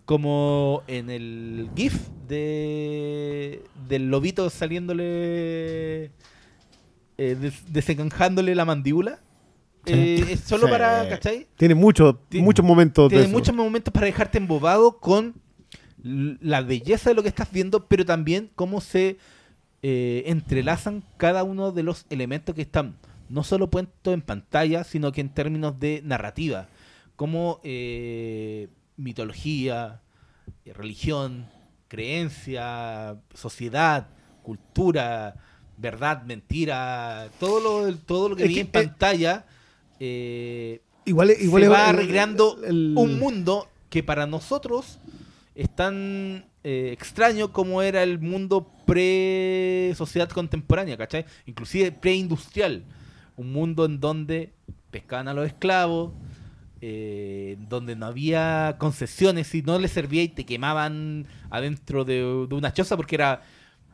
como 0.04 0.82
en 0.86 1.10
el 1.10 1.70
GIF 1.76 2.08
de 2.28 3.62
del 3.88 4.10
lobito 4.10 4.48
saliéndole 4.50 6.04
eh, 7.18 7.36
des- 7.40 7.72
desencanjándole 7.72 8.54
la 8.54 8.64
mandíbula. 8.64 9.20
Eh, 9.86 10.24
es 10.32 10.40
solo 10.40 10.66
Sí. 10.66 10.70
para, 10.72 11.08
¿cachai? 11.08 11.46
Tiene 11.56 11.74
mucho, 11.74 12.16
Tiene- 12.28 12.44
muchos 12.44 12.64
momentos 12.64 13.08
Tiene 13.08 13.28
muchos 13.28 13.54
momentos 13.54 13.92
para 13.92 14.06
dejarte 14.06 14.38
embobado 14.38 14.98
con 14.98 15.34
la 16.02 16.60
belleza 16.62 17.10
de 17.10 17.14
lo 17.14 17.22
que 17.22 17.28
estás 17.28 17.50
viendo, 17.52 17.86
pero 17.86 18.04
también 18.04 18.50
cómo 18.54 18.80
se 18.80 19.18
eh, 19.82 20.24
entrelazan 20.26 21.02
cada 21.16 21.42
uno 21.42 21.72
de 21.72 21.82
los 21.82 22.04
elementos 22.10 22.54
que 22.54 22.60
están 22.62 22.96
no 23.30 23.42
solo 23.44 23.70
puestos 23.70 24.12
en 24.12 24.20
pantalla, 24.20 24.84
sino 24.84 25.10
que 25.12 25.20
en 25.22 25.30
términos 25.30 25.78
de 25.80 26.02
narrativa, 26.04 26.68
como 27.16 27.60
eh, 27.64 28.68
mitología, 28.98 30.00
eh, 30.66 30.72
religión, 30.74 31.46
creencia, 31.88 33.16
sociedad, 33.34 34.08
cultura, 34.42 35.36
verdad, 35.76 36.22
mentira, 36.24 37.28
todo 37.38 37.60
lo, 37.88 37.96
todo 37.96 38.28
lo 38.30 38.36
que 38.36 38.42
Es 38.44 38.48
vi 38.48 38.54
que, 38.56 38.60
en 38.62 38.66
pantalla. 38.66 39.44
eh, 39.48 39.59
Igual, 41.04 41.30
igual 41.40 41.62
se 41.62 41.68
va 41.68 41.90
el- 41.90 41.96
el- 42.64 42.94
un 42.96 43.18
mundo 43.18 43.68
que 43.88 44.02
para 44.02 44.26
nosotros 44.26 44.98
es 45.54 45.68
tan 45.74 46.44
eh, 46.62 46.90
extraño 46.92 47.52
como 47.52 47.80
era 47.82 48.02
el 48.02 48.18
mundo 48.18 48.70
pre-sociedad 48.84 50.28
contemporánea, 50.28 50.96
¿cachai? 50.96 51.24
Inclusive 51.46 51.90
pre-industrial. 51.92 52.82
Un 53.36 53.52
mundo 53.52 53.84
en 53.86 53.98
donde 53.98 54.52
pescaban 54.90 55.28
a 55.28 55.32
los 55.34 55.46
esclavos, 55.46 56.12
eh, 56.82 57.56
donde 57.68 57.96
no 57.96 58.06
había 58.06 58.76
concesiones, 58.78 59.46
si 59.46 59.62
no 59.62 59.78
les 59.78 59.90
servía 59.90 60.22
y 60.22 60.28
te 60.28 60.44
quemaban 60.44 61.26
adentro 61.50 62.04
de, 62.04 62.16
de 62.48 62.54
una 62.54 62.72
choza 62.72 62.96
porque 62.96 63.16
era 63.16 63.40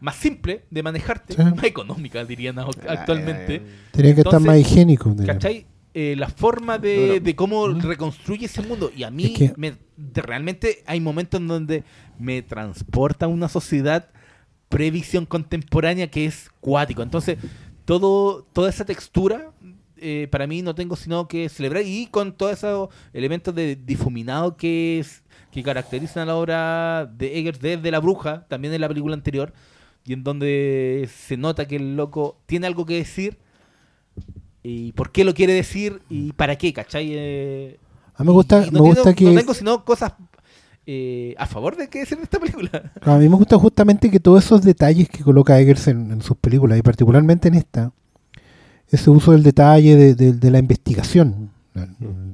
más 0.01 0.17
simple 0.17 0.65
de 0.71 0.83
manejarte, 0.83 1.35
Sí. 1.35 1.43
más 1.43 1.65
económica, 1.65 2.25
dirían 2.25 2.59
actualmente. 2.59 3.63
Tenía 3.93 4.15
que 4.15 4.21
estar 4.23 4.41
más 4.41 4.59
higiénico. 4.59 5.15
¿Cachai? 5.25 5.67
Eh, 5.99 6.15
la 6.15 6.29
forma 6.29 6.77
de, 6.77 7.35
cómo 7.37 7.69
reconstruye 7.69 8.45
ese 8.45 8.61
mundo. 8.61 8.91
Y 8.95 9.03
a 9.03 9.11
mí 9.11 9.25
Es 9.33 9.39
que- 9.39 9.53
me- 9.57 9.77
realmente 10.13 10.83
hay 10.85 11.01
momentos 11.01 11.41
en 11.41 11.49
donde 11.49 11.85
me 12.19 12.43
transporta 12.43 13.25
a 13.25 13.29
una 13.29 13.49
sociedad 13.49 14.11
previsión 14.69 15.25
contemporánea 15.25 16.11
que 16.11 16.27
es 16.27 16.51
cuático. 16.61 17.03
Entonces, 17.03 17.39
todo, 17.87 18.43
toda 18.53 18.69
esa 18.69 18.85
textura, 18.85 19.53
eh, 19.97 20.29
para 20.31 20.47
mí 20.47 20.61
no 20.61 20.75
tengo 20.75 20.97
sino 20.97 21.29
que 21.29 21.49
celebrar. 21.49 21.83
Y 21.87 22.09
con 22.09 22.33
todos 22.37 22.53
esos 22.53 22.91
elementos 23.15 23.55
de 23.55 23.77
difuminado 23.77 24.55
que, 24.59 24.99
es, 24.99 25.23
que 25.51 25.63
caracterizan 25.63 26.25
a 26.25 26.27
la 26.27 26.37
obra 26.37 27.07
de 27.07 27.39
Eggers 27.39 27.59
desde 27.61 27.91
La 27.91 28.01
Bruja, 28.01 28.47
también 28.49 28.75
en 28.75 28.83
la 28.83 28.89
película 28.89 29.15
anterior, 29.15 29.55
y 30.05 30.13
en 30.13 30.23
donde 30.25 31.09
se 31.11 31.39
nota 31.39 31.67
que 31.67 31.77
el 31.77 31.97
loco 31.97 32.39
tiene 32.45 32.67
algo 32.67 32.85
que 32.85 32.97
decir 32.97 33.39
y 34.69 34.93
por 34.93 35.13
qué 35.13 35.25
lo 35.25 35.33
quiere 35.35 35.53
decir 35.53 36.01
y 36.11 36.33
para 36.33 36.57
qué, 36.57 36.73
¿cachai? 36.73 37.09
Eh, 37.13 37.79
A 38.17 38.23
mí 38.23 38.27
me 38.29 38.33
gusta, 38.33 38.67
y 38.67 38.71
me 38.71 38.79
no 38.79 38.85
gusta 38.85 39.03
tengo- 39.03 39.17
que. 39.17 39.25
No 39.27 39.35
tengo 39.41 39.55
sino 39.55 39.85
cosas 39.85 40.13
eh, 40.87 41.35
a 41.39 41.47
favor 41.47 41.77
de 41.77 41.89
que 41.89 42.01
decir 42.01 42.17
en 42.19 42.25
esta 42.25 42.39
película. 42.39 42.93
A 43.03 43.17
mí 43.19 43.29
me 43.29 43.37
gusta 43.37 43.59
justamente 43.59 44.11
que 44.11 44.21
todos 44.21 44.45
esos 44.45 44.63
detalles 44.63 45.09
que 45.09 45.23
coloca 45.25 45.59
Eggers 45.61 45.89
en, 45.89 46.11
en 46.13 46.23
sus 46.23 46.37
películas, 46.37 46.79
y 46.79 46.83
particularmente 46.83 47.49
en 47.49 47.55
esta, 47.55 47.93
ese 48.89 49.11
uso 49.11 49.33
del 49.33 49.43
detalle 49.43 49.97
de, 49.97 50.15
de- 50.15 50.33
de 50.33 50.51
la 50.51 50.59
investigación. 50.59 51.51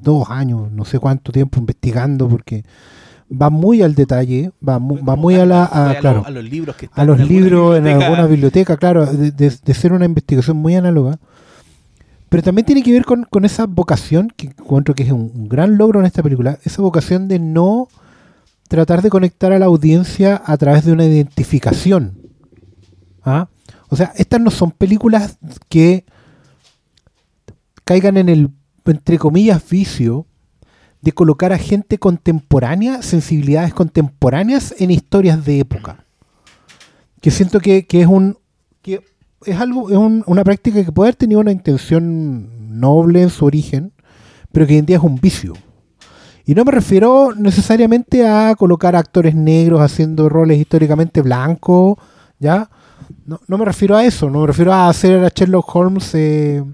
Dos 0.02 0.30
años, 0.30 0.70
no 0.70 0.84
sé 0.84 1.00
cuánto 1.00 1.32
tiempo 1.32 1.58
investigando, 1.58 2.28
porque 2.28 2.62
va 3.30 3.50
muy 3.50 3.82
al 3.82 3.94
detalle, 3.96 4.52
va, 4.66 4.78
mu- 4.78 5.04
va 5.04 5.16
muy 5.16 5.34
a 5.34 5.44
la. 5.46 5.64
a- 5.64 5.94
claro, 5.98 6.22
a 6.24 6.30
los 6.30 6.44
libros 6.44 6.76
que 6.76 6.86
a 6.86 6.88
están 6.88 7.06
los 7.08 7.16
en 7.16 7.22
alguna 7.22 7.40
libros 7.40 7.76
en 7.76 7.82
biblioteca. 7.82 8.06
alguna 8.06 8.26
biblioteca, 8.28 8.76
claro, 8.76 9.06
de, 9.06 9.30
de- 9.32 9.58
de 9.64 9.74
ser 9.74 9.92
una 9.92 10.04
investigación 10.04 10.56
muy 10.58 10.76
análoga. 10.76 11.18
Pero 12.32 12.42
también 12.42 12.64
tiene 12.64 12.82
que 12.82 12.92
ver 12.92 13.04
con, 13.04 13.44
esa 13.44 13.66
vocación, 13.66 14.32
que 14.34 14.46
encuentro 14.46 14.94
que 14.94 15.02
es 15.02 15.12
un, 15.12 15.30
un 15.34 15.50
gran 15.50 15.76
logro 15.76 16.00
en 16.00 16.06
esta 16.06 16.22
película, 16.22 16.58
esa 16.64 16.80
vocación 16.80 17.28
de 17.28 17.38
no 17.38 17.88
tratar 18.68 19.02
de 19.02 19.10
conectar 19.10 19.52
a 19.52 19.58
la 19.58 19.66
audiencia 19.66 20.40
a 20.46 20.56
través 20.56 20.86
de 20.86 20.92
una 20.92 21.04
identificación. 21.04 22.16
¿Ah? 23.22 23.50
O 23.90 23.96
sea, 23.96 24.14
estas 24.16 24.40
no 24.40 24.50
son 24.50 24.70
películas 24.70 25.36
que 25.68 26.06
caigan 27.84 28.16
en 28.16 28.30
el, 28.30 28.48
entre 28.86 29.18
comillas, 29.18 29.68
vicio 29.68 30.24
de 31.02 31.12
colocar 31.12 31.52
a 31.52 31.58
gente 31.58 31.98
contemporánea, 31.98 33.02
sensibilidades 33.02 33.74
contemporáneas 33.74 34.74
en 34.78 34.90
historias 34.90 35.44
de 35.44 35.60
época. 35.60 36.06
Que 37.20 37.30
siento 37.30 37.60
que, 37.60 37.86
que 37.86 38.00
es 38.00 38.06
un 38.06 38.38
que 38.80 39.11
es 39.46 39.58
algo, 39.60 39.90
es 39.90 39.96
un- 39.96 40.22
una 40.26 40.44
práctica 40.44 40.84
que 40.84 40.92
puede 40.92 41.08
haber 41.08 41.16
tenido 41.16 41.40
una 41.40 41.52
intención 41.52 42.80
noble 42.80 43.22
en 43.22 43.30
su 43.30 43.44
origen, 43.44 43.92
pero 44.50 44.66
que 44.66 44.74
hoy 44.74 44.78
en 44.80 44.86
día 44.86 44.96
es 44.96 45.02
un 45.02 45.16
vicio. 45.16 45.54
Y 46.44 46.54
no 46.54 46.64
me 46.64 46.72
refiero 46.72 47.32
necesariamente 47.36 48.26
a 48.26 48.54
colocar 48.56 48.96
actores 48.96 49.34
negros 49.34 49.80
haciendo 49.80 50.28
roles 50.28 50.58
históricamente 50.58 51.22
blancos, 51.22 51.96
¿ya? 52.38 52.68
No, 53.26 53.40
no 53.46 53.58
me 53.58 53.64
refiero 53.64 53.96
a 53.96 54.04
eso, 54.04 54.28
no 54.28 54.40
me 54.40 54.46
refiero 54.48 54.72
a 54.72 54.88
hacer 54.88 55.24
a 55.24 55.28
Sherlock 55.28 55.74
Holmes, 55.76 56.10
eh, 56.14 56.64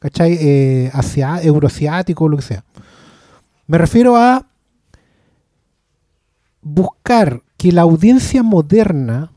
¿cachai? 0.00 0.36
Eh, 0.40 0.90
asia- 0.92 1.40
euroasiático 1.42 2.24
o 2.24 2.28
lo 2.28 2.36
que 2.38 2.42
sea. 2.42 2.64
Me 3.66 3.78
refiero 3.78 4.16
a 4.16 4.44
buscar 6.62 7.42
que 7.56 7.72
la 7.72 7.82
audiencia 7.82 8.42
moderna 8.42 9.30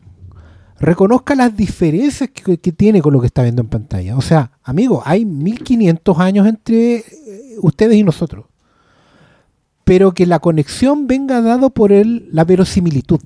reconozca 0.79 1.35
las 1.35 1.55
diferencias 1.55 2.29
que, 2.29 2.57
tiene 2.57 3.01
con 3.01 3.13
lo 3.13 3.19
que 3.19 3.27
está 3.27 3.43
viendo 3.43 3.61
en 3.61 3.69
pantalla. 3.69 4.15
O 4.17 4.21
sea, 4.21 4.51
amigo, 4.63 5.01
hay 5.05 5.25
1500 5.25 6.19
años 6.19 6.47
entre 6.47 6.97
eh, 6.97 7.05
ustedes 7.61 7.95
y 7.95 8.03
nosotros. 8.03 8.45
Pero 9.83 10.13
que 10.13 10.25
la 10.25 10.39
conexión 10.39 11.07
venga 11.07 11.41
dado 11.41 11.69
por 11.69 11.91
el, 11.91 12.29
la 12.31 12.43
verosimilitud. 12.43 13.21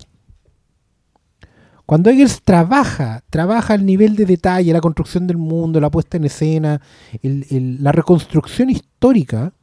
Cuando 1.86 2.10
Eggers 2.10 2.42
trabaja, 2.44 3.24
trabaja 3.30 3.76
el 3.76 3.86
nivel 3.86 4.16
de 4.16 4.26
detalle, 4.26 4.72
la 4.72 4.80
construcción 4.80 5.28
del 5.28 5.38
mundo, 5.38 5.82
la 5.82 5.90
puesta 5.90 6.16
en 6.16 6.24
escena, 6.24 6.80
la 7.22 7.92
reconstrucción 7.92 8.70
histórica 8.70 9.54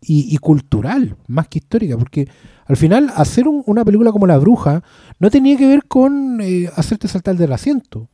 y, 0.00 0.32
y 0.34 0.38
cultural, 0.38 1.16
más 1.26 1.48
que 1.48 1.58
histórica, 1.58 1.96
porque 1.96 2.28
al 2.66 2.76
final 2.76 3.12
hacer 3.16 3.48
un- 3.48 3.62
una 3.66 3.84
película 3.84 4.12
como 4.12 4.26
La 4.26 4.38
Bruja 4.38 4.82
no 5.18 5.30
tenía 5.30 5.56
que 5.56 5.66
ver 5.66 5.84
con 5.86 6.40
eh, 6.40 6.68
hacerte 6.76 7.08
saltar 7.08 7.36
del 7.36 7.52
asiento. 7.52 8.08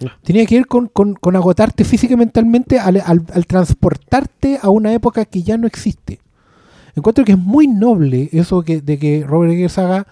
No. 0.00 0.08
Tenía 0.22 0.46
que 0.46 0.56
ver 0.56 0.66
con, 0.66 0.88
con- 0.88 1.14
con 1.14 1.36
agotarte 1.36 1.84
física 1.84 2.14
y 2.14 2.16
mentalmente 2.16 2.78
al, 2.78 3.02
al- 3.04 3.26
al 3.32 3.46
transportarte 3.46 4.58
a 4.62 4.70
una 4.70 4.92
época 4.92 5.24
que 5.26 5.42
ya 5.42 5.56
no 5.58 5.66
existe. 5.66 6.20
Encuentro 6.96 7.24
que 7.24 7.32
es 7.32 7.38
muy 7.38 7.68
noble 7.68 8.28
eso 8.32 8.62
que, 8.62 8.80
de 8.80 8.98
que 8.98 9.24
Robert 9.26 9.52
Eggers 9.52 9.78
haga 9.78 10.06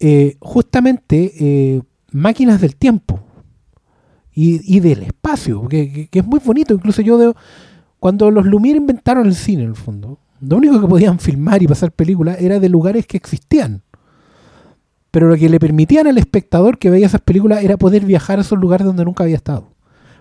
eh, 0.00 0.36
justamente 0.40 1.32
eh, 1.38 1.82
máquinas 2.12 2.60
del 2.60 2.74
tiempo 2.76 3.20
y, 4.34 4.60
y 4.76 4.80
del 4.80 5.02
espacio, 5.04 5.66
que, 5.68 5.92
que- 5.92 6.08
que 6.08 6.18
es 6.20 6.26
muy 6.26 6.40
bonito. 6.44 6.74
Incluso 6.74 7.02
yo, 7.02 7.18
de- 7.18 7.34
cuando 8.06 8.30
los 8.30 8.46
Lumière 8.46 8.76
inventaron 8.76 9.26
el 9.26 9.34
cine, 9.34 9.64
en 9.64 9.70
el 9.70 9.74
fondo, 9.74 10.20
lo 10.40 10.58
único 10.58 10.80
que 10.80 10.86
podían 10.86 11.18
filmar 11.18 11.60
y 11.60 11.66
pasar 11.66 11.90
películas 11.90 12.40
era 12.40 12.60
de 12.60 12.68
lugares 12.68 13.04
que 13.04 13.16
existían. 13.16 13.82
Pero 15.10 15.28
lo 15.28 15.36
que 15.36 15.48
le 15.48 15.58
permitían 15.58 16.06
al 16.06 16.16
espectador 16.16 16.78
que 16.78 16.88
veía 16.88 17.06
esas 17.06 17.20
películas 17.20 17.64
era 17.64 17.76
poder 17.76 18.04
viajar 18.04 18.38
a 18.38 18.42
esos 18.42 18.60
lugares 18.60 18.86
donde 18.86 19.04
nunca 19.04 19.24
había 19.24 19.34
estado. 19.34 19.72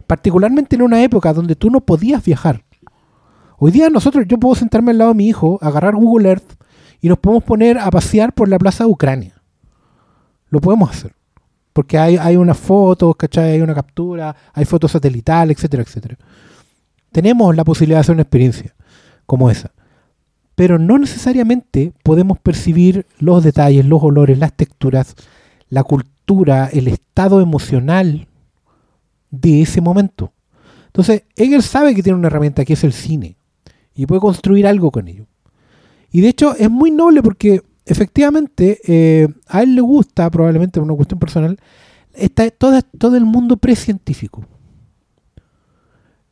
Particularmente 0.07 0.75
en 0.75 0.81
una 0.81 1.03
época 1.03 1.31
donde 1.31 1.55
tú 1.55 1.69
no 1.69 1.79
podías 1.79 2.25
viajar. 2.25 2.63
Hoy 3.59 3.69
día 3.69 3.88
nosotros, 3.91 4.25
yo 4.27 4.39
puedo 4.39 4.55
sentarme 4.55 4.89
al 4.89 4.97
lado 4.97 5.11
de 5.11 5.17
mi 5.17 5.27
hijo, 5.27 5.59
agarrar 5.61 5.95
Google 5.95 6.27
Earth 6.27 6.57
y 7.01 7.07
nos 7.07 7.19
podemos 7.19 7.43
poner 7.43 7.77
a 7.77 7.91
pasear 7.91 8.33
por 8.33 8.49
la 8.49 8.57
plaza 8.57 8.86
de 8.86 8.89
Ucrania. 8.89 9.36
Lo 10.49 10.59
podemos 10.59 10.89
hacer. 10.89 11.13
Porque 11.71 11.99
hay, 11.99 12.17
hay 12.17 12.36
unas 12.36 12.57
fotos, 12.57 13.15
¿cachai? 13.15 13.51
Hay 13.51 13.61
una 13.61 13.75
captura, 13.75 14.36
hay 14.53 14.65
fotos 14.65 14.91
satelitales, 14.91 15.55
etcétera, 15.55 15.83
etcétera. 15.83 16.17
Tenemos 17.16 17.55
la 17.55 17.63
posibilidad 17.63 17.99
de 17.99 18.01
hacer 18.01 18.13
una 18.16 18.24
experiencia 18.24 18.76
como 19.26 19.49
esa. 19.49 19.72
Pero 20.53 20.78
no 20.80 20.97
necesariamente 20.97 21.93
podemos 22.03 22.39
percibir 22.39 23.05
los 23.20 23.41
detalles, 23.41 23.86
los 23.86 24.03
olores, 24.03 24.38
las 24.38 24.51
texturas, 24.51 25.16
la 25.70 25.86
cultura, 25.86 26.70
el 26.74 26.89
estado 26.89 27.39
emocional 27.39 28.28
de 29.32 29.61
ese 29.61 29.80
momento. 29.80 30.34
Entonces, 30.88 31.24
Eggers 31.38 31.63
sabe 31.63 31.95
que 31.95 32.03
tiene 32.03 32.20
una 32.20 32.28
herramienta 32.28 32.66
que 32.66 32.74
es 32.74 32.84
el 32.84 32.91
cine 32.91 33.38
y 33.95 34.05
puede 34.07 34.20
construir 34.20 34.68
algo 34.68 34.91
con 34.91 35.07
ello. 35.07 35.26
Y 36.11 36.20
de 36.20 36.28
hecho 36.28 36.53
es 36.57 36.70
muy 36.70 36.91
noble 36.91 37.24
porque 37.24 37.61
efectivamente 37.86 38.82
eh, 38.86 39.30
a 39.47 39.63
él 39.63 39.74
le 39.74 39.80
gusta, 39.80 40.30
probablemente 40.30 40.82
por 40.82 40.89
una 40.89 40.97
cuestión 40.97 41.22
personal, 41.22 41.57
está 42.13 42.51
toda, 42.51 42.82
todo 42.82 43.16
el 43.16 43.24
mundo 43.24 43.55
precientífico. 43.55 44.45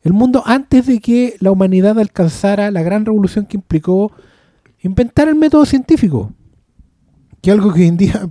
El 0.04 0.12
mundo 0.12 0.42
antes 0.44 0.86
de 0.86 1.00
que 1.00 1.36
la 1.40 1.50
humanidad 1.50 1.98
alcanzara 1.98 2.70
la 2.70 2.82
gran 2.82 3.06
revolución 3.06 3.46
que 3.46 3.56
implicó 3.56 4.12
inventar 4.80 5.28
el 5.28 5.34
método 5.34 5.64
científico. 5.64 6.32
que 7.40 7.50
algo 7.50 7.72
que 7.72 7.80
hoy 7.80 7.88
en 7.88 7.96
día 7.96 8.30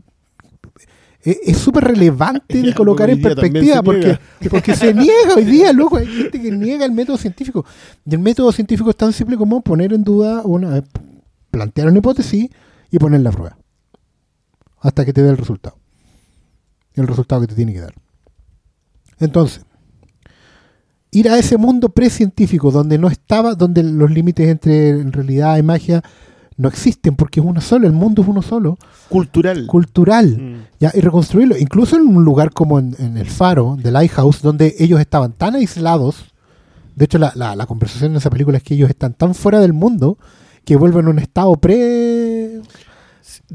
es 1.22 1.38
es 1.44 1.58
súper 1.58 1.86
relevante 1.86 2.62
de 2.62 2.74
colocar 2.74 3.10
en 3.10 3.22
perspectiva 3.22 3.78
se 3.78 3.84
porque, 3.84 4.20
porque 4.50 4.76
se 4.76 4.94
niega 4.94 5.36
hoy 5.36 5.46
día, 5.46 5.74
loco. 5.74 5.98
Hay 5.98 6.06
gente 6.06 6.40
que 6.40 6.52
niega 6.52 6.86
el 6.86 6.92
método 6.92 7.18
científico. 7.18 7.66
Y 8.06 8.14
el 8.14 8.20
método 8.20 8.52
científico 8.52 8.92
es 8.92 8.96
tan 8.96 9.12
simple 9.12 9.36
como 9.36 9.62
poner 9.62 9.94
en 9.94 10.04
duda 10.04 10.44
una, 10.44 10.84
plantear 11.50 11.88
una 11.88 11.98
hipótesis 11.98 12.50
y 12.92 13.00
poner 13.00 13.22
la 13.22 13.32
prueba. 13.32 13.58
Hasta 14.80 15.06
que 15.06 15.14
te 15.14 15.24
dé 15.24 15.30
el 15.30 15.38
resultado. 15.38 15.78
El 16.94 17.08
resultado 17.08 17.42
que 17.42 17.48
te 17.48 17.56
tiene 17.56 17.74
que 17.74 17.82
dar. 17.82 17.96
Entonces, 19.20 19.66
ir 21.14 21.30
a 21.30 21.38
ese 21.38 21.58
mundo 21.58 21.90
precientífico 21.90 22.72
donde 22.72 22.98
no 22.98 23.08
estaba, 23.08 23.56
donde 23.56 23.84
los 23.84 24.12
límites 24.12 24.48
entre 24.50 25.02
realidad 25.06 25.58
y 25.58 25.64
magia 25.64 26.02
no 26.58 26.68
existen 26.70 27.16
porque 27.16 27.40
es 27.40 27.46
uno 27.46 27.62
solo, 27.62 27.88
el 27.88 27.94
mundo 27.94 28.22
es 28.22 28.28
uno 28.28 28.42
solo, 28.42 28.78
Cultural. 29.10 29.66
cultural. 29.68 30.28
Mm. 30.40 30.56
Ya, 30.80 30.92
y 30.94 31.00
reconstruirlo, 31.02 31.58
incluso 31.58 31.96
en 31.96 32.04
un 32.08 32.24
lugar 32.24 32.52
como 32.52 32.78
en, 32.80 32.96
en 33.00 33.18
el 33.18 33.28
faro 33.28 33.76
de 33.82 33.92
Lighthouse, 33.92 34.42
donde 34.42 34.76
ellos 34.80 35.00
estaban 35.00 35.32
tan 35.34 35.56
aislados. 35.56 36.26
De 36.96 37.06
hecho, 37.06 37.18
la, 37.18 37.32
la- 37.36 37.56
la 37.56 37.66
conversación 37.66 38.12
en 38.12 38.18
esa 38.18 38.30
película 38.30 38.58
es 38.58 38.64
que 38.64 38.76
ellos 38.76 38.90
están 38.90 39.14
tan 39.14 39.34
fuera 39.34 39.60
del 39.60 39.74
mundo 39.74 40.18
que 40.64 40.76
vuelven 40.76 41.08
a 41.08 41.10
un 41.10 41.20
estado 41.20 41.56
pre. 41.56 42.13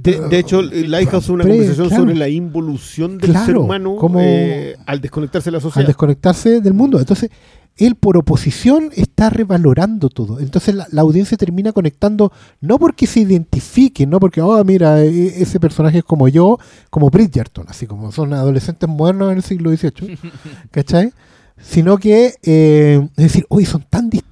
De, 0.03 0.20
de 0.28 0.38
hecho, 0.38 0.62
Lighthouse 0.62 1.24
es 1.24 1.30
una 1.30 1.44
conversación 1.44 1.88
claro. 1.88 2.03
sobre 2.05 2.14
la 2.16 2.28
involución 2.28 3.18
del 3.18 3.30
Claro, 3.30 3.46
ser 3.46 3.57
humano 3.59 3.96
como- 3.96 4.20
eh, 4.20 4.76
al 4.86 5.01
desconectarse 5.01 5.46
de 5.49 5.53
la 5.53 5.59
al 5.59 5.62
sociedad. 5.62 5.86
desconectarse 5.86 6.61
del 6.61 6.74
mundo. 6.74 6.99
Entonces, 6.99 7.30
él 7.76 7.94
por 7.94 8.16
oposición 8.16 8.90
está 8.96 9.30
revalorando 9.30 10.09
todo. 10.09 10.40
Entonces, 10.40 10.74
la, 10.74 10.86
la 10.90 11.03
audiencia 11.03 11.36
termina 11.36 11.72
conectando, 11.72 12.32
no 12.61 12.78
porque 12.78 13.07
se 13.07 13.20
identifique, 13.20 14.07
no 14.07 14.18
porque, 14.20 14.40
oh, 14.40 14.62
mira, 14.64 15.01
e- 15.03 15.42
ese 15.42 15.61
personaje 15.61 15.99
es 15.99 16.05
como 16.05 16.28
yo, 16.28 16.59
como 16.90 17.09
Bridgerton, 17.11 17.66
así 17.68 17.86
como 17.86 18.11
son 18.12 18.32
adolescentes 18.32 18.88
modernos 18.88 19.30
en 19.32 19.38
el 19.38 19.42
siglo 19.44 19.70
XVIII, 19.70 20.18
¿cachai? 20.70 21.12
Sino 21.61 21.99
que, 21.99 22.34
eh, 22.44 23.01
es 23.16 23.22
decir, 23.24 23.44
hoy 23.49 23.64
son 23.64 23.84
tan 23.90 24.09
distintos, 24.11 24.27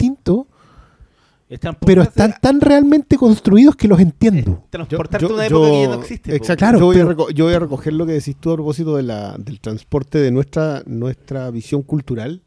pero 1.84 2.02
están 2.02 2.34
tan 2.40 2.60
realmente 2.60 3.16
construidos 3.16 3.76
que 3.76 3.86
los 3.88 4.00
entiendo. 4.00 4.66
Transportarte 4.70 5.26
a 5.26 5.28
una 5.28 5.46
época 5.46 5.70
que 5.70 5.80
ya 5.82 5.88
no 5.88 6.00
existe. 6.00 6.34
Exacto. 6.36 6.58
Claro, 6.58 6.78
yo, 6.80 6.86
voy 6.86 6.96
a 6.96 7.06
pero- 7.06 7.16
reco- 7.16 7.30
yo 7.32 7.44
voy 7.44 7.54
a 7.54 7.58
recoger 7.60 7.92
lo 7.92 8.04
que 8.06 8.12
decís 8.14 8.36
tú 8.40 8.50
a 8.50 8.54
propósito 8.54 8.96
de 8.96 9.02
la, 9.04 9.36
del 9.38 9.60
transporte 9.60 10.18
de 10.18 10.30
nuestra, 10.32 10.82
nuestra 10.86 11.50
visión 11.50 11.82
cultural 11.82 12.42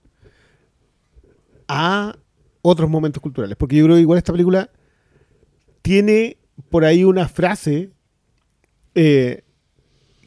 a 1.68 2.16
otros 2.62 2.90
momentos 2.90 3.22
culturales. 3.22 3.56
Porque 3.58 3.78
yo 3.78 3.86
creo 3.86 3.96
que 3.96 4.02
igual 4.02 4.18
esta 4.18 4.34
película 4.34 4.70
tiene 5.82 6.38
por 6.70 6.84
ahí 6.84 7.04
una 7.06 7.28
frase 7.30 7.92
eh, 8.96 9.44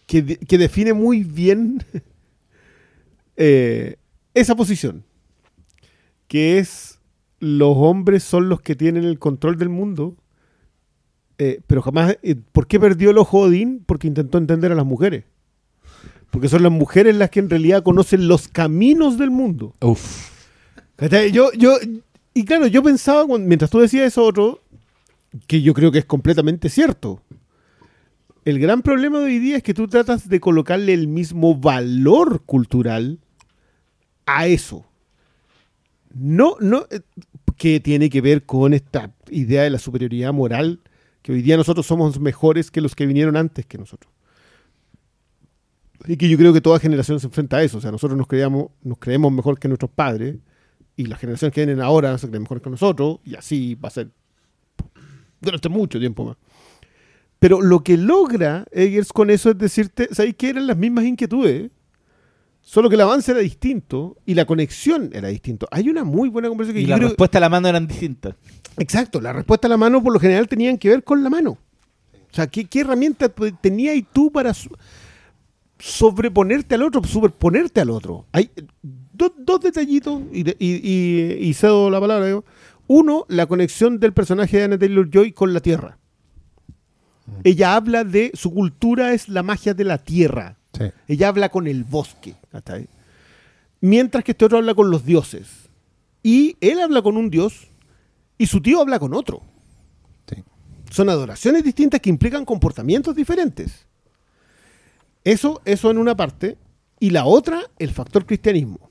que, 0.07 0.23
de- 0.23 0.37
que 0.39 0.57
define 0.57 0.95
muy 0.95 1.25
bien 1.25 1.85
eh, 3.37 3.97
esa 4.35 4.55
posición. 4.55 5.05
Que 6.27 6.59
es 6.59 6.92
los 7.43 7.75
hombres 7.77 8.23
son 8.23 8.49
los 8.49 8.61
que 8.61 8.77
tienen 8.77 9.05
el 9.05 9.19
control 9.19 9.59
del 9.59 9.69
mundo 9.69 10.17
eh, 11.45 11.61
pero 11.67 11.83
jamás. 11.83 12.19
eh, 12.23 12.37
¿Por 12.53 12.69
qué 12.69 12.79
perdió 12.79 13.11
el 13.11 13.19
ojo 13.19 13.41
Odín? 13.41 13.83
Porque 13.85 14.07
intentó 14.07 14.39
entender 14.39 14.71
a 14.71 14.77
las 14.77 14.87
mujeres. 14.87 15.25
Porque 16.31 16.49
son 16.49 16.63
las 16.63 16.71
mujeres 16.71 17.17
las 17.17 17.31
que 17.31 17.41
en 17.41 17.51
realidad 17.51 17.83
conocen 17.83 18.29
los 18.29 18.47
caminos 18.47 19.19
del 19.19 19.33
mundo. 19.33 19.75
Uf. 19.81 20.31
Yo, 21.33 21.53
yo, 21.53 21.79
y 22.33 22.45
claro, 22.45 22.69
yo 22.69 22.81
pensaba, 22.83 23.27
mientras 23.39 23.71
tú 23.73 23.81
decías 23.81 24.07
eso 24.07 24.25
otro, 24.25 24.61
que 25.49 25.63
yo 25.63 25.75
creo 25.75 25.91
que 25.91 25.99
es 25.99 26.05
completamente 26.05 26.69
cierto. 26.69 27.21
El 28.45 28.61
gran 28.61 28.83
problema 28.83 29.19
de 29.19 29.25
hoy 29.25 29.39
día 29.41 29.57
es 29.57 29.65
que 29.65 29.75
tú 29.75 29.89
tratas 29.89 30.29
de 30.29 30.39
colocarle 30.39 30.95
el 30.95 31.09
mismo 31.09 31.57
valor 31.57 32.43
cultural 32.45 33.19
a 34.27 34.47
eso. 34.47 34.87
No, 36.15 36.57
no, 36.61 36.87
eh, 36.91 37.01
que 37.63 37.79
tiene 37.79 38.11
que 38.11 38.21
ver 38.21 38.45
con 38.45 38.75
esta 38.75 39.15
idea 39.31 39.63
de 39.63 39.71
la 39.71 39.79
superioridad 39.79 40.33
moral, 40.33 40.81
que 41.23 41.31
hoy 41.31 41.43
día 41.43 41.57
nosotros 41.57 41.87
somos 41.87 42.19
mejores 42.19 42.73
que 42.73 42.81
los 42.81 42.97
que 42.97 43.07
vinieron 43.07 43.37
antes 43.37 43.67
que 43.67 43.79
nosotros. 43.79 44.13
Y 46.09 46.17
que 46.17 46.29
yo 46.29 46.37
creo 46.37 46.53
que 46.53 46.61
toda 46.61 46.81
generación 46.81 47.21
se 47.21 47.29
enfrenta 47.29 47.59
a 47.59 47.63
eso. 47.63 47.79
O 47.79 47.81
sea, 47.81 47.93
nosotros 47.93 48.19
nos 48.19 48.27
nos 48.83 48.99
creemos 48.99 49.31
mejor 49.31 49.61
que 49.61 49.69
nuestros 49.69 49.93
padres, 49.93 50.39
y 50.97 51.07
las 51.07 51.21
generaciones 51.21 51.55
que 51.55 51.65
vienen 51.65 51.81
ahora 51.81 52.19
se 52.19 52.27
creen 52.27 52.43
mejor 52.43 52.61
que 52.61 52.69
nosotros, 52.69 53.21
y 53.25 53.37
así 53.37 53.77
va 53.77 53.87
a 53.87 53.93
ser 53.93 54.11
durante 55.41 55.69
mucho 55.69 56.01
tiempo 56.01 56.25
más. 56.25 56.39
Pero 57.39 57.61
lo 57.61 57.85
que 57.85 57.97
logra 57.97 58.67
Eggers 58.73 59.13
con 59.13 59.31
eso 59.31 59.51
es 59.51 59.59
decirte, 59.59 60.09
¿sabes 60.11 60.35
qué? 60.37 60.49
Eran 60.49 60.67
las 60.67 60.77
mismas 60.77 61.05
inquietudes, 61.05 61.71
solo 62.63 62.89
que 62.89 62.95
el 62.95 63.01
avance 63.03 63.33
era 63.33 63.41
distinto 63.41 64.17
y 64.25 64.35
la 64.35 64.45
conexión 64.47 65.11
era 65.13 65.29
distinto. 65.29 65.67
Hay 65.71 65.89
una 65.91 66.05
muy 66.05 66.29
buena 66.31 66.49
conversación 66.49 66.77
que 66.77 66.83
Y 66.83 66.87
yo 66.87 66.91
la 66.91 66.97
creo- 66.97 67.09
respuesta 67.11 67.37
a 67.39 67.41
la 67.43 67.49
mano 67.51 67.69
eran 67.69 67.87
distintas. 67.87 68.35
Exacto, 68.79 69.21
la 69.21 69.33
respuesta 69.35 69.67
a 69.67 69.71
la 69.71 69.77
mano 69.77 70.03
por 70.03 70.13
lo 70.13 70.19
general 70.21 70.49
tenían 70.49 70.79
que 70.79 70.89
ver 70.89 71.05
con 71.05 71.23
la 71.23 71.29
mano. 71.29 71.51
O 71.51 72.35
sea, 72.35 72.47
¿qué, 72.47 72.65
qué 72.65 72.81
herramienta 72.81 73.29
tu- 73.29 73.53
tenías 73.61 73.95
tú 74.13 74.33
para 74.33 74.55
sobreponerte 75.79 76.75
al 76.75 76.83
otro, 76.83 77.03
superponerte 77.05 77.81
al 77.81 77.91
otro? 77.91 78.27
Hay 78.33 78.51
eh, 78.57 78.65
do- 78.83 79.35
dos 79.37 79.61
detallitos 79.61 80.23
y, 80.33 80.43
de- 80.45 80.57
y- 80.59 80.81
y- 80.83 81.49
y 81.49 81.55
cedo 81.55 81.91
la 81.91 82.01
palabra. 82.01 82.27
digo. 82.27 82.45
Uno, 82.87 83.25
la 83.29 83.47
conexión 83.47 83.99
del 84.01 84.13
personaje 84.13 84.57
de 84.59 84.65
Anna 84.65 84.79
Taylor-Joy 84.79 85.33
con 85.33 85.53
la 85.53 85.61
Tierra. 85.61 85.99
Ella 87.45 87.75
habla 87.77 88.05
de 88.05 88.31
su 88.35 88.53
cultura 88.53 89.13
es 89.15 89.29
la 89.29 89.43
magia 89.43 89.75
de 89.75 89.85
la 89.85 89.99
Tierra. 89.99 90.59
Sí. 90.73 90.85
Ella 91.09 91.29
habla 91.29 91.49
con 91.49 91.67
el 91.67 91.85
bosque. 91.85 92.35
¿cachai? 92.51 92.81
ahí? 92.81 92.89
Mientras 93.81 94.25
que 94.25 94.33
este 94.33 94.45
otro 94.45 94.59
habla 94.59 94.75
con 94.75 94.91
los 94.91 95.05
dioses. 95.05 95.69
Y 96.23 96.57
él 96.61 96.81
habla 96.81 97.03
con 97.03 97.17
un 97.17 97.31
dios 97.31 97.69
y 98.39 98.47
su 98.47 98.61
tío 98.61 98.81
habla 98.81 98.99
con 98.99 99.15
otro. 99.15 99.43
Sí. 100.29 100.43
Son 100.91 101.09
adoraciones 101.09 101.65
distintas 101.65 102.01
que 102.01 102.11
implican 102.11 102.45
comportamientos 102.45 103.17
diferentes. 103.17 103.87
Eso, 105.25 105.61
eso 105.65 105.91
en 105.91 105.99
una 105.99 106.17
parte. 106.17 106.57
Y 107.01 107.11
la 107.11 107.25
otra, 107.25 107.63
el 107.79 107.91
factor 107.91 108.25
cristianismo. 108.25 108.91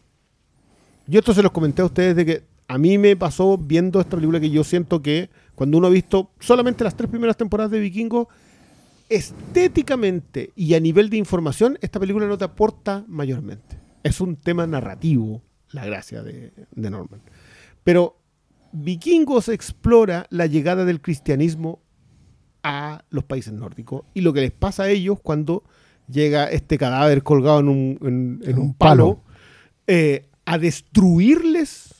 Yo 1.07 1.19
esto 1.19 1.33
se 1.33 1.41
los 1.41 1.51
comenté 1.51 1.81
a 1.81 1.85
ustedes 1.85 2.15
de 2.15 2.25
que 2.25 2.43
a 2.67 2.77
mí 2.77 2.97
me 2.97 3.15
pasó 3.17 3.57
viendo 3.57 3.99
esta 3.99 4.15
película 4.15 4.39
que 4.39 4.49
yo 4.49 4.63
siento 4.63 5.01
que 5.01 5.29
cuando 5.55 5.77
uno 5.77 5.87
ha 5.87 5.89
visto 5.89 6.31
solamente 6.39 6.83
las 6.83 6.95
tres 6.95 7.09
primeras 7.09 7.35
temporadas 7.35 7.71
de 7.71 7.79
Vikingo, 7.79 8.29
estéticamente 9.11 10.51
y 10.55 10.73
a 10.73 10.79
nivel 10.79 11.09
de 11.09 11.17
información, 11.17 11.77
esta 11.81 11.99
película 11.99 12.25
no 12.27 12.37
te 12.37 12.45
aporta 12.45 13.03
mayormente. 13.07 13.77
Es 14.03 14.21
un 14.21 14.35
tema 14.35 14.65
narrativo, 14.65 15.41
la 15.71 15.85
gracia 15.85 16.23
de, 16.23 16.51
de 16.71 16.89
Norman. 16.89 17.21
Pero 17.83 18.17
Vikingos 18.71 19.49
explora 19.49 20.25
la 20.29 20.45
llegada 20.47 20.85
del 20.85 21.01
cristianismo 21.01 21.81
a 22.63 23.03
los 23.09 23.23
países 23.23 23.53
nórdicos 23.53 24.03
y 24.13 24.21
lo 24.21 24.33
que 24.33 24.41
les 24.41 24.51
pasa 24.51 24.83
a 24.83 24.89
ellos 24.89 25.19
cuando 25.21 25.63
llega 26.07 26.45
este 26.45 26.77
cadáver 26.77 27.23
colgado 27.23 27.59
en 27.59 27.69
un, 27.69 28.39
en- 28.43 28.53
un 28.55 28.59
un 28.59 28.73
palo, 28.73 29.15
palo. 29.17 29.23
eh, 29.87 30.27
a 30.45 30.57
destruirles 30.57 31.90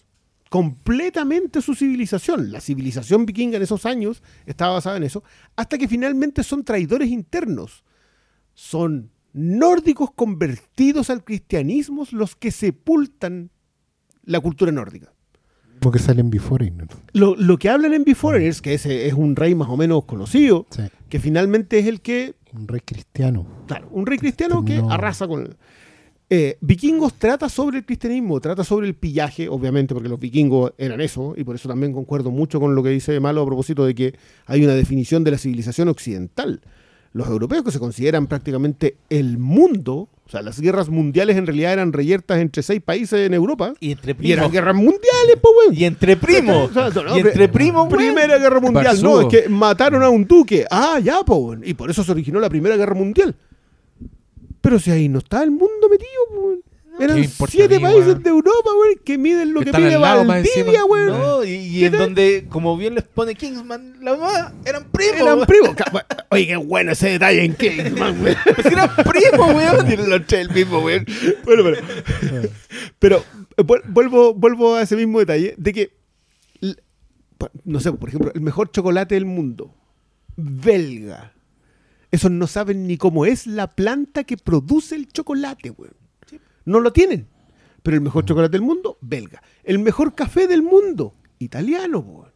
completamente 0.51 1.61
su 1.61 1.73
civilización. 1.75 2.51
La 2.51 2.59
civilización 2.59 3.25
vikinga 3.25 3.55
en 3.55 3.63
esos 3.63 3.85
años 3.85 4.21
estaba 4.45 4.73
basada 4.73 4.97
en 4.97 5.03
eso, 5.03 5.23
hasta 5.55 5.77
que 5.77 5.87
finalmente 5.87 6.43
son 6.43 6.65
traidores 6.65 7.07
internos. 7.09 7.85
Son 8.53 9.11
nórdicos 9.31 10.11
convertidos 10.11 11.09
al 11.09 11.23
cristianismo 11.23 12.05
los 12.11 12.35
que 12.35 12.51
sepultan 12.51 13.49
la 14.25 14.41
cultura 14.41 14.73
nórdica. 14.73 15.13
Porque 15.79 15.99
salen 15.99 16.29
Before 16.29 16.65
Ignorant. 16.65 16.95
Lo, 17.13 17.33
lo 17.37 17.57
que 17.57 17.69
hablan 17.69 17.93
en 17.93 18.03
Beforeigners, 18.03 18.61
que 18.61 18.73
ese 18.73 19.07
es 19.07 19.13
un 19.13 19.37
rey 19.37 19.55
más 19.55 19.69
o 19.69 19.77
menos 19.77 20.03
conocido, 20.03 20.67
Sí. 20.69 20.83
que 21.07 21.21
finalmente 21.21 21.79
es 21.79 21.87
el 21.87 22.01
que, 22.01 22.35
Un 22.53 22.67
rey 22.67 22.81
cristiano. 22.81 23.47
claro, 23.67 23.87
un 23.89 24.05
rey 24.05 24.17
cristiano 24.17 24.65
que 24.65 24.83
arrasa 24.89 25.29
con. 25.29 25.55
Eh, 26.33 26.57
vikingos 26.61 27.15
trata 27.15 27.49
sobre 27.49 27.79
el 27.79 27.85
cristianismo, 27.85 28.39
trata 28.39 28.63
sobre 28.63 28.87
el 28.87 28.93
pillaje, 28.93 29.49
obviamente, 29.49 29.93
porque 29.93 30.07
los 30.07 30.17
vikingos 30.17 30.71
eran 30.77 31.01
eso, 31.01 31.33
y 31.35 31.43
por 31.43 31.55
eso 31.57 31.67
también 31.67 31.91
concuerdo 31.91 32.31
mucho 32.31 32.57
con 32.61 32.73
lo 32.73 32.81
que 32.81 32.87
dice 32.87 33.19
Malo 33.19 33.41
a 33.41 33.45
propósito 33.45 33.85
de 33.85 33.93
que 33.93 34.13
hay 34.45 34.63
una 34.63 34.73
definición 34.73 35.25
de 35.25 35.31
la 35.31 35.37
civilización 35.37 35.89
occidental. 35.89 36.61
Los 37.11 37.27
europeos 37.27 37.65
que 37.65 37.71
se 37.71 37.79
consideran 37.79 38.27
prácticamente 38.27 38.95
el 39.09 39.39
mundo, 39.39 40.07
o 40.25 40.29
sea, 40.29 40.41
las 40.41 40.61
guerras 40.61 40.87
mundiales 40.87 41.35
en 41.35 41.45
realidad 41.45 41.73
eran 41.73 41.91
reyertas 41.91 42.39
entre 42.39 42.63
seis 42.63 42.81
países 42.81 43.27
en 43.27 43.33
Europa, 43.33 43.73
Y 43.81 43.91
entre 43.91 44.15
y 44.21 44.31
eran 44.31 44.45
primos. 44.45 44.51
guerras 44.53 44.75
mundiales, 44.75 45.35
pues, 45.41 45.53
weón. 45.65 45.75
Y 45.77 45.83
entre 45.83 46.15
primos. 46.15 46.71
O 46.73 46.73
sea, 46.73 47.03
no, 47.03 47.17
Y 47.17 47.19
entre 47.19 47.49
primos, 47.49 47.91
weón. 47.91 47.97
Primera 47.97 48.37
guerra 48.37 48.61
mundial. 48.61 48.85
Barzudo. 48.85 49.21
No, 49.23 49.27
es 49.27 49.27
que 49.27 49.49
mataron 49.49 50.01
a 50.01 50.07
un 50.07 50.25
duque. 50.25 50.65
Ah, 50.71 50.97
ya, 51.03 51.25
po, 51.25 51.35
weón. 51.35 51.63
Y 51.65 51.73
por 51.73 51.91
eso 51.91 52.05
se 52.05 52.11
originó 52.13 52.39
la 52.39 52.47
primera 52.47 52.77
guerra 52.77 52.95
mundial. 52.95 53.35
Pero 54.61 54.79
si 54.79 54.91
ahí 54.91 55.09
no 55.09 55.19
está 55.19 55.43
el 55.43 55.51
mundo 55.51 55.89
metido. 55.89 56.09
Eran 56.99 57.15
¿Qué 57.17 57.23
importa 57.23 57.51
siete 57.51 57.77
mí, 57.77 57.83
países 57.83 58.05
weón? 58.07 58.23
de 58.23 58.29
Europa, 58.29 58.69
weón, 58.79 58.95
que 59.03 59.17
miden 59.17 59.53
lo 59.53 59.61
Que 59.61 59.71
que, 59.71 59.79
lado 59.97 60.23
más 60.25 60.43
Valdivia, 60.43 60.85
weón. 60.85 61.07
No, 61.07 61.43
y, 61.43 61.49
y 61.51 61.79
¿Qué 61.79 61.85
en 61.85 61.91
tal? 61.93 62.01
donde, 62.01 62.45
como 62.49 62.77
bien 62.77 62.93
les 62.95 63.03
pone 63.05 63.33
Kingsman, 63.33 63.95
la 64.03 64.17
mamá 64.17 64.53
eran 64.65 64.83
primos. 64.91 65.21
Eran 65.21 65.45
primos. 65.45 65.75
Oye, 66.29 66.47
qué 66.47 66.55
bueno 66.57 66.91
ese 66.91 67.09
detalle 67.11 67.43
en 67.45 67.55
Kingsman, 67.55 68.21
weón. 68.21 68.35
Pues 68.55 68.67
eran 68.67 68.89
primos, 68.95 69.55
weón. 69.55 69.87
Tienen 69.87 70.09
los 70.09 70.27
tres 70.27 70.41
el 70.47 70.53
mismo, 70.53 70.79
weón. 70.79 71.05
Bueno, 71.45 71.63
pero. 71.63 71.77
pero 72.99 73.17
eh, 73.57 73.63
vuel- 73.63 73.83
vuelvo, 73.87 74.33
vuelvo 74.33 74.75
a 74.75 74.81
ese 74.83 74.95
mismo 74.95 75.19
detalle 75.19 75.55
de 75.57 75.73
que. 75.73 75.93
No 77.63 77.79
sé, 77.79 77.91
por 77.93 78.09
ejemplo, 78.09 78.31
el 78.35 78.41
mejor 78.41 78.69
chocolate 78.69 79.15
del 79.15 79.25
mundo. 79.25 79.73
Belga. 80.35 81.33
Esos 82.11 82.29
no 82.29 82.45
saben 82.47 82.87
ni 82.87 82.97
cómo 82.97 83.25
es 83.25 83.47
la 83.47 83.67
planta 83.67 84.25
que 84.25 84.37
produce 84.37 84.95
el 84.95 85.07
chocolate, 85.07 85.71
weón. 85.71 85.95
No 86.65 86.79
lo 86.79 86.91
tienen. 86.91 87.27
Pero 87.81 87.95
el 87.95 88.01
mejor 88.01 88.25
chocolate 88.25 88.51
del 88.51 88.61
mundo, 88.61 88.97
belga. 89.01 89.41
El 89.63 89.79
mejor 89.79 90.13
café 90.13 90.47
del 90.47 90.61
mundo, 90.61 91.15
italiano, 91.39 91.99
weón. 91.99 92.31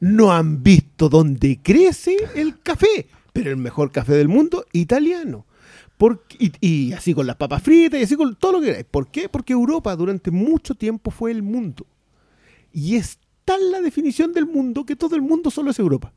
No 0.00 0.32
han 0.32 0.62
visto 0.62 1.08
dónde 1.08 1.60
crece 1.62 2.16
el 2.34 2.60
café, 2.60 3.08
pero 3.32 3.50
el 3.50 3.56
mejor 3.56 3.92
café 3.92 4.14
del 4.14 4.28
mundo, 4.28 4.64
italiano. 4.72 5.44
Y, 6.38 6.52
y 6.60 6.92
así 6.92 7.12
con 7.12 7.26
las 7.26 7.36
papas 7.36 7.62
fritas 7.62 7.98
y 8.00 8.04
así 8.04 8.16
con 8.16 8.36
todo 8.36 8.52
lo 8.52 8.60
que 8.60 8.66
queráis. 8.66 8.86
¿Por 8.86 9.08
qué? 9.08 9.28
Porque 9.28 9.52
Europa 9.52 9.94
durante 9.96 10.30
mucho 10.30 10.74
tiempo 10.74 11.10
fue 11.10 11.32
el 11.32 11.42
mundo. 11.42 11.86
Y 12.72 12.96
es 12.96 13.18
tal 13.44 13.72
la 13.72 13.80
definición 13.80 14.32
del 14.32 14.46
mundo 14.46 14.86
que 14.86 14.94
todo 14.94 15.16
el 15.16 15.22
mundo 15.22 15.50
solo 15.50 15.70
es 15.70 15.78
Europa. 15.78 16.12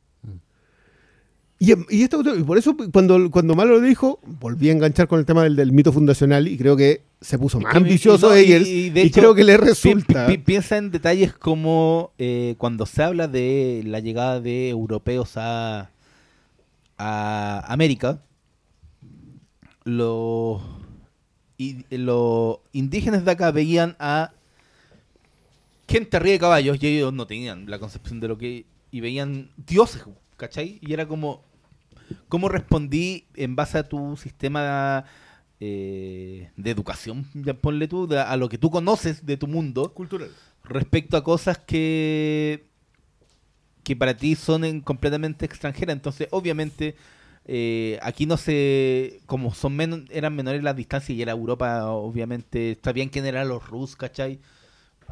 Y, 1.63 1.73
y 1.95 2.01
esto- 2.01 2.23
y 2.35 2.41
por 2.41 2.57
eso 2.57 2.75
cuando, 2.91 3.29
cuando 3.29 3.53
Malo 3.53 3.73
lo 3.73 3.81
dijo, 3.81 4.19
volví 4.23 4.69
a 4.69 4.71
enganchar 4.71 5.07
con 5.07 5.19
el 5.19 5.27
tema 5.27 5.43
del, 5.43 5.55
del 5.55 5.71
mito 5.71 5.93
fundacional 5.93 6.47
y 6.47 6.57
creo 6.57 6.75
que 6.75 7.03
se 7.21 7.37
puso 7.37 7.59
más 7.59 7.75
ambicioso 7.75 8.29
no, 8.29 8.35
y- 8.35 8.41
Eggers 8.45 8.67
y 8.67 8.71
y, 8.85 8.89
de 8.89 9.01
hecho, 9.03 9.19
creo 9.21 9.35
que 9.35 9.43
le 9.43 9.57
resulta. 9.57 10.25
pi- 10.25 10.39
piensa 10.39 10.77
en 10.77 10.89
detalles 10.89 11.33
como 11.33 12.13
eh, 12.17 12.55
cuando 12.57 12.87
se 12.87 13.03
habla 13.03 13.27
de 13.27 13.83
la 13.85 13.99
llegada 13.99 14.41
de 14.41 14.69
europeos 14.69 15.33
a, 15.37 15.91
a 16.97 17.63
América, 17.71 18.23
los, 19.83 20.61
y- 21.59 21.85
los 21.91 22.57
indígenas 22.73 23.23
de 23.23 23.31
acá 23.31 23.51
veían 23.51 23.95
a 23.99 24.31
gente 25.87 26.17
arriba 26.17 26.31
de 26.33 26.39
caballos 26.39 26.77
y 26.81 26.87
ellos 26.87 27.13
no 27.13 27.27
tenían 27.27 27.69
la 27.69 27.77
concepción 27.77 28.19
de 28.19 28.27
lo 28.29 28.37
que... 28.39 28.65
y 28.91 28.99
veían 29.01 29.51
dioses, 29.67 30.03
¿cachai? 30.37 30.79
Y 30.81 30.93
era 30.93 31.07
como... 31.07 31.43
¿Cómo 32.29 32.49
respondí 32.49 33.25
en 33.35 33.55
base 33.55 33.77
a 33.79 33.83
tu 33.87 34.15
sistema 34.17 35.05
eh, 35.59 36.49
de 36.57 36.71
educación, 36.71 37.27
ya 37.35 37.53
ponle 37.53 37.87
tú, 37.87 38.07
de- 38.07 38.19
a 38.19 38.35
lo 38.37 38.49
que 38.49 38.57
tú 38.57 38.71
conoces 38.71 39.25
de 39.25 39.37
tu 39.37 39.47
mundo, 39.47 39.93
cultural. 39.93 40.31
respecto 40.63 41.17
a 41.17 41.23
cosas 41.23 41.57
que 41.59 42.65
que 43.83 43.95
para 43.95 44.15
ti 44.15 44.35
son 44.35 44.63
en- 44.63 44.81
completamente 44.81 45.45
extranjeras. 45.45 45.95
Entonces, 45.95 46.27
obviamente, 46.31 46.95
eh, 47.45 47.97
aquí 48.03 48.25
no 48.25 48.37
se, 48.37 49.21
como 49.25 49.53
son 49.53 49.75
menos, 49.75 50.01
eran 50.11 50.35
menores 50.35 50.63
las 50.63 50.75
distancias 50.75 51.17
y 51.17 51.21
era 51.21 51.31
Europa, 51.31 51.87
obviamente, 51.87 52.77
sabían 52.83 53.09
quién 53.09 53.25
eran 53.25 53.47
los 53.47 53.67
Rus, 53.67 53.95
¿cachai? 53.95 54.39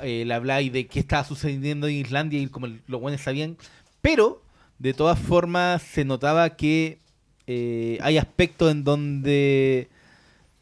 Eh, 0.01 0.23
le 0.25 0.33
habláis 0.33 0.71
de 0.71 0.87
qué 0.87 0.99
estaba 0.99 1.23
sucediendo 1.23 1.87
en 1.87 1.95
Islandia 1.95 2.39
y 2.39 2.47
como 2.47 2.67
los 2.87 3.01
buenos 3.01 3.21
sabían, 3.21 3.57
pero 4.01 4.41
de 4.79 4.93
todas 4.93 5.19
formas 5.19 5.81
se 5.81 6.05
notaba 6.05 6.49
que 6.55 6.99
eh, 7.47 7.97
hay 8.01 8.17
aspectos 8.17 8.71
en 8.71 8.83
donde 8.83 9.89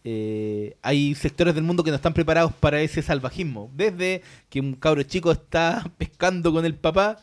eh, 0.03 0.75
hay 0.81 1.15
sectores 1.15 1.53
del 1.53 1.63
mundo 1.63 1.83
que 1.83 1.89
no 1.91 1.95
están 1.97 2.13
preparados 2.13 2.53
para 2.53 2.81
ese 2.81 3.01
salvajismo. 3.01 3.69
Desde 3.75 4.21
que 4.49 4.59
un 4.59 4.73
cabro 4.73 5.03
chico 5.03 5.31
está 5.31 5.89
pescando 5.97 6.51
con 6.51 6.65
el 6.65 6.75
papá 6.75 7.17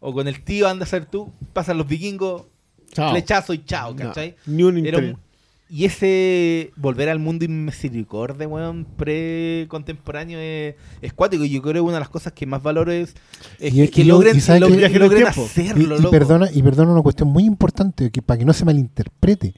o 0.00 0.12
con 0.12 0.26
el 0.26 0.42
tío, 0.42 0.66
anda 0.68 0.84
a 0.84 0.88
ser 0.88 1.04
tú, 1.06 1.32
pasan 1.52 1.76
los 1.78 1.86
vikingos, 1.86 2.44
Chao. 2.92 3.10
flechazo 3.10 3.52
y 3.54 3.64
chao, 3.64 3.90
No, 3.92 3.96
¿cachai? 3.96 4.34
ni 4.46 4.62
un 4.62 4.78
Era 4.78 4.98
interés. 4.98 5.14
un- 5.14 5.29
y 5.70 5.84
ese 5.84 6.72
volver 6.76 7.08
al 7.08 7.20
mundo 7.20 7.44
inmisericordia, 7.44 8.48
weón, 8.48 8.86
pre-contemporáneo 8.96 10.38
es, 10.38 10.74
es 11.00 11.12
cuático. 11.12 11.44
Y 11.44 11.50
yo 11.50 11.62
creo 11.62 11.74
que 11.74 11.80
una 11.80 11.94
de 11.94 12.00
las 12.00 12.08
cosas 12.08 12.32
que 12.32 12.44
más 12.46 12.62
valoro 12.62 12.90
es, 12.92 13.14
es 13.58 13.74
Y- 13.74 13.88
que 13.88 14.00
y 14.00 14.04
logren, 14.04 14.36
y 14.36 14.40
tiempo. 14.40 14.68
Y, 14.68 14.84
hacerlo, 14.84 15.84
y 15.84 15.86
loco. 15.86 16.10
perdona, 16.10 16.48
y 16.52 16.62
perdona 16.62 16.92
una 16.92 17.02
cuestión 17.02 17.28
muy 17.28 17.44
importante 17.44 18.10
que 18.10 18.20
para 18.20 18.38
que 18.38 18.44
no 18.44 18.52
se 18.52 18.64
malinterprete. 18.64 19.54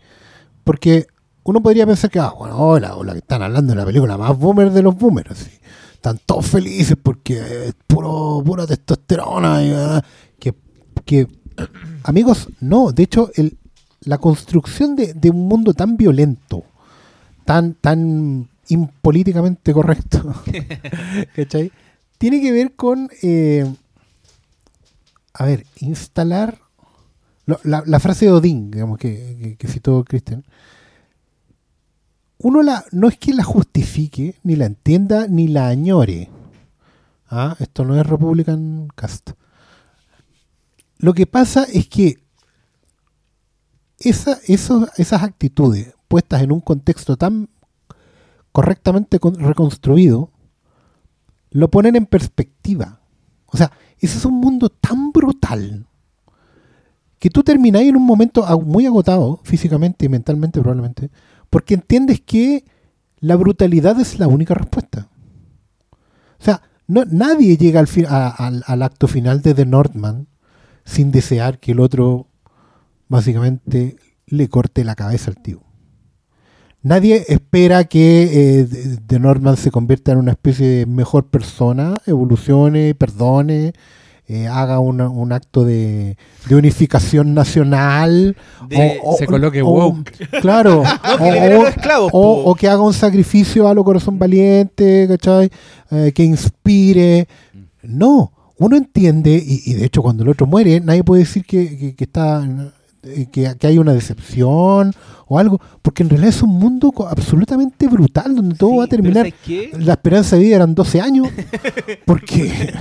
Porque 0.64 1.06
uno 1.44 1.62
podría 1.62 1.86
pensar 1.86 2.10
que, 2.10 2.18
ah, 2.18 2.32
bueno, 2.38 2.56
hola, 2.58 2.94
hola, 2.94 3.12
que 3.12 3.18
están 3.18 3.42
hablando 3.42 3.72
de 3.72 3.78
la 3.80 3.86
película 3.86 4.16
más 4.18 4.36
boomer 4.38 4.70
de 4.70 4.82
los 4.82 4.94
boomers. 4.96 5.50
Están 5.94 6.18
todos 6.26 6.46
felices 6.46 6.96
porque 7.02 7.38
es 7.68 7.74
puro, 7.86 8.42
pura 8.44 8.66
testosterona. 8.66 9.62
y, 9.64 9.72
que, 10.38 10.54
que, 11.04 11.26
amigos, 12.04 12.48
no. 12.60 12.92
De 12.92 13.02
hecho, 13.04 13.30
el, 13.34 13.56
la 14.04 14.18
construcción 14.18 14.96
de, 14.96 15.14
de 15.14 15.30
un 15.30 15.48
mundo 15.48 15.74
tan 15.74 15.96
violento, 15.96 16.64
tan, 17.44 17.74
tan 17.74 18.48
impolíticamente 18.68 19.72
correcto, 19.72 20.34
¿cachai? 21.36 21.72
Tiene 22.18 22.40
que 22.40 22.52
ver 22.52 22.74
con, 22.74 23.08
eh, 23.22 23.70
a 25.34 25.44
ver, 25.46 25.66
instalar 25.80 26.58
lo- 27.46 27.60
la, 27.64 27.82
la 27.86 28.00
frase 28.00 28.26
de 28.26 28.32
Odín, 28.32 28.70
digamos, 28.70 28.98
que, 28.98 29.36
que, 29.40 29.56
que 29.56 29.68
citó 29.68 30.04
Christian. 30.04 30.44
Uno 32.38 32.62
la, 32.62 32.84
no 32.92 33.08
es 33.08 33.18
que 33.18 33.32
la 33.34 33.44
justifique, 33.44 34.34
ni 34.42 34.56
la 34.56 34.66
entienda, 34.66 35.26
ni 35.28 35.48
la 35.48 35.68
añore. 35.68 36.28
Ah, 37.28 37.56
esto 37.60 37.84
no 37.84 37.98
es 38.00 38.06
Republican 38.06 38.88
Cast. 38.94 39.30
Lo 40.98 41.14
que 41.14 41.26
pasa 41.26 41.64
es 41.64 41.88
que 41.88 42.21
esa, 44.04 44.38
esas 44.46 45.22
actitudes 45.22 45.94
puestas 46.08 46.42
en 46.42 46.52
un 46.52 46.60
contexto 46.60 47.16
tan 47.16 47.48
correctamente 48.52 49.18
con- 49.18 49.34
reconstruido, 49.36 50.30
lo 51.50 51.70
ponen 51.70 51.96
en 51.96 52.06
perspectiva. 52.06 53.00
O 53.46 53.56
sea, 53.56 53.72
ese 53.98 54.18
es 54.18 54.24
un 54.24 54.34
mundo 54.34 54.68
tan 54.68 55.12
brutal 55.12 55.86
que 57.18 57.30
tú 57.30 57.42
terminás 57.42 57.82
en 57.82 57.96
un 57.96 58.04
momento 58.04 58.44
muy 58.60 58.84
agotado, 58.86 59.40
físicamente 59.44 60.06
y 60.06 60.08
mentalmente 60.08 60.60
probablemente, 60.60 61.10
porque 61.50 61.74
entiendes 61.74 62.20
que 62.20 62.64
la 63.20 63.36
brutalidad 63.36 64.00
es 64.00 64.18
la 64.18 64.26
única 64.26 64.54
respuesta. 64.54 65.08
O 66.40 66.44
sea, 66.44 66.62
no, 66.88 67.04
nadie 67.04 67.56
llega 67.56 67.78
al, 67.78 67.86
fi- 67.86 68.04
a- 68.06 68.28
al, 68.28 68.64
al 68.66 68.82
acto 68.82 69.06
final 69.06 69.40
de 69.42 69.54
The 69.54 69.66
Northman 69.66 70.26
sin 70.84 71.12
desear 71.12 71.60
que 71.60 71.72
el 71.72 71.80
otro 71.80 72.26
básicamente 73.12 73.96
le 74.26 74.48
corte 74.48 74.82
la 74.84 74.94
cabeza 74.94 75.30
al 75.30 75.40
tío. 75.40 75.62
Nadie 76.82 77.24
espera 77.28 77.84
que 77.84 78.22
eh, 78.60 78.64
The- 78.64 78.96
The 79.06 79.18
Northman 79.20 79.56
se 79.56 79.70
convierta 79.70 80.10
en 80.12 80.18
una 80.18 80.32
especie 80.32 80.66
de 80.66 80.86
mejor 80.86 81.26
persona, 81.28 82.00
evolucione, 82.06 82.94
perdone, 82.96 83.72
eh, 84.26 84.48
haga 84.48 84.80
una- 84.80 85.08
un 85.08 85.32
acto 85.32 85.64
de, 85.64 86.16
de 86.48 86.54
unificación 86.56 87.34
nacional. 87.34 88.36
De- 88.68 88.98
se 89.18 89.26
coloque 89.26 89.62
woke. 89.62 90.12
Claro. 90.40 90.82
No, 91.20 91.24
o- 91.24 91.60
o- 91.62 91.66
esclavos, 91.68 92.10
o, 92.12 92.42
o 92.50 92.54
que 92.56 92.68
haga 92.68 92.82
un 92.82 92.94
sacrificio 92.94 93.68
a 93.68 93.74
lo 93.74 93.84
corazón 93.84 94.18
valiente, 94.18 95.06
¿cachai? 95.08 95.50
Eh, 95.90 96.12
que 96.14 96.24
inspire. 96.24 97.28
No, 97.82 98.32
uno 98.58 98.76
entiende, 98.76 99.40
y, 99.44 99.62
y 99.70 99.74
de 99.74 99.84
hecho 99.84 100.02
cuando 100.02 100.22
el 100.24 100.30
otro 100.30 100.46
muere, 100.46 100.80
nadie 100.80 101.04
puede 101.04 101.20
decir 101.22 101.44
que, 101.44 101.76
que- 101.78 101.94
que 101.94 102.04
está 102.04 102.42
que, 103.02 103.56
que 103.58 103.66
hay 103.66 103.78
una 103.78 103.92
decepción 103.92 104.92
o 105.26 105.38
algo, 105.38 105.60
porque 105.82 106.02
en 106.02 106.10
realidad 106.10 106.30
es 106.30 106.42
un 106.42 106.50
mundo 106.58 106.92
absolutamente 107.08 107.88
brutal 107.88 108.34
donde 108.36 108.54
todo 108.54 108.70
Sí, 108.70 108.76
va 108.78 108.84
a 108.84 108.86
terminar. 108.86 109.26
¿sabes 109.26 109.34
qué? 109.44 109.70
La 109.78 109.92
esperanza 109.94 110.36
de 110.36 110.42
vida 110.42 110.56
eran 110.56 110.74
12 110.74 111.00
años, 111.00 111.28
porque 112.06 112.72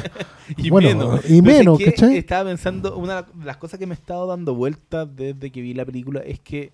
Y 0.58 0.70
Bueno, 0.70 0.90
menos. 0.90 1.30
y 1.30 1.42
menos. 1.42 1.80
¿cachai? 1.80 2.18
Estaba 2.18 2.50
pensando, 2.50 2.98
una 2.98 3.24
de 3.24 3.46
las 3.46 3.58
cosas 3.58 3.80
que 3.80 3.88
me 3.88 3.94
he 3.94 3.98
estado 3.98 4.28
dando 4.28 4.54
vueltas 4.54 5.08
desde 5.16 5.52
que 5.52 5.62
vi 5.62 5.74
la 5.74 5.86
película 5.86 6.20
es 6.22 6.40
que 6.40 6.72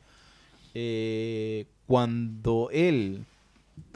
eh, 0.74 1.66
cuando 1.86 2.70
él 2.72 3.24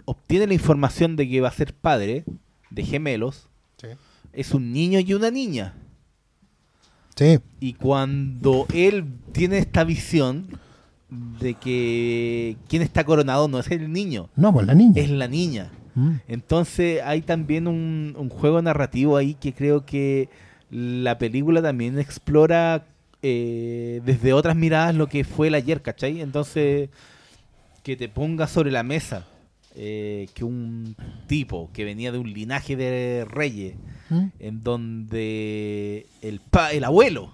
obtiene 0.06 0.48
la 0.48 0.54
información 0.54 1.16
de 1.16 1.28
que 1.30 1.42
va 1.42 1.50
a 1.50 1.54
ser 1.54 1.74
padre 1.74 2.24
de 2.70 2.84
gemelos, 2.84 3.48
es 4.34 4.54
un 4.54 4.72
niño 4.72 5.00
y 5.00 5.14
una 5.14 5.30
niña. 5.30 5.74
Sí, 7.16 7.40
Y 7.60 7.74
cuando 7.74 8.66
él 8.74 9.06
tiene 9.32 9.58
esta 9.58 9.84
visión 9.84 10.48
de 11.10 11.56
que 11.56 12.58
quien 12.70 12.82
está 12.82 13.04
coronado 13.04 13.48
no 13.48 13.60
es 13.60 13.70
el 13.72 13.92
niño, 13.92 14.30
no, 14.36 14.54
pues 14.54 14.66
la 14.66 14.74
niña. 14.74 15.02
es 15.02 15.10
la 15.10 15.28
niña. 15.28 15.72
Mm. 15.96 16.12
Entonces 16.28 17.02
hay 17.04 17.22
también 17.22 17.68
un, 17.68 18.16
un 18.18 18.30
juego 18.30 18.62
narrativo 18.62 19.18
ahí 19.18 19.34
que 19.34 19.54
creo 19.54 19.86
que 19.86 20.30
la 20.70 21.18
película 21.18 21.62
también 21.62 22.00
explora 22.00 22.86
eh, 23.24 24.02
desde 24.04 24.34
otras 24.34 24.56
miradas 24.56 24.96
lo 24.96 25.08
que 25.08 25.24
fue 25.24 25.50
el 25.50 25.56
ayer, 25.56 25.82
¿cachai? 25.82 26.22
Entonces, 26.22 26.90
que 27.84 27.96
te 27.96 28.10
ponga 28.10 28.48
sobre 28.48 28.72
la 28.72 28.82
mesa 28.82 29.28
eh, 29.76 30.28
que 30.34 30.44
un 30.44 30.96
tipo 31.28 31.70
que 31.72 31.86
venía 31.86 32.12
de 32.12 32.18
un 32.18 32.34
linaje 32.34 32.76
de 32.76 33.26
reyes, 33.30 33.76
¿Mm? 34.12 34.28
en 34.40 34.64
donde 34.64 36.06
el, 36.22 36.40
pa- 36.42 36.72
el 36.72 36.84
abuelo 36.84 37.32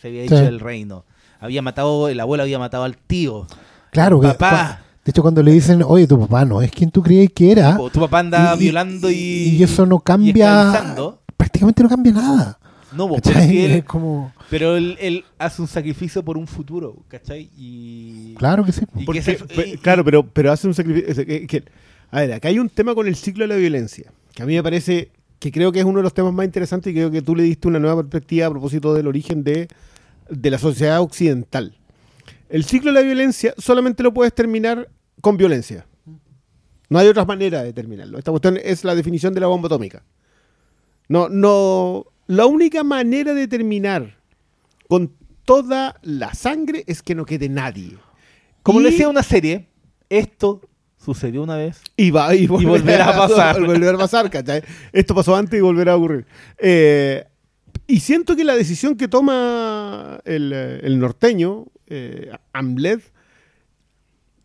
se 0.00 0.08
había 0.08 0.22
Sí. 0.22 0.26
hecho 0.34 0.38
el 0.48 0.60
reino. 0.60 1.04
Había 1.40 1.60
matado, 1.62 2.08
el 2.08 2.20
abuelo 2.20 2.42
había 2.44 2.58
matado 2.58 2.84
al 2.84 2.96
tío. 2.96 3.46
Claro, 3.90 4.20
que, 4.20 4.28
Papá. 4.28 4.82
de 5.04 5.10
hecho, 5.10 5.22
cuando 5.22 5.42
le 5.42 5.52
dicen, 5.52 5.82
oye, 5.84 6.06
tu 6.06 6.18
papá 6.20 6.44
no 6.44 6.62
es 6.62 6.70
quien 6.70 6.90
tú 6.90 7.02
creías 7.02 7.30
que 7.34 7.50
era, 7.52 7.78
O 7.80 7.90
tu 7.90 7.98
papá 8.00 8.20
anda 8.20 8.54
y- 8.56 8.60
violando 8.60 9.10
y, 9.10 9.14
y 9.14 9.62
eso 9.62 9.84
no 9.86 9.98
cambia, 10.00 10.94
prácticamente 11.36 11.82
no 11.82 11.88
cambia 11.88 12.12
nada. 12.12 12.58
No, 12.92 13.08
pero, 13.08 13.22
¿Cachai? 13.22 13.48
si 13.48 13.64
él, 13.64 13.70
Es 13.72 13.84
como, 13.84 14.32
pero 14.50 14.76
él, 14.76 14.96
él 15.00 15.24
hace 15.38 15.62
un 15.62 15.68
sacrificio 15.68 16.24
por 16.24 16.36
un 16.36 16.46
futuro, 16.48 16.96
¿cachai? 17.08 17.48
Y, 17.56 18.34
claro 18.34 18.64
que 18.64 18.72
sí. 18.72 18.82
y 18.96 19.04
Porque- 19.04 19.78
claro, 19.80 20.04
pero, 20.04 20.26
pero 20.26 20.50
hace 20.52 20.66
un 20.66 20.74
sacrificio. 20.74 21.08
es 21.08 21.24
que- 21.26 21.46
que- 21.46 21.64
a 22.10 22.20
ver, 22.20 22.32
acá 22.32 22.48
hay 22.48 22.58
un 22.58 22.68
tema 22.68 22.94
con 22.94 23.06
el 23.06 23.14
ciclo 23.14 23.44
de 23.44 23.48
la 23.48 23.56
violencia, 23.56 24.12
que 24.34 24.42
a 24.42 24.46
mí 24.46 24.54
me 24.54 24.62
parece 24.62 25.10
que 25.40 25.50
creo 25.50 25.72
que 25.72 25.80
es 25.80 25.84
uno 25.84 25.98
de 25.98 26.02
los 26.04 26.14
temas 26.14 26.32
más 26.32 26.44
interesantes 26.46 26.92
y 26.92 26.94
creo 26.94 27.10
que 27.10 27.22
tú 27.22 27.34
le 27.34 27.42
diste 27.42 27.66
una 27.66 27.80
nueva 27.80 28.02
perspectiva 28.02 28.46
a 28.46 28.50
propósito 28.50 28.94
del 28.94 29.08
origen 29.08 29.42
de, 29.42 29.66
de 30.28 30.50
la 30.50 30.58
sociedad 30.58 31.00
occidental. 31.00 31.76
El 32.48 32.62
ciclo 32.64 32.92
de 32.92 33.00
la 33.00 33.06
violencia 33.06 33.54
solamente 33.58 34.02
lo 34.04 34.14
puedes 34.14 34.32
terminar 34.34 34.88
con 35.20 35.36
violencia. 35.36 35.86
No 36.88 36.98
hay 36.98 37.08
otra 37.08 37.24
manera 37.24 37.62
de 37.62 37.72
terminarlo. 37.72 38.18
Esta 38.18 38.30
cuestión 38.30 38.58
es 38.62 38.84
la 38.84 38.94
definición 38.94 39.32
de 39.34 39.40
la 39.40 39.46
bomba 39.46 39.66
atómica. 39.66 40.02
No, 41.08 41.28
no. 41.28 42.06
La 42.26 42.46
única 42.46 42.84
manera 42.84 43.32
de 43.34 43.48
terminar 43.48 44.16
con 44.88 45.12
toda 45.44 45.96
la 46.02 46.34
sangre 46.34 46.84
es 46.86 47.02
que 47.02 47.14
no 47.14 47.24
quede 47.24 47.48
nadie. 47.48 47.96
Como 48.62 48.80
Y- 48.80 48.84
le 48.84 48.90
decía 48.90 49.08
una 49.08 49.22
serie, 49.22 49.68
esto 50.08 50.60
sucedió 51.02 51.42
una 51.42 51.56
vez. 51.56 51.80
Y, 51.96 52.10
va, 52.10 52.34
y, 52.34 52.46
volverá 52.46 53.10
a 53.10 53.28
pasar. 53.28 53.60
volverá 53.66 53.94
a 53.94 53.98
pasar, 53.98 54.30
¿cachai? 54.30 54.62
Esto 54.92 55.14
pasó 55.14 55.34
antes 55.34 55.58
y 55.58 55.62
volverá 55.62 55.92
a 55.92 55.96
ocurrir. 55.96 56.26
Eh, 56.58 57.24
y 57.86 58.00
siento 58.00 58.36
que 58.36 58.44
la 58.44 58.54
decisión 58.54 58.96
que 58.96 59.08
toma 59.08 60.20
el, 60.24 60.52
eh, 60.54 60.80
el 60.82 60.98
norteño, 60.98 61.66
eh, 61.86 62.30
Amled, 62.52 63.00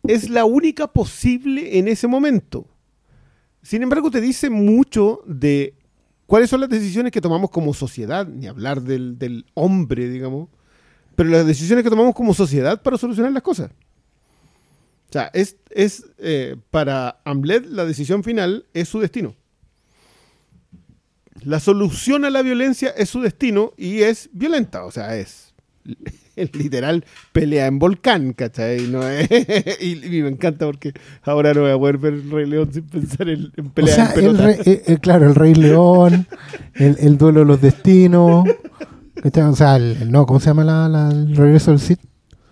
es 0.04 0.30
la 0.30 0.44
única 0.44 0.86
posible 0.88 1.78
en 1.78 1.88
ese 1.88 2.06
momento. 2.06 2.66
Sin 3.62 3.82
embargo, 3.82 4.10
te 4.10 4.20
dice 4.20 4.48
mucho 4.50 5.22
de 5.26 5.74
cuáles 6.26 6.50
son 6.50 6.60
las 6.60 6.70
decisiones 6.70 7.12
que 7.12 7.20
tomamos 7.20 7.50
como 7.50 7.74
sociedad, 7.74 8.26
ni 8.26 8.46
hablar 8.46 8.82
del, 8.82 9.18
del 9.18 9.44
hombre, 9.54 10.08
digamos, 10.08 10.48
pero 11.16 11.30
las 11.30 11.46
decisiones 11.46 11.82
que 11.82 11.90
tomamos 11.90 12.14
como 12.14 12.34
sociedad 12.34 12.80
para 12.82 12.96
solucionar 12.96 13.32
las 13.32 13.42
cosas. 13.42 13.70
O 15.08 15.12
sea, 15.12 15.30
es, 15.34 15.56
es 15.70 16.04
eh, 16.18 16.56
para 16.70 17.20
Amlet 17.24 17.64
la 17.66 17.84
decisión 17.84 18.24
final 18.24 18.66
es 18.74 18.88
su 18.88 19.00
destino. 19.00 19.34
La 21.42 21.60
solución 21.60 22.24
a 22.24 22.30
la 22.30 22.42
violencia 22.42 22.90
es 22.96 23.10
su 23.10 23.20
destino 23.20 23.72
y 23.76 24.00
es 24.02 24.30
violenta. 24.32 24.84
O 24.84 24.90
sea, 24.90 25.16
es, 25.16 25.54
es 26.34 26.54
literal 26.56 27.04
pelea 27.32 27.66
en 27.66 27.78
volcán, 27.78 28.32
¿cachai? 28.32 28.88
No 28.88 29.06
es- 29.06 29.28
y, 29.80 30.04
y 30.16 30.22
me 30.22 30.28
encanta 30.28 30.66
porque 30.66 30.92
ahora 31.22 31.54
no 31.54 31.60
voy 31.62 31.70
a 31.70 31.78
poder 31.78 31.98
ver 31.98 32.14
el 32.14 32.30
Rey 32.30 32.46
León 32.46 32.72
sin 32.72 32.84
pensar 32.84 33.28
en, 33.28 33.52
en 33.56 33.66
O 33.66 33.70
pelea 33.72 33.94
sea, 33.94 34.14
en 34.14 34.24
el 34.24 34.38
rey- 34.38 34.56
eh, 34.64 34.82
eh, 34.86 34.98
claro, 34.98 35.26
el 35.26 35.34
Rey 35.34 35.54
León, 35.54 36.26
el, 36.74 36.96
el 37.00 37.18
duelo 37.18 37.40
de 37.40 37.46
los 37.46 37.60
destinos. 37.60 38.44
¿cachai? 39.22 39.44
O 39.44 39.54
sea, 39.56 39.76
el, 39.76 40.10
no, 40.10 40.26
¿cómo 40.26 40.40
se 40.40 40.46
llama 40.46 40.64
la, 40.64 40.88
la- 40.88 41.10
el 41.10 41.36
regreso 41.36 41.70
del 41.70 41.80
Sith? 41.80 42.00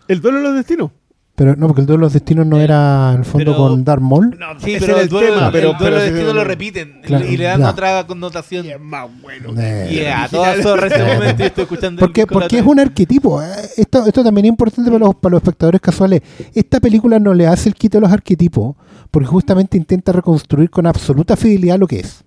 El 0.07 0.21
duelo 0.21 0.39
de 0.39 0.45
los 0.45 0.55
destinos. 0.55 0.93
Pero 1.37 1.57
no, 1.57 1.67
porque 1.67 1.81
el 1.81 1.87
duelo 1.89 2.03
de 2.03 2.05
los 2.07 2.13
destinos 2.13 2.47
no 2.47 2.59
era 2.61 3.11
en 3.13 3.19
el 3.19 3.25
fondo 3.25 3.53
Pero- 3.53 3.57
con 3.57 3.83
Darth 3.85 4.01
Maul. 4.01 4.39
Sí, 4.59 4.75
ese 4.75 4.87
pero 4.87 4.99
el 4.99 5.03
el 5.03 5.09
duelo, 5.09 5.35
tema, 5.35 5.47
el 5.47 5.53
pero- 5.53 5.67
duelo 5.73 5.79
pero 5.81 5.97
de 5.97 6.03
ese- 6.05 6.13
destino 6.15 6.33
lo 6.33 6.45
repiten 6.45 7.01
Claro, 7.03 7.27
y 7.27 7.37
le 7.37 7.45
dan 7.45 7.61
ya. 7.61 7.71
otra 7.71 8.07
connotación. 8.07 8.67
más 8.83 9.09
bueno. 9.21 9.51
Eh, 9.61 9.89
Y 9.93 10.05
a 10.07 10.29
toda 10.29 10.63
zorra 10.63 10.87
en 10.87 11.07
momento 11.17 11.39
yo 11.41 11.45
estoy 11.47 11.63
escuchando 11.65 11.99
Porque, 11.99 12.27
porque 12.29 12.59
es 12.59 12.65
un 12.65 12.79
arquetipo. 12.79 13.43
eh, 13.43 13.47
Esto, 13.77 14.07
esto 14.07 14.23
también 14.23 14.45
es 14.45 14.51
importante 14.51 14.89
para 14.93 15.05
los, 15.05 15.15
para 15.17 15.33
los 15.33 15.43
espectadores 15.43 15.81
casuales. 15.81 16.23
Esta 16.55 16.79
película 16.79 17.19
no 17.19 17.35
le 17.35 17.49
hace 17.49 17.69
el 17.69 17.75
quito 17.75 17.99
a 17.99 18.01
los 18.03 18.13
arquetipos 18.13 18.77
porque 19.11 19.27
justamente 19.27 19.77
intenta 19.77 20.13
reconstruir 20.13 20.71
con 20.71 20.87
absoluta 20.87 21.35
fidelidad 21.37 21.81
lo 21.81 21.89
que 21.89 21.99
es. 21.99 22.23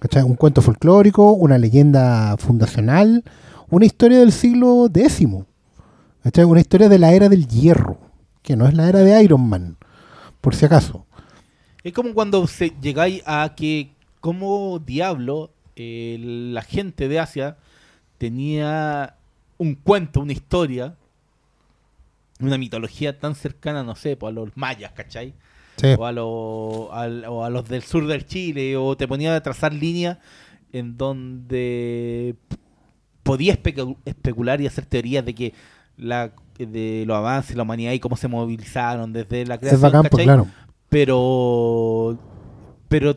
¿Cachai? 0.00 0.24
Un 0.24 0.34
cuento 0.34 0.62
folclórico, 0.62 1.30
una 1.32 1.58
leyenda 1.58 2.36
fundacional, 2.38 3.22
una 3.70 3.86
historia 3.86 4.18
del 4.18 4.32
siglo 4.32 4.90
X. 4.92 5.28
¿cachai? 6.24 6.44
Una 6.44 6.60
historia 6.60 6.88
de 6.88 6.98
la 6.98 7.12
era 7.12 7.28
del 7.28 7.46
hierro, 7.46 7.98
que 8.46 8.54
no 8.56 8.66
es 8.68 8.74
la 8.74 8.88
era 8.88 9.00
de 9.00 9.22
Iron 9.24 9.48
Man, 9.48 9.76
por 10.40 10.54
si 10.54 10.64
acaso. 10.66 11.04
Es 11.82 11.92
como 11.92 12.14
cuando 12.14 12.46
se 12.46 12.72
llegáis 12.80 13.22
a 13.26 13.54
que, 13.56 13.90
como 14.20 14.78
diablo, 14.78 15.50
eh, 15.74 16.16
la 16.20 16.62
gente 16.62 17.08
de 17.08 17.18
Asia 17.18 17.56
tenía 18.18 19.16
un 19.58 19.74
cuento, 19.74 20.20
una 20.20 20.32
historia, 20.32 20.94
una 22.38 22.56
mitología 22.56 23.18
tan 23.18 23.34
cercana, 23.34 23.82
no 23.82 23.96
sé, 23.96 24.16
pues, 24.16 24.30
a 24.30 24.34
los 24.34 24.56
mayas, 24.56 24.92
¿cachai? 24.92 25.34
Sí. 25.76 25.88
O, 25.98 26.06
a 26.06 26.12
los, 26.12 26.88
al- 26.92 27.24
o 27.24 27.44
a 27.44 27.50
los 27.50 27.68
del 27.68 27.82
sur 27.82 28.06
del 28.06 28.26
Chile, 28.26 28.76
o 28.76 28.96
te 28.96 29.08
ponía 29.08 29.34
a 29.34 29.42
trazar 29.42 29.74
líneas 29.74 30.18
en 30.72 30.96
donde 30.96 32.36
podía 33.24 33.54
especu- 33.60 33.96
especular 34.04 34.60
y 34.60 34.68
hacer 34.68 34.86
teorías 34.86 35.24
de 35.24 35.34
que 35.34 35.52
la 35.96 36.32
de 36.58 37.04
los 37.06 37.16
avances 37.16 37.50
de 37.50 37.56
la 37.56 37.62
humanidad 37.64 37.92
y 37.92 38.00
cómo 38.00 38.16
se 38.16 38.28
movilizaron 38.28 39.12
desde 39.12 39.44
la 39.46 39.54
Es 39.54 39.60
creación, 39.60 39.80
bacán, 39.82 40.02
pues 40.02 40.10
¿cachai? 40.10 40.24
claro. 40.24 40.46
pero 40.88 42.18
pero 42.88 43.16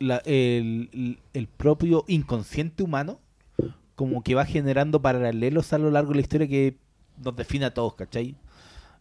la- 0.00 0.22
el, 0.24 0.88
el- 0.92 1.18
el 1.32 1.46
propio 1.48 2.04
inconsciente 2.08 2.82
humano 2.82 3.18
como 3.94 4.22
que 4.22 4.34
va 4.34 4.44
generando 4.44 5.00
paralelos 5.02 5.72
a 5.72 5.78
lo 5.78 5.90
largo 5.90 6.10
de 6.10 6.16
la 6.16 6.20
historia 6.22 6.48
que 6.48 6.76
nos 7.22 7.36
define 7.36 7.66
a 7.66 7.74
todos, 7.74 7.94
¿cachai? 7.94 8.34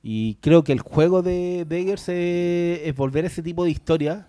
Y 0.03 0.35
creo 0.41 0.63
que 0.63 0.73
el 0.73 0.79
juego 0.81 1.21
de, 1.21 1.65
de 1.67 1.79
Eggers 1.79 2.09
es, 2.09 2.81
es 2.87 2.95
volver 2.95 3.23
a 3.23 3.27
ese 3.27 3.41
tipo 3.41 3.63
de 3.63 3.71
historia, 3.71 4.27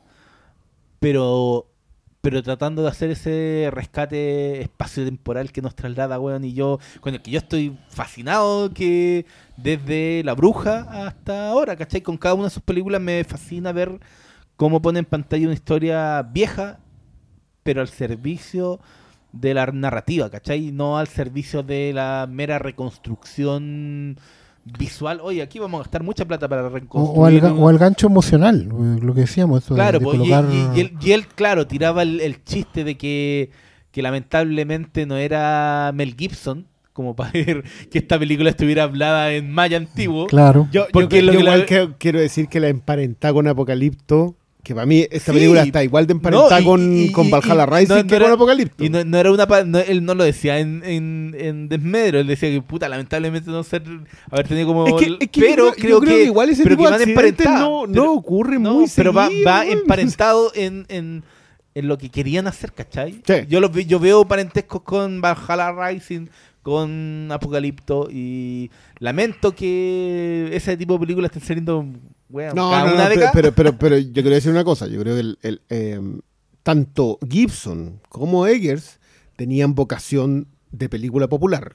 pero 1.00 1.66
pero 2.22 2.40
tratando 2.42 2.82
de 2.82 2.88
hacer 2.88 3.10
ese 3.10 3.68
rescate 3.72 4.62
espacio-temporal 4.62 5.50
que 5.50 5.60
nos 5.60 5.74
traslada, 5.74 6.20
weón, 6.20 6.44
y 6.44 6.54
yo, 6.54 6.78
con 7.00 7.14
el 7.14 7.20
que 7.20 7.32
yo 7.32 7.38
estoy 7.38 7.76
fascinado, 7.88 8.72
que 8.72 9.26
desde 9.56 10.22
La 10.24 10.34
Bruja 10.34 11.06
hasta 11.06 11.48
ahora, 11.48 11.76
¿cachai? 11.76 12.00
Con 12.00 12.16
cada 12.16 12.34
una 12.34 12.44
de 12.44 12.50
sus 12.50 12.62
películas 12.62 13.00
me 13.00 13.24
fascina 13.24 13.72
ver 13.72 13.98
cómo 14.56 14.80
pone 14.80 15.00
en 15.00 15.04
pantalla 15.04 15.46
una 15.46 15.54
historia 15.54 16.22
vieja, 16.22 16.78
pero 17.64 17.80
al 17.80 17.88
servicio 17.88 18.78
de 19.32 19.54
la 19.54 19.66
narrativa, 19.66 20.30
¿cachai? 20.30 20.70
No 20.70 20.98
al 20.98 21.08
servicio 21.08 21.64
de 21.64 21.92
la 21.92 22.28
mera 22.30 22.60
reconstrucción 22.60 24.16
visual. 24.64 25.20
Oye, 25.22 25.42
aquí 25.42 25.58
vamos 25.58 25.80
a 25.80 25.82
gastar 25.84 26.02
mucha 26.02 26.24
plata 26.24 26.48
para 26.48 26.68
reconstruir. 26.68 27.44
o 27.44 27.68
al, 27.68 27.78
gancho 27.78 28.06
emocional, 28.06 28.68
eh, 28.70 28.98
lo 29.02 29.14
que 29.14 29.22
decíamos. 29.22 29.68
De- 29.68 29.74
Claro, 29.74 29.98
de 29.98 30.04
y- 30.04 30.08
colocar- 30.08 30.44
y, 30.50 30.78
y 30.78 30.80
él, 30.80 30.92
y 31.00 31.12
él, 31.12 31.26
claro, 31.26 31.66
tiraba 31.66 32.02
el, 32.02 32.20
el 32.20 32.44
chiste 32.44 32.84
de 32.84 32.96
que, 32.96 33.50
que 33.90 34.02
lamentablemente 34.02 35.06
no 35.06 35.16
era 35.16 35.90
Mel 35.94 36.14
Gibson, 36.16 36.66
como 36.92 37.16
para 37.16 37.30
ver 37.32 37.64
que 37.90 37.98
esta 37.98 38.18
película 38.18 38.50
estuviera 38.50 38.84
hablada 38.84 39.32
en 39.32 39.50
maya 39.52 39.76
antiguo. 39.76 40.26
Claro. 40.26 40.68
Yo, 40.72 40.86
Porque 40.92 41.20
yo- 41.20 41.26
lo 41.26 41.32
que 41.32 41.38
la- 41.38 41.44
igual 41.44 41.66
que- 41.66 41.88
quiero 41.98 42.20
decir 42.20 42.48
que 42.48 42.60
la 42.60 42.68
emparentada 42.68 43.34
con 43.34 43.46
Apocalipto, 43.48 44.36
que 44.62 44.74
para 44.74 44.86
mí 44.86 45.00
esta 45.10 45.32
Sí. 45.32 45.38
película 45.38 45.62
está 45.64 45.82
igual 45.82 46.06
de 46.06 46.12
emparentada 46.12 46.56
No, 46.56 46.60
y- 46.60 46.64
con, 46.64 46.96
y- 46.96 47.12
con 47.12 47.30
Valhalla 47.30 47.66
Rising 47.66 47.88
no- 47.88 48.02
no 48.02 48.06
que 48.06 48.14
era- 48.14 48.24
con 48.26 48.34
Apocalipto. 48.34 48.84
Y 48.84 48.90
no, 48.90 49.18
era 49.18 49.32
una 49.32 49.44
él 49.86 50.04
no 50.04 50.14
lo 50.14 50.22
decía 50.24 50.58
en, 50.60 50.82
en, 50.84 51.34
en 51.38 51.68
desmedro, 51.68 52.20
él 52.20 52.26
decía 52.28 52.48
que 52.50 52.62
puta, 52.62 52.88
lamentablemente 52.88 53.50
no 53.50 53.64
ser 53.64 53.82
haber 54.30 54.46
tenido 54.46 54.68
como 54.68 54.86
es 54.86 54.94
que, 54.94 55.16
es 55.18 55.28
que 55.30 55.40
pero 55.40 55.66
yo 55.70 55.72
creo, 55.74 55.88
yo 55.90 56.00
creo 56.00 56.16
que, 56.18 56.24
igual 56.24 56.50
ese 56.50 56.62
tipo 56.64 56.88
de 56.88 56.94
accidentes 56.94 57.46
no, 57.46 57.86
no 57.88 58.12
ocurre 58.12 58.58
muy 58.60 58.86
pero 58.94 59.12
va, 59.12 59.26
seguido, 59.28 59.44
va 59.50 59.60
weón. 59.62 59.78
emparentado 59.78 60.52
en, 60.54 60.86
en, 60.88 61.24
en 61.74 61.88
lo 61.88 61.98
que 61.98 62.08
querían 62.10 62.46
hacer, 62.46 62.72
¿cachai? 62.72 63.20
Sí. 63.26 63.34
Yo, 63.48 63.58
los, 63.60 63.72
yo 63.86 63.98
veo 63.98 64.24
parentescos 64.26 64.82
con 64.82 65.20
Valhalla 65.20 65.72
Rising, 65.88 66.26
con 66.62 67.28
Apocalipto 67.30 68.08
y 68.10 68.70
lamento 68.98 69.54
que 69.54 70.50
ese 70.52 70.76
tipo 70.76 70.94
de 70.94 71.00
películas 71.00 71.30
estén 71.30 71.46
saliendo 71.46 71.84
weón, 72.30 72.54
No, 72.54 72.70
cada 72.70 72.86
no, 72.86 72.94
una 72.94 73.04
no, 73.04 73.10
década. 73.10 73.30
pero, 73.34 73.52
pero, 73.52 73.76
pero 73.76 73.98
yo 73.98 74.12
quiero 74.12 74.30
decir 74.30 74.50
una 74.50 74.64
cosa. 74.64 74.86
Yo 74.86 75.00
creo 75.00 75.14
que 75.14 75.20
el, 75.20 75.38
el, 75.42 75.60
eh, 75.68 76.00
tanto 76.62 77.18
Gibson 77.28 78.00
como 78.08 78.46
Eggers 78.46 78.98
tenían 79.36 79.74
vocación 79.74 80.46
de 80.70 80.88
película 80.88 81.28
popular. 81.28 81.74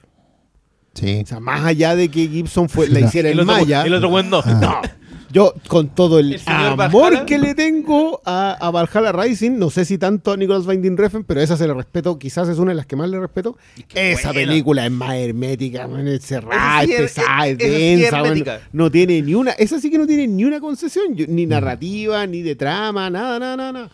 Sí. 0.94 1.20
O 1.22 1.26
sea, 1.26 1.38
más 1.38 1.64
allá 1.64 1.94
de 1.94 2.08
que 2.08 2.26
Gibson 2.26 2.68
fue, 2.68 2.88
la 2.88 3.00
hiciera 3.00 3.28
el 3.28 3.38
en 3.38 3.48
otro, 3.48 3.60
Maya. 3.60 3.82
el 3.84 3.94
otro 3.94 4.08
weón 4.08 4.30
no. 4.30 4.40
Ah. 4.44 4.80
No. 4.82 4.97
Yo, 5.30 5.54
con 5.68 5.88
todo 5.88 6.18
el, 6.18 6.40
amor 6.46 6.76
Valhalla. 7.12 7.26
que 7.26 7.38
le 7.38 7.54
tengo 7.54 8.22
a, 8.24 8.52
a 8.52 8.70
Valhalla 8.70 9.12
Rising, 9.12 9.58
no 9.58 9.68
sé 9.70 9.84
si 9.84 9.98
tanto 9.98 10.32
a 10.32 10.36
Nicholas 10.36 10.66
Winding 10.66 10.96
Refn, 10.96 11.22
pero 11.24 11.40
esa 11.40 11.56
se 11.56 11.66
le 11.66 11.74
respeto, 11.74 12.18
quizás 12.18 12.48
es 12.48 12.58
una 12.58 12.70
de 12.70 12.76
las 12.76 12.86
que 12.86 12.96
más 12.96 13.10
le 13.10 13.20
respeto. 13.20 13.56
qué 13.88 14.12
Esa 14.12 14.32
buena. 14.32 14.48
película 14.50 14.86
es 14.86 14.92
más 14.92 15.14
hermética, 15.16 15.86
man, 15.86 16.08
es 16.08 16.24
cerrada, 16.24 16.82
es 16.82 16.90
es- 16.90 16.96
pesada, 16.96 17.46
es 17.48 17.58
densa, 17.58 18.22
man, 18.22 18.42
no 18.72 18.90
tiene 18.90 19.20
ni 19.22 19.34
una, 19.34 19.50
esa 19.52 19.78
sí 19.80 19.90
que 19.90 19.98
no 19.98 20.06
tiene 20.06 20.26
ni 20.26 20.44
una 20.44 20.60
concesión, 20.60 21.14
ni 21.28 21.44
narrativa, 21.46 22.26
ni 22.26 22.42
de 22.42 22.56
trama, 22.56 23.10
nada, 23.10 23.38
nada, 23.38 23.56
nada. 23.56 23.72
nada. 23.72 23.90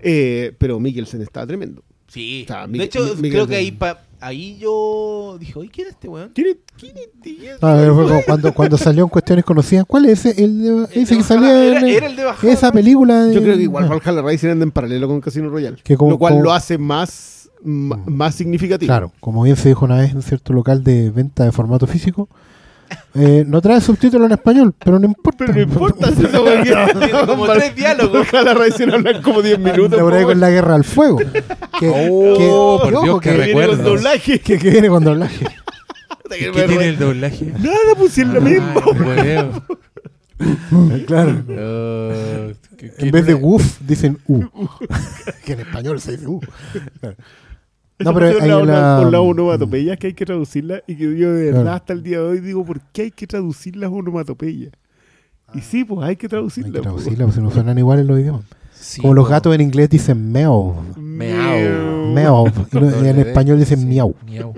Eh, 0.00 0.52
pero 0.58 0.80
Mikkelsen 0.80 1.22
está 1.22 1.46
tremendo. 1.46 1.82
Sí. 2.08 2.42
O 2.44 2.46
sea, 2.52 2.66
de 2.66 2.82
hecho, 2.82 3.14
creo 3.20 3.46
que 3.46 3.56
ahí, 3.56 3.70
pa- 3.70 4.02
ahí 4.22 4.56
yo 4.58 5.36
dije, 5.38 5.58
oye, 5.58 5.70
¿quién 5.72 5.88
es 5.88 5.94
este 5.94 6.08
weón? 6.08 6.30
¿Quién 6.34 6.46
es- 6.48 6.56
quién 6.78 6.96
es- 6.96 7.08
quién 7.22 7.36
es- 7.54 7.62
A 7.62 7.74
ver, 7.74 7.92
fue 7.92 8.04
como 8.06 8.22
cuando, 8.24 8.54
cuando 8.54 8.78
salió 8.78 9.02
en 9.04 9.08
cuestiones 9.10 9.44
conocidas, 9.44 9.84
¿cuál 9.86 10.06
es 10.06 10.24
ese? 10.24 10.42
El, 10.44 10.62
de- 10.62 10.68
El 10.68 11.02
ese 11.02 11.14
de 11.14 11.18
que 11.18 11.22
salía 11.24 11.78
en 11.78 11.84
era- 11.86 12.06
el 12.06 12.16
de 12.16 12.24
Valhalla, 12.24 12.52
esa 12.52 12.72
película. 12.72 13.24
de- 13.24 13.34
Yo 13.34 13.42
creo 13.42 13.56
que 13.56 13.62
igual 13.62 13.84
Ah. 13.84 13.88
Valhalla 13.98 14.22
Rising 14.28 14.48
anda 14.48 14.62
en 14.64 14.70
paralelo 14.70 15.08
con 15.08 15.20
Casino 15.20 15.48
Royale, 15.50 15.78
Que 15.82 15.96
como- 15.96 16.12
lo 16.12 16.18
cual 16.18 16.34
como- 16.34 16.44
lo 16.44 16.52
hace 16.52 16.78
más, 16.78 17.50
más 17.64 18.34
significativo. 18.34 18.88
Claro, 18.88 19.12
como 19.20 19.42
bien 19.42 19.56
se 19.56 19.68
dijo 19.68 19.84
una 19.84 19.98
vez 19.98 20.12
en 20.12 20.22
cierto 20.22 20.52
local 20.52 20.82
de 20.82 21.10
venta 21.10 21.44
de 21.44 21.52
formato 21.52 21.86
físico, 21.86 22.28
eh, 23.14 23.44
no 23.46 23.60
trae 23.60 23.80
subtítulos 23.80 24.26
en 24.26 24.32
español, 24.32 24.74
pero 24.82 24.98
no 24.98 25.06
importa. 25.06 25.44
Pero 25.44 25.54
no 25.54 25.60
importa 25.62 26.10
si 26.14 26.24
esa 26.24 26.40
weá 26.42 26.62
que- 26.62 26.98
Tiene 26.98 27.26
como 27.26 27.46
tres 27.46 27.74
diálogos. 27.76 28.26
Valhalla 28.32 28.54
Rising 28.54 28.90
hablan 28.90 29.22
como 29.22 29.42
10 29.42 29.58
minutos. 29.58 29.98
Ahí 30.12 30.22
po, 30.22 30.28
con 30.28 30.40
la 30.40 30.50
guerra 30.50 30.74
al 30.74 30.84
fuego. 30.84 31.18
Que, 31.80 31.88
Oh, 32.10 32.34
que- 32.38 32.46
por 32.48 32.90
Dios, 32.90 33.08
ojo, 33.08 33.20
qué 33.20 33.30
que, 33.30 33.36
que 33.38 33.44
viene 33.54 33.66
con 33.68 33.82
doblaje. 33.84 34.38
que- 34.40 34.58
que 34.58 34.70
viene 34.70 34.88
con 34.88 35.04
doblaje. 35.04 35.46
¿Qué 36.30 36.50
tiene 36.52 36.88
el 36.88 36.98
doblaje? 36.98 37.46
Nada, 37.58 37.94
pues 37.98 38.12
si 38.12 38.20
es 38.22 38.26
lo 38.28 38.40
mismo. 38.40 38.80
Ah, 38.80 38.90
hueveo. 39.04 39.62
claro. 41.06 41.42
Que- 42.76 42.90
que 42.90 43.04
En 43.06 43.10
vez 43.10 43.26
de 43.26 43.34
woof, 43.34 43.78
dicen 43.80 44.18
U. 44.28 44.44
que 45.44 45.52
en 45.54 45.60
español 45.60 46.00
se 46.00 46.12
dice 46.12 46.26
U. 46.26 46.40
No, 47.98 48.12
pero 48.14 48.26
hay 48.26 48.48
la, 48.48 48.58
una- 48.58 48.98
la, 49.04 49.10
la 49.10 49.20
onomatopeya 49.20 49.96
que 49.96 50.08
hay 50.08 50.14
que 50.14 50.26
traducirla 50.26 50.82
y 50.86 50.96
que 50.96 51.16
yo 51.16 51.32
de 51.32 51.44
verdad 51.46 51.60
Claro. 51.62 51.76
hasta 51.76 51.92
el 51.92 52.02
día 52.02 52.18
de 52.18 52.24
hoy 52.24 52.40
digo, 52.40 52.64
¿por 52.64 52.80
qué 52.92 53.02
hay 53.02 53.10
que 53.12 53.26
traducir 53.26 53.76
las 53.76 53.90
onomatopeyas? 53.92 54.72
Y 55.54 55.60
sí, 55.60 55.84
pues 55.84 56.00
hay 56.08 56.16
que 56.16 56.26
Hay 56.26 56.30
traducirlas. 56.30 56.72
que 56.72 56.78
pues. 56.80 56.82
traducirla, 56.82 57.24
porque 57.26 57.34
si 57.36 57.40
no 57.42 57.50
suenan 57.50 57.78
iguales 57.78 58.06
los 58.06 58.18
idiomas. 58.18 58.44
Sí, 58.72 59.00
Como 59.00 59.14
los 59.14 59.26
po. 59.26 59.30
gatos 59.30 59.54
en 59.54 59.60
inglés 59.60 59.88
dicen 59.90 60.32
meow. 60.32 60.74
Meow. 60.96 62.12
Meow. 62.12 62.46
Y 62.72 63.06
en 63.06 63.18
español 63.20 63.58
dicen 63.58 63.80
sí, 63.80 63.86
miau. 63.86 64.14
miau. 64.26 64.54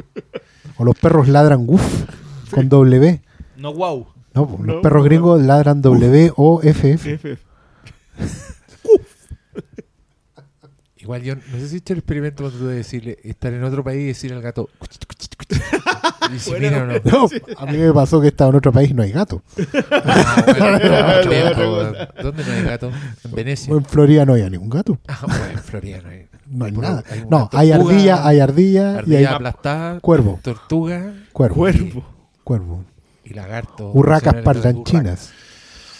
O 0.78 0.84
los 0.84 0.96
perros 0.98 1.28
ladran 1.28 1.68
woof 1.68 2.04
con 2.50 2.68
W. 2.68 3.20
No, 3.58 3.74
wow. 3.74 4.06
No, 4.34 4.46
pues, 4.48 4.60
los 4.66 4.82
perros 4.82 5.02
no. 5.02 5.04
gringos 5.04 5.42
ladran 5.42 5.82
W 5.82 6.32
o 6.36 6.60
F 6.62 6.92
F. 6.92 7.38
Igual 11.04 11.22
yo 11.22 11.36
no 11.36 11.42
sé 11.58 11.68
si 11.68 11.74
he 11.76 11.78
hecho 11.78 11.92
el 11.92 11.98
experimento 12.00 12.42
cuando 12.42 12.58
tú 12.58 12.66
de 12.66 12.76
decirle, 12.76 13.18
estar 13.22 13.52
en 13.52 13.62
otro 13.62 13.84
país 13.84 14.00
y 14.00 14.06
decirle 14.06 14.36
al 14.38 14.42
gato, 14.42 14.68
"Cuchit, 14.78 15.04
cuchit, 15.06 15.36
cuchit". 15.36 15.62
Y 16.34 16.38
si 16.38 16.50
Bueno, 16.50 16.66
mira 16.70 16.82
o 16.82 16.86
no. 16.86 16.94
No, 17.04 17.28
a 17.58 17.66
mí 17.66 17.76
me 17.76 17.92
pasó 17.92 18.20
que 18.22 18.28
estaba 18.28 18.48
en 18.50 18.56
otro 18.56 18.72
país 18.72 18.90
y 18.90 18.94
no 18.94 19.02
hay 19.02 19.12
gato. 19.12 19.42
Ah, 19.90 20.42
bueno, 20.46 21.54
cosa. 21.54 22.08
po. 22.16 22.22
¿Dónde 22.22 22.44
no 22.44 22.52
hay 22.52 22.62
gato? 22.62 22.90
En 23.24 23.32
Venecia. 23.32 23.74
O 23.74 23.76
en 23.76 23.84
Florida 23.84 24.24
no 24.24 24.32
hay 24.34 24.48
ningún 24.50 24.70
gato. 24.70 24.98
Ah, 25.06 25.18
bueno, 25.26 25.44
en 25.52 25.58
Florida 25.58 26.00
no 26.02 26.08
hay. 26.08 26.26
No 26.46 26.64
hay 26.64 26.72
puro- 26.72 26.88
nada. 26.88 27.04
No, 27.30 27.48
hay 27.52 27.72
ardilla, 27.72 28.26
hay 28.26 28.40
ardilla 28.40 28.92
y 28.92 28.96
ardilla 28.96 29.18
hay 29.18 29.24
aplastada, 29.26 30.00
cuervo. 30.00 30.40
tortuga 30.42 31.12
cuervo. 31.32 31.54
Cuervo. 31.56 32.04
Cuervo. 32.44 32.84
y 33.24 33.34
lagarto. 33.34 33.90
Urracas 33.92 34.34
parlanchinas. 34.42 35.32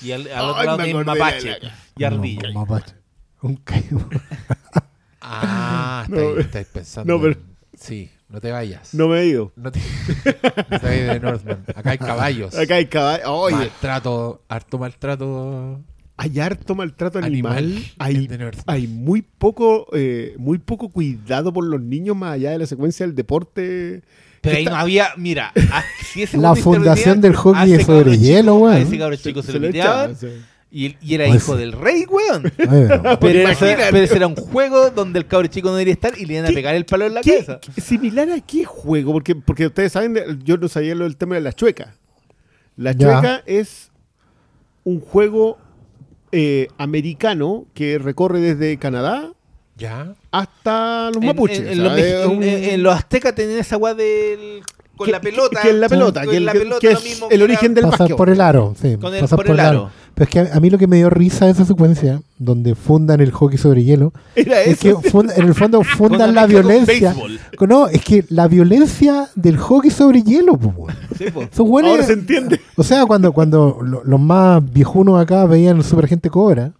Y 0.02 0.12
al, 0.12 0.22
al 0.22 0.28
Ay, 0.32 0.40
otro 0.50 0.64
lado 0.64 0.78
me 0.78 0.84
tiene 0.84 1.00
acordé 1.00 1.14
de 1.14 1.18
mapache 1.24 1.50
la- 1.60 1.72
y 1.96 2.04
ardilla. 2.04 2.48
No, 2.52 2.60
mapache. 2.60 2.94
Un 3.42 3.56
caimán. 3.56 4.08
Ah, 5.26 6.06
No, 6.10 6.16
estáis, 6.18 6.38
estáis 6.46 6.66
pensando. 6.68 7.12
no, 7.14 7.20
pero- 7.20 7.32
en- 7.34 7.54
Sí, 7.76 8.08
no 8.28 8.40
te 8.40 8.52
vayas. 8.52 8.94
No 8.94 9.08
me 9.08 9.20
he 9.20 9.26
ido. 9.26 9.52
No 9.56 9.72
te, 9.72 9.80
no 10.70 10.78
te 10.78 10.86
vayas 10.86 11.14
de 11.14 11.20
Northman. 11.20 11.64
Acá 11.74 11.90
hay 11.90 11.98
caballos. 11.98 12.54
Acá 12.56 12.74
hay 12.76 12.86
caballos. 12.86 13.26
Oye, 13.28 13.56
Maltrato, 13.56 14.42
harto 14.48 14.78
maltrato. 14.78 15.80
hay 16.16 16.38
harto 16.40 16.74
maltrato 16.76 17.18
animal. 17.18 17.56
Animal 17.58 17.84
Hay, 17.98 18.28
hay 18.66 18.86
muy 18.86 19.22
poco 19.22 19.86
eh, 19.92 20.34
muy 20.38 20.58
poco 20.58 20.90
cuidado 20.90 21.52
por 21.52 21.64
los 21.64 21.80
niños 21.80 22.16
más 22.16 22.34
allá 22.34 22.52
de 22.52 22.58
la 22.58 22.66
secuencia 22.66 23.04
del 23.06 23.14
deporte. 23.16 24.02
Pero 24.40 24.56
ahí 24.56 24.62
está- 24.62 24.76
no 24.76 24.80
había, 24.80 25.08
mira, 25.16 25.52
a- 25.72 25.82
si 26.12 26.22
ese 26.22 26.36
La 26.38 26.54
fundación 26.54 27.20
del 27.20 27.34
hockey 27.34 27.78
cabro 27.84 28.12
chico- 28.12 28.22
hielo. 28.22 28.66
A 28.68 28.78
ese 28.78 28.98
cabro 28.98 29.16
chico 29.16 29.42
se, 29.42 29.52
lo 29.54 29.66
piteaban 29.66 30.10
echaban, 30.12 30.16
sí. 30.16 30.28
Y, 30.76 31.14
era 31.14 31.26
Pues 31.28 31.36
hijo 31.42 31.56
del 31.56 31.72
rey, 31.72 32.04
weón. 32.08 32.42
Pero- 32.56 33.28
era, 33.28 33.42
Imagínate. 33.42 33.84
pero 33.92 33.98
ese 34.04 34.16
era 34.16 34.26
un 34.26 34.34
juego 34.34 34.90
donde 34.90 35.20
el 35.20 35.26
cabro 35.26 35.46
chico 35.46 35.68
no 35.68 35.74
debería 35.76 35.94
estar 35.94 36.18
y 36.18 36.24
le 36.26 36.34
iban 36.34 36.46
a 36.46 36.48
¿Qué- 36.48 36.54
pegar 36.54 36.74
el 36.74 36.84
palo 36.84 37.06
en 37.06 37.14
la 37.14 37.20
¿Qué- 37.20 37.44
cabeza. 37.44 37.60
qué- 37.74 37.80
similar 37.80 38.28
a 38.30 38.40
qué 38.40 38.64
juego? 38.64 39.12
Porque, 39.12 39.36
porque 39.36 39.66
ustedes 39.66 39.92
saben, 39.92 40.40
yo 40.44 40.56
no 40.56 40.66
sabía 40.68 40.94
lo 40.96 41.04
del 41.04 41.16
tema 41.16 41.36
de 41.36 41.42
la 41.42 41.52
chueca. 41.52 41.94
La 42.76 42.90
Ya. 42.92 42.98
chueca 43.20 43.42
es 43.46 43.90
un 44.82 45.00
juego 45.00 45.58
eh, 46.32 46.66
americano 46.78 47.66
que 47.74 47.98
recorre 47.98 48.40
desde 48.40 48.76
Canadá 48.78 49.30
¿Ya? 49.76 50.14
hasta 50.32 51.06
los 51.14 51.18
En, 51.22 51.26
mapuches. 51.26 51.60
en- 51.60 51.84
los, 51.84 52.26
un- 52.26 52.42
en- 52.42 52.82
los 52.82 52.92
aztecas 52.96 53.34
tenían 53.36 53.60
esa 53.60 53.76
weá 53.76 53.94
del. 53.94 54.62
con 54.96 55.06
que- 55.06 55.12
la 55.12 55.20
pelota. 55.20 55.60
Que 55.62 55.68
es 55.70 55.74
la 55.76 55.88
pelota, 55.88 56.20
con 56.22 56.30
que, 56.30 56.36
el- 56.38 56.44
la 56.44 56.52
pelota, 56.52 56.78
que 56.80 56.92
lo 56.92 56.98
es 56.98 57.04
mismo 57.04 57.28
el 57.30 57.42
origen 57.42 57.74
del 57.74 57.84
pasar 57.88 58.14
por 58.16 58.28
el 58.30 58.40
aro, 58.40 58.74
sí, 58.80 58.96
Con 59.00 59.14
el- 59.14 59.20
pasar 59.20 59.36
por 59.36 59.46
por 59.46 59.54
el 59.54 59.60
el 59.60 59.66
aro. 59.66 59.78
aro. 59.86 59.90
Pero 60.14 60.24
es 60.24 60.30
que 60.30 60.38
a, 60.40 60.56
a 60.56 60.60
mí 60.60 60.70
lo 60.70 60.78
que 60.78 60.86
me 60.86 60.96
dio 60.96 61.10
risa 61.10 61.46
de 61.46 61.50
esa 61.52 61.64
secuencia, 61.64 62.22
donde 62.38 62.74
fundan 62.74 63.20
el 63.20 63.32
hockey 63.32 63.58
sobre 63.58 63.82
hielo, 63.82 64.12
Era 64.36 64.62
es 64.62 64.84
eso. 64.84 65.00
que 65.02 65.10
funda- 65.10 65.34
en 65.36 65.46
el 65.46 65.54
fondo 65.54 65.82
fundan 65.96 66.34
la 66.34 66.42
con 66.42 66.50
violencia. 66.50 67.14
No, 67.68 67.88
es 67.88 68.04
que 68.04 68.24
la 68.28 68.46
violencia 68.48 69.28
del 69.34 69.56
hockey 69.58 69.90
sobre 69.90 70.22
hielo, 70.22 70.56
pues. 70.56 70.96
Sí, 71.18 71.24
weones- 71.58 71.90
Ahora 71.90 72.02
se 72.04 72.12
entiende. 72.12 72.60
O 72.76 72.82
sea, 72.84 73.04
cuando, 73.06 73.32
cuando 73.32 73.78
lo- 73.82 74.04
los 74.04 74.20
más 74.20 74.62
viejunos 74.72 75.20
acá 75.20 75.46
veían 75.46 75.82
Super 75.82 76.06
Gente 76.06 76.30
Cobra, 76.30 76.72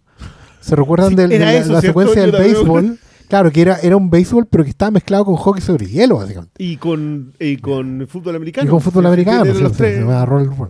se 0.61 0.75
recuerdan 0.75 1.09
Sí, 1.09 1.15
de, 1.15 1.39
la, 1.39 1.53
eso, 1.55 1.73
la 1.73 1.81
¿cierto? 1.81 1.99
secuencia 2.01 2.21
del 2.21 2.31
me 2.31 2.39
béisbol. 2.39 2.99
Claro, 3.27 3.51
que 3.51 3.61
era, 3.61 3.77
era 3.81 3.97
un 3.97 4.09
béisbol, 4.11 4.45
pero 4.45 4.63
que 4.63 4.69
estaba 4.69 4.91
mezclado 4.91 5.25
con 5.25 5.35
hockey 5.35 5.61
sobre 5.61 5.87
hielo, 5.87 6.17
básicamente. 6.17 6.63
Y 6.63 6.77
con, 6.77 7.33
y 7.39 7.57
con 7.57 8.05
fútbol 8.07 8.35
americano. 8.35 8.67
Y 8.67 8.69
con 8.69 8.79
fútbol 8.81 9.07
americano. 9.07 9.45
sí, 9.53 9.61
los 9.61 9.71
sí, 9.71 9.77
tres. 9.79 9.95
se 9.95 9.99
llamaba 10.01 10.25
rollerball. 10.25 10.69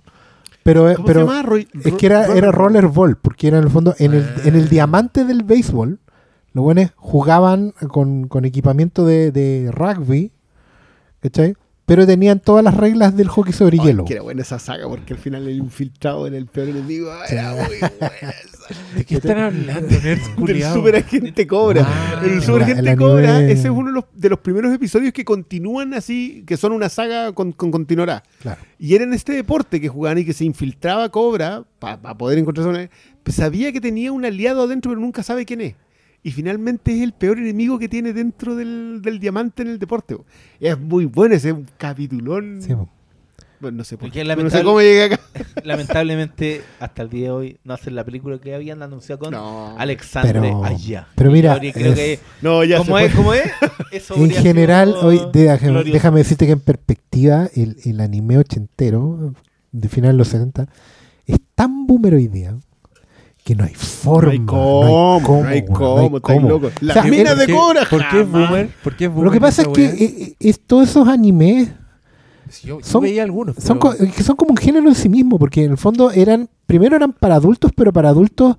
Pero, 0.66 0.90
eh, 0.90 0.96
¿Cómo 0.96 1.06
pero 1.06 1.20
se 1.22 1.26
llama? 1.28 1.44
Roy- 1.44 1.68
es 1.84 1.94
que 1.94 2.08
era, 2.08 2.26
era 2.36 2.52
rollerball. 2.52 3.18
porque 3.18 3.50
era 3.50 3.60
en 3.60 3.66
el 3.66 3.70
fondo, 3.70 3.94
en 4.00 4.16
el, 4.16 4.28
en 4.46 4.56
el 4.56 4.68
diamante 4.68 5.24
del 5.24 5.44
béisbol, 5.44 6.00
los 6.54 6.64
buenos 6.64 6.90
jugaban 6.96 7.72
con, 7.90 8.28
con 8.28 8.46
equipamiento 8.46 9.06
de, 9.06 9.32
de 9.32 9.70
rugby, 9.72 10.32
¿cachai? 11.22 11.54
Pero 11.86 12.08
tenían 12.08 12.40
todas 12.40 12.64
las 12.64 12.76
reglas 12.76 13.16
del 13.16 13.28
hockey 13.28 13.54
sobre 13.54 13.78
Ay, 13.80 13.86
hielo. 13.90 14.06
que 14.06 14.14
era 14.14 14.24
buena 14.24 14.42
esa 14.42 14.58
saga, 14.58 14.88
porque 14.90 15.14
al 15.14 15.20
final 15.20 15.48
el 15.48 15.58
infiltrado 15.58 16.26
era 16.26 16.36
el 16.36 16.48
peor 16.48 16.70
enemigo. 16.70 17.12
Era 17.30 17.52
muy 17.52 17.78
buena 17.78 18.12
esa. 18.22 18.55
¿De 18.96 19.06
qué 19.06 19.16
están 19.16 19.38
hablando, 19.38 19.90
nerds 19.90 20.26
Del 20.28 20.36
culiados? 20.36 20.76
super 20.76 20.96
agente 20.96 21.48
Cobra. 21.48 21.84
Ah, 21.86 22.22
el 22.24 22.42
super 22.42 22.64
agente 22.64 22.96
Cobra, 22.96 23.42
ese 23.42 23.64
es 23.68 23.70
uno 23.70 23.88
de 23.90 23.94
los, 23.94 24.06
de 24.14 24.30
los 24.30 24.40
primeros 24.40 24.74
episodios 24.74 25.14
que 25.14 25.24
continúan 25.26 25.94
así, 25.94 26.44
que 26.48 26.58
son 26.58 26.72
una 26.72 26.90
saga 26.90 27.32
con, 27.34 27.52
con 27.52 27.72
continuará. 27.72 28.24
Claro. 28.42 28.62
Y 28.80 28.96
era 28.96 29.04
en 29.04 29.14
este 29.14 29.34
deporte 29.34 29.80
que 29.80 29.88
jugaban 29.88 30.18
y 30.20 30.26
que 30.26 30.34
se 30.34 30.46
infiltraba 30.46 31.10
Cobra 31.10 31.64
para 31.80 32.18
poder 32.18 32.40
encontrarse 32.40 32.70
una... 32.70 32.90
pues 33.24 33.36
sabía 33.36 33.72
que 33.72 33.82
tenía 33.82 34.12
un 34.12 34.26
aliado 34.26 34.64
adentro, 34.64 34.92
pero 34.92 35.02
nunca 35.02 35.22
sabe 35.24 35.46
quién 35.46 35.62
es. 35.62 35.76
Y 36.24 36.32
finalmente 36.32 36.92
es 36.96 37.04
el 37.04 37.14
peor 37.14 37.38
enemigo 37.38 37.78
que 37.78 37.88
tiene 37.88 38.12
dentro 38.12 38.56
del, 38.56 39.00
del 39.04 39.20
diamante 39.20 39.62
en 39.62 39.68
el 39.68 39.78
deporte. 39.78 40.18
Es 40.60 40.80
muy 40.80 41.06
bueno 41.06 41.36
ese 41.36 41.52
un 41.52 41.68
capitulón. 41.78 42.62
Sí. 42.64 42.74
Bueno, 43.66 43.80
no 43.80 43.84
sé 43.84 43.98
por 43.98 44.10
Porque 44.10 44.24
qué. 44.24 44.32
es 44.32 44.38
No 44.38 44.50
sé 44.52 44.64
cómo 44.64 44.80
llegué 44.80 45.06
acá. 45.06 45.20
Lamentablemente, 45.64 46.62
hasta 46.80 47.02
el 47.02 47.10
día 47.10 47.24
de 47.26 47.32
hoy, 47.32 47.58
no 47.64 47.74
hacen 47.74 47.96
la 47.96 48.04
película 48.04 48.38
que 48.38 48.54
habían 48.54 48.84
anunciado 48.84 49.18
con 49.18 49.32
No. 49.32 49.76
Alexandre 49.80 50.40
Pero- 50.40 50.64
allá. 50.64 51.08
pero 51.16 51.32
mira, 51.32 51.58
Creo 51.60 51.96
que- 51.96 52.14
es- 52.14 52.20
No, 52.44 52.64
ya 52.64 52.78
¿Cómo 52.78 53.00
es? 53.00 53.16
¿Cómo 53.16 53.34
es? 53.34 53.42
Eso 53.92 54.14
En 54.18 54.30
general, 54.30 54.90
sido 54.90 55.08
hoy, 55.08 55.20
déjame, 55.34 56.20
decirte 56.20 56.46
que 56.46 56.52
en 56.52 56.60
perspectiva, 56.60 57.50
el, 57.56 57.78
el 57.86 58.02
anime 58.02 58.38
ochentero, 58.38 59.34
de 59.72 59.90
final 59.90 60.12
de 60.12 60.18
los 60.20 60.28
70, 60.28 60.68
es 61.26 61.40
tan 61.56 61.88
boomer 61.88 62.14
hoy 62.14 62.28
día 62.28 62.56
que 63.44 63.56
no 63.56 63.64
hay 63.64 63.74
forma. 63.74 64.26
No 64.28 64.32
hay 64.32 64.40
cómo, 64.46 65.42
no 65.44 65.48
hay 65.50 65.66
cómo, 65.66 66.18
estáis 66.18 66.40
cómo. 66.40 66.50
locos. 66.50 66.72
O 66.82 66.86
La 66.86 66.94
sea, 66.94 67.04
mina 67.04 67.32
el- 67.32 67.38
de 67.40 67.52
Cobra, 67.52 67.86
¿Por 67.90 68.08
qué 68.10 68.22
es 68.22 68.30
boomer? 68.30 68.70
¿Por 68.84 68.96
qué 68.96 69.06
es 69.06 69.10
boomer 69.10 69.26
Lo 69.26 69.32
que 69.32 69.42
pasa 69.42 69.64
es 69.64 69.68
que 69.70 69.86
eh, 69.86 69.96
eh, 70.00 70.36
es, 70.40 70.60
todos 70.60 70.88
esos 70.90 71.08
animes 71.08 71.70
Sí, 72.50 72.68
yo, 72.68 72.80
yo 72.80 72.86
son- 72.86 73.02
veía 73.04 73.24
algunos. 73.24 73.56
son, 73.58 73.80
co- 73.80 73.94
como 74.38 74.52
un 74.52 74.58
género 74.58 74.88
en 74.88 74.96
sí 74.96 75.10
mismo, 75.10 75.38
porque 75.40 75.64
en 75.64 75.72
el 75.72 75.78
fondo 75.78 76.12
eran, 76.12 76.50
primero 76.66 76.96
eran 76.96 77.12
para 77.14 77.36
adultos, 77.36 77.72
pero 77.76 77.92
para 77.94 78.10
adultos 78.10 78.56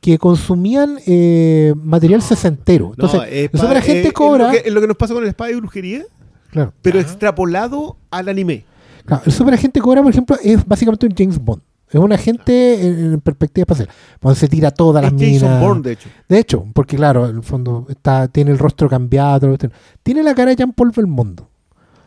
que 0.00 0.18
consumían 0.18 0.98
eh, 1.06 1.72
material 1.76 2.22
sesentero. 2.22 2.90
Entonces, 2.90 3.20
No, 3.20 3.24
es 3.24 3.32
el 3.44 3.50
pa- 3.50 3.58
Superagente 3.58 4.02
eh, 4.02 4.06
es 4.08 4.12
Cobra, 4.12 4.46
lo 4.46 4.50
que- 4.52 4.62
Es 4.68 4.72
lo 4.72 4.80
que 4.80 4.86
nos 4.88 4.96
pasa 4.96 5.14
con 5.14 5.22
el 5.22 5.28
espada 5.28 5.50
y 5.50 5.54
brujería, 5.54 6.02
claro, 6.50 6.72
pero 6.82 6.96
Ya. 7.00 7.02
extrapolado 7.02 7.96
al 8.10 8.28
anime. 8.28 8.64
claro, 9.06 9.22
el 9.26 9.32
Superagente 9.32 9.80
Cobra, 9.80 10.02
por 10.02 10.10
ejemplo, 10.10 10.36
es 10.42 10.64
básicamente 10.66 11.06
un 11.06 11.14
James 11.16 11.38
Bond. 11.38 11.62
Es 11.88 12.00
un 12.00 12.10
agente 12.10 12.86
en, 12.86 13.12
en 13.14 13.20
perspectiva 13.20 13.64
espacial. 13.64 13.88
Cuando 14.20 14.34
se 14.40 14.48
tira 14.48 14.70
todas 14.70 15.02
las 15.04 15.12
Es 15.12 15.18
Jason 15.20 15.48
minas. 15.50 15.60
Bourne, 15.60 15.82
de 15.82 15.92
hecho. 15.92 16.08
De 16.26 16.38
hecho, 16.38 16.64
porque 16.72 16.96
claro, 16.96 17.28
en 17.28 17.36
el 17.36 17.42
fondo 17.42 17.86
está, 17.90 18.28
tiene 18.28 18.50
el 18.50 18.58
rostro 18.58 18.88
cambiado. 18.88 19.56
Tiene 20.02 20.22
la 20.22 20.34
cara 20.34 20.50
de 20.50 20.56
Jean 20.56 20.72
Paul 20.72 20.90
Belmondo. 20.96 21.50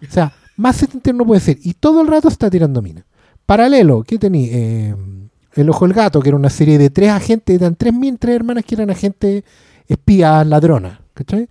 O 0.02 0.12
sea, 0.12 0.34
más 0.58 0.76
setentero 0.78 1.18
no 1.18 1.26
puede 1.26 1.42
ser. 1.42 1.58
Y 1.64 1.74
todo 1.74 2.02
el 2.02 2.08
rato 2.08 2.28
está 2.28 2.50
tirando 2.50 2.82
minas. 2.82 3.04
Paralelo, 3.46 4.04
¿qué 4.04 4.18
tenía? 4.18 4.48
Eh, 4.52 4.96
el 5.56 5.70
Ojo 5.70 5.86
del 5.86 5.94
Gato, 5.94 6.20
que 6.22 6.30
era 6.30 6.36
una 6.38 6.50
serie 6.50 6.78
de 6.78 6.90
tres 6.90 7.10
agentes, 7.12 7.56
eran 7.62 7.76
tres, 7.76 7.94
min- 7.94 8.18
tres 8.18 8.36
hermanas 8.36 8.66
que 8.66 8.76
eran 8.76 8.90
agentes 8.90 9.44
espías 9.88 10.46
ladronas. 10.48 11.00
¿Cachai? 11.14 11.48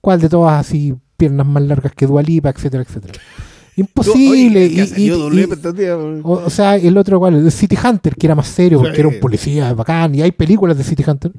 ¿Cuál 0.00 0.20
de 0.20 0.28
todas 0.28 0.60
así, 0.66 0.94
piernas 1.16 1.46
más 1.46 1.62
largas 1.64 1.92
que 1.92 2.06
Dualipa, 2.06 2.50
etcétera, 2.50 2.84
etcétera? 2.84 3.14
Imposible. 3.76 4.66
Oye, 4.66 4.92
y- 4.96 5.10
o, 5.10 6.30
o 6.32 6.50
sea, 6.50 6.76
el 6.76 6.96
otro 6.96 7.16
igual, 7.16 7.34
el 7.36 7.50
City 7.52 7.76
Hunter, 7.82 8.14
que 8.16 8.26
era 8.26 8.34
más 8.34 8.48
serio, 8.48 8.78
porque 8.78 8.94
Sí. 8.94 9.00
era 9.00 9.08
un 9.08 9.20
policía 9.20 9.72
bacán, 9.74 10.14
y 10.14 10.22
hay 10.22 10.32
películas 10.32 10.76
de 10.76 10.84
City 10.84 11.04
Hunter 11.06 11.32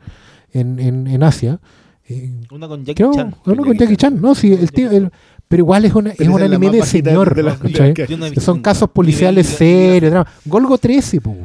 en, 0.52 0.80
en, 0.80 1.08
en 1.08 1.24
Asia. 1.24 1.60
Eh, 2.08 2.42
Una 2.52 2.68
con 2.68 2.80
Jackie 2.84 2.96
creo, 2.96 3.14
Chan. 3.14 3.36
uno 3.46 3.64
con 3.64 3.78
Jackie 3.78 3.98
Chan, 3.98 4.20
no, 4.22 4.34
sí, 4.36 4.52
el 4.54 4.72
tío, 4.72 4.90
el- 4.90 5.12
pero 5.50 5.62
igual 5.64 5.84
es, 5.84 5.94
una, 5.94 6.12
es 6.12 6.16
Pero 6.18 6.34
un 6.36 6.42
anime 6.42 6.70
de 6.70 6.84
señor, 6.84 7.30
de 7.36 7.36
de 7.36 7.44
las 7.44 7.60
no 7.62 7.68
visto 7.68 8.40
son 8.40 8.62
casos 8.62 8.90
policiales 8.92 9.48
serios, 9.48 10.12
drama. 10.12 10.32
Golgo 10.46 10.78
13, 10.78 11.20
pues. 11.20 11.36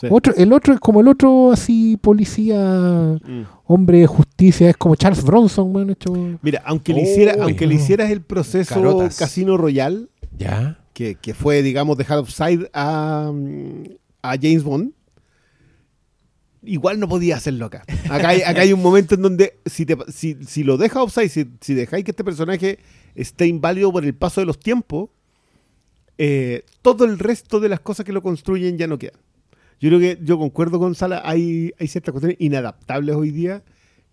Sí. 0.00 0.08
Otro, 0.10 0.34
el 0.36 0.52
otro 0.52 0.74
es 0.74 0.80
como 0.80 1.00
el 1.00 1.08
otro 1.08 1.52
así 1.52 1.96
policía, 1.98 2.56
Mm. 2.58 3.42
hombre 3.66 3.98
de 4.00 4.06
justicia, 4.06 4.68
es 4.70 4.76
como 4.76 4.94
Charles 4.96 5.22
Bronson, 5.22 5.72
man, 5.72 5.88
hecho. 5.90 6.12
Mira, 6.42 6.62
aunque 6.66 6.92
le, 6.92 7.02
hiciera, 7.02 7.36
aunque 7.42 7.66
le 7.66 7.74
hicieras 7.76 8.10
el 8.10 8.20
proceso 8.22 8.74
Carotas. 8.74 9.16
Casino 9.18 9.56
Royal, 9.56 10.10
¿Ya? 10.38 10.78
que, 10.92 11.14
que 11.14 11.32
fue, 11.34 11.62
digamos, 11.62 11.96
dejar 11.96 12.18
offside 12.18 12.68
a, 12.74 13.30
a 14.22 14.30
James 14.40 14.64
Bond, 14.64 14.92
igual 16.62 16.98
no 16.98 17.08
podía 17.08 17.36
hacerlo 17.36 17.66
acá. 17.66 17.84
Acá 18.10 18.28
hay, 18.30 18.42
acá 18.42 18.62
hay 18.62 18.72
un 18.72 18.82
momento 18.82 19.14
en 19.14 19.22
donde 19.22 19.54
si, 19.66 19.86
te- 19.86 19.96
si, 20.12 20.36
si 20.46 20.64
lo 20.64 20.76
dejas 20.76 21.02
offside, 21.02 21.28
si, 21.28 21.46
si 21.60 21.74
dejáis 21.74 22.04
que 22.04 22.10
este 22.10 22.24
personaje 22.24 22.78
esté 23.16 23.46
inválido 23.46 23.90
por 23.92 24.04
el 24.04 24.14
paso 24.14 24.40
de 24.40 24.46
los 24.46 24.58
tiempos, 24.60 25.10
eh, 26.18 26.64
todo 26.82 27.04
el 27.04 27.18
resto 27.18 27.60
de 27.60 27.68
las 27.68 27.80
cosas 27.80 28.06
que 28.06 28.12
lo 28.12 28.22
construyen 28.22 28.78
ya 28.78 28.86
no 28.86 28.98
quedan. 28.98 29.20
Yo 29.80 29.90
creo 29.90 30.00
que 30.00 30.18
yo 30.22 30.38
concuerdo 30.38 30.78
con 30.78 30.94
Sala, 30.94 31.20
hay, 31.24 31.72
hay 31.78 31.86
ciertas 31.88 32.12
cuestiones 32.12 32.36
inadaptables 32.40 33.14
hoy 33.16 33.30
día. 33.30 33.62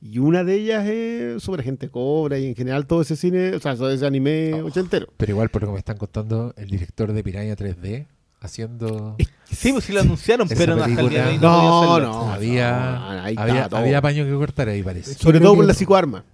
Y 0.02 0.20
una 0.20 0.44
de 0.44 0.56
ellas 0.56 0.86
es 0.86 1.42
sobre 1.42 1.64
gente 1.64 1.88
cobra 1.88 2.38
y 2.38 2.48
en 2.48 2.56
general 2.56 2.86
todo 2.88 3.02
ese 3.04 3.16
cine, 3.16 3.56
o 3.56 3.60
sea, 3.62 3.74
todo 3.78 3.90
ese 3.90 4.06
anime 4.06 4.62
ochentero. 4.62 5.08
Pero 5.16 5.32
igual, 5.32 5.48
por 5.48 5.62
lo 5.62 5.70
que 5.70 5.74
me 5.74 5.80
están 5.80 5.96
contando, 5.96 6.54
el 6.58 6.70
director 6.70 7.14
de 7.14 7.24
Piranha 7.24 7.56
3D 7.56 8.06
haciendo... 8.42 9.16
Sí, 9.50 9.72
pues 9.72 9.86
sí 9.86 9.94
lo 9.94 10.02
anunciaron, 10.02 10.50
pero 10.50 10.76
no, 10.76 10.86
No, 10.86 11.94
hacerlo. 11.94 12.12
no. 12.12 12.32
había, 12.34 13.24
había, 13.24 13.64
había 13.72 14.02
paño 14.02 14.26
que 14.26 14.34
cortar 14.34 14.68
ahí, 14.68 14.84
parece. 14.84 15.14
Sobre 15.14 15.40
todo 15.40 15.52
que- 15.54 15.58
por 15.58 15.66
la 15.68 15.74
psicoarma. 15.74 16.26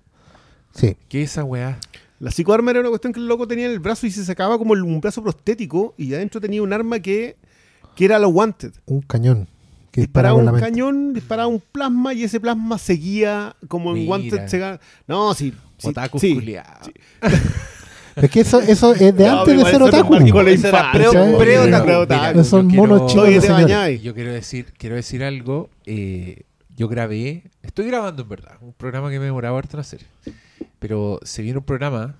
Sí. 0.73 0.97
¿Qué 1.07 1.21
es 1.21 1.29
esa 1.31 1.43
weá? 1.43 1.77
La 2.19 2.31
psicoarma 2.31 2.71
era 2.71 2.81
una 2.81 2.89
cuestión 2.89 3.13
que 3.13 3.19
el 3.19 3.27
loco 3.27 3.47
tenía 3.47 3.65
en 3.65 3.71
el 3.71 3.79
brazo 3.79 4.05
y 4.07 4.11
se 4.11 4.25
sacaba 4.25 4.57
como 4.57 4.73
el- 4.73 4.83
un 4.83 4.99
brazo 5.01 5.21
prostético 5.23 5.93
y 5.97 6.13
adentro 6.13 6.41
tenía 6.41 6.61
un 6.61 6.73
arma 6.73 6.99
que, 6.99 7.37
que 7.95 8.05
era 8.05 8.19
lo 8.19 8.29
wanted. 8.29 8.73
Un 8.85 9.01
cañón 9.01 9.47
que 9.91 10.01
dispara 10.01 10.29
Disparaba 10.29 10.35
con 10.35 10.47
un 10.47 10.53
la 10.59 10.59
cañón, 10.67 11.13
disparaba 11.13 11.47
un 11.47 11.61
plasma 11.71 12.13
y 12.13 12.23
ese 12.23 12.39
plasma 12.39 12.77
seguía 12.77 13.55
como 13.67 13.91
en 13.91 13.99
Mira. 13.99 14.11
wanted. 14.11 14.47
se 14.47 14.79
No, 15.07 15.33
sí. 15.33 15.53
sí, 15.77 15.87
Otaku 15.87 16.19
sí. 16.19 16.33
culiao. 16.35 16.65
Es 18.15 18.29
que 18.31 18.41
eso, 18.41 18.59
eso 18.59 18.93
es 18.93 19.15
de 19.15 19.27
No, 19.27 19.39
antes 19.41 19.57
de 19.57 19.63
ser 19.71 19.81
otaku. 19.81 20.13
la 20.13 20.19
weón. 21.83 21.85
pre-otaku. 21.85 22.43
Son 22.43 22.69
yo 22.69 22.75
monos 22.75 23.13
quiero- 23.13 23.29
chicos. 23.31 24.01
Yo 24.01 24.13
quiero 24.13 24.33
decir, 24.33 24.73
quiero 24.77 24.95
decir 24.95 25.23
algo. 25.23 25.69
eh, 25.85 26.43
yo 26.75 26.87
grabé, 26.89 27.43
estoy 27.61 27.87
grabando 27.87 28.23
en 28.23 28.29
verdad, 28.29 28.53
un 28.61 28.73
programa 28.73 29.09
que 29.09 29.19
me 29.19 29.25
demoraba 29.25 29.57
harto 29.57 29.77
en 29.77 29.81
hacer. 29.81 30.01
Pero 30.79 31.19
se 31.23 31.41
viene 31.41 31.59
un 31.59 31.65
programa 31.65 32.17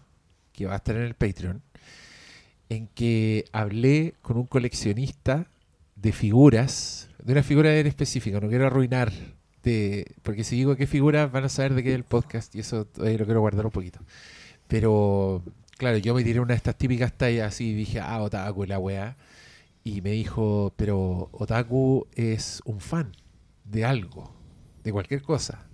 que 0.54 0.66
va 0.66 0.74
a 0.74 0.78
estar 0.78 0.96
en 0.96 1.04
el 1.04 1.16
Patreon 1.16 1.62
en 2.70 2.88
que 2.88 3.46
hablé 3.52 4.14
con 4.22 4.38
un 4.38 4.46
coleccionista 4.46 5.48
de 5.96 6.12
figuras, 6.12 7.10
de 7.24 7.34
una 7.34 7.44
figura 7.44 7.76
en 7.78 7.88
específica, 7.88 8.40
no 8.40 8.48
quiero 8.48 8.68
arruinar, 8.68 9.12
de, 9.64 10.16
porque 10.22 10.44
si 10.44 10.56
digo 10.56 10.76
qué 10.76 10.88
figuras 10.88 11.32
van 11.32 11.46
a 11.46 11.50
saber 11.50 11.74
de 11.74 11.84
qué 11.84 11.90
es 11.90 11.96
el 11.96 12.04
podcast 12.04 12.56
y 12.56 12.60
eso 12.60 12.86
todavía 12.86 13.18
lo 13.18 13.26
quiero 13.26 13.42
guardar 13.42 13.66
un 13.66 13.72
poquito. 13.72 14.00
Pero 14.68 15.44
claro, 15.78 15.98
yo 15.98 16.14
me 16.14 16.24
tiré 16.24 16.40
una 16.40 16.54
de 16.54 16.58
estas 16.58 16.78
típicas 16.78 17.18
tallas 17.18 17.48
así 17.54 17.70
y 17.70 17.74
dije, 17.74 18.00
ah, 18.00 18.22
otaku 18.22 18.66
la 18.66 18.80
weá. 18.80 19.18
Y 19.84 20.02
me 20.02 20.12
dijo, 20.12 20.74
pero 20.76 21.30
otaku 21.32 22.08
es 22.14 22.62
un 22.66 22.80
fan 22.80 23.14
de 23.64 23.86
algo, 23.86 24.34
de 24.84 24.92
cualquier 24.92 25.24
cosa. 25.24 25.68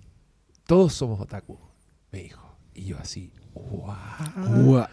Todos 0.64 0.94
somos 0.94 1.20
otaku, 1.20 1.58
me 2.10 2.22
dijo. 2.22 2.45
Y 2.76 2.84
yo 2.84 2.98
así, 2.98 3.30
wow. 3.54 3.94
Guau. 4.64 4.86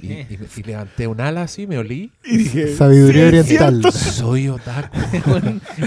Y, 0.00 0.12
y 0.12 0.38
y 0.56 0.62
levanté 0.62 1.08
un 1.08 1.20
ala 1.20 1.42
así, 1.42 1.66
me 1.66 1.76
olí. 1.76 2.12
Y 2.24 2.36
dije, 2.36 2.76
Sabiduría 2.76 3.42
sí, 3.42 3.56
oriental. 3.56 3.92
Soy 3.92 4.48
otaku. 4.48 4.96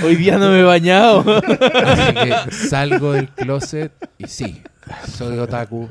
Hoy 0.04 0.16
día 0.18 0.38
no 0.38 0.50
me 0.50 0.60
he 0.60 0.64
bañado. 0.64 1.24
Así 1.42 2.14
que 2.14 2.52
salgo 2.52 3.14
del 3.14 3.30
closet 3.30 3.94
y 4.18 4.28
sí, 4.28 4.62
soy 5.08 5.38
otaku. 5.38 5.88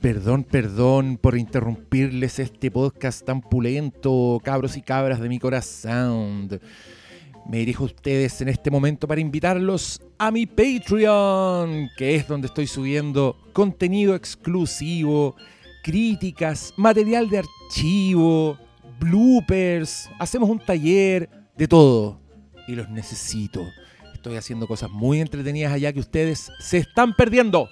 Perdón, 0.00 0.44
perdón 0.44 1.18
por 1.20 1.36
interrumpirles 1.36 2.38
este 2.38 2.70
podcast 2.70 3.24
tan 3.24 3.40
pulento, 3.40 4.40
cabros 4.44 4.76
y 4.76 4.82
cabras 4.82 5.20
de 5.20 5.28
mi 5.28 5.40
corazón. 5.40 6.48
Me 7.48 7.58
dirijo 7.58 7.84
a 7.84 7.86
ustedes 7.86 8.40
en 8.40 8.48
este 8.48 8.70
momento 8.70 9.08
para 9.08 9.20
invitarlos 9.20 10.00
a 10.18 10.30
mi 10.30 10.46
Patreon, 10.46 11.90
que 11.96 12.14
es 12.14 12.28
donde 12.28 12.46
estoy 12.46 12.66
subiendo 12.66 13.36
contenido 13.52 14.14
exclusivo, 14.14 15.36
críticas, 15.82 16.72
material 16.76 17.28
de 17.28 17.38
archivo, 17.38 18.56
bloopers, 19.00 20.08
hacemos 20.18 20.48
un 20.48 20.60
taller, 20.60 21.28
de 21.56 21.68
todo. 21.68 22.20
Y 22.68 22.74
los 22.74 22.88
necesito. 22.88 23.66
Estoy 24.14 24.36
haciendo 24.36 24.68
cosas 24.68 24.90
muy 24.90 25.20
entretenidas 25.20 25.72
allá 25.72 25.92
que 25.92 26.00
ustedes 26.00 26.50
se 26.60 26.78
están 26.78 27.14
perdiendo. 27.14 27.68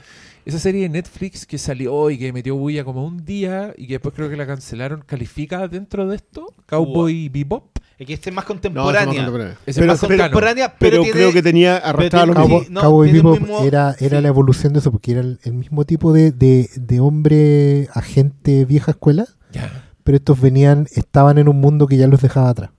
esa 0.44 0.58
serie 0.58 0.82
de 0.82 0.88
Netflix 0.88 1.46
que 1.46 1.58
salió 1.58 2.10
y 2.10 2.18
que 2.18 2.32
metió 2.32 2.56
bulla 2.56 2.84
como 2.84 3.04
un 3.04 3.24
día 3.24 3.72
y 3.76 3.86
que 3.86 3.94
después 3.94 4.14
creo 4.14 4.28
que 4.30 4.36
la 4.36 4.46
cancelaron, 4.46 5.02
¿califica 5.06 5.68
dentro 5.68 6.06
de 6.08 6.16
esto? 6.16 6.54
¿Cowboy 6.66 7.28
Bebop? 7.28 7.78
Es 7.98 8.06
que 8.06 8.14
este 8.14 8.30
es 8.30 8.34
más 8.36 8.44
No, 8.44 8.54
no 8.54 8.54
contemporánea. 8.54 9.04
contemporánea. 9.14 9.58
Ese 9.66 9.80
Pero, 9.80 9.92
más 9.92 10.00
contemporánea, 10.00 10.74
pero, 10.78 10.78
pero 10.78 11.02
tiene- 11.02 11.12
creo 11.18 11.32
que 11.34 11.42
tenía 11.42 11.76
arrastrado 11.76 12.26
lo 12.28 12.34
tiene- 12.34 12.60
mismo. 12.60 12.80
Cowboy, 12.80 13.08
no, 13.08 13.14
Bebop 13.14 13.40
mismo- 13.40 13.62
era, 13.64 13.94
era 14.00 14.16
sí. 14.16 14.22
la 14.22 14.28
evolución 14.28 14.72
de 14.72 14.78
eso, 14.78 14.90
porque 14.90 15.12
era 15.12 15.20
el, 15.20 15.38
el 15.42 15.52
mismo 15.52 15.84
tipo 15.84 16.12
de, 16.14 16.32
de, 16.32 16.70
de 16.76 17.00
hombre 17.00 17.88
agente 17.92 18.64
vieja 18.64 18.92
escuela, 18.92 19.26
Ya. 19.52 19.84
pero 20.02 20.16
estos 20.16 20.40
venían, 20.40 20.86
estaban 20.92 21.36
en 21.36 21.48
un 21.48 21.60
mundo 21.60 21.86
que 21.86 21.98
ya 21.98 22.06
los 22.06 22.22
dejaba 22.22 22.48
atrás. 22.48 22.70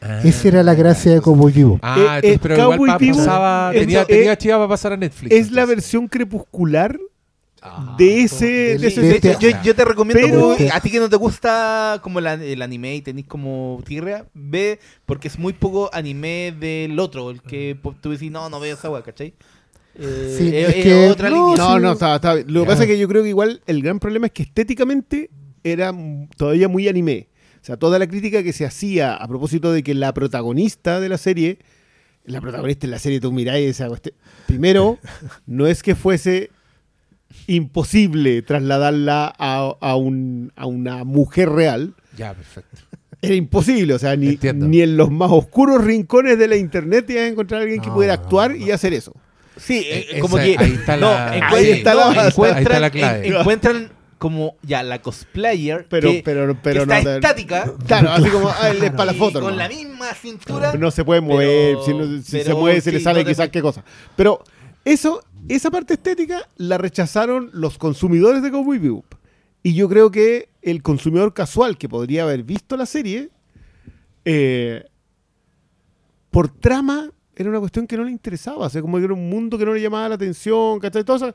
Ah. 0.00 0.20
Esa 0.24 0.48
era 0.48 0.62
la 0.62 0.74
gracia 0.74 1.12
de 1.12 1.20
Cowboy 1.20 1.52
Bebop. 1.52 1.78
Ah, 1.82 1.96
Eh, 1.96 2.00
entonces, 2.28 2.32
eh, 2.34 2.38
pero 2.42 2.56
Cowboy 2.56 2.74
igual 2.76 2.98
Bebop 3.00 3.16
pasaba, 3.18 3.70
es- 3.74 3.80
tenía, 3.80 4.00
es- 4.02 4.06
tenía 4.06 4.38
chiva 4.38 4.56
para 4.56 4.68
pasar 4.68 4.92
a 4.92 4.96
Netflix. 4.96 5.32
Es 5.32 5.50
la 5.50 5.62
entonces. 5.62 5.68
versión 5.68 6.08
crepuscular 6.08 6.98
Ah, 7.60 7.96
de 7.98 8.22
ese, 8.22 8.46
de 8.46 8.78
de- 8.78 8.86
ese 8.86 9.00
de- 9.00 9.10
Este- 9.16 9.36
yo, 9.40 9.50
yo 9.64 9.74
te 9.74 9.84
recomiendo, 9.84 10.22
Pero- 10.24 10.40
como- 10.56 10.72
a 10.72 10.80
ti 10.80 10.90
que 10.92 11.00
no 11.00 11.08
te 11.08 11.16
gusta 11.16 11.98
como 12.02 12.20
la- 12.20 12.34
el 12.34 12.62
anime 12.62 12.94
y 12.94 13.02
tenés 13.02 13.26
como 13.26 13.82
tirria, 13.84 14.26
ve, 14.34 14.78
porque 15.04 15.26
es 15.26 15.36
muy 15.40 15.52
poco 15.52 15.90
anime 15.92 16.54
del 16.60 16.96
otro, 17.00 17.30
el 17.30 17.42
que 17.42 17.76
po- 17.80 17.96
tú 18.00 18.10
decís, 18.12 18.30
no, 18.30 18.48
no 18.48 18.60
veo 18.60 18.74
esa 18.74 18.88
wea, 18.90 19.02
¿cachai? 19.02 19.34
Eh, 19.98 20.36
Sí, 20.38 20.56
es, 20.56 20.68
es 20.76 20.84
que- 20.84 21.08
otra 21.10 21.28
no, 21.30 21.48
línea. 21.50 21.56
No, 21.64 21.80
no, 21.80 21.92
está, 21.94 22.14
está. 22.14 22.34
Lo 22.46 22.60
que 22.60 22.66
pasa 22.68 22.84
es 22.84 22.88
que 22.88 22.96
yo 22.98 23.08
creo 23.08 23.24
que 23.24 23.30
igual 23.30 23.60
el 23.66 23.82
gran 23.82 23.98
problema 23.98 24.26
es 24.26 24.32
que 24.32 24.44
estéticamente 24.44 25.28
era 25.64 25.92
todavía 26.36 26.68
muy 26.68 26.86
anime. 26.86 27.26
O 27.68 27.70
sea, 27.70 27.76
toda 27.76 27.98
la 27.98 28.06
crítica 28.06 28.42
que 28.42 28.54
se 28.54 28.64
hacía 28.64 29.12
a 29.14 29.28
propósito 29.28 29.70
de 29.74 29.82
que 29.82 29.92
la 29.92 30.14
protagonista 30.14 31.00
de 31.00 31.10
la 31.10 31.18
serie, 31.18 31.58
la 32.24 32.40
protagonista 32.40 32.86
de 32.86 32.92
la 32.92 32.98
serie, 32.98 33.20
tú 33.20 33.30
miráis 33.30 33.68
esa 33.68 33.88
cuestión. 33.88 34.14
Primero, 34.46 34.98
no 35.46 35.66
es 35.66 35.82
que 35.82 35.94
fuese 35.94 36.48
imposible 37.46 38.40
trasladarla 38.40 39.34
a, 39.38 39.76
a 39.80 39.96
un- 39.96 40.50
a 40.56 40.64
una 40.64 41.04
mujer 41.04 41.50
real. 41.50 41.94
Ya, 42.16 42.32
perfecto. 42.32 42.78
Era 43.20 43.34
imposible, 43.34 43.92
o 43.92 43.98
sea, 43.98 44.16
ni, 44.16 44.38
ni 44.54 44.80
en 44.80 44.96
los 44.96 45.10
más 45.10 45.30
oscuros 45.30 45.84
rincones 45.84 46.38
de 46.38 46.48
la 46.48 46.56
internet 46.56 47.04
ibas 47.10 47.24
a 47.24 47.26
encontrar 47.26 47.60
a 47.60 47.64
alguien 47.64 47.82
que 47.82 47.90
pudiera 47.90 48.14
actuar 48.14 48.52
no. 48.52 48.56
y 48.56 48.70
hacer 48.70 48.94
eso. 48.94 49.12
Sí, 49.58 49.82
eh, 49.84 50.06
Eh, 50.12 50.20
como 50.20 50.38
esa- 50.38 50.46
que. 50.46 50.64
ahí 50.64 50.70
está 50.72 50.96
no, 50.96 51.10
la- 51.10 51.36
encuentran- 53.42 53.90
como 54.18 54.56
ya 54.62 54.82
la 54.82 55.00
cosplayer 55.00 55.86
Pero, 55.88 56.10
que, 56.10 56.22
pero, 56.24 56.48
que 56.48 56.60
pero 56.62 56.82
está 56.82 57.02
no. 57.02 57.10
estática 57.10 57.72
Claro, 57.86 58.10
así 58.10 58.28
como 58.28 58.48
ah, 58.48 58.68
él 58.70 58.82
es 58.82 58.90
para 58.90 59.06
la 59.12 59.14
foto. 59.14 59.40
con 59.40 59.56
la 59.56 59.68
misma 59.68 60.12
cintura. 60.14 60.74
No 60.74 60.90
se 60.90 61.04
puede 61.04 61.20
mover, 61.20 61.76
Pero- 61.76 61.84
si, 61.84 61.94
no- 61.94 62.22
si 62.22 62.42
se 62.42 62.54
mueve 62.54 62.80
se 62.80 62.92
le 62.92 63.00
sale 63.00 63.24
te 63.24 63.30
quizás 63.30 63.48
qué 63.48 63.62
cosa. 63.62 63.84
Pero 64.16 64.42
eso, 64.84 65.22
esa 65.48 65.70
parte 65.70 65.94
estética 65.94 66.48
la 66.56 66.78
rechazaron 66.78 67.50
los 67.52 67.78
consumidores 67.78 68.42
de 68.42 68.50
Cowboy 68.50 68.78
Bebop. 68.78 69.04
Y 69.62 69.74
yo 69.74 69.88
creo 69.88 70.10
que 70.10 70.48
el 70.62 70.82
consumidor 70.82 71.34
casual 71.34 71.78
que 71.78 71.88
podría 71.88 72.22
haber 72.24 72.42
visto 72.42 72.76
la 72.76 72.86
serie, 72.86 73.30
eh, 74.24 74.84
por 76.30 76.48
trama, 76.48 77.10
era 77.36 77.48
una 77.50 77.60
cuestión 77.60 77.86
que 77.86 77.96
no 77.96 78.04
le 78.04 78.10
interesaba. 78.10 78.66
O 78.66 78.70
sea, 78.70 78.80
como 78.82 78.98
que 78.98 79.04
era 79.04 79.14
un 79.14 79.28
mundo 79.30 79.56
que 79.58 79.64
no 79.64 79.72
le 79.74 79.80
llamaba 79.80 80.08
la 80.08 80.14
atención, 80.16 80.78
¿cachai? 80.80 81.04
Todas 81.04 81.22
esas- 81.22 81.34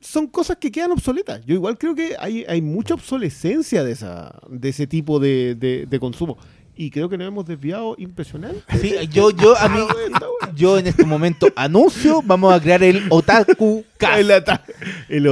son 0.00 0.26
cosas 0.26 0.56
que 0.58 0.70
quedan 0.72 0.92
obsoletas. 0.92 1.44
Yo 1.44 1.54
igual 1.54 1.76
creo 1.78 1.94
que 1.94 2.16
hay, 2.18 2.44
hay 2.48 2.62
mucha 2.62 2.94
obsolescencia 2.94 3.84
de, 3.84 3.92
esa, 3.92 4.34
de 4.48 4.68
ese 4.70 4.86
tipo 4.86 5.18
de, 5.20 5.54
de- 5.54 5.86
de 5.86 6.00
consumo. 6.00 6.38
Y 6.76 6.90
creo 6.90 7.10
que 7.10 7.18
nos 7.18 7.28
hemos 7.28 7.44
desviado 7.44 7.94
impresionante. 7.98 8.62
Sí, 8.80 8.94
yo, 9.12 9.30
yo, 9.30 9.54
a 9.58 9.68
mí, 9.68 9.80
yo 10.56 10.78
en 10.78 10.86
este 10.86 11.04
momento 11.04 11.48
anuncio, 11.54 12.22
vamos 12.24 12.54
a 12.54 12.60
crear 12.60 12.82
el 12.82 13.02
Otaku 13.10 13.84
Cast. 13.98 14.18
El, 14.20 14.30
ata- 14.30 14.64
el. 15.08 15.26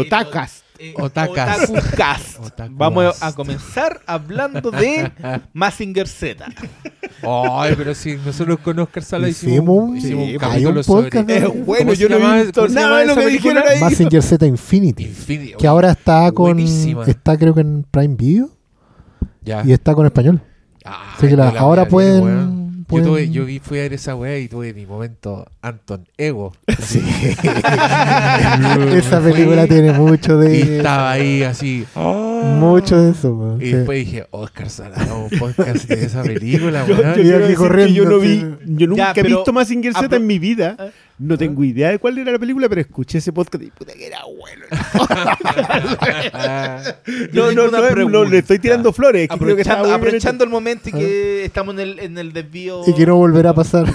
Eh, 0.80 0.94
Otakas. 0.96 1.68
Otaku 1.70 1.96
Cast. 1.96 2.38
Otaku 2.40 2.74
Vamos 2.76 3.20
a 3.22 3.32
comenzar 3.32 4.00
hablando 4.06 4.70
de 4.70 5.10
Massinger 5.52 6.06
Z. 6.06 6.46
Ay, 7.22 7.74
pero 7.76 7.94
si 7.94 8.14
nosotros 8.16 8.60
con 8.60 8.78
Oscar 8.78 9.02
Sala 9.02 9.28
hicimos, 9.28 9.96
Hicimos 9.96 10.26
sí, 10.28 10.36
un 10.36 10.44
hay 10.44 10.62
capítulo 10.62 10.80
un 10.80 10.86
podcast 10.86 11.14
sobre... 11.28 11.40
de- 11.40 11.46
Es 11.46 11.66
bueno, 11.66 11.84
¿Cómo 11.84 11.94
se 11.94 11.96
yo 12.00 12.08
no 12.08 12.16
he 12.34 12.42
visto 12.44 12.68
nada 12.68 12.98
de 13.00 13.06
lo 13.06 13.14
que 13.16 13.26
dijeron 13.26 13.64
ahí. 13.68 13.80
Massinger 13.80 14.22
Z 14.22 14.46
Infinity. 14.46 15.04
Infinity. 15.04 15.54
Que 15.58 15.66
ahora 15.66 15.90
está 15.90 16.30
con. 16.32 16.46
Buenísima. 16.54 17.04
Está 17.06 17.36
creo 17.36 17.54
que 17.54 17.60
en 17.62 17.84
Prime 17.90 18.14
Video 18.14 18.50
Ya. 19.42 19.62
y 19.64 19.72
está 19.72 19.94
con 19.96 20.06
español. 20.06 20.40
Ay, 20.84 20.94
Así 21.16 21.28
que 21.28 21.36
la- 21.36 21.48
ahora 21.48 21.84
vi, 21.86 21.90
pueden-. 22.88 23.04
Yo, 23.06 23.10
tuve, 23.12 23.30
yo 23.30 23.44
vi, 23.44 23.58
fui 23.60 23.78
a 23.78 23.82
ver 23.82 23.92
esa 23.92 24.14
weá 24.16 24.38
y 24.38 24.48
tuve 24.48 24.72
mi 24.74 24.86
momento 24.86 25.46
Anton 25.62 26.06
Ego. 26.16 26.52
Sí. 26.80 27.00
Esa 28.94 29.20
película 29.20 29.66
tiene 29.66 29.92
mucho 29.92 30.42
Y 30.42 30.46
de. 30.48 30.76
estaba 30.78 31.10
ahí 31.12 31.42
así. 31.42 31.84
Mucho 31.94 33.00
de 33.00 33.10
eso, 33.12 33.34
weón. 33.34 33.60
Y 33.62 33.66
Sí. 33.66 33.72
después 33.72 33.98
dije, 33.98 34.26
Oscar 34.30 34.70
Sala, 34.70 34.96
un 35.14 35.38
podcast 35.38 35.88
de 35.88 36.04
esa 36.04 36.22
película, 36.22 36.86
Yo, 36.88 36.96
yo 36.96 37.02
weón. 37.38 37.52
Y 37.52 37.54
corriendo, 37.54 37.94
yo 37.94 38.04
no 38.04 38.18
vi, 38.18 38.44
yo 38.66 38.86
nunca 38.86 39.12
Ya, 39.14 39.20
he 39.20 39.24
visto 39.24 39.52
Mazinger 39.52 39.92
Z 39.92 40.08
ah, 40.10 40.16
en 40.16 40.26
mi 40.26 40.38
vida. 40.38 40.76
Ah, 41.18 41.24
No 41.26 41.36
tengo 41.38 41.64
idea 41.64 41.90
de 41.90 41.98
cuál 41.98 42.18
era 42.18 42.32
la 42.32 42.38
película, 42.38 42.68
pero 42.68 42.80
escuché 42.80 43.18
ese 43.18 43.32
podcast 43.32 43.62
y 43.64 43.70
puta 43.70 43.92
que 43.92 44.06
era 44.06 44.20
bueno. 44.24 44.64
No, 47.32 47.52
no, 47.52 48.08
no, 48.08 48.24
le 48.24 48.38
estoy 48.38 48.58
tirando 48.58 48.92
flores. 48.92 49.22
es 49.22 49.28
que 49.28 49.38
creo 49.38 49.56
que 49.56 49.62
estaba 49.62 49.94
Aprovechando, 49.94 50.44
el 50.44 50.50
momento 50.50 50.88
y 50.88 50.92
que 50.92 51.44
estamos 51.44 51.74
en 51.74 51.80
el, 51.80 51.98
en 51.98 52.18
el 52.18 52.32
desvío. 52.32 52.82
Y 52.86 52.94
que 52.94 53.06
no 53.06 53.16
volverá 53.16 53.50
a 53.50 53.54
pasar. 53.54 53.86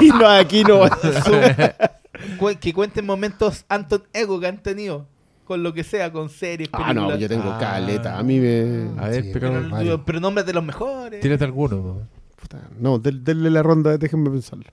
y 0.00 0.08
no- 0.08 0.28
aquí 0.28 0.62
no. 0.64 0.80
cu- 2.38 2.56
que 2.60 2.72
cuenten 2.72 3.06
momentos 3.06 3.64
Anton 3.68 4.02
Ego 4.12 4.40
que 4.40 4.46
han 4.48 4.62
tenido 4.62 5.06
con 5.44 5.62
lo 5.62 5.72
que 5.72 5.82
sea, 5.84 6.12
con 6.12 6.28
series, 6.28 6.68
Ah, 6.72 6.88
películas. 6.88 7.14
no, 7.14 7.16
yo 7.16 7.28
tengo 7.28 7.50
Ah. 7.50 7.58
caleta. 7.58 8.18
A 8.18 8.22
mí 8.22 8.38
me. 8.38 8.90
A 9.00 9.08
ver, 9.08 9.24
Sí, 9.24 9.30
pero... 9.32 9.50
pero, 9.52 9.70
Vale. 9.70 9.98
pero 10.04 10.20
nombres 10.20 10.44
de 10.46 10.52
los 10.52 10.62
mejores. 10.64 11.20
Tírate 11.20 11.44
alguno. 11.44 12.02
Puta, 12.40 12.60
No, 12.78 12.98
denle 12.98 13.50
la 13.50 13.62
ronda, 13.62 13.96
déjenme 13.96 14.30
pensarlo. 14.30 14.64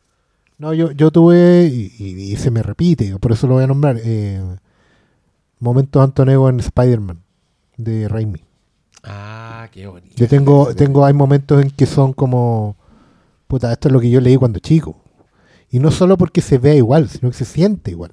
No, 0.58 0.74
yo, 0.74 0.92
yo 0.92 1.12
tuve, 1.12 1.66
y, 1.72 1.94
y- 2.00 2.32
y 2.34 2.36
se 2.38 2.50
me 2.52 2.64
repite, 2.64 3.18
por 3.20 3.32
eso 3.34 3.46
lo 3.48 3.56
voy 3.56 3.64
a 3.64 3.68
nombrar, 3.68 3.98
eh, 4.04 4.42
momentos 5.60 6.02
Antonego 6.02 6.48
en 6.50 6.60
Spider-Man, 6.62 7.20
de 7.78 8.08
Raimi. 8.08 8.42
Ah, 9.04 9.68
qué 9.72 9.86
bonito. 9.88 10.16
Yo 10.16 10.28
tengo, 10.28 10.74
tengo, 10.74 11.06
hay 11.06 11.14
momentos 11.14 11.62
en 11.62 11.72
que 11.72 11.86
son 11.86 12.14
como, 12.14 12.78
puta, 13.48 13.72
esto 13.72 13.90
es 13.90 13.94
lo 13.94 14.00
que 14.00 14.10
yo 14.10 14.22
leí 14.22 14.38
cuando 14.38 14.60
chico. 14.60 14.96
Y 15.70 15.80
no 15.80 15.92
solo 15.92 16.18
porque 16.18 16.42
se 16.42 16.58
vea 16.58 16.74
igual, 16.76 17.10
sino 17.10 17.30
que 17.30 17.38
se 17.38 17.46
siente 17.46 17.92
igual. 17.92 18.12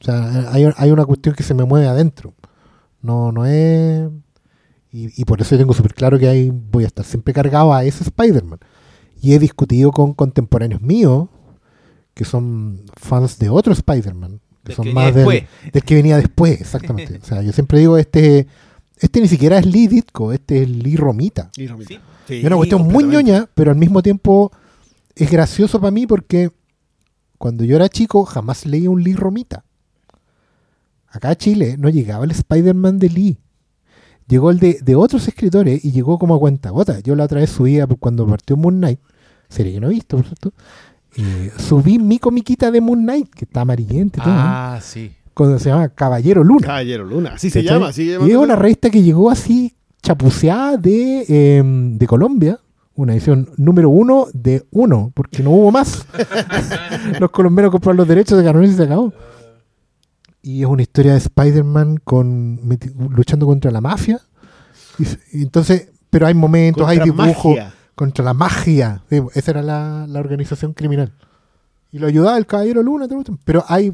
O 0.00 0.04
sea, 0.04 0.52
hay, 0.52 0.68
hay 0.76 0.90
una 0.90 1.04
cuestión 1.04 1.34
que 1.34 1.44
se 1.44 1.54
me 1.54 1.64
mueve 1.64 1.86
adentro. 1.86 2.34
No, 3.02 3.30
no 3.30 3.46
es... 3.46 4.08
Y, 4.92 5.20
y 5.20 5.24
por 5.24 5.40
eso 5.40 5.54
yo 5.54 5.58
tengo 5.58 5.74
súper 5.74 5.94
claro 5.94 6.18
que 6.18 6.28
ahí 6.28 6.50
voy 6.50 6.84
a 6.84 6.88
estar 6.88 7.04
siempre 7.04 7.32
cargado 7.32 7.72
a 7.72 7.84
ese 7.84 8.02
Spider-Man. 8.02 8.58
Y 9.22 9.34
he 9.34 9.38
discutido 9.38 9.92
con 9.92 10.12
contemporáneos 10.12 10.80
míos, 10.82 11.28
que 12.16 12.24
son 12.24 12.80
fans 12.96 13.38
de 13.38 13.50
otro 13.50 13.74
Spider-Man. 13.74 14.40
Que 14.64 14.68
Del 14.68 14.76
son 14.76 14.86
que 14.86 14.94
más 14.94 15.14
venía 15.14 15.32
del, 15.32 15.70
del 15.70 15.84
que 15.84 15.94
venía 15.94 16.16
después, 16.16 16.58
exactamente. 16.58 17.18
o 17.22 17.24
sea, 17.24 17.42
yo 17.42 17.52
siempre 17.52 17.78
digo, 17.78 17.98
este, 17.98 18.46
este 18.96 19.20
ni 19.20 19.28
siquiera 19.28 19.58
es 19.58 19.66
Lee 19.66 19.86
Ditko, 19.86 20.32
este 20.32 20.62
es 20.62 20.68
Lee 20.68 20.96
Romita. 20.96 21.50
Sí. 21.54 21.68
Es 22.28 22.44
una 22.44 22.56
cuestión 22.56 22.88
muy 22.88 23.04
ñoña, 23.04 23.50
pero 23.54 23.70
al 23.70 23.76
mismo 23.76 24.02
tiempo 24.02 24.50
es 25.14 25.30
gracioso 25.30 25.78
para 25.78 25.90
mí 25.90 26.06
porque 26.06 26.50
cuando 27.36 27.64
yo 27.64 27.76
era 27.76 27.90
chico 27.90 28.24
jamás 28.24 28.64
leía 28.64 28.88
un 28.88 29.04
Lee 29.04 29.14
Romita. 29.14 29.66
Acá 31.08 31.28
a 31.28 31.36
Chile 31.36 31.76
no 31.78 31.90
llegaba 31.90 32.24
el 32.24 32.30
Spider-Man 32.30 32.98
de 32.98 33.10
Lee. 33.10 33.38
Llegó 34.26 34.50
el 34.50 34.58
de, 34.58 34.78
de 34.82 34.96
otros 34.96 35.28
escritores 35.28 35.84
y 35.84 35.92
llegó 35.92 36.18
como 36.18 36.34
a 36.34 36.40
cuenta 36.40 36.70
gota. 36.70 36.98
Yo 37.00 37.14
la 37.14 37.24
otra 37.24 37.40
vez 37.40 37.50
subía 37.50 37.86
cuando 37.86 38.26
partió 38.26 38.56
Moon 38.56 38.78
Knight, 38.78 39.00
serie 39.50 39.74
que 39.74 39.80
no 39.80 39.88
he 39.88 39.90
visto, 39.90 40.16
por 40.16 40.24
cierto. 40.24 40.52
Eh, 41.16 41.50
subí 41.56 41.98
mi 41.98 42.18
comiquita 42.18 42.70
de 42.70 42.80
Moon 42.80 43.02
Knight, 43.02 43.30
que 43.34 43.44
está 43.44 43.64
todo, 43.64 44.18
¿no? 44.24 44.24
Ah, 44.26 44.78
sí. 44.82 45.12
cuando 45.34 45.58
se 45.58 45.68
llama 45.70 45.88
Caballero 45.90 46.42
Luna. 46.44 46.66
Caballero 46.66 47.04
Luna, 47.04 47.30
así 47.34 47.50
se 47.50 47.62
llama. 47.62 47.88
Así 47.88 48.06
se 48.06 48.12
llama 48.12 48.26
y 48.28 48.30
es 48.30 48.36
una 48.36 48.56
revista 48.56 48.90
que 48.90 49.02
llegó 49.02 49.30
así 49.30 49.74
chapuceada 50.02 50.76
de, 50.76 51.24
eh, 51.28 51.62
de 51.64 52.06
Colombia. 52.06 52.58
Una 52.94 53.12
edición 53.12 53.50
número 53.58 53.90
uno 53.90 54.26
de 54.32 54.64
uno, 54.70 55.12
porque 55.14 55.42
no 55.42 55.50
hubo 55.50 55.70
más. 55.70 56.06
los 57.20 57.30
colombianos 57.30 57.70
compraron 57.70 57.98
los 57.98 58.08
derechos 58.08 58.38
de 58.38 58.44
Canones 58.44 58.70
y 58.70 58.74
se 58.74 58.84
acabó. 58.84 59.12
Y 60.42 60.62
es 60.62 60.66
una 60.68 60.82
historia 60.82 61.12
de 61.12 61.18
Spider-Man 61.18 61.98
con, 62.04 62.60
luchando 63.10 63.44
contra 63.46 63.70
la 63.70 63.80
mafia. 63.80 64.20
Y, 64.98 65.02
s- 65.02 65.18
y 65.32 65.42
entonces, 65.42 65.88
pero 66.08 66.26
hay 66.26 66.34
momentos, 66.34 66.86
hay 66.88 67.00
dibujos 67.00 67.56
magia. 67.56 67.74
Contra 67.96 68.24
la 68.24 68.34
magia. 68.34 69.02
Sí, 69.10 69.20
esa 69.34 69.50
era 69.50 69.62
la, 69.62 70.06
la 70.08 70.20
organización 70.20 70.72
criminal. 70.74 71.12
Y 71.90 71.98
lo 71.98 72.06
ayudaba 72.06 72.38
el 72.38 72.46
Caballero 72.46 72.82
Luna. 72.84 73.08
Pero 73.44 73.64
hay 73.66 73.92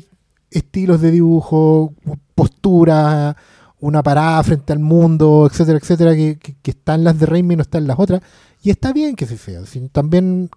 estilos 0.50 1.00
de 1.00 1.10
dibujo, 1.10 1.94
postura, 2.34 3.34
una 3.80 4.02
parada 4.02 4.42
frente 4.42 4.72
al 4.72 4.80
mundo, 4.80 5.48
etcétera, 5.50 5.78
etcétera, 5.78 6.14
que, 6.14 6.38
que, 6.38 6.54
que 6.60 6.70
están 6.72 7.04
las 7.04 7.18
de 7.18 7.26
Raimi 7.26 7.54
y 7.54 7.56
no 7.56 7.62
están 7.62 7.86
las 7.86 7.98
otras. 7.98 8.20
Y 8.62 8.70
está 8.70 8.92
bien 8.92 9.16
que 9.16 9.26
se 9.26 9.38
sea. 9.38 9.64
si 9.64 9.80
también 9.88 10.50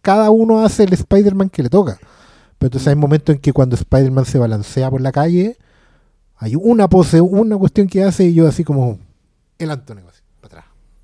cada 0.00 0.30
uno 0.30 0.64
hace 0.64 0.84
el 0.84 0.92
Spider-Man 0.92 1.50
que 1.50 1.64
le 1.64 1.68
toca. 1.68 1.98
Pero 2.58 2.68
entonces 2.68 2.88
hay 2.88 2.94
momentos 2.94 3.34
en 3.34 3.40
que 3.40 3.52
cuando 3.52 3.76
Spider-Man 3.76 4.24
se 4.24 4.38
balancea 4.38 4.90
por 4.90 5.00
la 5.00 5.12
calle, 5.12 5.58
hay 6.36 6.54
una 6.54 6.88
pose, 6.88 7.20
una 7.20 7.56
cuestión 7.56 7.88
que 7.88 8.04
hace 8.04 8.24
y 8.24 8.34
yo 8.34 8.46
así 8.46 8.64
como 8.64 8.98
el 9.58 9.70
Antonio. 9.70 10.04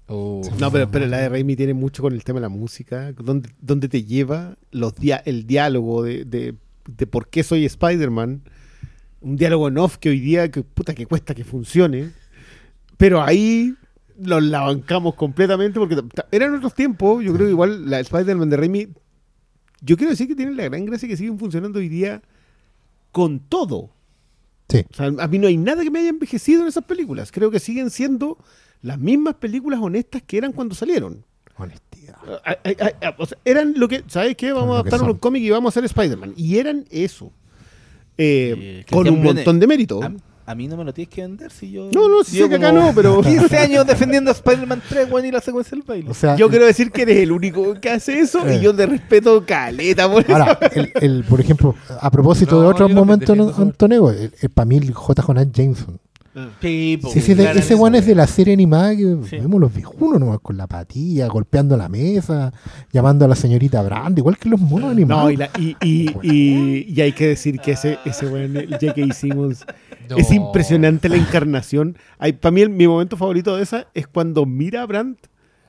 Oh. 0.07 0.43
No, 0.59 0.71
pero, 0.71 0.91
pero 0.91 1.07
la 1.07 1.19
de 1.19 1.29
Raimi 1.29 1.57
tiene 1.57 1.75
mucho 1.75 2.03
con 2.03 2.13
el 2.13 2.23
tema 2.25 2.39
de 2.39 2.43
la 2.43 2.49
música, 2.49 3.13
donde, 3.13 3.51
donde 3.61 3.89
te 3.89 4.05
lleva 4.05 4.57
los 4.71 4.95
dia- 4.95 5.23
el 5.25 5.47
diálogo 5.47 6.03
de, 6.03 6.25
de, 6.25 6.55
de 6.87 7.07
por 7.07 7.29
qué 7.29 7.43
soy 7.43 7.65
Spider-Man, 7.65 8.43
un 9.21 9.37
diálogo 9.37 9.69
en 9.69 9.79
off 9.79 9.97
que 9.99 10.11
hoy 10.11 10.21
día, 10.21 10.51
que 10.51 10.63
puta 10.63 10.95
que 10.95 11.07
cuesta 11.07 11.35
que 11.35 11.45
funcione, 11.45 12.11
pero 12.99 13.23
ahí 13.23 13.75
los 14.19 14.43
la 14.43 14.61
bancamos 14.61 15.15
completamente 15.15 15.79
porque 15.79 15.97
eran 16.31 16.55
otros 16.55 16.75
tiempos, 16.75 17.25
yo 17.25 17.33
creo 17.33 17.47
que 17.47 17.53
igual 17.53 17.89
la 17.89 18.01
Spider-Man 18.01 18.51
de 18.51 18.57
Raimi, 18.57 18.89
yo 19.81 19.97
quiero 19.97 20.11
decir 20.11 20.29
que 20.29 20.35
tienen 20.35 20.57
la 20.57 20.65
gran 20.65 20.85
gracia 20.85 21.09
que 21.09 21.17
siguen 21.17 21.39
funcionando 21.39 21.79
hoy 21.79 21.89
día 21.89 22.23
con 23.13 23.41
todo. 23.41 23.91
Sí. 24.69 24.85
O 24.91 24.95
sea, 24.95 25.07
a 25.19 25.29
mí 25.29 25.39
no 25.39 25.47
hay 25.49 25.57
nada 25.57 25.83
que 25.83 25.91
me 25.91 26.01
haya 26.01 26.09
envejecido 26.11 26.63
en 26.63 26.69
esas 26.69 26.85
películas. 26.85 27.31
Creo 27.33 27.51
que 27.51 27.59
siguen 27.61 27.91
siendo 27.91 28.39
las 28.83 28.99
mismas 28.99 29.35
películas 29.35 29.81
honestas 29.83 30.23
que 30.27 30.39
eran 30.39 30.53
cuando 30.53 30.75
salieron. 30.75 31.25
Honestidad. 31.57 32.17
Ah, 32.45 33.15
o 33.19 33.27
sea, 33.27 33.39
eran 33.45 33.75
lo 33.77 33.89
que, 33.89 34.03
¿sabes 34.09 34.37
qué? 34.37 34.53
Vamos 34.53 34.77
a 34.77 34.81
adaptar 34.81 35.03
un 35.03 35.17
cómic 35.19 35.43
y 35.43 35.51
vamos 35.51 35.71
a 35.71 35.73
hacer 35.81 35.85
Spider-Man. 35.85 36.35
Y 36.37 36.59
eran 36.59 36.85
eso. 36.91 37.31
Eh, 38.19 38.85
con 38.91 39.09
un 39.09 39.23
montón 39.23 39.59
de 39.61 39.67
mérito. 39.67 40.01
A 40.45 40.57
mí 40.57 40.67
no 40.67 40.77
me 40.77 40.83
lo 40.85 40.93
tienes 40.93 41.15
que 41.15 41.23
vender 41.23 41.53
si 41.53 41.71
yo. 41.71 41.89
No, 41.95 42.09
no, 42.09 42.25
sí 42.25 42.37
yo 42.37 42.45
sé 42.47 42.51
que 42.51 42.57
acá 42.57 42.73
no, 42.73 42.93
pero- 42.95 43.23
15 43.23 43.57
años 43.59 43.87
defendiendo 43.87 44.31
a 44.31 44.35
Spider-Man 44.35 44.83
3, 44.89 45.11
weón, 45.11 45.25
y 45.27 45.31
la 45.31 45.41
secuencia 45.41 45.71
del 45.77 45.83
baile. 45.87 46.11
O 46.11 46.15
sea, 46.15 46.35
Yo 46.37 46.51
quiero 46.51 46.67
decir 46.67 46.91
que 46.91 47.03
eres 47.03 47.19
el 47.19 47.31
único 47.31 47.75
que 47.81 47.91
hace 47.91 48.19
eso 48.19 48.45
Eh. 48.49 48.57
y 48.57 48.61
yo 48.61 48.75
te 48.75 48.87
respeto 48.87 49.45
caleta 49.47 50.11
por 50.11 50.23
eso. 50.23 50.33
Ahora, 50.33 50.59
el, 50.75 50.93
el- 51.01 51.25
por 51.25 51.41
ejemplo, 51.41 51.77
a 52.01 52.11
propósito 52.11 52.57
No, 52.57 52.63
de 52.63 52.67
otros 52.69 52.91
momentos, 52.93 53.39
el, 53.39 54.51
para 54.51 54.67
mí 54.67 54.77
el 54.79 54.93
J. 54.93 55.23
Jonás 55.23 55.47
Jameson. 55.53 56.01
Sí, 56.63 56.99
po, 57.03 57.13
ese 57.15 57.75
one 57.75 57.99
es 57.99 58.07
de 58.07 58.15
la 58.15 58.27
serie 58.27 58.55
animada 58.55 58.97
que 58.97 59.17
Sí. 59.29 59.37
vemos 59.37 59.61
los 59.61 59.75
viejunos 59.75 60.19
nomás 60.19 60.39
con 60.41 60.57
la 60.57 60.67
patilla, 60.67 61.27
golpeando 61.27 61.77
la 61.77 61.89
mesa, 61.91 62.53
llamando 62.91 63.27
a 63.27 63.29
la 63.29 63.35
señorita 63.35 63.83
Brand, 63.83 64.17
igual 64.17 64.39
que 64.39 64.49
los 64.49 64.59
monos 64.61 64.93
animados. 64.93 65.25
No, 65.25 65.31
y, 65.31 65.37
la- 65.37 65.51
y, 65.59 65.77
y, 65.83 66.11
y- 66.23 66.87
y 66.95 67.01
hay 67.03 67.13
que 67.13 67.29
decir 67.29 67.59
que 67.61 67.73
ese, 67.73 67.99
ese 68.07 68.27
weón, 68.27 68.57
el 68.57 68.71
J.K. 68.71 69.13
Simmons, 69.13 69.67
No. 70.09 70.17
es 70.17 70.31
impresionante 70.33 71.09
la 71.11 71.17
encarnación. 71.17 71.97
Para 72.41 72.51
mí, 72.51 72.63
el- 72.63 72.71
mi 72.71 72.89
momento 72.89 73.17
favorito 73.19 73.57
de 73.57 73.63
esa 73.63 73.87
es 73.93 74.07
cuando 74.07 74.47
mira 74.47 74.83
a 74.83 74.87
Brandt 74.87 75.19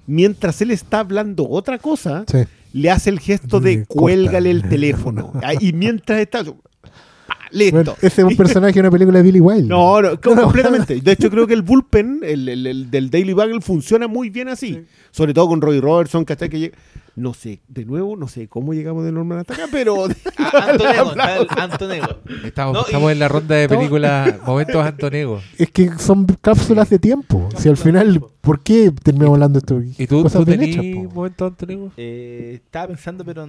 mientras 0.07 0.61
él 0.61 0.71
está 0.71 0.99
hablando 0.99 1.47
otra 1.49 1.77
cosa, 1.77 2.23
Sí. 2.27 2.39
le 2.73 2.89
hace 2.89 3.09
el 3.09 3.19
gesto 3.19 3.59
de 3.59 3.85
cuélgale 3.85 4.49
el 4.51 4.63
teléfono. 4.69 5.33
Y 5.59 5.73
mientras 5.73 6.19
está. 6.19 6.43
Listo. 7.53 7.75
Bueno, 7.77 7.95
ese 8.01 8.21
es 8.21 8.27
un 8.27 8.35
personaje 8.35 8.73
de 8.73 8.79
una 8.81 8.91
película 8.91 9.17
de 9.19 9.23
Billy 9.23 9.39
Wilder. 9.39 9.65
No, 9.69 10.01
no, 10.01 10.09
co- 10.21 10.35
completamente. 10.35 10.99
De 11.01 11.11
hecho, 11.11 11.29
creo 11.29 11.47
que 11.47 11.53
el 11.53 11.61
bullpen, 11.61 12.19
el, 12.23 12.49
el- 12.49 12.67
el 12.67 12.91
del 12.91 13.09
Daily 13.09 13.33
Bugle, 13.33 13.61
funciona 13.61 14.07
muy 14.07 14.29
bien 14.29 14.49
así. 14.49 14.83
Sobre 15.11 15.33
todo 15.33 15.47
con 15.47 15.61
Roy 15.61 15.79
Robertson, 15.79 16.25
¿cachai? 16.25 16.49
Que 16.49 16.59
llega- 16.59 16.77
No 17.15 17.33
sé, 17.35 17.61
de 17.67 17.85
nuevo, 17.85 18.15
no 18.17 18.27
sé 18.27 18.47
cómo 18.47 18.73
llegamos 18.73 19.05
de 19.05 19.11
Norman 19.11 19.39
hasta 19.39 19.53
acá, 19.53 19.65
pero. 19.71 20.05
Antonego, 20.37 21.11
está 21.11 21.37
el 21.37 21.47
Antonego. 21.49 22.07
Estamos, 22.43 22.73
No, 22.73 22.79
y- 22.81 22.85
estamos 22.85 23.11
en 23.11 23.19
la 23.19 23.27
ronda 23.27 23.55
de 23.55 23.69
películas, 23.69 24.35
momentos 24.45 24.83
Antonego. 24.85 25.39
Es 25.57 25.69
que 25.69 25.91
son 25.99 26.25
cápsulas 26.41 26.89
de 26.89 26.97
tiempo. 26.99 27.49
Si 27.57 27.69
al 27.69 27.77
final, 27.77 28.19
¿por 28.41 28.61
qué 28.61 28.91
terminamos 29.03 29.35
hablando 29.35 29.59
de 29.59 29.63
esto? 29.87 30.01
¿Y 30.01 30.07
tú, 30.07 30.23
tú 30.23 30.29
po. 30.29 31.13
momentos 31.13 31.51
Antonego? 31.51 31.91
Eh, 31.97 32.59
estaba 32.65 32.87
pensando, 32.87 33.23
pero 33.23 33.47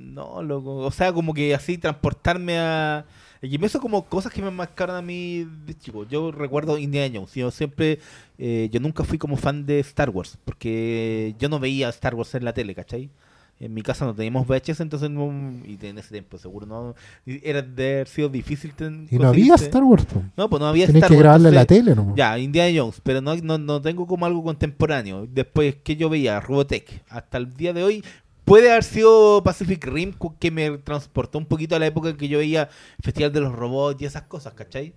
no, 0.00 0.42
loco. 0.42 0.76
O 0.76 0.90
sea, 0.90 1.12
como 1.12 1.34
que 1.34 1.54
así 1.54 1.78
transportarme 1.78 2.58
a. 2.58 3.04
Y 3.42 3.56
me 3.58 3.66
hizo 3.66 3.80
como 3.80 4.04
cosas 4.04 4.32
que 4.32 4.42
me 4.42 4.50
marcaron 4.50 4.96
a 4.96 5.02
mí 5.02 5.46
de 5.64 5.74
chico. 5.78 6.04
Yo 6.08 6.30
recuerdo 6.30 6.76
Indiana 6.78 7.12
Jones. 7.14 7.34
Yo 7.34 7.50
siempre. 7.50 7.98
eh, 8.38 8.68
yo 8.72 8.80
nunca 8.80 9.04
fui 9.04 9.18
como 9.18 9.36
fan 9.36 9.64
de 9.66 9.80
Star 9.80 10.10
Wars. 10.10 10.38
Porque 10.44 11.34
yo 11.38 11.48
no 11.48 11.58
veía 11.58 11.88
Star 11.90 12.14
Wars 12.14 12.34
en 12.34 12.44
la 12.44 12.52
tele, 12.52 12.74
¿cachai? 12.74 13.10
En 13.58 13.74
mi 13.74 13.82
casa 13.82 14.06
no 14.06 14.14
teníamos 14.14 14.46
VHS, 14.46 14.80
entonces 14.80 15.10
no. 15.10 15.30
Y 15.66 15.78
en 15.86 15.98
ese 15.98 16.10
tiempo, 16.12 16.38
seguro 16.38 16.64
no. 16.66 16.94
Era 17.26 17.60
de 17.60 17.92
haber 17.94 18.08
sido 18.08 18.28
difícil. 18.30 18.72
ten- 18.74 19.06
Y 19.10 19.18
no 19.18 19.28
había 19.28 19.54
Star 19.56 19.84
Wars. 19.84 20.06
po. 20.06 20.22
No, 20.36 20.48
pues 20.48 20.60
no 20.60 20.66
había 20.66 20.86
Tenés 20.86 21.00
Star 21.02 21.08
que 21.10 21.14
Wars. 21.16 21.22
grabarla 21.24 21.48
en 21.50 21.54
la 21.54 21.64
tele, 21.66 21.94
¿no? 21.94 22.14
ya, 22.16 22.38
Indiana 22.38 22.78
Jones, 22.80 23.00
pero 23.02 23.20
no, 23.20 23.36
no, 23.36 23.58
no 23.58 23.80
tengo 23.82 24.06
como 24.06 24.24
algo 24.24 24.42
contemporáneo. 24.42 25.26
Después 25.30 25.76
que 25.84 25.96
yo 25.96 26.08
veía 26.08 26.40
Robotech, 26.40 27.02
hasta 27.10 27.36
el 27.38 27.54
día 27.54 27.74
de 27.74 27.84
hoy, 27.84 28.04
puede 28.50 28.68
haber 28.72 28.82
sido 28.82 29.44
Pacific 29.44 29.84
Rim 29.86 30.12
que 30.40 30.50
me 30.50 30.76
transportó 30.78 31.38
un 31.38 31.46
poquito 31.46 31.76
a 31.76 31.78
la 31.78 31.86
época 31.86 32.08
en 32.08 32.16
que 32.16 32.26
yo 32.26 32.38
veía 32.38 32.68
Festival 33.00 33.32
de 33.32 33.38
los 33.38 33.52
Robots 33.54 34.02
y 34.02 34.06
esas 34.06 34.22
cosas, 34.22 34.54
¿cachai? 34.54 34.92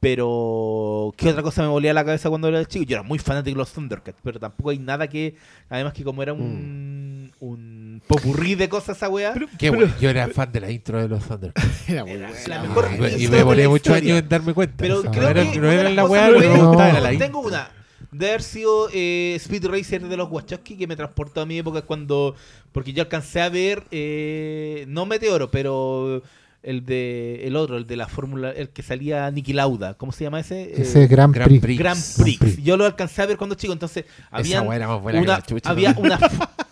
Pero, 0.00 1.12
¿qué 1.18 1.28
otra 1.28 1.42
cosa 1.42 1.60
me 1.60 1.68
volía 1.68 1.90
a 1.90 1.94
la 1.94 2.02
cabeza 2.02 2.30
cuando 2.30 2.48
era 2.48 2.64
chico? 2.64 2.86
Yo 2.86 2.96
era 2.96 3.02
muy 3.02 3.18
fanático 3.18 3.56
de 3.56 3.58
los 3.58 3.72
Thundercats, 3.74 4.18
pero 4.24 4.40
tampoco 4.40 4.70
hay 4.70 4.78
nada 4.78 5.06
que, 5.06 5.36
además 5.68 5.92
que 5.92 6.02
como 6.02 6.22
era 6.22 6.32
un, 6.32 7.30
un 7.40 8.02
popurrí 8.06 8.54
de 8.54 8.70
cosas 8.70 8.96
esa 8.96 9.10
weá, 9.10 9.34
Qué 9.58 9.68
bueno, 9.68 9.92
yo 10.00 10.08
era 10.08 10.26
fan 10.28 10.50
de 10.50 10.60
la 10.62 10.70
intro 10.70 10.98
de 10.98 11.08
los 11.08 11.22
Thundercats. 11.24 11.88
Era 11.90 12.04
muy 12.04 12.12
Era 12.14 12.28
bueno. 12.28 12.42
la 12.48 12.62
mejor 12.62 12.88
Y 13.18 13.24
intro 13.26 13.46
me 13.46 13.56
la 13.56 13.68
muchos 13.68 13.94
años 13.94 14.18
en 14.18 14.28
darme 14.30 14.54
cuenta. 14.54 14.76
Pero 14.78 15.02
no, 15.02 15.10
creo 15.10 15.28
era, 15.28 15.52
que 15.52 15.58
no 15.60 15.70
era 15.70 15.90
la 15.90 16.06
weá 16.06 16.32
que 16.32 16.38
me 16.38 16.48
no, 16.48 16.68
gustaba, 16.68 16.88
era 16.88 17.00
la 17.00 17.08
Tengo 17.10 17.24
intro. 17.24 17.40
una. 17.40 17.81
De 18.12 18.28
haber 18.28 18.42
sido 18.42 18.88
eh, 18.92 19.34
Speed 19.36 19.66
Racer 19.66 20.06
de 20.06 20.16
los 20.16 20.30
Wachowski 20.30 20.76
que 20.76 20.86
me 20.86 20.96
transportó 20.96 21.40
a 21.40 21.46
mi 21.46 21.58
época 21.58 21.82
cuando. 21.82 22.34
Porque 22.70 22.92
yo 22.92 23.02
alcancé 23.02 23.40
a 23.40 23.48
ver. 23.48 23.84
eh, 23.90 24.84
no 24.88 25.06
Meteoro, 25.06 25.50
pero. 25.50 26.22
El 26.62 26.84
de. 26.86 27.40
El 27.44 27.56
otro, 27.56 27.76
el 27.76 27.86
de 27.88 27.96
la 27.96 28.06
fórmula. 28.06 28.50
El 28.52 28.68
que 28.68 28.82
salía 28.82 29.28
Niki 29.30 29.52
Lauda. 29.52 29.94
¿Cómo 29.94 30.12
se 30.12 30.22
llama 30.24 30.38
ese? 30.40 30.80
Ese 30.80 31.00
Eh, 31.00 31.04
es 31.04 31.10
Grand 31.10 31.34
Grand 31.34 31.48
Prix. 31.48 31.60
Prix. 31.62 31.78
Grand 31.78 32.16
Grand 32.16 32.38
Prix. 32.38 32.62
Yo 32.62 32.76
lo 32.76 32.84
alcancé 32.84 33.22
a 33.22 33.26
ver 33.26 33.36
cuando 33.36 33.56
chico. 33.56 33.72
Entonces, 33.72 34.04
había 34.30 34.60
una, 34.62 35.42
había 35.64 35.92
¿no? 35.94 36.00
una, 36.00 36.18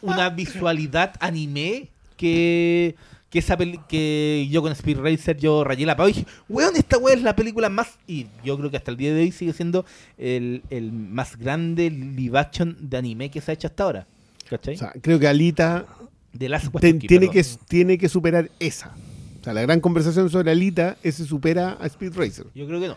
una 0.02 0.28
visualidad 0.30 1.14
anime 1.20 1.88
que 2.16 2.94
que 3.30 3.38
esa 3.38 3.56
peli- 3.56 3.80
que 3.88 4.48
yo 4.50 4.60
con 4.60 4.72
Speed 4.72 4.98
Racer 4.98 5.36
yo 5.38 5.62
rayé 5.64 5.86
la 5.86 5.96
pava 5.96 6.10
y 6.10 6.14
dije, 6.14 6.26
weón, 6.48 6.74
esta 6.76 6.98
weá 6.98 7.14
es 7.14 7.22
la 7.22 7.36
película 7.36 7.68
más 7.68 7.88
y 8.06 8.26
yo 8.44 8.58
creo 8.58 8.70
que 8.70 8.76
hasta 8.76 8.90
el 8.90 8.96
día 8.96 9.14
de 9.14 9.20
hoy 9.22 9.30
sigue 9.32 9.52
siendo 9.52 9.86
el, 10.18 10.62
el 10.70 10.92
más 10.92 11.36
grande 11.38 11.90
live 11.90 12.38
action 12.38 12.76
de 12.80 12.96
anime 12.96 13.30
que 13.30 13.40
se 13.40 13.52
ha 13.52 13.54
hecho 13.54 13.68
hasta 13.68 13.84
ahora. 13.84 14.06
¿Cachai? 14.48 14.74
O 14.74 14.78
sea, 14.78 14.92
creo 15.00 15.18
que 15.20 15.28
Alita 15.28 15.86
de 16.32 16.48
las 16.48 16.70
ten- 16.80 16.98
tiene, 16.98 17.28
perdón. 17.28 17.32
que, 17.44 17.44
tiene 17.68 17.98
que 17.98 18.08
superar 18.08 18.50
esa. 18.58 18.94
O 19.40 19.44
sea, 19.44 19.52
la 19.54 19.62
gran 19.62 19.80
conversación 19.80 20.28
sobre 20.28 20.50
Alita, 20.50 20.96
ese 21.02 21.24
supera 21.24 21.78
a 21.80 21.86
Speed 21.86 22.12
Racer. 22.14 22.46
Yo 22.54 22.66
creo 22.66 22.80
que 22.80 22.88
no. 22.88 22.96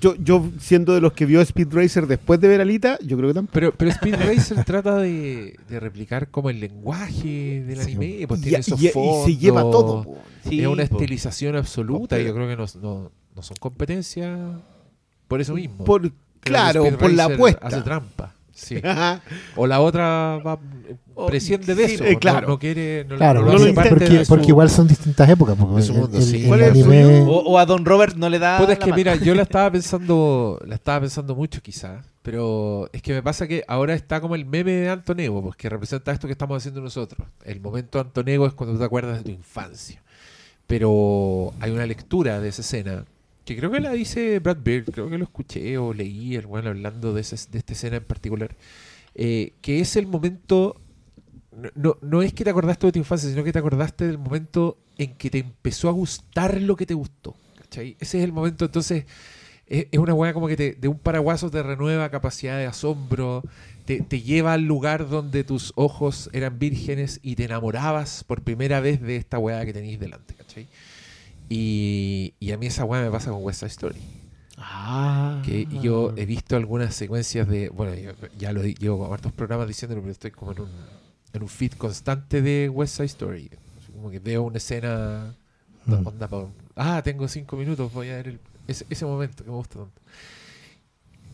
Yo, 0.00 0.14
yo 0.16 0.50
siendo 0.58 0.92
de 0.92 1.00
los 1.00 1.12
que 1.12 1.24
vio 1.24 1.40
Speed 1.40 1.68
Racer 1.72 2.06
después 2.06 2.40
de 2.40 2.48
ver 2.48 2.60
Alita, 2.60 2.98
yo 3.00 3.16
creo 3.16 3.28
que 3.30 3.34
tampoco. 3.34 3.52
Pero, 3.54 3.72
pero 3.76 3.90
Speed 3.92 4.14
Racer 4.16 4.64
trata 4.66 4.96
de, 4.98 5.56
de 5.68 5.80
replicar 5.80 6.28
como 6.30 6.50
el 6.50 6.58
lenguaje 6.60 7.62
del 7.66 7.78
Sí. 7.78 7.92
anime, 7.94 8.26
pues 8.26 8.40
Y, 8.40 8.42
tiene 8.44 8.58
esos 8.58 8.80
y- 8.82 8.86
y 8.86 8.90
fondos, 8.90 9.24
se 9.26 9.36
lleva 9.36 9.60
todo. 9.62 10.04
Sí, 10.48 10.60
es 10.60 10.66
una 10.66 10.84
po. 10.86 10.96
estilización 10.96 11.56
absoluta 11.56 12.18
y 12.18 12.24
yo 12.24 12.34
Pero- 12.34 12.46
creo 12.46 12.66
que 12.68 12.78
no, 12.78 12.82
no, 12.82 13.12
no 13.36 13.42
son 13.42 13.56
competencias 13.60 14.38
por 15.28 15.40
eso 15.40 15.54
mismo. 15.54 15.84
Por, 15.84 16.10
claro, 16.40 16.84
por 16.98 17.12
la 17.12 17.24
apuesta. 17.26 17.66
Hace 17.66 17.80
trampa. 17.82 18.34
Sí. 18.54 18.80
O 19.56 19.66
la 19.66 19.80
otra 19.80 20.38
va, 20.38 20.58
presciende 21.26 21.74
de 21.74 21.88
sí, 21.88 21.94
eso. 21.94 22.04
eh, 22.04 22.12
no- 22.14 22.18
claro. 22.20 22.48
No, 22.48 22.58
quiere. 22.58 23.04
No, 23.04 23.16
Claro, 23.16 23.40
no 23.42 23.52
lo 23.52 23.58
lo 23.66 23.74
porque, 23.74 23.94
de 24.08 24.24
su- 24.24 24.28
porque 24.28 24.46
igual 24.48 24.70
son 24.70 24.86
distintas 24.88 25.28
épocas. 25.28 25.56
Mundo, 25.58 25.78
el- 25.78 26.22
sí. 26.22 26.42
el 26.42 26.48
¿Cuál 26.48 26.60
es 26.62 26.66
el 26.68 26.72
anime- 26.74 27.02
suyo? 27.04 27.24
O, 27.30 27.50
o 27.52 27.58
a 27.58 27.66
Don 27.66 27.84
Robert 27.84 28.16
no 28.16 28.28
le 28.28 28.38
da 28.38 28.58
Puta, 28.58 28.72
es 28.72 28.78
que 28.78 28.86
mano. 28.86 28.96
mira, 28.96 29.14
yo 29.16 29.34
la 29.34 29.42
estaba 29.50 29.70
pensando, 29.70 30.60
la 30.66 30.74
estaba 30.76 31.00
pensando 31.00 31.34
mucho 31.34 31.60
quizás, 31.62 32.04
pero 32.22 32.88
es 32.92 33.02
que 33.02 33.12
me 33.12 33.22
pasa 33.22 33.46
que 33.48 33.64
ahora 33.68 33.94
está 33.94 34.20
como 34.20 34.34
el 34.34 34.46
meme 34.46 34.72
de 34.72 34.88
Antonego, 34.90 35.42
pues 35.42 35.56
que 35.56 35.68
representa 35.68 36.12
esto 36.12 36.26
que 36.28 36.32
estamos 36.32 36.56
haciendo 36.56 36.80
nosotros. 36.80 37.26
El 37.44 37.60
momento 37.60 38.00
Antonego 38.00 38.46
es 38.46 38.52
cuando 38.54 38.74
tú 38.74 38.78
te 38.80 38.84
acuerdas 38.86 39.18
de 39.18 39.24
tu 39.24 39.30
infancia. 39.30 40.02
Pero 40.66 41.52
hay 41.60 41.70
una 41.70 41.86
lectura 41.86 42.40
de 42.40 42.48
esa 42.48 42.62
escena 42.62 43.04
que 43.44 43.56
creo 43.56 43.70
que 43.70 43.80
la 43.80 43.92
dice 43.92 44.38
Brad 44.38 44.58
Bird, 44.62 44.90
creo 44.92 45.08
que 45.10 45.18
lo 45.18 45.24
escuché 45.24 45.76
o 45.78 45.92
leí 45.92 46.34
el 46.36 46.46
bueno 46.46 46.70
hablando 46.70 47.12
de, 47.12 47.20
esa- 47.20 47.50
de 47.50 47.58
esta 47.58 47.72
escena 47.74 47.96
en 47.96 48.04
particular, 48.04 48.56
eh, 49.14 49.52
que 49.60 49.80
es 49.80 49.96
el 49.96 50.06
momento, 50.06 50.80
no, 51.74 51.96
no, 52.00 52.22
es 52.22 52.32
que 52.32 52.44
te 52.44 52.50
acordaste 52.50 52.86
de 52.86 52.92
tu 52.92 52.98
infancia, 52.98 53.28
sino 53.30 53.44
que 53.44 53.52
te 53.52 53.58
acordaste 53.58 54.06
del 54.06 54.18
momento 54.18 54.78
en 54.98 55.14
que 55.14 55.30
te 55.30 55.38
empezó 55.38 55.88
a 55.88 55.92
gustar 55.92 56.60
lo 56.60 56.74
que 56.76 56.86
te 56.86 56.94
gustó. 56.94 57.34
¿cachai? 57.58 57.96
Ese 58.00 58.18
es 58.18 58.24
el 58.24 58.32
momento, 58.32 58.64
entonces, 58.64 59.04
es, 59.66 59.86
es 59.90 59.98
una 59.98 60.14
weá 60.14 60.32
como 60.34 60.48
que 60.48 60.56
te, 60.56 60.72
de 60.72 60.88
un 60.88 60.98
paraguaso 60.98 61.50
te 61.50 61.62
renueva 61.62 62.10
capacidad 62.10 62.58
de 62.58 62.66
asombro, 62.66 63.42
te, 63.84 64.00
te 64.00 64.20
lleva 64.22 64.54
al 64.54 64.62
lugar 64.62 65.08
donde 65.08 65.44
tus 65.44 65.72
ojos 65.76 66.30
eran 66.32 66.58
vírgenes 66.58 67.20
y 67.22 67.36
te 67.36 67.44
enamorabas 67.44 68.24
por 68.24 68.42
primera 68.42 68.80
vez 68.80 69.00
de 69.00 69.16
esta 69.16 69.38
weá 69.38 69.64
que 69.64 69.72
tenéis 69.72 70.00
delante, 70.00 70.34
¿cachai? 70.34 70.66
Y, 71.48 72.34
y 72.40 72.52
a 72.52 72.58
mí 72.58 72.66
esa 72.66 72.84
weá 72.84 73.02
me 73.02 73.10
pasa 73.10 73.30
con 73.30 73.42
West 73.42 73.60
Side 73.60 73.70
Story. 73.70 74.00
Ah. 74.56 75.42
Que 75.44 75.66
yo 75.82 76.14
he 76.16 76.26
visto 76.26 76.56
algunas 76.56 76.94
secuencias 76.94 77.46
de. 77.48 77.68
Bueno, 77.68 77.94
yo- 77.94 78.12
ya 78.38 78.52
lo 78.52 78.62
llevo 78.62 79.12
hartos 79.12 79.32
programas 79.32 79.68
diciéndolo, 79.68 80.00
pero 80.00 80.12
estoy 80.12 80.30
como 80.30 80.52
en 80.52 80.60
un, 80.62 80.68
en 81.32 81.42
un 81.42 81.48
feed 81.48 81.72
constante 81.72 82.40
de 82.40 82.68
West 82.68 82.94
Side 82.96 83.06
Story. 83.06 83.50
Como 83.92 84.10
que 84.10 84.18
veo 84.20 84.42
una 84.42 84.56
escena. 84.58 85.34
Mm. 85.86 86.06
onda 86.06 86.30
ah, 86.76 87.02
tengo 87.04 87.28
cinco 87.28 87.56
minutos, 87.56 87.92
voy 87.92 88.08
a 88.08 88.16
ver 88.16 88.28
el- 88.28 88.40
ese, 88.66 88.86
ese 88.88 89.04
momento 89.04 89.44
que 89.44 89.50
me 89.50 89.56
gusta 89.56 89.80
tanto. 89.80 90.00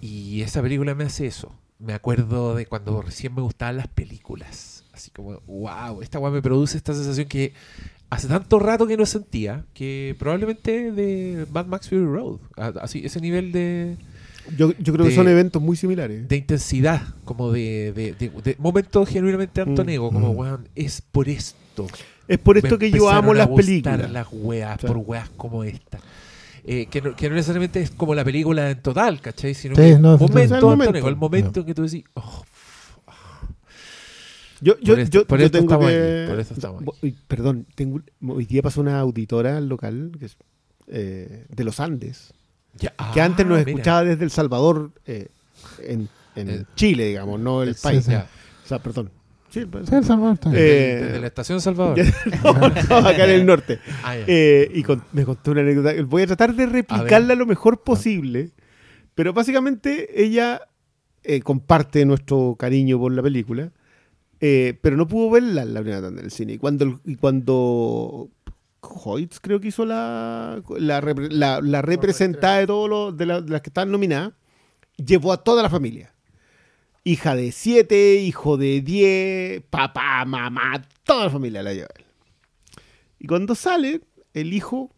Y 0.00 0.40
esa 0.42 0.60
película 0.62 0.94
me 0.94 1.04
hace 1.04 1.26
eso. 1.26 1.52
Me 1.78 1.92
acuerdo 1.94 2.54
de 2.54 2.66
cuando 2.66 3.00
recién 3.00 3.34
me 3.34 3.42
gustaban 3.42 3.76
las 3.76 3.86
películas. 3.88 4.84
Así 4.92 5.10
como, 5.10 5.40
wow, 5.46 6.02
esta 6.02 6.18
weá 6.18 6.30
me 6.32 6.42
produce 6.42 6.76
esta 6.76 6.94
sensación 6.94 7.28
que 7.28 7.54
hace 8.10 8.28
tanto 8.28 8.58
rato 8.58 8.86
que 8.86 8.96
no 8.96 9.06
sentía, 9.06 9.64
que 9.72 10.14
probablemente 10.18 10.92
de 10.92 11.46
Mad 11.52 11.66
Max 11.66 11.88
Fury 11.88 12.04
Road. 12.04 12.38
Así, 12.82 13.02
ese 13.04 13.20
nivel 13.20 13.52
de, 13.52 13.96
Yo, 14.56 14.72
yo 14.78 14.92
creo 14.92 15.06
que 15.06 15.14
son 15.14 15.28
eventos 15.28 15.62
muy 15.62 15.76
similares. 15.76 16.28
de 16.28 16.36
intensidad, 16.36 17.02
como 17.24 17.52
de, 17.52 17.92
de, 17.94 18.12
de- 18.14 18.30
de 18.42 18.56
momentos 18.58 19.08
genuinamente 19.08 19.60
Antonego, 19.60 20.10
como, 20.10 20.32
Mm. 20.34 20.36
weón, 20.36 20.68
es 20.74 21.00
por 21.02 21.28
esto. 21.28 21.86
es 22.28 22.38
por 22.38 22.56
esto 22.58 22.70
me 22.76 22.78
que 22.78 22.90
yo 22.90 23.08
amo 23.08 23.32
las 23.32 23.46
gustar 23.48 23.64
películas. 23.66 24.10
las 24.10 24.26
weas, 24.32 24.78
por 24.78 24.96
weas 24.98 25.28
como 25.36 25.64
esta. 25.64 25.98
Eh, 26.62 26.86
que, 26.90 27.00
no, 27.00 27.16
que 27.16 27.28
no 27.30 27.36
necesariamente 27.36 27.80
es 27.80 27.90
como 27.90 28.14
la 28.14 28.22
película 28.22 28.70
en 28.70 28.82
total, 28.82 29.20
¿cachai? 29.22 29.54
Sino 29.54 29.74
Sí, 29.76 29.80
que 29.80 29.98
no, 29.98 30.18
momento, 30.18 30.36
sí. 30.38 30.42
El 30.54 30.60
momento. 30.60 30.82
Antonego, 30.84 31.08
el 31.08 31.16
momento 31.16 31.60
en 31.60 31.66
que 31.66 31.74
tú 31.74 31.82
decís, 31.84 32.04
oh, 32.14 32.44
Yo, 34.60 34.78
yo, 34.80 34.94
Por 34.94 35.00
esto- 35.00 35.18
yo, 35.20 35.26
por 35.26 35.38
yo 35.38 35.46
esto 35.46 35.58
tengo 35.58 35.72
estamos 35.72 35.90
que. 35.90 36.20
aquí, 36.22 36.30
por 36.30 36.40
esto 36.40 36.54
estamos 36.54 36.84
Perdón, 37.28 37.66
tengo, 37.74 38.00
hoy 38.28 38.44
día 38.46 38.62
pasó 38.62 38.80
una 38.80 39.00
auditora 39.00 39.56
al 39.56 39.68
local, 39.68 40.12
que 40.18 40.26
es 40.26 40.36
eh, 40.88 41.46
de 41.48 41.64
los 41.64 41.80
Andes, 41.80 42.32
Ya. 42.78 42.92
que 43.14 43.20
antes 43.20 43.46
nos 43.46 43.56
Ah, 43.58 43.60
mira. 43.60 43.70
escuchaba 43.70 44.04
desde 44.04 44.24
El 44.24 44.30
Salvador 44.30 44.90
eh, 45.06 45.28
en, 45.82 46.08
en 46.36 46.50
Eh, 46.50 46.64
Chile, 46.74 47.06
digamos, 47.08 47.38
no 47.40 47.62
el 47.62 47.74
Sí, 47.74 47.82
país. 47.82 48.06
ya. 48.06 48.26
O 48.64 48.68
sea, 48.68 48.78
perdón. 48.80 49.10
Sí, 49.50 49.60
el 49.60 49.68
El 49.74 50.04
Salvador. 50.04 50.38
Eh, 50.46 50.50
Desde, 50.50 51.04
desde 51.06 51.20
la 51.20 51.26
estación 51.26 51.60
Salvador. 51.60 51.98
no, 52.44 52.52
no, 52.52 52.66
acá 53.08 53.24
en 53.24 53.30
el 53.30 53.46
norte. 53.46 53.80
Ah. 54.04 54.14
Eh, 54.26 54.70
y 54.74 54.82
con- 54.84 55.02
me 55.12 55.24
contó 55.24 55.50
una 55.52 55.62
anécdota. 55.62 55.92
Voy 56.04 56.22
a 56.22 56.26
tratar 56.28 56.54
de 56.54 56.66
replicarla 56.66 57.34
lo 57.34 57.46
mejor 57.46 57.82
posible. 57.82 58.50
Pero 59.16 59.32
básicamente 59.32 60.22
ella 60.22 60.60
eh, 61.24 61.40
comparte 61.40 62.04
nuestro 62.04 62.54
cariño 62.58 62.98
por 62.98 63.12
la 63.12 63.22
película. 63.22 63.72
Eh, 64.40 64.78
pero 64.80 64.96
no 64.96 65.06
pudo 65.06 65.30
verla 65.30 65.62
en 65.62 65.74
la 65.74 65.80
primera 65.80 66.02
tanda 66.02 66.22
del 66.22 66.30
cine. 66.30 66.54
Y 66.54 66.58
cuando, 66.58 67.00
y 67.04 67.16
cuando 67.16 68.30
Hoyts 68.80 69.40
creo 69.40 69.60
que 69.60 69.68
hizo 69.68 69.84
la, 69.84 70.62
la, 70.78 71.00
la- 71.30 71.60
la 71.60 71.82
representada 71.82 72.58
de 72.58 72.66
todos 72.66 72.88
los 72.88 73.16
de, 73.16 73.26
la- 73.26 73.40
de 73.40 73.50
las 73.50 73.60
que 73.62 73.70
estaban 73.70 73.90
nominadas, 73.90 74.32
llevó 74.96 75.32
a 75.32 75.42
toda 75.44 75.62
la 75.62 75.70
familia. 75.70 76.14
Hija 77.04 77.34
de 77.34 77.50
siete, 77.52 78.16
hijo 78.16 78.56
de 78.58 78.80
diez, 78.82 79.62
papá, 79.70 80.24
mamá, 80.26 80.82
toda 81.04 81.24
la 81.24 81.30
familia 81.30 81.62
la 81.62 81.72
lleva 81.72 81.88
él. 81.96 82.04
Y 83.18 83.26
cuando 83.26 83.54
sale, 83.54 84.00
el 84.34 84.52
hijo 84.52 84.90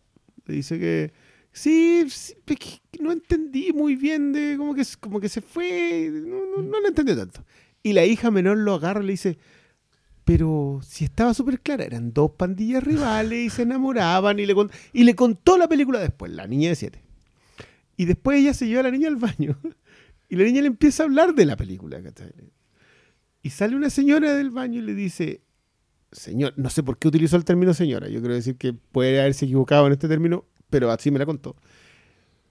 le 0.47 0.55
dice 0.56 0.78
que 0.78 1.12
sí, 1.52 2.05
no 3.01 3.12
entendí 3.12 3.73
muy 3.73 3.94
bien 3.97 4.32
de 4.32 4.56
como 4.56 4.74
que, 4.74 4.82
como 5.01 5.20
que 5.20 5.28
se 5.28 5.40
fue, 5.40 6.10
no, 6.12 6.39
no, 6.56 6.62
no 6.62 6.81
lo 6.81 6.89
entendí 6.89 7.14
tanto. 7.14 7.44
Y 7.82 7.92
la 7.94 8.04
hija 8.04 8.30
menor 8.30 8.59
lo 8.59 8.74
agarra 8.74 9.02
y 9.02 9.06
le 9.06 9.12
dice, 9.12 9.38
pero 10.24 10.80
si 10.86 11.04
estaba 11.04 11.34
súper 11.34 11.60
clara, 11.60 11.84
eran 11.84 12.12
dos 12.12 12.32
pandillas 12.32 12.82
rivales 12.84 13.38
y 13.46 13.50
se 13.50 13.62
enamoraban 13.62 14.38
y 14.38 14.46
le, 14.46 14.54
con- 14.54 14.70
y 14.92 15.04
le 15.04 15.14
contó 15.16 15.59
la 15.59 15.68
película 15.68 15.98
después, 15.98 16.30
la 16.32 16.46
niña 16.46 16.68
de 16.68 16.76
siete. 16.76 17.02
Y 17.96 18.04
después 18.04 18.38
ella 18.38 18.54
se 18.54 18.66
lleva 18.66 18.80
a 18.80 18.84
la 18.84 18.90
niña 18.90 19.09
al 19.09 19.16
baño 19.16 19.59
y 20.28 20.36
la 20.36 20.44
niña 20.44 20.60
le 20.62 20.68
empieza 20.68 21.02
a 21.02 21.06
hablar 21.06 21.34
de 21.34 21.44
la 21.44 21.56
película. 21.56 22.00
Y 23.42 23.50
sale 23.50 23.74
una 23.76 23.90
señora 23.90 24.34
del 24.34 24.50
baño 24.50 24.78
y 24.78 24.82
le 24.82 24.94
dice, 24.94 25.42
señor, 26.12 26.54
no 26.56 26.70
sé 26.70 26.82
por 26.82 26.98
qué 26.98 27.09
utilizó 27.09 27.36
el 27.36 27.44
término 27.44 27.74
señora, 27.74 28.09
yo 28.09 28.20
quiero 28.20 28.34
decir 28.34 28.56
que 28.56 28.72
puede 28.72 29.20
haberse 29.20 29.44
equivocado 29.46 29.86
en 29.88 29.92
este 29.94 30.06
término, 30.09 30.44
pero 30.70 30.90
así 30.92 31.10
me 31.10 31.18
la 31.18 31.26
contó. 31.26 31.56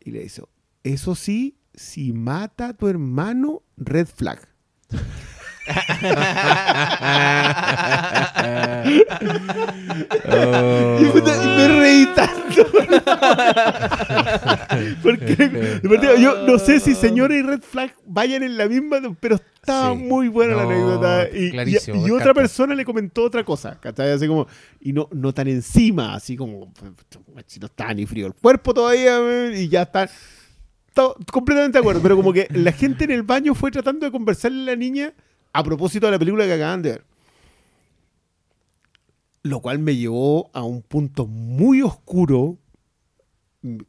Y 0.03 0.11
le 0.11 0.23
dice, 0.23 0.43
eso 0.83 1.15
sí, 1.15 1.55
si 1.73 2.11
mata 2.11 2.69
a 2.69 2.73
tu 2.73 2.87
hermano, 2.89 3.63
red 3.77 4.07
flag. 4.07 4.50
Y 10.99 11.03
me 11.57 11.68
reí 11.68 12.07
tanto. 12.15 12.65
Porque 15.03 16.18
yo 16.19 16.45
no 16.47 16.59
sé 16.59 16.80
si 16.80 16.95
señora 16.95 17.35
y 17.35 17.41
Red 17.41 17.61
Flag 17.61 17.93
vayan 18.05 18.43
en 18.43 18.57
la 18.57 18.68
misma, 18.68 18.99
pero 19.19 19.35
estaba 19.35 19.93
Sí. 19.95 19.97
muy 20.03 20.27
buena 20.27 20.55
la 20.55 20.63
No, 20.63 20.69
anécdota. 20.69 21.27
Y, 21.31 21.51
y- 21.55 22.07
y 22.07 22.11
otra 22.11 22.34
persona 22.34 22.73
le 22.76 22.84
comentó 22.85 23.23
otra 23.23 23.43
cosa, 23.43 23.77
¿cachai? 23.80 24.11
Así 24.11 24.27
como, 24.27 24.47
y 24.80 24.91
no, 24.93 25.07
no 25.11 25.34
tan 25.34 25.47
encima, 25.47 26.15
así 26.15 26.35
como, 26.35 26.73
si 27.47 27.59
no 27.59 27.68
está 27.68 27.93
ni 27.93 28.05
frío 28.05 28.27
el 28.27 28.34
cuerpo 28.34 28.73
todavía, 28.73 29.19
y 29.55 29.68
ya 29.69 29.84
está. 29.84 30.09
To- 30.93 31.15
completamente 31.31 31.77
de 31.77 31.80
acuerdo, 31.80 32.01
pero 32.01 32.15
como 32.15 32.34
que 32.34 32.47
la 32.51 32.72
gente 32.72 33.03
en 33.05 33.11
el 33.11 33.23
baño 33.23 33.53
fue 33.55 33.72
tratando 33.72 34.05
de 34.05 34.11
conversarle 34.11 34.61
a 34.63 34.65
la 34.65 34.76
niña 34.76 35.13
a 35.53 35.63
propósito 35.63 36.05
de 36.07 36.11
la 36.13 36.19
película 36.19 36.45
que 36.45 36.53
acaban 36.53 36.81
de 36.81 36.89
ver. 36.91 37.03
Lo 39.43 39.59
cual 39.59 39.80
me 39.80 39.95
llevó 39.95 40.49
a 40.53 40.63
un 40.63 40.81
punto 40.81 41.26
muy 41.26 41.81
oscuro. 41.81 42.57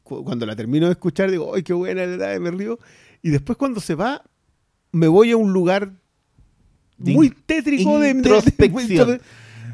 Cu- 0.03 0.25
Cuando 0.25 0.47
la 0.47 0.57
termino 0.57 0.87
de 0.87 0.93
escuchar, 0.93 1.31
digo, 1.31 1.55
¡ay, 1.55 1.63
qué 1.63 1.73
buena! 1.75 2.03
la 2.03 2.07
verdad, 2.17 2.41
Me 2.41 2.51
río. 2.51 2.79
Y 3.23 3.31
después, 3.31 3.59
cuando 3.59 3.81
se 3.81 3.95
va, 3.95 4.23
me 4.93 5.09
voy 5.09 5.31
a 5.31 5.37
un 5.37 5.53
lugar 5.53 5.93
muy 6.99 7.31
tétrico 7.31 7.99
de 7.99 8.11
introspección. 8.11 9.09
de- 9.09 9.21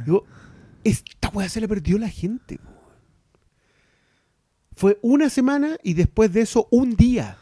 digo, 0.04 0.24
esta 0.84 1.28
weá 1.30 1.48
se 1.48 1.60
la 1.60 1.68
perdió 1.68 1.98
la 1.98 2.08
gente. 2.08 2.58
Fue 4.78 4.96
una 5.02 5.28
semana 5.28 5.76
y 5.82 5.94
después 5.94 6.32
de 6.32 6.42
eso, 6.42 6.68
un 6.70 6.94
día. 6.94 7.36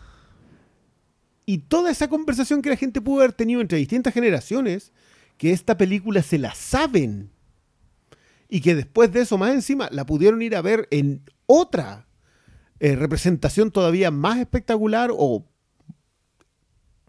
Y 1.44 1.58
toda 1.58 1.90
esa 1.90 2.08
conversación 2.08 2.62
que 2.62 2.70
la 2.70 2.76
gente 2.76 3.02
pudo 3.02 3.18
haber 3.18 3.34
tenido 3.34 3.60
entre 3.60 3.76
distintas 3.76 4.14
generaciones, 4.14 4.90
que 5.36 5.52
esta 5.52 5.76
película 5.76 6.22
se 6.22 6.38
la 6.38 6.54
saben. 6.54 7.30
Y 8.48 8.62
que 8.62 8.74
después 8.74 9.12
de 9.12 9.20
eso, 9.20 9.36
más 9.36 9.52
encima, 9.52 9.90
la 9.92 10.06
pudieron 10.06 10.40
ir 10.40 10.56
a 10.56 10.62
ver 10.62 10.88
en 10.90 11.24
otra 11.44 12.08
eh, 12.80 12.96
representación 12.96 13.70
todavía 13.70 14.10
más 14.10 14.38
espectacular 14.38 15.10
o 15.12 15.46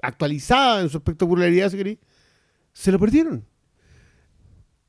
actualizada 0.02 0.82
en 0.82 0.90
su 0.90 0.98
espectacularidad, 0.98 1.70
si 1.70 1.99
se 2.74 2.91
lo 2.91 2.99
perdieron. 2.99 3.45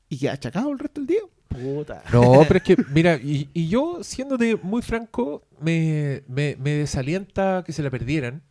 Y 0.09 0.19
que 0.19 0.27
ha 0.27 0.33
achacado 0.33 0.69
el 0.69 0.79
resto 0.79 0.99
del 0.99 1.07
día. 1.07 1.21
Puta. 1.49 2.03
No, 2.13 2.43
pero 2.47 2.57
es 2.57 2.63
que, 2.63 2.77
mira, 2.93 3.15
y, 3.15 3.49
y 3.53 3.67
yo, 3.67 4.03
siéndote 4.03 4.55
muy 4.55 4.81
franco, 4.81 5.43
me, 5.59 6.23
me, 6.27 6.55
me 6.59 6.71
desalienta 6.71 7.63
que 7.65 7.73
se 7.73 7.83
la 7.83 7.89
perdieran, 7.89 8.41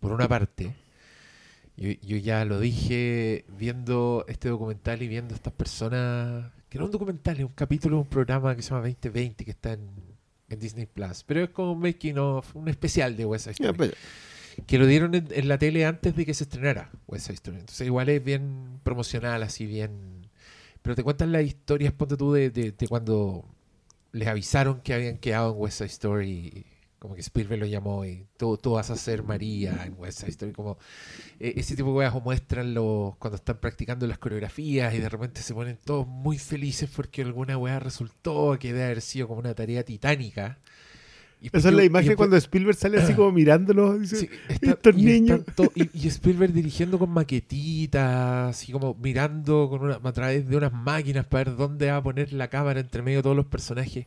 por 0.00 0.12
una 0.12 0.28
parte. 0.28 0.74
Yo, 1.76 1.90
yo 2.02 2.16
ya 2.16 2.44
lo 2.44 2.58
dije 2.58 3.44
viendo 3.56 4.24
este 4.28 4.48
documental 4.48 5.02
y 5.02 5.08
viendo 5.08 5.34
estas 5.34 5.52
personas, 5.52 6.50
que 6.68 6.78
no 6.78 6.84
es 6.84 6.88
un 6.88 6.92
documental, 6.92 7.36
es 7.36 7.44
un 7.44 7.52
capítulo 7.52 7.96
de 7.96 8.02
un 8.02 8.08
programa 8.08 8.54
que 8.56 8.62
se 8.62 8.70
llama 8.70 8.80
2020, 8.82 9.44
que 9.44 9.50
está 9.50 9.74
en, 9.74 9.88
en 10.48 10.58
Disney 10.58 10.86
Plus, 10.86 11.22
pero 11.24 11.44
es 11.44 11.50
como 11.50 11.72
un 11.72 11.80
making 11.80 12.18
of, 12.18 12.54
un 12.56 12.68
especial 12.68 13.16
de 13.16 13.24
West 13.24 13.44
Side 13.44 13.52
Story, 13.52 13.76
pues, 13.76 13.92
que 14.66 14.78
lo 14.78 14.86
dieron 14.86 15.14
en, 15.14 15.28
en 15.30 15.46
la 15.46 15.56
tele 15.56 15.86
antes 15.86 16.16
de 16.16 16.26
que 16.26 16.34
se 16.34 16.44
estrenara 16.44 16.90
West 17.06 17.26
Side 17.26 17.34
Story. 17.34 17.58
Entonces, 17.58 17.86
igual 17.86 18.08
es 18.08 18.24
bien 18.24 18.80
promocional, 18.82 19.42
así 19.44 19.66
bien. 19.66 20.17
Pero 20.88 20.96
te 20.96 21.02
cuentan 21.04 21.32
las 21.32 21.42
historias, 21.44 21.92
ponte 21.92 22.16
tú, 22.16 22.32
de, 22.32 22.48
de- 22.48 22.72
de 22.72 22.88
cuando 22.88 23.44
les 24.12 24.26
avisaron 24.26 24.80
que 24.80 24.94
habían 24.94 25.18
quedado 25.18 25.52
en 25.52 25.60
West 25.60 25.76
Side 25.80 25.88
Story. 25.88 26.64
Como 26.98 27.14
que 27.14 27.20
Spielberg 27.20 27.60
lo 27.60 27.66
llamó 27.66 28.06
y 28.06 28.24
tú, 28.38 28.56
tú 28.56 28.70
vas 28.72 28.88
a 28.88 28.96
ser 28.96 29.22
María 29.22 29.84
en 29.84 29.94
West 29.98 30.20
Side 30.20 30.30
Story. 30.30 30.52
Como 30.52 30.78
eh, 31.40 31.52
ese 31.56 31.76
tipo 31.76 31.90
de 31.90 31.94
weas 31.98 32.14
o 32.14 32.22
muestran 32.22 32.72
los, 32.72 33.16
cuando 33.18 33.36
están 33.36 33.58
practicando 33.60 34.06
las 34.06 34.16
coreografías 34.16 34.94
y 34.94 34.98
de 35.00 35.10
repente 35.10 35.42
se 35.42 35.52
ponen 35.52 35.76
todos 35.84 36.06
muy 36.06 36.38
felices 36.38 36.88
porque 36.96 37.20
alguna 37.20 37.58
wea 37.58 37.78
resultó 37.80 38.56
que 38.58 38.68
debe 38.72 38.86
haber 38.86 39.02
sido 39.02 39.28
como 39.28 39.40
una 39.40 39.54
tarea 39.54 39.84
titánica. 39.84 40.58
Y 41.40 41.48
Esa 41.56 41.68
es 41.68 41.74
la 41.74 41.84
imagen 41.84 42.16
cuando 42.16 42.36
Spielberg 42.36 42.76
sale 42.76 42.98
así 42.98 43.14
como 43.14 43.30
mirándolo. 43.30 43.96
Dice, 43.98 44.16
Sí, 44.16 44.28
está- 44.48 44.70
estos 44.70 44.96
y 44.96 45.04
niños. 45.04 45.40
y 45.94 46.08
Spielberg 46.08 46.52
dirigiendo 46.52 46.98
con 46.98 47.10
maquetitas, 47.10 48.50
así 48.56 48.72
como 48.72 48.94
mirando 48.94 49.68
con 49.70 49.82
una, 49.82 50.00
a 50.02 50.12
través 50.12 50.48
de 50.48 50.56
unas 50.56 50.72
máquinas 50.72 51.26
para 51.26 51.44
ver 51.50 51.56
dónde 51.56 51.90
va 51.90 51.98
a 51.98 52.02
poner 52.02 52.32
la 52.32 52.48
cámara 52.48 52.80
entre 52.80 53.02
medio 53.02 53.18
de 53.18 53.22
todos 53.22 53.36
los 53.36 53.46
personajes. 53.46 54.06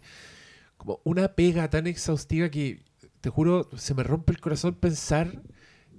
Como 0.78 1.00
una 1.06 1.30
pega 1.30 1.70
tan 1.70 1.88
exhaustiva 1.88 2.50
que, 2.50 2.80
te 3.22 3.30
juro, 3.30 3.70
se 3.78 3.94
me 3.94 4.04
rompe 4.04 4.34
el 4.34 4.42
corazón 4.42 4.74
pensar 4.74 5.42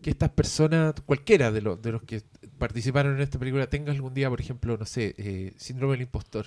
que 0.02 0.10
estas 0.10 0.30
personas, 0.30 0.94
cualquiera 1.06 1.50
de, 1.52 1.62
los 1.62 1.80
de 1.80 1.92
los 1.92 2.02
que 2.02 2.22
participaron 2.58 3.14
en 3.16 3.22
esta 3.22 3.38
película, 3.38 3.68
tenga 3.68 3.92
algún 3.92 4.12
día, 4.12 4.28
por 4.28 4.40
ejemplo, 4.40 4.76
no 4.76 4.84
sé, 4.84 5.14
eh, 5.16 5.52
síndrome 5.56 5.92
del 5.92 6.02
impostor. 6.02 6.46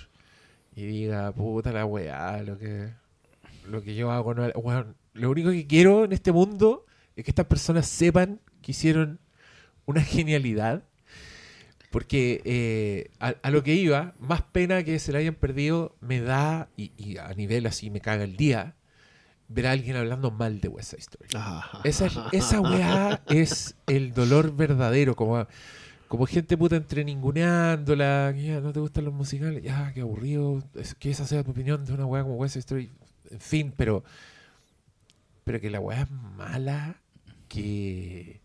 Y 0.76 0.84
diga, 0.84 1.32
puta 1.32 1.72
la 1.72 1.86
weá, 1.86 2.42
lo 2.42 2.58
que, 2.58 2.90
lo 3.68 3.82
que 3.82 3.94
yo 3.94 4.10
hago 4.10 4.34
no 4.34 4.46
weón, 4.56 4.96
lo 5.14 5.30
único 5.30 5.50
que 5.50 5.66
quiero 5.66 6.04
en 6.04 6.12
este 6.12 6.32
mundo 6.32 6.84
es 7.16 7.24
que 7.24 7.30
estas 7.30 7.46
personas 7.46 7.86
sepan 7.86 8.40
que 8.62 8.72
hicieron 8.72 9.18
una 9.86 10.02
genialidad. 10.02 10.82
Porque 11.90 12.42
eh, 12.44 13.10
a, 13.20 13.34
a 13.42 13.50
lo 13.50 13.62
que 13.62 13.74
iba, 13.74 14.14
más 14.18 14.42
pena 14.42 14.82
que 14.82 14.98
se 14.98 15.12
la 15.12 15.18
hayan 15.18 15.34
perdido 15.34 15.96
me 16.00 16.20
da, 16.20 16.68
y, 16.76 16.92
y 16.96 17.16
a 17.16 17.32
nivel 17.34 17.64
así 17.66 17.90
me 17.90 18.00
caga 18.00 18.24
el 18.24 18.36
día, 18.36 18.74
ver 19.48 19.68
a 19.68 19.70
alguien 19.70 19.96
hablando 19.96 20.30
mal 20.30 20.60
de 20.60 20.68
West 20.68 20.90
Side 20.90 21.00
Story. 21.00 21.28
Esa, 21.84 22.06
es- 22.06 22.18
esa 22.32 22.60
weá 22.60 23.22
es 23.28 23.76
el 23.86 24.12
dolor 24.12 24.54
verdadero, 24.54 25.14
como, 25.14 25.46
como 26.08 26.26
gente 26.26 26.58
puta 26.58 26.76
entre 26.76 27.04
ninguneándola, 27.04 28.32
que 28.34 28.42
ya 28.42 28.60
no 28.60 28.72
te 28.72 28.80
gustan 28.80 29.04
los 29.06 29.14
musicales, 29.14 29.62
ya, 29.62 29.92
qué 29.94 30.00
aburrido, 30.02 30.62
es- 30.74 30.94
que 30.96 31.10
esa 31.10 31.24
sea 31.26 31.44
tu 31.44 31.52
opinión 31.52 31.84
de 31.84 31.92
una 31.94 32.04
weá 32.04 32.24
como 32.24 32.34
West 32.34 32.54
Side 32.54 32.60
Story, 32.60 32.90
en 33.30 33.40
fin, 33.40 33.72
pero, 33.76 34.02
pero 35.44 35.60
que 35.60 35.70
la 35.70 35.80
weá 35.80 36.02
es 36.02 36.10
mala, 36.10 37.00
que, 37.48 38.40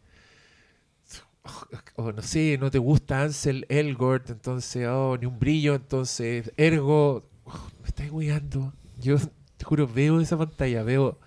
o 1.96 2.12
no 2.12 2.22
sé, 2.22 2.58
no 2.60 2.70
te 2.70 2.78
gusta 2.78 3.24
Ansel 3.24 3.66
Elgort, 3.70 4.30
entonces, 4.30 4.88
oh, 4.88 5.18
ni 5.20 5.26
un 5.26 5.40
brillo, 5.40 5.76
entonces, 5.76 6.52
ergo, 6.58 7.28
oh, 7.46 7.68
me 7.82 7.88
estás 7.88 8.12
weando, 8.12 8.74
yo 9.00 9.18
te 9.58 9.66
juro, 9.66 9.88
veo 9.88 10.20
esa 10.22 10.38
pantalla, 10.38 10.84
veo 10.84 11.20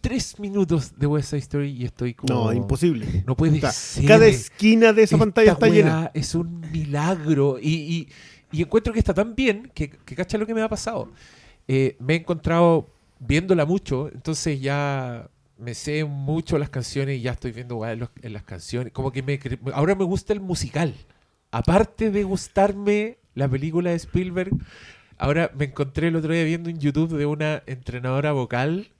tres 0.00 0.38
minutos 0.38 0.96
de 0.98 1.06
West 1.06 1.30
Side 1.30 1.40
Story 1.40 1.70
y 1.70 1.84
estoy 1.84 2.14
como... 2.14 2.32
No, 2.32 2.52
imposible. 2.52 3.24
No 3.26 3.36
puede 3.36 3.56
Está- 3.56 3.72
ser. 3.72 4.06
Cada 4.06 4.26
esquina 4.26 4.92
de 4.92 5.02
esa 5.02 5.16
Esta 5.16 5.18
pantalla 5.18 5.52
está 5.52 5.68
llena. 5.68 6.10
Es 6.14 6.34
un 6.36 6.60
milagro. 6.70 7.58
Y, 7.60 7.72
y- 7.72 8.08
y 8.52 8.62
encuentro 8.62 8.92
que 8.92 9.00
está 9.00 9.12
tan 9.12 9.34
bien 9.34 9.72
que, 9.74 9.90
que 9.90 10.14
cacha 10.14 10.38
lo 10.38 10.46
que 10.46 10.54
me 10.54 10.62
ha 10.62 10.68
pasado. 10.68 11.10
Eh, 11.68 11.96
me 11.98 12.14
he 12.14 12.16
encontrado 12.16 12.88
viéndola 13.18 13.64
mucho, 13.64 14.08
entonces 14.12 14.60
ya 14.60 15.28
me 15.58 15.74
sé 15.74 16.04
mucho 16.04 16.58
las 16.58 16.68
canciones 16.68 17.18
y 17.18 17.22
ya 17.22 17.32
estoy 17.32 17.52
viendo 17.52 17.86
en, 17.86 18.08
en 18.22 18.32
las 18.32 18.44
canciones. 18.44 18.92
Como 18.92 19.10
que 19.12 19.22
me 19.22 19.38
ahora 19.72 19.94
me 19.94 20.04
gusta 20.04 20.32
el 20.32 20.40
musical. 20.40 20.94
Aparte 21.50 22.10
de 22.10 22.24
gustarme 22.24 23.18
la 23.34 23.48
película 23.48 23.90
de 23.90 23.96
Spielberg, 23.96 24.50
ahora 25.18 25.50
me 25.56 25.66
encontré 25.66 26.08
el 26.08 26.16
otro 26.16 26.32
día 26.32 26.44
viendo 26.44 26.68
en 26.68 26.78
YouTube 26.78 27.16
de 27.16 27.26
una 27.26 27.62
entrenadora 27.66 28.32
vocal 28.32 28.90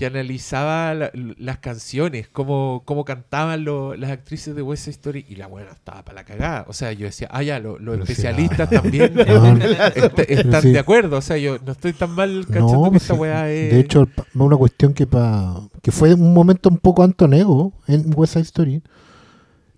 que 0.00 0.06
analizaba 0.06 0.94
la- 0.94 1.10
las 1.36 1.58
canciones, 1.58 2.26
cómo, 2.26 2.80
cómo 2.86 3.04
cantaban 3.04 3.64
lo- 3.64 3.94
las 3.96 4.10
actrices 4.10 4.56
de 4.56 4.62
West 4.62 4.84
Side 4.84 4.92
Story 4.96 5.26
y 5.28 5.36
la 5.36 5.46
buena 5.46 5.72
estaba 5.72 6.02
para 6.06 6.14
la 6.22 6.24
cagada. 6.24 6.64
O 6.68 6.72
sea, 6.72 6.90
yo 6.92 7.04
decía, 7.04 7.28
ah, 7.30 7.42
ya, 7.42 7.58
lo- 7.60 7.78
los 7.78 8.00
especialistas 8.00 8.70
también 8.70 9.12
No, 9.14 9.56
est- 9.58 10.18
están 10.30 10.62
sí. 10.62 10.72
de 10.72 10.78
acuerdo. 10.78 11.18
O 11.18 11.20
sea, 11.20 11.36
yo 11.36 11.58
no 11.66 11.72
estoy 11.72 11.92
tan 11.92 12.12
mal 12.12 12.46
cachando 12.46 12.72
No, 12.72 12.84
que 12.84 12.90
pues 12.92 13.02
esta 13.02 13.14
sí. 13.14 13.20
weá 13.20 13.50
es... 13.50 13.72
De 13.74 13.80
hecho, 13.80 14.08
una 14.34 14.56
cuestión 14.56 14.94
que 14.94 15.06
pa, 15.06 15.68
que 15.82 15.92
fue 15.92 16.14
un 16.14 16.32
momento 16.32 16.70
un 16.70 16.78
poco 16.78 17.02
antonego 17.02 17.74
en 17.86 18.10
West 18.16 18.32
Side 18.32 18.44
Story 18.44 18.82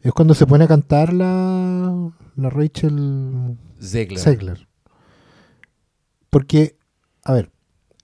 es 0.02 0.12
cuando 0.12 0.34
se 0.34 0.46
pone 0.46 0.62
a 0.64 0.68
cantar 0.68 1.12
la, 1.12 2.12
la 2.36 2.48
Rachel 2.50 3.56
Zegler. 3.80 4.18
Segler. 4.20 4.68
Porque, 6.30 6.76
a 7.24 7.32
ver, 7.32 7.50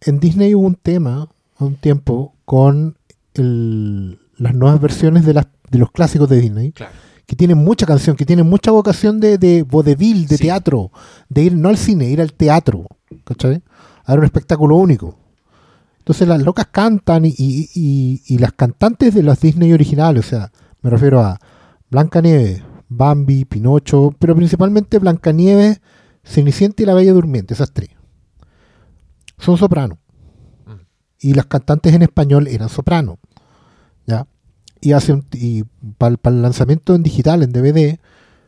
en 0.01 0.19
Disney 0.19 0.55
hubo 0.57 0.67
un 0.67 0.75
tema, 0.75 1.29
un 1.67 1.77
tiempo, 1.77 2.35
con 2.45 2.97
el- 3.35 4.19
las 4.37 4.55
nuevas 4.55 4.81
versiones 4.81 5.25
de, 5.27 5.35
las, 5.35 5.47
de 5.71 5.79
los 5.79 5.91
clásicos 5.91 6.29
de 6.29 6.41
Disney, 6.41 6.73
Claro. 6.73 6.93
que 7.27 7.37
tienen 7.37 7.59
mucha 7.59 7.85
canción, 7.87 8.17
que 8.17 8.25
tienen 8.25 8.49
mucha 8.49 8.71
vocación 8.71 9.21
de, 9.21 9.39
de 9.39 9.63
vodevil, 9.63 10.27
de 10.27 10.37
Sí. 10.37 10.45
teatro, 10.45 10.91
de 11.29 11.43
ir 11.43 11.55
no 11.57 11.69
al 11.69 11.77
cine, 11.77 12.09
ir 12.11 12.21
al 12.21 12.33
teatro, 12.33 12.87
¿cachai? 13.25 13.63
A 14.05 14.13
ver 14.13 14.21
un 14.21 14.25
espectáculo 14.25 14.77
único. 14.77 15.19
Entonces 15.99 16.27
las 16.27 16.43
locas 16.43 16.69
cantan 16.71 17.27
y, 17.27 17.35
y- 17.37 17.69
y- 17.75 18.23
y 18.27 18.39
las 18.39 18.53
cantantes 18.53 19.15
de 19.15 19.23
las 19.23 19.41
Disney 19.41 19.73
originales, 19.73 20.25
o 20.27 20.29
sea, 20.29 20.53
me 20.81 20.89
refiero 20.91 21.21
a 21.21 21.39
Blancanieves, 21.91 22.63
Bambi, 22.89 23.45
Pinocho, 23.45 24.15
pero 24.19 24.35
principalmente 24.35 24.99
Blancanieves, 24.99 25.81
Cenicienta 26.25 26.83
y 26.83 26.87
la 26.87 26.95
Bella 26.95 27.13
Durmiente, 27.13 27.53
esas 27.55 27.73
tres. 27.73 27.91
Son 29.39 29.57
soprano. 29.59 29.99
Y 31.21 31.35
las 31.35 31.47
cantantes 31.47 31.95
en 31.95 32.03
español 32.03 32.47
eran 32.49 32.69
soprano. 32.69 33.19
¿Ya? 34.07 34.27
Y, 34.81 34.93
hace 34.93 35.13
un- 35.13 35.27
y 35.33 35.65
para 35.99 36.17
el 36.25 36.43
lanzamiento 36.43 36.95
en 36.95 37.03
digital, 37.03 37.43
en 37.43 37.53
DVD, 37.53 37.99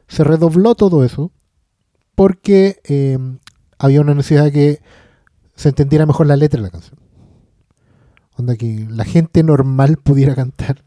se 0.09 0.25
redobló 0.25 0.75
todo 0.75 1.05
eso 1.05 1.33
porque 2.15 2.81
eh, 2.85 3.19
había 3.79 4.01
una 4.01 4.15
necesidad 4.15 4.45
de 4.45 4.53
que 4.53 4.83
se 5.55 5.71
entendiera 5.71 6.07
mejor 6.07 6.27
la 6.27 6.37
letra 6.37 6.59
de 6.59 6.63
la 6.67 6.71
canción. 6.71 6.99
Onda 8.37 8.57
que 8.57 8.87
la 8.89 9.05
gente 9.05 9.43
normal 9.43 9.97
pudiera 9.97 10.35
cantar. 10.35 10.83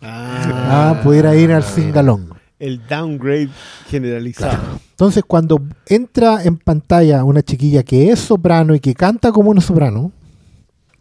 Ah, 0.00 1.00
pudiera 1.04 1.34
ir 1.36 1.52
al 1.52 1.62
singalón. 1.64 2.30
El 2.58 2.86
downgrade 2.86 3.48
generalizado. 3.88 4.78
Entonces, 4.90 5.24
cuando 5.26 5.62
entra 5.86 6.44
en 6.44 6.58
pantalla 6.58 7.24
una 7.24 7.42
chiquilla 7.42 7.82
que 7.82 8.10
es 8.10 8.18
soprano 8.20 8.74
y 8.74 8.80
que 8.80 8.94
canta 8.94 9.32
como 9.32 9.50
una 9.50 9.62
soprano, 9.62 10.12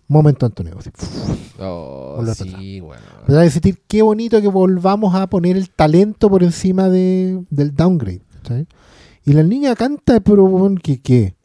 momento 0.10 0.45
Antonio. 0.45 0.77
Oh, 1.60 2.22
sí, 2.36 2.80
bueno. 2.81 3.02
a 3.27 3.41
decir 3.41 3.80
qué 3.88 4.02
bonito 4.02 4.41
que 4.41 4.48
volvamos 4.48 5.15
a 5.15 5.27
poner 5.27 5.56
el 5.56 5.69
talento 5.69 6.30
por 6.30 6.44
encima 6.44 6.90
de, 6.90 7.41
del 7.49 7.73
downgrade. 7.73 8.22
¿cachai? 8.38 8.68
Y 9.26 9.34
la 9.34 9.44
niña 9.44 9.76
canta, 9.76 10.19
pero 10.19 10.76
que 10.81 11.02
qué? 11.02 11.36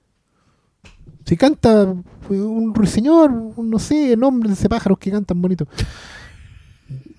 Si 1.24 1.36
canta 1.36 1.94
un 2.30 2.74
ruiseñor, 2.74 3.30
no 3.30 3.78
sé, 3.78 4.16
nombres 4.16 4.50
de 4.62 4.68
pájaros 4.68 4.98
que 4.98 5.10
cantan 5.10 5.40
bonito. 5.40 5.66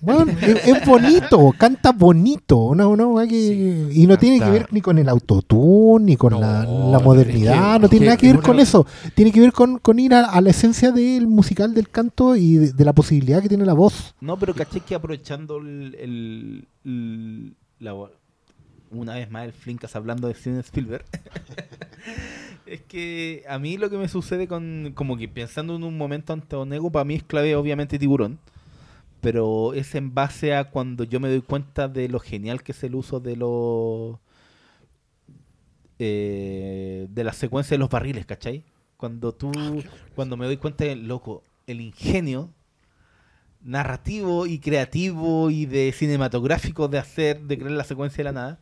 Bueno, 0.06 0.32
es, 0.40 0.66
es 0.68 0.86
bonito, 0.86 1.52
canta 1.58 1.90
bonito, 1.92 2.56
una, 2.58 2.86
una 2.86 3.26
que- 3.26 3.88
Sí, 3.92 4.02
y 4.02 4.06
no 4.06 4.16
tiene 4.16 4.38
que 4.38 4.50
ver 4.50 4.68
ni 4.72 4.80
con 4.80 4.98
el 4.98 5.08
autotune, 5.08 6.04
ni 6.04 6.16
con 6.16 6.32
No, 6.32 6.40
la, 6.40 6.98
modernidad, 7.00 7.74
que- 7.74 7.80
no 7.80 7.88
tiene 7.88 8.04
que 8.04 8.10
nada 8.10 8.16
que 8.16 8.32
ver 8.32 8.40
con 8.40 8.60
eso, 8.60 8.86
tiene 9.14 9.32
que 9.32 9.40
ver 9.40 9.52
con, 9.52 9.78
con 9.78 9.98
ir 9.98 10.14
a, 10.14 10.26
a 10.26 10.40
la 10.40 10.50
esencia 10.50 10.92
del 10.92 11.26
musical, 11.26 11.74
del 11.74 11.88
canto 11.88 12.36
y 12.36 12.54
de, 12.54 12.72
de 12.72 12.84
la 12.84 12.92
posibilidad 12.92 13.42
que 13.42 13.48
tiene 13.48 13.64
la 13.66 13.74
voz. 13.74 14.14
No, 14.20 14.38
pero 14.38 14.54
caché 14.54 14.78
que 14.80 14.94
aprovechando 14.94 15.58
el, 15.58 15.96
el- 15.98 16.68
el- 16.84 17.54
la- 17.80 17.94
una 18.92 19.14
vez 19.14 19.28
más 19.30 19.44
el 19.44 19.52
Flinkas 19.52 19.96
hablando 19.96 20.28
de 20.28 20.34
Steven 20.34 20.60
Spielberg. 20.60 21.04
es 22.66 22.80
que 22.82 23.42
a 23.48 23.58
mí 23.58 23.76
lo 23.76 23.90
que 23.90 23.96
me 23.98 24.08
sucede 24.08 24.46
con, 24.46 24.92
como 24.94 25.16
que 25.16 25.28
pensando 25.28 25.74
en 25.76 25.82
un 25.82 25.96
momento 25.98 26.32
antonego, 26.32 26.90
para 26.90 27.04
mí 27.04 27.16
es 27.16 27.22
clave 27.24 27.56
obviamente 27.56 27.98
tiburón. 27.98 28.38
Pero 29.20 29.74
es 29.74 29.94
en 29.94 30.14
base 30.14 30.54
a 30.54 30.70
cuando 30.70 31.04
yo 31.04 31.20
me 31.20 31.28
doy 31.28 31.42
cuenta 31.42 31.88
de 31.88 32.08
lo 32.08 32.20
genial 32.20 32.62
que 32.62 32.72
es 32.72 32.82
el 32.84 32.94
uso 32.94 33.20
de 33.20 33.36
los 33.36 34.18
eh, 35.98 37.06
de 37.10 37.24
la 37.24 37.32
secuencia 37.32 37.74
de 37.74 37.78
los 37.78 37.90
barriles, 37.90 38.26
¿cachai? 38.26 38.64
Cuando 38.96 39.32
tú, 39.34 39.84
cuando 40.14 40.36
me 40.36 40.46
doy 40.46 40.56
cuenta 40.56 40.84
de, 40.84 40.96
loco, 40.96 41.42
el 41.66 41.80
ingenio 41.80 42.50
narrativo 43.62 44.46
y 44.46 44.58
creativo 44.60 45.50
y 45.50 45.66
de 45.66 45.92
cinematográfico 45.92 46.88
de 46.88 46.98
hacer, 46.98 47.42
de 47.42 47.58
crear 47.58 47.72
la 47.72 47.84
secuencia 47.84 48.18
de 48.18 48.24
la 48.24 48.32
nada. 48.32 48.60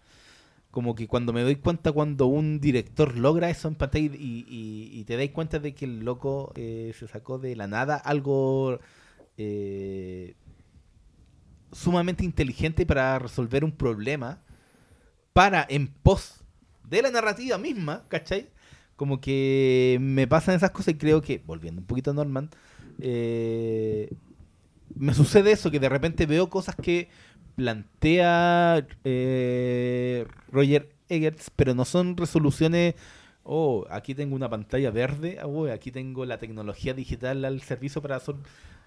Como 0.70 0.94
que 0.94 1.08
cuando 1.08 1.32
me 1.32 1.42
doy 1.42 1.56
cuenta 1.56 1.92
cuando 1.92 2.26
un 2.26 2.60
director 2.60 3.16
logra 3.16 3.50
eso 3.50 3.68
en 3.68 3.76
pantalla 3.76 4.06
y, 4.16 4.46
y- 4.48 4.90
y 5.00 5.04
te 5.04 5.16
das 5.16 5.30
cuenta 5.30 5.58
de 5.60 5.74
que 5.74 5.84
el 5.86 6.00
loco 6.04 6.52
eh, 6.56 6.92
se 6.98 7.08
sacó 7.08 7.38
de 7.38 7.56
la 7.56 7.66
nada 7.68 7.96
algo 7.96 8.80
eh, 9.38 10.34
sumamente 11.74 12.24
inteligente 12.24 12.86
para 12.86 13.18
resolver 13.18 13.64
un 13.64 13.72
problema 13.72 14.40
para 15.32 15.66
en 15.68 15.88
pos 15.88 16.44
de 16.88 17.02
la 17.02 17.10
narrativa 17.10 17.58
misma, 17.58 18.04
¿cachai? 18.08 18.48
Como 18.96 19.20
que 19.20 19.98
me 20.00 20.26
pasan 20.28 20.54
esas 20.54 20.70
cosas 20.70 20.94
y 20.94 20.98
creo 20.98 21.20
que, 21.20 21.42
volviendo 21.44 21.80
un 21.80 21.86
poquito 21.86 22.12
a 22.12 22.14
Norman, 22.14 22.48
eh, 23.00 24.14
me 24.94 25.12
sucede 25.12 25.50
eso, 25.50 25.70
que 25.70 25.80
de 25.80 25.88
repente 25.88 26.26
veo 26.26 26.48
cosas 26.48 26.76
que 26.76 27.08
plantea 27.56 28.86
eh, 29.02 30.26
Roger 30.52 30.94
Eggers, 31.08 31.50
pero 31.56 31.74
no 31.74 31.84
son 31.84 32.16
resoluciones, 32.16 32.94
oh, 33.42 33.84
aquí 33.90 34.14
tengo 34.14 34.36
una 34.36 34.48
pantalla 34.48 34.90
verde, 34.92 35.38
oh, 35.42 35.66
aquí 35.66 35.90
tengo 35.90 36.24
la 36.24 36.38
tecnología 36.38 36.94
digital 36.94 37.44
al 37.44 37.60
servicio 37.62 38.00
para 38.00 38.16
hacer... 38.16 38.36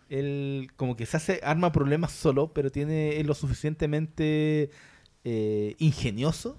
Él 0.10 0.70
como 0.78 0.96
que 0.96 1.06
se 1.06 1.18
hace, 1.18 1.40
arma 1.44 1.72
problemas 1.72 2.12
solo, 2.12 2.54
pero 2.54 2.72
tiene 2.72 3.20
es 3.20 3.26
lo 3.26 3.34
suficientemente 3.34 4.70
eh, 5.26 5.76
ingenioso 5.80 6.58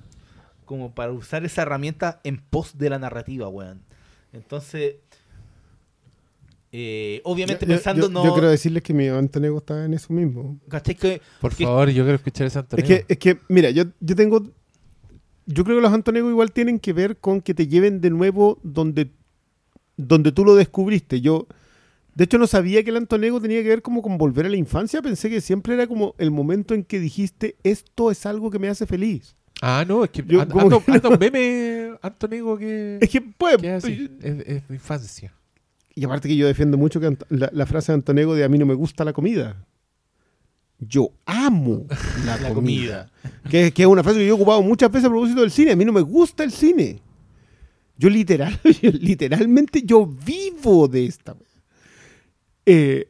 como 0.65 0.95
para 0.95 1.13
usar 1.13 1.45
esa 1.47 1.63
herramienta 1.63 2.21
en 2.25 2.37
pos 2.39 2.77
de 2.77 2.91
la 2.91 2.99
narrativa, 2.99 3.49
weón. 3.49 3.81
Entonces, 4.35 4.97
eh, 6.71 7.23
obviamente 7.25 7.65
Yo- 7.65 7.73
pensando 7.75 8.09
yo, 8.09 8.13
no... 8.13 8.25
yo 8.25 8.33
quiero 8.35 8.51
decirles 8.51 8.83
que 8.83 8.93
mi 8.93 9.09
Antonego 9.09 9.59
está 9.59 9.85
en 9.87 9.95
eso 9.95 10.13
mismo. 10.13 10.59
Por 11.41 11.55
que- 11.55 11.65
favor, 11.65 11.89
yo 11.89 12.03
quiero 12.05 12.17
escuchar 12.17 12.47
esa 12.47 12.61
Es 12.61 12.65
Antonio. 12.65 12.87
que, 12.87 13.05
es 13.09 13.19
que, 13.19 13.39
mira, 13.49 13.71
yo, 13.71 13.85
yo 14.01 14.15
tengo. 14.17 14.43
Yo 15.47 15.65
creo 15.65 15.79
que 15.79 15.83
los 15.83 15.93
Antonegos 15.95 16.31
igual 16.31 16.53
tienen 16.53 16.79
que 16.79 16.93
ver 16.93 17.17
con 17.17 17.41
que 17.41 17.55
te 17.55 17.67
lleven 17.67 18.03
de 18.03 18.11
nuevo 18.11 18.59
donde, 18.63 19.11
donde 19.97 20.31
tú 20.31 20.45
lo 20.45 20.55
descubriste. 20.55 21.23
Yo, 21.23 21.47
de 22.19 22.25
hecho, 22.25 22.37
no 22.37 22.49
sabía 22.49 22.83
que 22.83 22.91
el 22.91 22.97
Antonego 22.97 23.41
tenía 23.41 23.63
que 23.63 23.69
ver 23.69 23.81
como 23.81 24.03
con 24.03 24.19
volver 24.19 24.45
a 24.45 24.49
la 24.49 24.57
infancia. 24.57 25.01
Pensé 25.01 25.31
que 25.31 25.41
siempre 25.41 25.75
era 25.75 25.87
como 25.87 26.17
el 26.19 26.33
momento 26.33 26.75
en 26.75 26.83
que 26.83 26.99
dijiste, 26.99 27.55
esto 27.63 28.11
es 28.11 28.27
algo 28.27 28.51
que 28.51 28.59
me 28.59 28.69
hace 28.69 28.87
feliz. 28.87 29.37
Ah, 29.63 29.85
no, 29.87 30.03
es 30.03 30.11
que 30.11 30.25
Yo 30.27 30.41
anda, 30.43 30.53
como 30.53 30.67
anda- 30.83 31.01
que 31.17 31.31
meme 31.31 31.97
Antonego 32.03 32.59
que, 32.59 32.99
Es 33.01 33.09
que, 33.09 33.21
pues, 33.21 33.59
que 33.59 33.69
es 33.77 33.85
así, 33.85 34.11
es, 34.21 34.49
es 34.49 34.63
infancia. 34.69 35.33
Y 35.95 36.05
aparte 36.05 36.27
que 36.27 36.35
yo 36.35 36.49
defiendo 36.49 36.77
mucho 36.77 36.99
que 36.99 37.17
la, 37.29 37.51
la 37.53 37.67
frase 37.67 37.93
de 37.93 37.95
Antonego 37.95 38.35
de 38.35 38.43
a 38.43 38.49
mí 38.49 38.59
no 38.59 38.67
me 38.67 38.75
gusta 38.75 39.05
la 39.05 39.13
comida. 39.13 39.65
Yo 40.81 41.11
amo 41.25 41.87
la, 42.27 42.37
La 42.39 42.53
comida. 42.53 43.13
Que, 43.49 43.71
que 43.71 43.83
es 43.83 43.89
una 43.89 44.03
frase 44.03 44.19
que 44.19 44.27
yo 44.27 44.33
he 44.33 44.37
ocupado 44.37 44.61
muchas 44.61 44.91
veces 44.91 45.07
a 45.07 45.11
propósito 45.11 45.41
del 45.43 45.53
cine. 45.53 45.71
A 45.71 45.77
mí 45.77 45.85
no 45.85 45.93
me 45.93 46.01
gusta 46.01 46.43
el 46.43 46.51
cine. 46.51 47.01
Yo 47.97 48.11
literal, 48.11 48.59
yo 48.83 48.91
literalmente 48.93 49.83
yo 49.85 50.05
vivo 50.05 50.89
de 50.89 51.07
esta. 51.07 51.37
Eh, 52.71 53.09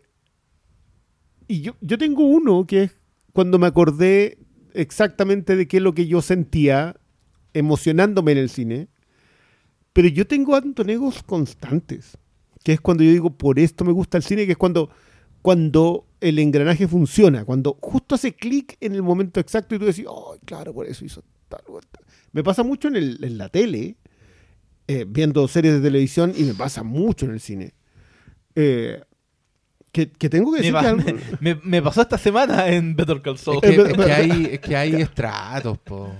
y 1.46 1.62
yo, 1.62 1.76
yo 1.80 1.98
tengo 1.98 2.24
uno 2.26 2.66
que 2.66 2.84
es 2.84 2.96
cuando 3.32 3.58
me 3.58 3.66
acordé 3.66 4.38
exactamente 4.74 5.56
de 5.56 5.66
qué 5.66 5.78
es 5.78 5.82
lo 5.82 5.94
que 5.94 6.06
yo 6.06 6.20
sentía 6.22 6.96
emocionándome 7.54 8.32
en 8.32 8.38
el 8.38 8.50
cine. 8.50 8.88
Pero 9.92 10.08
yo 10.08 10.26
tengo 10.26 10.54
antonegos 10.54 11.22
constantes, 11.22 12.16
que 12.62 12.72
es 12.72 12.80
cuando 12.80 13.02
yo 13.02 13.10
digo, 13.10 13.30
por 13.30 13.58
esto 13.58 13.84
me 13.84 13.92
gusta 13.92 14.16
el 14.18 14.22
cine, 14.22 14.46
que 14.46 14.52
es 14.52 14.58
cuando, 14.58 14.90
cuando 15.42 16.06
el 16.20 16.38
engranaje 16.38 16.86
funciona, 16.86 17.44
cuando 17.44 17.76
justo 17.80 18.14
hace 18.14 18.34
clic 18.34 18.76
en 18.80 18.94
el 18.94 19.02
momento 19.02 19.40
exacto 19.40 19.74
y 19.74 19.78
tú 19.78 19.86
decís, 19.86 20.04
oh, 20.08 20.36
claro, 20.44 20.72
por 20.72 20.86
eso 20.86 21.04
hizo 21.04 21.22
tal 21.48 21.60
tal". 21.90 22.04
Me 22.32 22.44
pasa 22.44 22.62
mucho 22.62 22.88
en, 22.88 22.96
el- 22.96 23.24
en 23.24 23.38
la 23.38 23.48
tele, 23.48 23.96
eh, 24.88 25.06
viendo 25.08 25.48
series 25.48 25.74
de 25.76 25.80
televisión, 25.82 26.32
y 26.36 26.44
me 26.44 26.54
pasa 26.54 26.82
mucho 26.82 27.26
en 27.26 27.32
el 27.32 27.40
cine. 27.40 27.74
eh, 28.56 29.02
que, 30.06 30.10
que 30.10 30.28
tengo 30.28 30.52
que 30.52 30.60
Me, 30.60 30.66
decir 30.70 30.80
que 30.80 30.86
algo- 30.86 31.04
me- 31.40 31.54
me- 31.54 31.60
me 31.64 31.82
pasó 31.82 32.02
esta 32.02 32.18
semana 32.18 32.68
en 32.68 32.94
Better 32.94 33.20
Call 33.20 33.38
Saul. 33.38 33.58
Es 33.62 33.74
que, 33.76 33.82
es 33.82 33.96
que 33.96 34.12
hay, 34.12 34.48
es 34.52 34.60
que 34.60 34.76
hay 34.76 34.94
estratos, 34.96 35.78
po. 35.78 36.10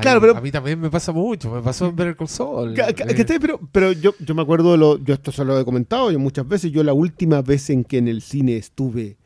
Claro, 0.00 0.20
pero- 0.20 0.36
a 0.36 0.40
mí 0.40 0.50
también 0.50 0.78
me 0.80 0.90
pasa 0.90 1.12
mucho. 1.12 1.50
Me 1.50 1.62
pasó 1.62 1.86
en 1.88 1.96
Better 1.96 2.16
Call 2.16 2.28
Saul. 2.28 2.74
Ca- 2.74 2.88
Eh, 2.90 2.94
que 3.14 3.24
pero, 3.40 3.58
pero 3.72 3.92
yo, 3.92 4.14
yo 4.20 4.34
me 4.34 4.42
acuerdo 4.42 4.72
de 4.72 4.78
lo. 4.78 4.98
Yo 4.98 5.14
esto 5.14 5.32
se 5.32 5.44
lo 5.44 5.58
he 5.58 5.64
comentado 5.64 6.10
yo 6.10 6.18
muchas 6.18 6.46
veces. 6.48 6.70
Yo 6.72 6.82
la 6.82 6.92
última 6.92 7.40
vez 7.42 7.68
en 7.70 7.84
que 7.84 7.98
en 7.98 8.08
el 8.08 8.20
cine 8.22 8.56
estuve, 8.56 9.16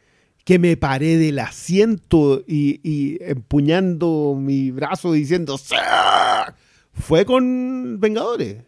que 0.44 0.58
me 0.58 0.76
paré 0.76 1.16
del 1.18 1.38
asiento 1.40 2.42
y, 2.46 2.80
y 2.88 3.18
empuñando 3.22 4.36
mi 4.38 4.70
brazo 4.70 5.12
diciendo 5.12 5.58
"Sí", 5.58 5.74
fue 6.92 7.24
con 7.24 7.98
Vengadores. 8.00 8.64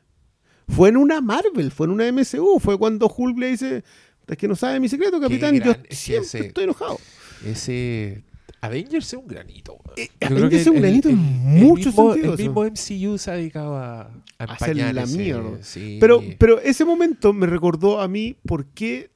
Fue 0.68 0.88
en 0.88 0.96
una 0.96 1.20
Marvel, 1.20 1.70
fue 1.70 1.86
en 1.86 1.92
una 1.92 2.10
MCU. 2.10 2.58
Fue 2.58 2.78
cuando 2.78 3.06
Hulk 3.14 3.38
le 3.38 3.48
dice: 3.48 3.84
Es 4.26 4.36
que 4.38 4.48
no 4.48 4.56
sabe 4.56 4.80
mi 4.80 4.88
secreto, 4.88 5.20
capitán. 5.20 5.54
Yo 5.54 5.60
gran- 5.60 5.82
que 5.82 5.94
siempre 5.94 6.26
ese- 6.26 6.46
estoy 6.46 6.64
enojado. 6.64 6.98
Ese. 7.44 8.24
Avengers 8.60 9.06
es 9.12 9.18
un 9.18 9.26
granito. 9.26 9.76
Eh, 9.96 10.08
Yo 10.08 10.16
creo 10.18 10.30
Avengers 10.38 10.50
que 10.50 10.60
es 10.62 10.66
un 10.68 10.76
el- 10.76 10.82
granito 10.82 11.08
en 11.10 11.16
muchos 11.18 11.94
sentidos, 11.94 12.40
El 12.40 12.46
mismo 12.46 12.64
MCU 12.64 13.18
se 13.18 13.30
ha 13.30 13.34
dedicado 13.34 13.76
a, 13.76 14.00
a 14.38 14.44
Hacer 14.44 14.76
la 14.76 15.04
mierda. 15.06 15.62
sí. 15.62 15.98
Pero, 16.00 16.22
pero 16.38 16.58
ese 16.60 16.84
momento 16.86 17.32
me 17.34 17.46
recordó 17.46 18.00
a 18.00 18.08
mí 18.08 18.36
por 18.46 18.64
qué 18.66 19.10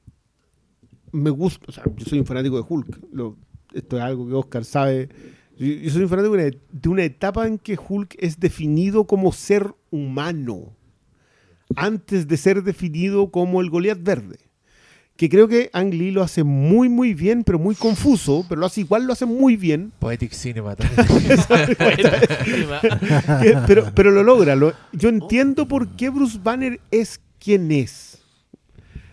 me 1.11 1.31
gusta. 1.31 1.65
O 1.67 1.71
sea, 1.71 1.83
yo 1.95 2.05
soy 2.05 2.19
un 2.19 2.25
fanático 2.27 2.57
de 2.57 2.65
Hulk. 2.67 2.99
Lo- 3.11 3.37
esto 3.73 3.97
es 3.97 4.03
algo 4.03 4.27
que 4.27 4.33
Oscar 4.33 4.63
sabe. 4.65 5.09
Yo, 5.57 5.65
yo 5.65 5.89
soy 5.89 6.03
un 6.03 6.09
fanático 6.09 6.35
de 6.37 6.47
una, 6.49 6.57
de 6.71 6.89
una 6.89 7.03
etapa 7.03 7.47
en 7.47 7.57
que 7.57 7.75
Hulk 7.77 8.15
es 8.19 8.39
definido 8.39 9.05
como 9.07 9.31
ser 9.31 9.73
humano. 9.89 10.75
Antes 11.75 12.27
de 12.27 12.37
ser 12.37 12.63
definido 12.63 13.31
como 13.31 13.61
el 13.61 13.69
Goliath 13.71 14.01
verde. 14.03 14.37
Que 15.19 15.27
creo 15.27 15.49
que 15.49 15.69
Ang 15.73 15.89
Lee 15.93 16.11
lo 16.11 16.23
hace 16.23 16.45
muy, 16.45 16.87
muy 16.87 17.13
bien, 17.13 17.43
pero 17.43 17.59
muy 17.59 17.75
confuso. 17.75 18.45
Pero 18.47 18.61
lo 18.61 18.67
hace 18.67 18.79
igual, 18.79 19.03
lo 19.05 19.11
hace 19.11 19.25
muy 19.25 19.57
bien. 19.57 19.91
Poetic 19.99 20.31
Cinema 20.31 20.75
también. 20.77 21.37
Que- 23.41 23.57
pero, 23.67 23.91
pero 23.93 24.11
lo 24.11 24.23
logra. 24.23 24.55
lo- 24.55 24.73
yo 24.93 25.09
entiendo 25.09 25.67
por 25.67 25.87
qué 25.89 26.09
Bruce 26.09 26.39
Banner 26.41 26.79
es 26.89 27.19
quien 27.37 27.69
es. 27.71 28.19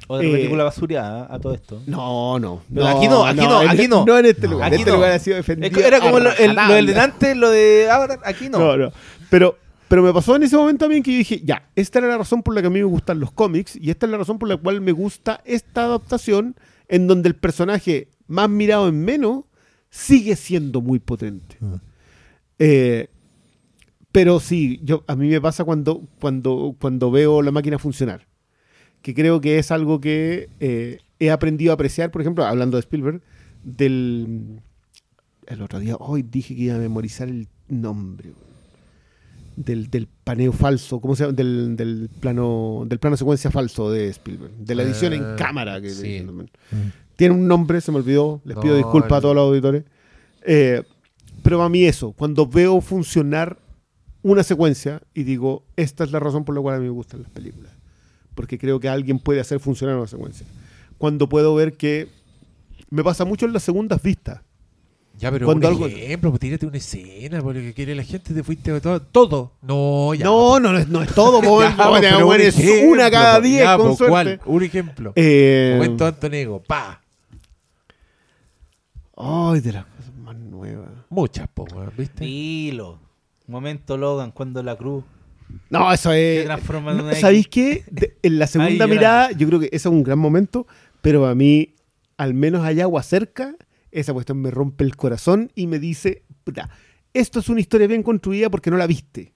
Otra 0.09 0.29
Eh, 0.29 0.31
película 0.31 0.63
basureada 0.63 1.27
a 1.29 1.41
todo 1.41 1.55
esto. 1.55 1.83
No, 1.87 2.39
no. 2.39 2.63
Aquí 2.87 3.09
no, 3.09 3.27
aquí 3.27 3.41
no, 3.41 3.59
aquí 3.59 3.89
no. 3.89 4.05
No 4.07 4.17
en 4.19 4.27
este 4.27 4.47
lugar. 4.47 4.67
Aquí 4.69 4.75
en 4.77 4.81
este 4.83 4.91
no. 4.93 4.97
lugar 4.99 5.11
ha 5.13 5.19
sido 5.19 5.37
defendido. 5.37 5.81
Era 5.81 5.99
como 5.99 6.21
lo, 6.21 6.31
el- 6.37 6.55
lo 6.55 6.75
del 6.75 6.87
delante, 6.87 7.35
lo 7.35 7.51
de 7.51 7.89
ahora, 7.91 8.19
aquí 8.25 8.49
no. 8.49 8.59
No, 8.61 8.77
no. 8.77 8.93
Pero, 9.29 9.59
pero 9.89 10.03
me 10.03 10.13
pasó 10.13 10.37
en 10.37 10.43
ese 10.43 10.57
momento 10.57 10.85
también 10.85 11.03
que 11.03 11.13
yo 11.13 11.19
dije, 11.19 11.41
ya, 11.45 11.69
esta 11.77 12.01
era 12.01 12.09
la 12.09 12.19
razón 12.19 12.43
por 12.43 12.55
la 12.55 12.61
que 12.61 12.67
a 12.69 12.71
mí 12.71 12.81
me 12.81 12.85
gustan 12.85 13.21
los 13.21 13.33
cómics 13.33 13.77
y 13.81 13.91
esta 13.91 14.07
es 14.07 14.13
la 14.13 14.19
razón 14.19 14.39
por 14.39 14.49
la 14.49 14.57
cual 14.57 14.81
me 14.81 14.93
gusta 14.93 15.41
esta 15.45 15.85
adaptación 15.85 16.57
en 16.89 17.07
donde 17.07 17.29
el 17.29 17.37
personaje 17.37 18.09
más 18.27 18.49
mirado 18.51 18.89
en 18.89 19.05
menos 19.05 19.45
sigue 19.91 20.37
siendo 20.37 20.81
muy 20.81 20.99
potente. 20.99 21.57
Mm. 21.61 21.75
Eh, 22.59 23.09
pero 24.13 24.41
sí, 24.41 24.81
yo, 24.83 25.05
a 25.07 25.15
mí 25.15 25.29
me 25.29 25.41
pasa 25.41 25.65
cuando, 25.65 26.09
cuando, 26.21 26.75
cuando 26.81 27.11
veo 27.11 27.43
la 27.43 27.51
máquina 27.51 27.79
funcionar. 27.79 28.27
Que 29.03 29.15
creo 29.15 29.41
que 29.41 29.59
es 29.59 29.71
algo 29.71 30.01
que 30.01 30.49
eh, 30.59 31.01
he 31.19 31.31
aprendido 31.31 31.71
a 31.71 31.75
apreciar, 31.75 32.11
por 32.11 32.23
ejemplo, 32.23 32.45
hablando 32.45 32.77
de 32.77 32.81
Spielberg, 32.81 33.21
del. 33.63 34.63
El 35.47 35.63
otro 35.63 35.79
día, 35.79 35.97
hoy 35.97 36.23
dije 36.23 36.57
que 36.57 36.63
iba 36.63 36.75
a 36.75 36.79
memorizar 36.79 37.29
el 37.29 37.47
nombre. 37.69 38.33
Del, 39.57 39.89
del 39.91 40.07
paneo 40.07 40.53
falso, 40.53 41.01
¿cómo 41.01 41.17
se 41.17 41.25
llama? 41.25 41.33
Del, 41.35 41.77
del 41.77 42.11
plano 42.21 42.85
del 42.87 42.99
plano 42.99 43.17
secuencia 43.17 43.51
falso 43.51 43.91
de 43.91 44.09
Spielberg. 44.11 44.53
De 44.59 44.75
la 44.75 44.83
edición 44.83 45.15
en 45.15 45.23
Ah, 45.25 45.37
cámara. 45.39 45.81
Que 45.81 45.91
sí. 45.91 46.21
Mm. 46.23 46.77
Tiene 47.17 47.35
un 47.35 47.49
nombre, 47.49 47.81
se 47.81 47.91
me 47.91 47.97
olvidó. 47.99 48.43
Les 48.45 48.57
pido 48.59 48.73
No, 48.75 48.77
disculpas 48.77 49.13
a 49.13 49.21
todos 49.23 49.35
los 49.35 49.49
auditores. 49.49 49.85
Eh, 50.43 50.83
pero 51.43 51.63
a 51.63 51.71
mí 51.71 51.85
eso, 51.87 52.13
cuando 52.13 52.47
veo 52.47 52.81
funcionar 52.83 53.59
una 54.23 54.43
secuencia 54.43 55.01
y 55.15 55.23
digo, 55.23 55.65
esta 55.77 56.05
es 56.05 56.13
la 56.13 56.21
razón 56.21 56.45
por 56.45 56.55
la 56.55 56.61
cual 56.61 56.75
a 56.77 56.79
mí 56.79 56.85
me 56.85 56.91
gustan 56.91 57.23
las 57.23 57.31
películas. 57.31 57.73
Porque 58.35 58.59
creo 58.59 58.79
que 58.79 58.91
alguien 58.91 59.19
puede 59.19 59.41
hacer 59.41 59.59
funcionar 59.61 59.97
una 59.97 60.07
secuencia. 60.07 60.47
Cuando 60.99 61.29
puedo 61.31 61.55
ver 61.55 61.79
que 61.79 62.09
me 62.91 63.03
pasa 63.03 63.25
mucho 63.25 63.47
en 63.47 63.55
las 63.55 63.63
segundas 63.63 64.03
vistas. 64.03 64.41
Ya, 65.19 65.31
pero 65.33 65.47
Cuando 65.47 65.69
un 65.69 65.75
algo- 65.75 65.87
ejemplo, 65.87 66.31
pues 66.31 66.41
tírate 66.41 66.67
una 66.67 66.77
escena, 66.77 67.41
porque 67.41 67.63
que 67.63 67.73
quiere 67.75 67.95
la 67.95 68.03
gente, 68.03 68.35
te 68.35 68.43
fuiste 68.43 68.71
de 68.73 68.81
todo. 68.83 69.01
Todo. 69.01 69.53
No, 69.63 70.13
ya. 70.13 70.25
no, 70.27 70.51
pues. 70.51 70.63
no, 70.63 70.73
no 70.73 70.79
es, 70.79 70.89
no 70.89 71.03
es 71.03 71.15
todo, 71.15 71.41
po, 71.41 71.63
Ya, 71.63 71.75
pues, 71.75 72.01
pero 72.03 72.29
un 72.29 72.41
es 72.41 72.59
ejemplo, 72.59 72.91
una 72.93 73.11
cada 73.11 73.39
pues, 73.39 73.49
diez, 73.51 73.63
ya, 73.65 73.77
con 73.79 73.87
pues, 73.87 73.99
suerte. 73.99 74.13
¿cuál? 74.13 74.41
Un 74.45 74.63
ejemplo. 74.63 75.13
Eh, 75.17 75.73
Momento 75.77 76.07
Antonego. 76.07 76.63
Pa. 76.63 77.01
Ay, 79.17 79.61
de 79.61 79.73
las 79.73 79.87
cosas 79.87 80.15
más 80.23 80.37
nuevas. 80.37 80.89
Muchas, 81.09 81.49
po, 81.49 81.67
¿viste? 81.97 82.25
Dilo. 82.25 82.99
Momento 83.47 83.97
Logan 83.97 84.33
cuando 84.33 84.63
la 84.63 84.77
cruz 84.77 85.05
No, 85.71 85.91
eso 85.93 86.13
es. 86.13 86.47
No, 86.47 87.15
¿Sabéis 87.15 87.49
qué? 87.49 87.85
De- 87.91 88.17
en 88.23 88.39
la 88.39 88.47
segunda 88.47 88.87
mirada, 88.87 89.31
yo 89.33 89.47
creo 89.47 89.61
que 89.61 89.67
ese 89.67 89.77
es 89.77 89.87
un 89.87 90.03
gran 90.03 90.19
momento, 90.19 90.67
pero 91.01 91.27
a 91.27 91.35
mí, 91.35 91.75
al 92.19 92.35
menos 92.35 92.65
hay 92.65 92.81
agua 92.81 93.03
cerca, 93.03 93.55
esa 94.01 94.13
cuestión 94.13 94.39
me 94.41 94.51
rompe 94.51 94.85
el 94.85 94.97
corazón 94.97 95.51
y 95.55 95.67
me 95.67 95.79
dice, 95.79 96.23
puta, 96.45 96.69
esto 97.15 97.41
es 97.41 97.49
una 97.49 97.61
historia 97.61 97.87
bien 97.87 98.03
construida 98.03 98.51
porque 98.51 98.71
no 98.71 98.77
la 98.77 98.87
viste. 98.87 99.33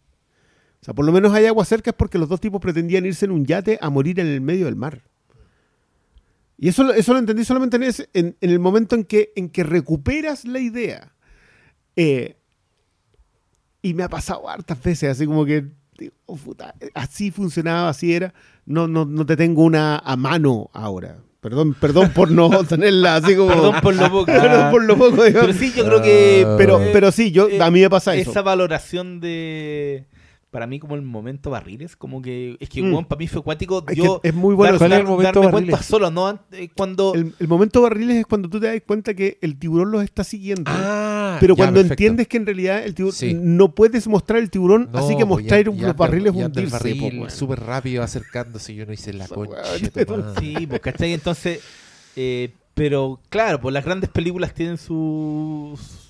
O 0.80 0.84
sea, 0.84 0.94
por 0.94 1.04
lo 1.04 1.12
menos 1.12 1.32
hay 1.34 1.46
agua 1.46 1.64
cerca 1.64 1.90
es 1.90 1.96
porque 1.96 2.18
los 2.18 2.28
dos 2.28 2.40
tipos 2.40 2.60
pretendían 2.60 3.04
irse 3.06 3.24
en 3.26 3.32
un 3.32 3.44
yate 3.46 3.78
a 3.80 3.90
morir 3.90 4.18
en 4.20 4.26
el 4.26 4.40
medio 4.40 4.66
del 4.66 4.76
mar. 4.76 5.02
Y 6.56 6.68
eso, 6.68 6.92
eso 6.92 7.12
lo 7.14 7.18
entendí 7.18 7.44
solamente 7.44 7.76
en, 7.76 7.82
ese- 7.84 8.08
en, 8.12 8.36
en 8.40 8.50
el 8.50 8.58
momento 8.58 8.94
en 8.94 9.04
que, 9.04 9.32
en 9.36 9.48
que 9.48 9.62
recuperas 9.64 10.44
la 10.44 10.58
idea. 10.58 11.14
Eh, 11.96 12.36
y 13.82 13.94
me 13.94 14.02
ha 14.02 14.08
pasado 14.08 14.48
hartas 14.48 14.82
veces, 14.82 15.10
así 15.10 15.26
como 15.26 15.44
que 15.46 15.68
oh, 16.26 16.38
así 16.94 17.30
funcionaba, 17.30 17.88
así 17.88 18.12
era. 18.12 18.34
No, 18.66 18.86
no, 18.88 19.04
no 19.06 19.24
te 19.24 19.36
tengo 19.36 19.64
una 19.64 19.96
a 19.98 20.16
mano 20.16 20.68
ahora. 20.74 21.22
Perdón, 21.40 21.74
perdón 21.80 22.10
por 22.12 22.30
no 22.30 22.50
tenerla 22.68 23.16
así 23.16 23.34
como. 23.34 23.48
Perdón 23.48 23.76
por 23.82 23.94
lo 23.96 24.10
poco. 24.10 24.26
Perdón 24.26 24.70
por 24.70 24.84
lo 24.84 24.96
poco, 24.98 25.24
digo. 25.24 25.40
Pero 25.40 25.52
sí, 25.54 25.72
yo 25.74 25.84
creo 25.86 26.02
que. 26.02 26.44
Ah. 26.46 26.54
Pero, 26.58 26.80
eh, 26.82 26.90
pero 26.92 27.10
sí, 27.12 27.30
yo, 27.32 27.48
eh, 27.48 27.62
a 27.62 27.70
mí 27.70 27.80
me 27.80 27.88
pasa 27.90 28.14
eso. 28.14 28.30
Esa 28.30 28.42
valoración 28.42 29.20
de. 29.20 30.06
Para 30.50 30.66
mí, 30.66 30.80
como 30.80 30.96
el 30.96 31.02
momento 31.02 31.48
barriles, 31.50 31.94
como 31.96 32.20
que. 32.20 32.56
Es 32.60 32.68
que, 32.68 32.82
Mm. 32.82 32.92
weón, 32.92 33.04
para 33.04 33.20
mí 33.20 33.28
fue 33.28 33.40
acuático. 33.40 33.84
Es 33.88 33.96
Yo. 33.96 34.20
es 34.22 34.34
muy 34.34 34.54
bueno. 34.54 34.72
dar- 34.72 34.78
¿Cuál 34.80 34.92
es 34.92 34.98
el 34.98 35.04
momento 35.06 35.40
darme 35.40 35.52
Barriles? 35.52 35.70
cuenta 35.76 35.82
solo, 35.88 36.10
¿no? 36.10 36.40
Eh, 36.52 36.68
Cuando. 36.76 37.14
El, 37.14 37.32
el 37.38 37.48
momento 37.48 37.80
barriles 37.82 38.16
es 38.16 38.26
cuando 38.26 38.48
tú 38.50 38.58
te 38.60 38.66
das 38.66 38.82
cuenta 38.86 39.14
que 39.14 39.38
el 39.42 39.58
tiburón 39.58 39.92
los 39.92 40.02
está 40.02 40.24
siguiendo. 40.24 40.64
Ah, 40.66 41.09
pero 41.40 41.56
cuando 41.56 41.80
perfecto. 41.80 41.92
entiendes 41.94 42.28
que 42.28 42.36
en 42.36 42.46
realidad 42.46 42.84
el 42.84 42.94
tiburón 42.94 43.14
Sí. 43.16 43.34
no 43.34 43.74
puedes 43.74 44.06
mostrar 44.06 44.38
el 44.40 44.50
tiburón, 44.50 44.88
No, 44.92 44.98
así 44.98 45.16
que 45.16 45.26
pues, 45.26 45.40
mostrar 45.40 45.64
ya- 45.64 45.70
un- 45.70 45.78
ya 45.78 45.86
los 45.88 45.96
barriles 45.96 46.32
hundirse. 46.34 46.70
barril 46.70 47.02
weón. 47.18 47.30
súper 47.30 47.60
rápido 47.60 48.02
acercándose 48.02 48.72
y 48.72 48.76
yo 48.76 48.86
no 48.86 48.92
hice 48.92 49.12
la 49.12 49.26
concha. 49.26 49.64
Sí, 50.38 50.66
pues, 50.66 50.80
¿cachai? 50.80 51.12
Entonces, 51.12 51.60
eh, 52.16 52.52
pero 52.74 53.20
claro, 53.28 53.60
pues 53.60 53.72
las 53.72 53.84
grandes 53.84 54.10
películas 54.10 54.54
tienen 54.54 54.78
sus... 54.78 56.08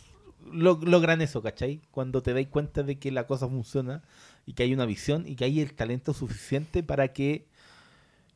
lo- 0.52 0.80
logran 0.82 1.20
eso, 1.22 1.42
¿cachai? 1.42 1.80
Cuando 1.90 2.22
te 2.22 2.32
dais 2.34 2.48
cuenta 2.48 2.82
de 2.82 2.98
que 2.98 3.10
la 3.12 3.26
cosa 3.26 3.46
funciona 3.48 4.02
y 4.46 4.52
que 4.54 4.64
hay 4.64 4.74
una 4.74 4.84
visión 4.86 5.24
y 5.26 5.36
que 5.36 5.44
hay 5.44 5.60
el 5.60 5.72
talento 5.74 6.12
suficiente 6.12 6.82
para 6.82 7.12
que 7.12 7.46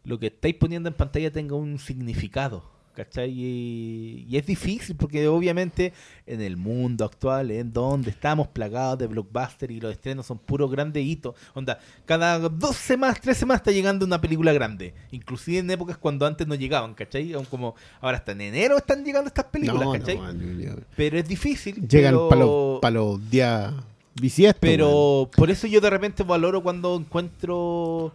lo 0.04 0.18
que 0.18 0.26
estáis 0.28 0.54
poniendo 0.54 0.88
en 0.88 0.94
pantalla 0.94 1.32
tenga 1.32 1.56
un 1.56 1.78
significado, 1.78 2.70
¿cachai? 2.94 3.30
Y, 3.30 4.26
y 4.28 4.36
es 4.36 4.46
difícil 4.46 4.96
porque 4.96 5.26
obviamente 5.28 5.92
en 6.26 6.40
el 6.40 6.56
mundo 6.56 7.04
actual, 7.04 7.50
en 7.50 7.72
donde 7.72 8.10
estamos 8.10 8.48
plagados 8.48 8.98
de 8.98 9.06
blockbuster 9.08 9.70
y 9.70 9.80
los 9.80 9.92
estrenos 9.92 10.26
son 10.26 10.38
puros 10.38 10.70
grandes 10.70 11.04
hitos, 11.04 11.34
onda, 11.54 11.78
cada 12.06 12.38
dos 12.38 12.76
semanas, 12.76 13.20
tres 13.20 13.36
semanas 13.36 13.60
está 13.60 13.72
llegando 13.72 14.06
una 14.06 14.20
película 14.20 14.52
grande, 14.52 14.94
inclusive 15.10 15.58
en 15.58 15.70
épocas 15.70 15.98
cuando 15.98 16.24
antes 16.26 16.46
no 16.46 16.54
llegaban, 16.54 16.94
¿cachai? 16.94 17.32
Aún 17.34 17.44
Como 17.44 17.74
ahora 18.00 18.18
hasta 18.18 18.32
en 18.32 18.40
enero 18.40 18.76
están 18.76 19.04
llegando 19.04 19.28
estas 19.28 19.44
películas, 19.46 19.84
No, 19.84 19.92
¿cachai? 19.92 20.16
no, 20.16 20.32
no, 20.32 20.74
no. 20.76 20.76
Pero 20.96 21.18
es 21.18 21.28
difícil. 21.28 21.86
Llegan 21.88 22.14
pero- 22.14 22.28
para 22.28 22.40
los 22.40 22.80
pa 22.80 22.90
los 22.90 23.30
días 23.30 23.72
bisiestos. 24.20 24.60
pero 24.60 25.28
por 25.36 25.50
eso 25.50 25.66
yo 25.66 25.80
de 25.80 25.90
repente 25.90 26.22
valoro 26.22 26.62
cuando 26.62 26.96
encuentro 26.96 28.12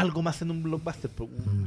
algo 0.00 0.22
más 0.22 0.40
en 0.42 0.50
un 0.50 0.62
blockbuster. 0.62 1.10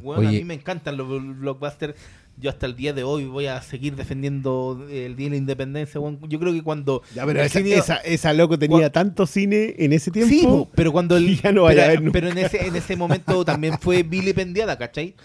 Weón, 0.03 0.25
a 0.27 0.31
mí 0.31 0.43
me 0.43 0.53
encantan 0.55 0.97
los 0.97 1.07
blo- 1.07 1.37
blockbusters. 1.39 1.95
Yo 2.39 2.51
hasta 2.51 2.67
el 2.67 2.75
día 2.75 2.93
de 2.93 3.03
hoy 3.03 3.25
voy 3.25 3.47
a 3.47 3.59
seguir 3.63 3.95
defendiendo 3.95 4.85
el 4.91 5.15
Día 5.15 5.25
de 5.25 5.29
la 5.31 5.35
Independencia. 5.37 5.99
Yo 6.29 6.39
creo 6.39 6.53
que 6.53 6.61
cuando... 6.61 7.01
Ya, 7.15 7.25
pero 7.25 7.41
esa, 7.41 7.59
cine- 7.59 7.73
esa, 7.75 7.95
esa 7.97 8.31
loco 8.33 8.59
tenía 8.59 8.91
tanto 8.91 9.25
cine 9.25 9.73
en 9.79 9.91
ese 9.91 10.11
tiempo. 10.11 10.29
Sí, 10.29 10.71
pero 10.75 10.91
cuando 10.91 11.17
el... 11.17 11.41
ya 11.41 11.51
no 11.51 11.63
vaya 11.63 11.77
pero, 11.81 11.85
a 11.85 11.89
ver 11.89 12.01
nunca. 12.01 12.13
pero 12.13 12.29
en 12.29 12.37
ese, 12.37 12.67
en 12.67 12.75
ese 12.75 12.95
momento 12.95 13.43
también 13.45 13.79
fue 13.79 14.03
vilipendiada, 14.03 14.77
¿cachai? 14.77 15.15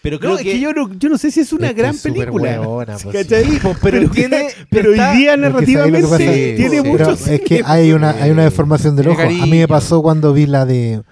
Pero 0.00 0.18
creo 0.18 0.32
No, 0.32 0.38
es 0.38 0.44
que 0.44 0.58
yo 0.58 0.72
no, 0.72 0.92
yo 0.94 1.10
no 1.10 1.18
sé 1.18 1.30
si 1.30 1.40
es 1.40 1.52
una 1.52 1.68
Es 1.68 1.74
que 1.74 1.80
gran 1.82 1.96
película. 1.96 2.60
hueona, 2.60 2.96
pues, 2.96 3.16
¿Cachai? 3.22 3.44
sí. 3.44 3.58
po, 3.62 3.76
pero 3.82 4.08
tiene- 4.10 4.48
pero 4.70 4.90
hoy 4.92 4.94
día 4.96 5.04
que 5.04 5.26
¿sabes 5.26 5.26
lo 5.26 5.26
que 5.26 5.38
narrativamente 5.76 6.02
pasa? 6.08 6.16
Sí, 6.18 6.54
tiene 6.56 6.70
sí. 6.70 6.88
mucho 6.88 6.96
Pero 7.04 7.16
cine, 7.16 7.34
es 7.36 7.40
que 7.42 7.62
hay 7.66 7.92
una, 7.92 8.10
hay 8.12 8.30
una 8.30 8.44
deformación 8.44 8.96
del 8.96 9.04
de 9.06 9.10
ojo. 9.12 9.20
A 9.22 9.26
mí 9.26 9.50
me 9.58 9.68
pasó 9.68 10.00
cuando 10.02 10.32
vi 10.32 10.46
la 10.46 10.64
de 10.64 11.02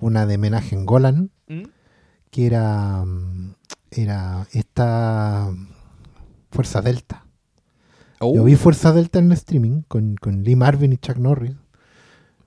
una 0.00 0.26
de 0.26 0.36
homenaje 0.36 0.74
en 0.74 0.86
Golan, 0.86 1.30
¿Mm? 1.48 1.62
que 2.30 2.46
era 2.46 3.04
mm, 3.04 3.54
era 3.90 4.46
esta 4.52 5.50
Fuerza 6.50 6.80
Delta. 6.80 7.26
Oh. 8.20 8.34
Yo 8.34 8.44
vi 8.44 8.56
Fuerza 8.56 8.92
Delta 8.92 9.18
en 9.18 9.26
el 9.26 9.32
streaming 9.32 9.82
con, 9.88 10.16
con 10.16 10.42
Lee 10.42 10.56
Marvin 10.56 10.92
y 10.92 10.98
Chuck 10.98 11.16
Norris, 11.16 11.56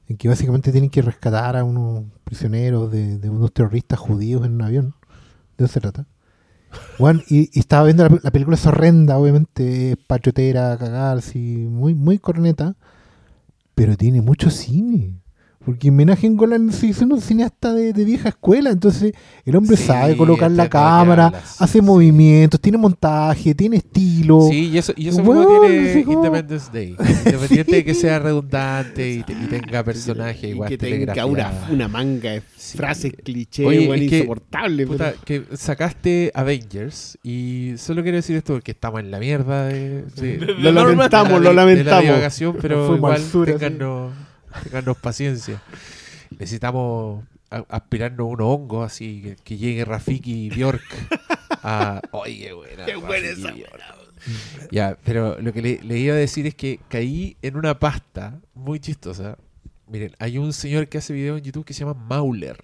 en 0.08 0.18
que 0.18 0.30
básicamente 0.30 0.72
tienen 0.72 0.90
que 0.90 1.02
rescatar 1.02 1.58
a 1.58 1.64
unos 1.64 2.06
prisioneros 2.24 2.92
de, 2.92 3.18
de 3.18 3.30
unos 3.30 3.54
terroristas 3.54 4.00
judíos 4.00 4.46
en 4.46 4.54
un 4.54 4.62
avión. 4.62 4.96
De 5.58 5.66
eso 5.66 5.74
se 5.74 5.82
trata. 5.82 6.06
Bueno, 6.98 7.22
y, 7.28 7.50
y 7.56 7.60
estaba 7.60 7.84
viendo 7.86 8.08
la, 8.08 8.20
la 8.24 8.32
película 8.32 8.56
es 8.56 8.66
horrenda, 8.66 9.18
obviamente, 9.18 9.92
es 9.92 9.98
patriotera, 9.98 10.76
cagar, 10.78 11.18
así, 11.18 11.68
muy, 11.70 11.94
muy 11.94 12.18
corneta, 12.18 12.76
pero 13.76 13.96
tiene 13.96 14.22
mucho 14.22 14.50
cine. 14.50 15.23
Porque 15.66 15.92
Menajen 15.92 16.36
Golan 16.36 16.74
se 16.74 16.88
hizo 16.88 17.06
un 17.06 17.22
cineasta 17.22 17.74
de, 17.74 17.94
de 17.94 18.04
vieja 18.04 18.28
escuela, 18.30 18.70
entonces 18.72 19.14
el 19.46 19.56
hombre 19.56 19.78
Sí, 19.78 19.84
sabe 19.86 20.18
colocar 20.18 20.52
la 20.52 20.68
cámara, 20.70 21.32
hace 21.58 21.80
Sí. 21.80 21.82
movimientos, 21.82 22.60
tiene 22.60 22.78
montaje, 22.78 23.56
tiene 23.56 23.78
estilo. 23.78 24.42
Sí, 24.50 24.70
y 24.74 24.78
eso, 24.78 24.92
y 24.98 25.08
eso 25.08 25.20
mismo 25.24 25.46
tiene 25.62 26.02
Independence 26.02 26.70
Day. 26.74 26.98
Independiente 27.26 27.76
de 27.78 27.86
que 27.86 27.94
sea 27.94 28.20
redundante 28.20 29.10
y, 29.10 29.24
te- 29.24 29.32
y 29.32 29.46
tenga 29.48 29.84
personaje 29.84 30.48
y 30.48 30.50
igual 30.50 30.68
que 30.70 30.78
tenga 30.78 31.26
una, 31.26 31.52
una 31.72 31.88
manga 31.88 32.32
de 32.32 32.44
Sí. 32.58 32.78
frases 32.78 33.14
cliché, 33.24 33.66
Oye, 33.66 33.86
es 34.04 34.10
que- 34.10 34.16
insoportable. 34.18 34.86
Puta, 34.88 35.14
pero- 35.26 35.48
que 35.50 35.56
sacaste 35.58 36.32
Avengers 36.34 37.18
y 37.24 37.74
solo 37.78 38.04
quiero 38.04 38.18
decir 38.18 38.36
esto 38.36 38.52
porque 38.54 38.72
estamos 38.72 39.00
en 39.00 39.12
la 39.12 39.20
mierda 39.20 39.66
de, 39.68 40.04
de- 40.16 40.38
Lo 40.60 40.72
lamentamos, 40.74 41.42
lo 41.42 41.54
la- 41.54 41.66
de 41.66 41.84
la 41.84 41.92
lamentamos. 42.02 42.56
pero 42.62 42.90
al 42.90 42.96
igual 42.98 43.22
sur, 43.22 43.50
así. 43.50 43.66
Téngannos 44.64 44.98
paciencia. 44.98 45.62
Necesitamos 46.38 47.24
a- 47.50 47.66
aspirarnos 47.70 48.28
unos 48.28 48.48
hongos 48.48 48.86
así 48.92 49.22
que, 49.22 49.36
que 49.44 49.58
llegue 49.58 49.86
Rafiki 49.86 50.46
y 50.46 50.50
Bjork 50.50 50.84
a... 51.64 52.02
Oye, 52.12 52.54
buena. 52.54 52.86
Qué 52.86 52.96
buena 52.96 53.28
esa. 53.30 53.54
Ya, 54.72 54.98
pero 55.04 55.40
lo 55.42 55.52
que 55.54 55.62
le, 55.62 55.80
le 55.84 55.98
iba 56.00 56.14
a 56.14 56.18
decir 56.18 56.48
es 56.48 56.56
que 56.56 56.80
caí 56.88 57.36
en 57.42 57.58
una 57.58 57.78
pasta 57.80 58.40
muy 58.54 58.80
chistosa. 58.80 59.38
Miren, 59.88 60.16
hay 60.18 60.38
un 60.38 60.54
señor 60.54 60.88
que 60.88 60.98
hace 60.98 61.14
video 61.14 61.38
en 61.38 61.44
YouTube 61.44 61.66
que 61.66 61.74
se 61.74 61.82
llama 61.82 61.94
Mauler. 61.94 62.64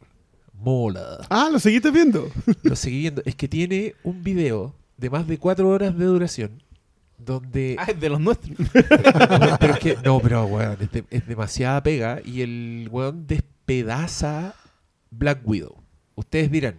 Mola. 0.53 1.25
Ah, 1.29 1.49
¿lo 1.51 1.59
seguiste 1.59 1.91
viendo? 1.91 2.29
Lo 2.63 2.75
seguí 2.75 2.99
viendo. 2.99 3.21
Es 3.25 3.35
que 3.35 3.47
tiene 3.47 3.95
un 4.03 4.23
video 4.23 4.75
de 4.97 5.09
más 5.09 5.27
de 5.27 5.37
cuatro 5.37 5.69
horas 5.69 5.97
de 5.97 6.05
duración 6.05 6.63
donde... 7.19 7.75
Ah, 7.77 7.85
es 7.89 7.99
de 7.99 8.09
los 8.09 8.19
nuestros. 8.19 8.57
pero 9.59 9.73
es 9.73 9.79
que, 9.79 9.97
no, 10.03 10.19
pero 10.19 10.45
weón, 10.45 10.77
es, 10.81 10.91
de- 10.91 11.03
es 11.09 11.27
demasiada 11.27 11.81
pega 11.83 12.21
y 12.23 12.41
el 12.41 12.87
weón 12.91 13.27
despedaza 13.27 14.55
Black 15.11 15.41
Widow. 15.47 15.75
Ustedes 16.15 16.51
dirán, 16.51 16.75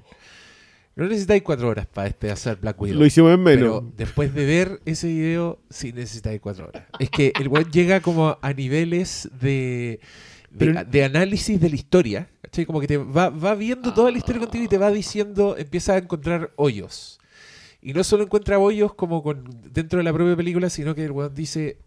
no 0.96 1.06
necesitáis 1.06 1.42
cuatro 1.42 1.68
horas 1.68 1.86
para 1.86 2.06
despedazar 2.06 2.58
Black 2.60 2.80
Widow. 2.80 2.98
Lo 2.98 3.06
hicimos 3.06 3.32
en 3.32 3.42
menos. 3.42 3.60
Pero 3.80 3.92
después 3.96 4.34
de 4.34 4.44
ver 4.44 4.80
ese 4.84 5.06
video, 5.08 5.60
sí 5.70 5.92
necesitáis 5.92 6.40
cuatro 6.40 6.68
horas. 6.68 6.84
Es 6.98 7.10
que 7.10 7.32
el 7.40 7.48
weón 7.48 7.70
llega 7.70 8.00
como 8.00 8.36
a 8.40 8.52
niveles 8.52 9.28
de, 9.40 10.00
de, 10.50 10.66
Pero- 10.66 10.84
de 10.84 11.04
análisis 11.04 11.60
de 11.60 11.68
la 11.70 11.76
historia. 11.76 12.28
¿cachai? 12.42 12.66
Como 12.66 12.80
que 12.80 12.88
te 12.88 12.96
va, 12.96 13.30
va 13.30 13.54
viendo 13.54 13.94
toda 13.94 14.10
la 14.10 14.18
historia 14.18 14.40
contigo 14.40 14.64
y 14.64 14.68
te 14.68 14.78
va 14.78 14.90
diciendo, 14.90 15.56
empieza 15.56 15.94
a 15.94 15.98
encontrar 15.98 16.50
hoyos. 16.56 17.19
Y 17.82 17.92
no 17.94 18.04
solo 18.04 18.24
encuentra 18.24 18.58
hoyos 18.58 18.94
como 18.94 19.22
con, 19.22 19.44
dentro 19.72 19.98
de 19.98 20.04
la 20.04 20.12
propia 20.12 20.36
película, 20.36 20.68
sino 20.68 20.94
que 20.94 21.04
el 21.04 21.12
weón 21.12 21.34
dice, 21.34 21.78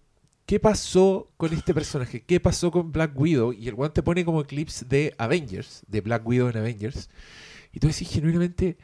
¿qué 0.46 0.60
pasó 0.60 1.32
con 1.38 1.54
este 1.54 1.74
personaje? 1.74 2.22
¿Qué 2.22 2.40
pasó 2.40 2.72
con 2.72 2.92
Black 2.92 3.12
Widow? 3.16 3.54
Y 3.54 3.68
el 3.68 3.76
weón 3.76 3.94
te 3.94 4.04
pone 4.04 4.26
como 4.26 4.44
clips 4.44 4.88
de 4.90 5.14
Avengers, 5.18 5.84
de 5.88 6.02
Black 6.02 6.26
Widow 6.26 6.50
en 6.50 6.58
Avengers. 6.58 7.10
Y 7.72 7.80
tú 7.80 7.88
decís 7.88 8.10
genuinamente, 8.10 8.78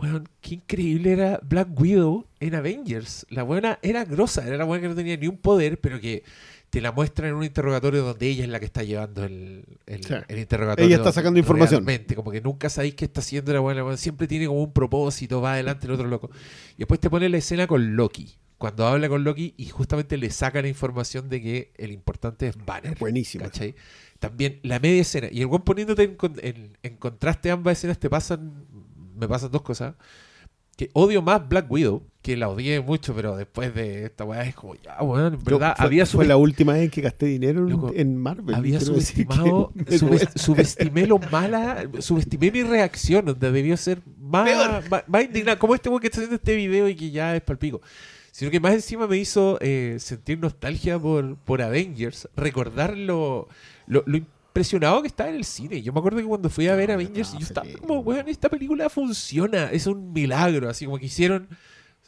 weón, 0.00 0.28
qué 0.40 0.56
increíble 0.56 1.12
era 1.12 1.40
Black 1.42 1.68
Widow 1.78 2.26
en 2.40 2.54
Avengers. 2.54 3.26
La 3.28 3.42
buena 3.42 3.78
era 3.82 4.04
grosa, 4.04 4.46
era 4.46 4.56
la 4.56 4.64
buena 4.64 4.82
que 4.82 4.88
no 4.88 4.94
tenía 4.94 5.16
ni 5.16 5.28
un 5.28 5.38
poder, 5.38 5.80
pero 5.80 6.00
que 6.00 6.24
te 6.74 6.80
la 6.80 6.90
muestra 6.90 7.28
en 7.28 7.34
un 7.34 7.44
interrogatorio 7.44 8.02
donde 8.02 8.26
ella 8.26 8.42
es 8.42 8.50
la 8.50 8.58
que 8.58 8.66
está 8.66 8.82
llevando 8.82 9.22
el, 9.24 9.64
el, 9.86 10.02
Sí. 10.04 10.14
el 10.26 10.38
interrogatorio. 10.40 10.86
Ella 10.88 10.96
está 10.96 11.12
sacando 11.12 11.38
información. 11.38 11.86
realmente, 11.86 12.16
como 12.16 12.32
que 12.32 12.40
nunca 12.40 12.68
sabéis 12.68 12.96
qué 12.96 13.04
está 13.04 13.20
haciendo 13.20 13.52
la 13.52 13.60
buena. 13.60 13.78
la 13.78 13.82
buena 13.84 13.96
siempre 13.96 14.26
tiene 14.26 14.46
como 14.48 14.60
un 14.60 14.72
propósito, 14.72 15.40
va 15.40 15.52
adelante 15.52 15.86
el 15.86 15.92
otro 15.92 16.08
loco. 16.08 16.30
Y 16.74 16.78
después 16.78 16.98
te 16.98 17.08
pone 17.08 17.28
la 17.28 17.36
escena 17.38 17.68
con 17.68 17.94
Loki. 17.94 18.34
Cuando 18.58 18.86
habla 18.86 19.08
con 19.08 19.22
Loki 19.22 19.54
y 19.56 19.66
justamente 19.66 20.16
le 20.16 20.30
saca 20.30 20.60
la 20.62 20.68
información 20.68 21.28
de 21.28 21.40
que 21.42 21.72
el 21.76 21.92
importante 21.92 22.48
es 22.48 22.56
Banner. 22.56 22.98
Buenísimo. 22.98 23.44
¿cachai? 23.44 23.74
También 24.18 24.58
la 24.64 24.80
media 24.80 25.02
escena. 25.02 25.28
Y 25.30 25.40
el 25.42 25.46
buen 25.46 25.62
poniéndote 25.62 26.16
en- 26.42 26.76
en 26.82 26.96
contraste 26.96 27.50
ambas 27.52 27.78
escenas 27.78 27.98
te 28.00 28.10
pasan. 28.10 28.64
Me 29.16 29.28
pasan 29.28 29.50
dos 29.52 29.62
cosas. 29.62 29.94
Que 30.76 30.90
odio 30.92 31.22
más 31.22 31.48
Black 31.48 31.70
Widow, 31.70 32.02
que 32.20 32.36
la 32.36 32.48
odié 32.48 32.80
mucho, 32.80 33.14
pero 33.14 33.36
después 33.36 33.72
de 33.74 34.06
esta 34.06 34.24
weá 34.24 34.42
es 34.44 34.54
como, 34.56 34.74
ya, 34.74 35.00
weón, 35.02 35.34
en 35.34 35.38
Yo- 35.44 35.58
verdad, 35.58 35.74
fue, 35.76 35.86
había 35.86 36.04
fue 36.06 36.24
subest- 36.24 36.28
la 36.28 36.36
última 36.36 36.72
vez 36.72 36.90
que 36.90 37.00
gasté 37.00 37.26
dinero 37.26 37.60
en, 37.60 37.70
Loco, 37.70 37.92
en 37.94 38.16
Marvel. 38.16 38.54
había 38.56 38.80
subestimado, 38.80 39.70
subest- 39.86 40.36
subestimé 40.36 41.06
lo 41.06 41.18
mala, 41.18 41.88
subestimé 42.00 42.50
mi 42.50 42.62
reacción, 42.62 43.24
donde 43.26 43.52
debió 43.52 43.76
ser 43.76 44.00
más, 44.18 44.88
más, 44.90 45.04
más 45.06 45.24
indignada, 45.24 45.58
como 45.58 45.74
este 45.76 45.88
weón 45.90 46.00
que 46.00 46.08
está 46.08 46.18
haciendo 46.18 46.36
este 46.36 46.56
video 46.56 46.88
y 46.88 46.96
que 46.96 47.10
ya 47.10 47.36
es 47.36 47.42
palpico. 47.42 47.80
Sino 48.32 48.50
que 48.50 48.58
más 48.58 48.72
encima 48.74 49.06
me 49.06 49.16
hizo 49.16 49.58
eh, 49.60 49.98
sentir 50.00 50.40
nostalgia 50.40 50.98
por, 50.98 51.36
por 51.36 51.62
Avengers, 51.62 52.28
recordar 52.34 52.96
lo, 52.96 53.48
lo, 53.86 54.02
lo 54.06 54.18
impresionado 54.54 55.02
que 55.02 55.08
estaba 55.08 55.30
en 55.30 55.36
el 55.36 55.44
cine. 55.44 55.82
Yo 55.82 55.92
me 55.92 55.98
acuerdo 55.98 56.18
que 56.18 56.24
cuando 56.24 56.48
fui 56.48 56.68
a 56.68 56.76
ver 56.76 56.92
Avengers, 56.92 57.34
no, 57.34 57.40
yo 57.40 57.46
estaba 57.46 57.66
como, 57.80 57.98
weón, 57.98 58.28
esta 58.28 58.48
película 58.48 58.88
funciona, 58.88 59.64
es 59.72 59.88
un 59.88 60.12
milagro, 60.12 60.70
así 60.70 60.84
como 60.84 60.96
que 60.98 61.06
hicieron 61.06 61.48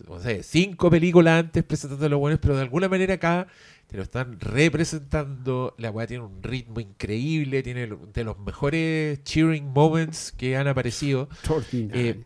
no 0.06 0.20
sé, 0.20 0.44
cinco 0.44 0.88
películas 0.88 1.40
antes 1.40 1.64
presentando 1.64 2.08
los 2.08 2.20
buenos, 2.20 2.38
pero 2.38 2.54
de 2.54 2.62
alguna 2.62 2.88
manera 2.88 3.14
acá 3.14 3.48
te 3.88 3.96
lo 3.96 4.04
están 4.04 4.38
representando. 4.38 5.74
La 5.78 5.90
weá 5.90 6.06
tiene 6.06 6.22
un 6.22 6.40
ritmo 6.40 6.78
increíble, 6.78 7.64
tiene 7.64 7.88
de 8.12 8.24
los 8.24 8.38
mejores 8.38 9.24
cheering 9.24 9.66
moments 9.72 10.30
que 10.30 10.56
han 10.56 10.68
aparecido. 10.68 11.28
Eh, 11.72 12.22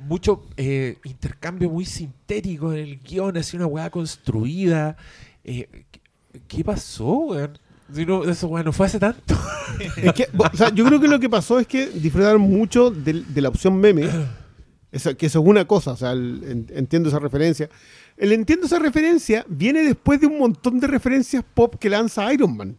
mucho 0.00 0.48
eh, 0.56 0.96
intercambio 1.04 1.70
muy 1.70 1.84
sintético 1.84 2.72
en 2.72 2.78
el 2.80 2.98
guion, 2.98 3.36
así 3.36 3.56
una 3.56 3.66
weá 3.66 3.90
construida. 3.90 4.96
Eh, 5.44 5.84
¿qué, 5.92 6.00
qué 6.48 6.64
pasó, 6.64 7.06
weón? 7.18 7.58
Si 7.94 8.06
no, 8.06 8.24
eso 8.24 8.46
weón, 8.48 8.66
no 8.66 8.72
fue 8.72 8.86
hace 8.86 8.98
tanto. 8.98 9.36
Es 9.96 10.12
que, 10.12 10.28
o 10.36 10.56
sea, 10.56 10.68
yo 10.74 10.84
creo 10.84 11.00
que 11.00 11.08
lo 11.08 11.18
que 11.18 11.30
pasó 11.30 11.58
es 11.58 11.66
que 11.66 11.86
disfrutaron 11.88 12.40
mucho 12.42 12.90
de, 12.90 13.24
la 13.40 13.48
opción 13.48 13.78
meme. 13.78 14.08
Eso- 14.92 15.16
que 15.16 15.26
eso 15.26 15.40
es 15.40 15.46
una 15.46 15.64
cosa, 15.66 15.92
o 15.92 15.96
sea, 15.96 16.10
el- 16.12 16.42
en- 16.46 16.66
entiendo 16.76 17.08
esa 17.08 17.18
referencia. 17.20 17.70
El 18.16 18.32
entiendo 18.32 18.66
esa 18.66 18.78
referencia 18.80 19.44
viene 19.48 19.82
después 19.84 20.20
de 20.20 20.26
un 20.26 20.38
montón 20.38 20.80
de 20.80 20.88
referencias 20.88 21.44
pop 21.54 21.76
que 21.78 21.88
lanza 21.88 22.32
Iron 22.34 22.56
Man. 22.56 22.76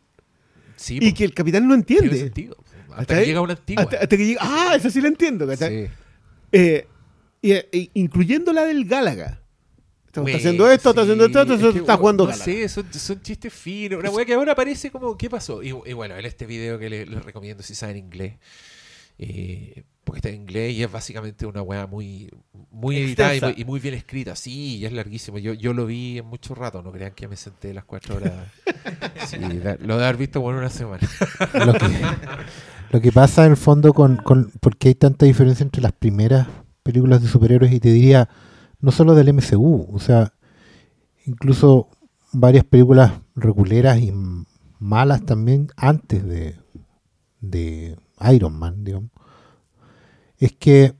Sí, 0.75 0.99
Y 1.01 1.13
que 1.13 1.23
el 1.23 1.33
capitán 1.33 1.67
no 1.67 1.81
tiene 1.83 2.03
entiende. 2.07 2.25
sentido. 2.25 2.57
Hasta 2.89 3.05
¿Cachai? 3.05 3.19
que 3.21 3.25
llega 3.27 3.41
una 3.41 3.53
antigua. 3.53 3.83
Hasta, 3.83 3.95
hasta 3.97 4.17
que 4.17 4.25
llega, 4.25 4.41
ah, 4.43 4.73
esa 4.75 4.89
sí 4.89 4.99
la 4.99 5.07
entiendo. 5.07 5.49
Sí. 5.55 5.87
Eh, 6.51 6.87
e- 7.41 7.89
incluyendo 7.93 8.51
la 8.51 8.65
del 8.65 8.85
Gálaga. 8.85 9.40
Está, 10.11 10.21
está 10.23 10.37
haciendo 10.37 10.69
esto, 10.71 10.89
está 10.89 11.01
sí, 11.01 11.05
haciendo 11.05 11.25
esto, 11.25 11.39
es 11.41 11.49
está, 11.51 11.71
que, 11.71 11.79
está 11.79 11.93
no- 11.93 11.97
jugando 11.99 12.27
No 12.27 12.33
sé, 12.33 12.67
son, 12.69 12.93
son 12.93 13.21
chistes 13.21 13.53
finos. 13.53 13.99
Una 13.99 14.09
weá 14.09 14.25
que 14.25 14.33
ahora 14.33 14.53
parece 14.55 14.91
como, 14.91 15.17
¿qué 15.17 15.29
pasó? 15.29 15.63
Y, 15.63 15.69
y 15.69 15.93
bueno, 15.93 16.17
en 16.17 16.25
este 16.25 16.45
video 16.45 16.77
que 16.77 16.89
le- 16.89 17.05
les 17.05 17.23
recomiendo 17.23 17.63
si 17.63 17.75
saben 17.75 17.97
inglés. 17.97 18.33
eh, 19.17 19.83
porque 20.03 20.17
está 20.17 20.29
en 20.29 20.35
inglés 20.41 20.73
y 20.73 20.83
es 20.83 20.91
básicamente 20.91 21.45
una 21.45 21.61
weá 21.61 21.85
muy, 21.85 22.27
muy 22.71 22.97
editada 22.97 23.35
y 23.55 23.61
y 23.61 23.65
muy 23.65 23.79
bien 23.79 23.93
escrita. 23.93 24.35
Sí, 24.35 24.77
y 24.79 24.85
es 24.85 24.91
larguísimo. 24.91 25.37
Yo, 25.37 25.53
yo 25.53 25.73
lo 25.73 25.85
vi 25.85 26.17
en 26.17 26.25
mucho 26.25 26.55
rato, 26.55 26.81
no 26.81 26.91
crean 26.91 27.13
que 27.13 27.27
me 27.27 27.35
senté 27.37 27.71
las 27.73 27.85
cuatro 27.85 28.15
horas. 28.15 28.33
Sí, 29.27 29.37
la- 29.37 29.77
lo 29.79 29.97
de 29.97 30.03
haber 30.03 30.17
visto 30.17 30.41
por 30.41 30.55
una 30.55 30.69
semana. 30.69 31.07
Lo 31.65 31.73
que, 31.73 31.87
lo 32.91 32.99
que 33.01 33.11
pasa 33.11 33.45
en 33.45 33.51
el 33.51 33.57
fondo 33.57 33.93
con, 33.93 34.17
con 34.17 34.49
por 34.59 34.75
qué 34.75 34.89
hay 34.89 34.95
tanta 34.95 35.25
diferencia 35.25 35.63
entre 35.63 35.81
las 35.83 35.91
primeras 35.93 36.47
películas 36.83 37.21
de 37.21 37.27
superhéroes 37.29 37.71
y 37.71 37.79
te 37.79 37.91
diría 37.91 38.27
no 38.81 38.91
solo 38.91 39.15
del 39.15 39.33
MCU, 39.33 39.87
o 39.91 39.99
sea, 39.99 40.33
incluso 41.25 41.89
varias 42.33 42.63
películas 42.63 43.13
reguleras 43.35 43.99
y 43.99 44.11
malas 44.79 45.25
también 45.25 45.67
antes 45.77 46.25
de, 46.25 46.55
de 47.39 47.97
Iron 48.33 48.57
Man, 48.57 48.83
digamos. 48.83 49.11
Es 50.37 50.53
que, 50.53 50.95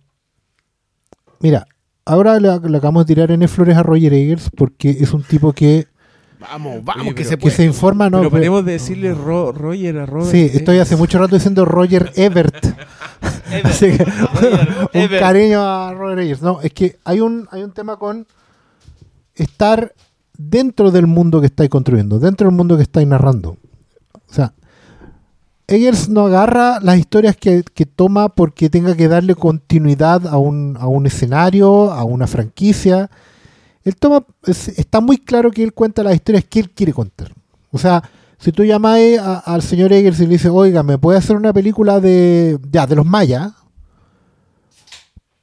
mira, 1.40 1.68
ahora 2.06 2.40
le, 2.40 2.50
acabamos 2.50 3.06
de 3.06 3.16
tirar 3.16 3.32
en 3.32 3.48
flores 3.48 3.78
a 3.78 3.84
Roger 3.84 4.14
Eggers 4.14 4.50
porque 4.56 4.92
es 4.92 5.14
un 5.14 5.24
tipo 5.24 5.54
que, 5.54 5.88
Vamos, 6.42 6.84
vamos, 6.84 7.02
Oye, 7.06 7.10
que 7.10 7.16
pero- 7.22 7.30
se 7.30 7.36
que 7.38 7.42
puede. 7.42 7.56
se 7.56 7.64
informa, 7.64 8.10
no, 8.10 8.30
pero 8.32 8.64
de 8.64 8.72
decirle 8.74 9.14
Ro- 9.14 9.52
Roger 9.52 10.00
a 10.00 10.06
Robert. 10.08 10.32
Sí, 10.32 10.50
estoy 10.54 10.80
hace 10.80 10.96
mucho 10.96 11.20
rato 11.20 11.36
diciendo 11.36 11.66
Roger 11.66 12.12
Ebert. 12.16 12.66
Así 13.64 13.98
que, 13.98 14.04
un 14.94 15.02
Ebert. 15.02 15.20
cariño 15.22 15.62
a 15.62 15.94
Roger 15.94 16.20
Eggers. 16.20 16.42
No, 16.42 16.60
es 16.62 16.74
que 16.74 16.98
hay 17.06 17.20
un, 17.20 17.48
hay 17.52 17.62
un 17.64 17.72
tema 17.72 17.98
con 17.98 18.26
estar 19.36 19.94
dentro 20.38 20.90
del 20.92 21.06
mundo 21.08 21.40
que 21.42 21.48
estáis 21.48 21.70
construyendo, 21.70 22.18
dentro 22.20 22.48
del 22.48 22.56
mundo 22.56 22.76
que 22.76 22.84
estáis 22.84 23.08
narrando. 23.08 23.58
O 24.14 24.34
sea, 24.34 24.54
Eggers 25.68 26.10
no 26.10 26.26
agarra 26.26 26.80
las 26.82 26.98
historias 26.98 27.36
que, 27.38 27.64
que 27.74 27.86
toma 27.86 28.30
porque 28.30 28.70
tenga 28.70 28.96
que 28.96 29.08
darle 29.08 29.36
continuidad 29.36 30.26
a 30.28 30.38
un, 30.38 30.76
a 30.80 30.88
un 30.88 31.06
escenario, 31.06 31.92
a 31.92 32.04
una 32.04 32.26
franquicia. 32.28 33.10
Él 33.84 33.96
toma, 33.96 34.24
es- 34.46 34.68
está 34.70 35.02
muy 35.02 35.18
claro 35.18 35.52
que 35.52 35.64
él 35.64 35.74
cuenta 35.74 36.04
las 36.04 36.16
historias 36.16 36.46
que 36.46 36.60
él 36.60 36.70
quiere 36.70 36.94
contar. 36.94 37.32
O 37.72 37.78
sea, 37.78 38.04
si 38.38 38.52
tú 38.52 38.64
llamas 38.64 39.00
al 39.46 39.62
señor 39.62 39.94
Eggers 39.94 40.20
y 40.20 40.24
le 40.24 40.30
dices, 40.34 40.52
oiga, 40.54 40.84
¿me 40.84 40.98
puede 40.98 41.18
hacer 41.18 41.36
una 41.36 41.54
película 41.54 42.00
de, 42.00 42.60
ya, 42.72 42.86
de 42.88 42.96
los 42.96 43.06
mayas? 43.06 43.54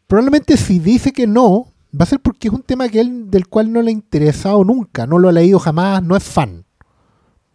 Probablemente 0.07 0.57
si 0.57 0.79
dice 0.79 1.13
que 1.13 1.27
no, 1.27 1.73
va 1.99 2.05
a 2.05 2.07
ser 2.07 2.21
porque 2.21 2.49
es 2.49 2.55
un 2.55 2.63
tema 2.63 2.89
que 2.89 3.01
él, 3.01 3.31
del 3.31 3.47
cual 3.49 3.73
no 3.73 3.83
le 3.83 3.91
ha 3.91 3.93
interesado 3.93 4.65
nunca, 4.65 5.07
no 5.07 5.19
lo 5.19 5.29
ha 5.29 5.33
leído 5.33 5.59
jamás, 5.59 6.03
no 6.03 6.17
es 6.17 6.23
fan. 6.25 6.65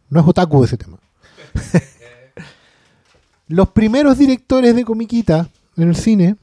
No 0.10 0.19
es 0.19 0.27
otaku 0.27 0.60
de 0.61 0.65
ese 0.68 0.77
tema. 0.77 0.99
Los 3.47 3.69
primeros 3.69 4.18
directores 4.18 4.76
de 4.76 4.85
comiquita 4.85 5.49
en 5.76 5.89
el 5.89 5.95
cine 5.95 6.35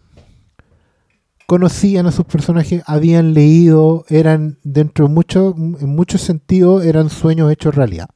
conocían 1.50 2.06
a 2.06 2.12
sus 2.12 2.26
personajes, 2.26 2.80
habían 2.86 3.34
leído, 3.34 4.04
eran 4.08 4.58
dentro 4.62 5.08
de 5.08 5.12
mucho, 5.12 5.52
en 5.56 5.96
muchos 5.96 6.20
sentidos, 6.20 6.84
eran 6.84 7.10
sueños 7.10 7.50
hechos 7.50 7.74
realidad. 7.74 8.08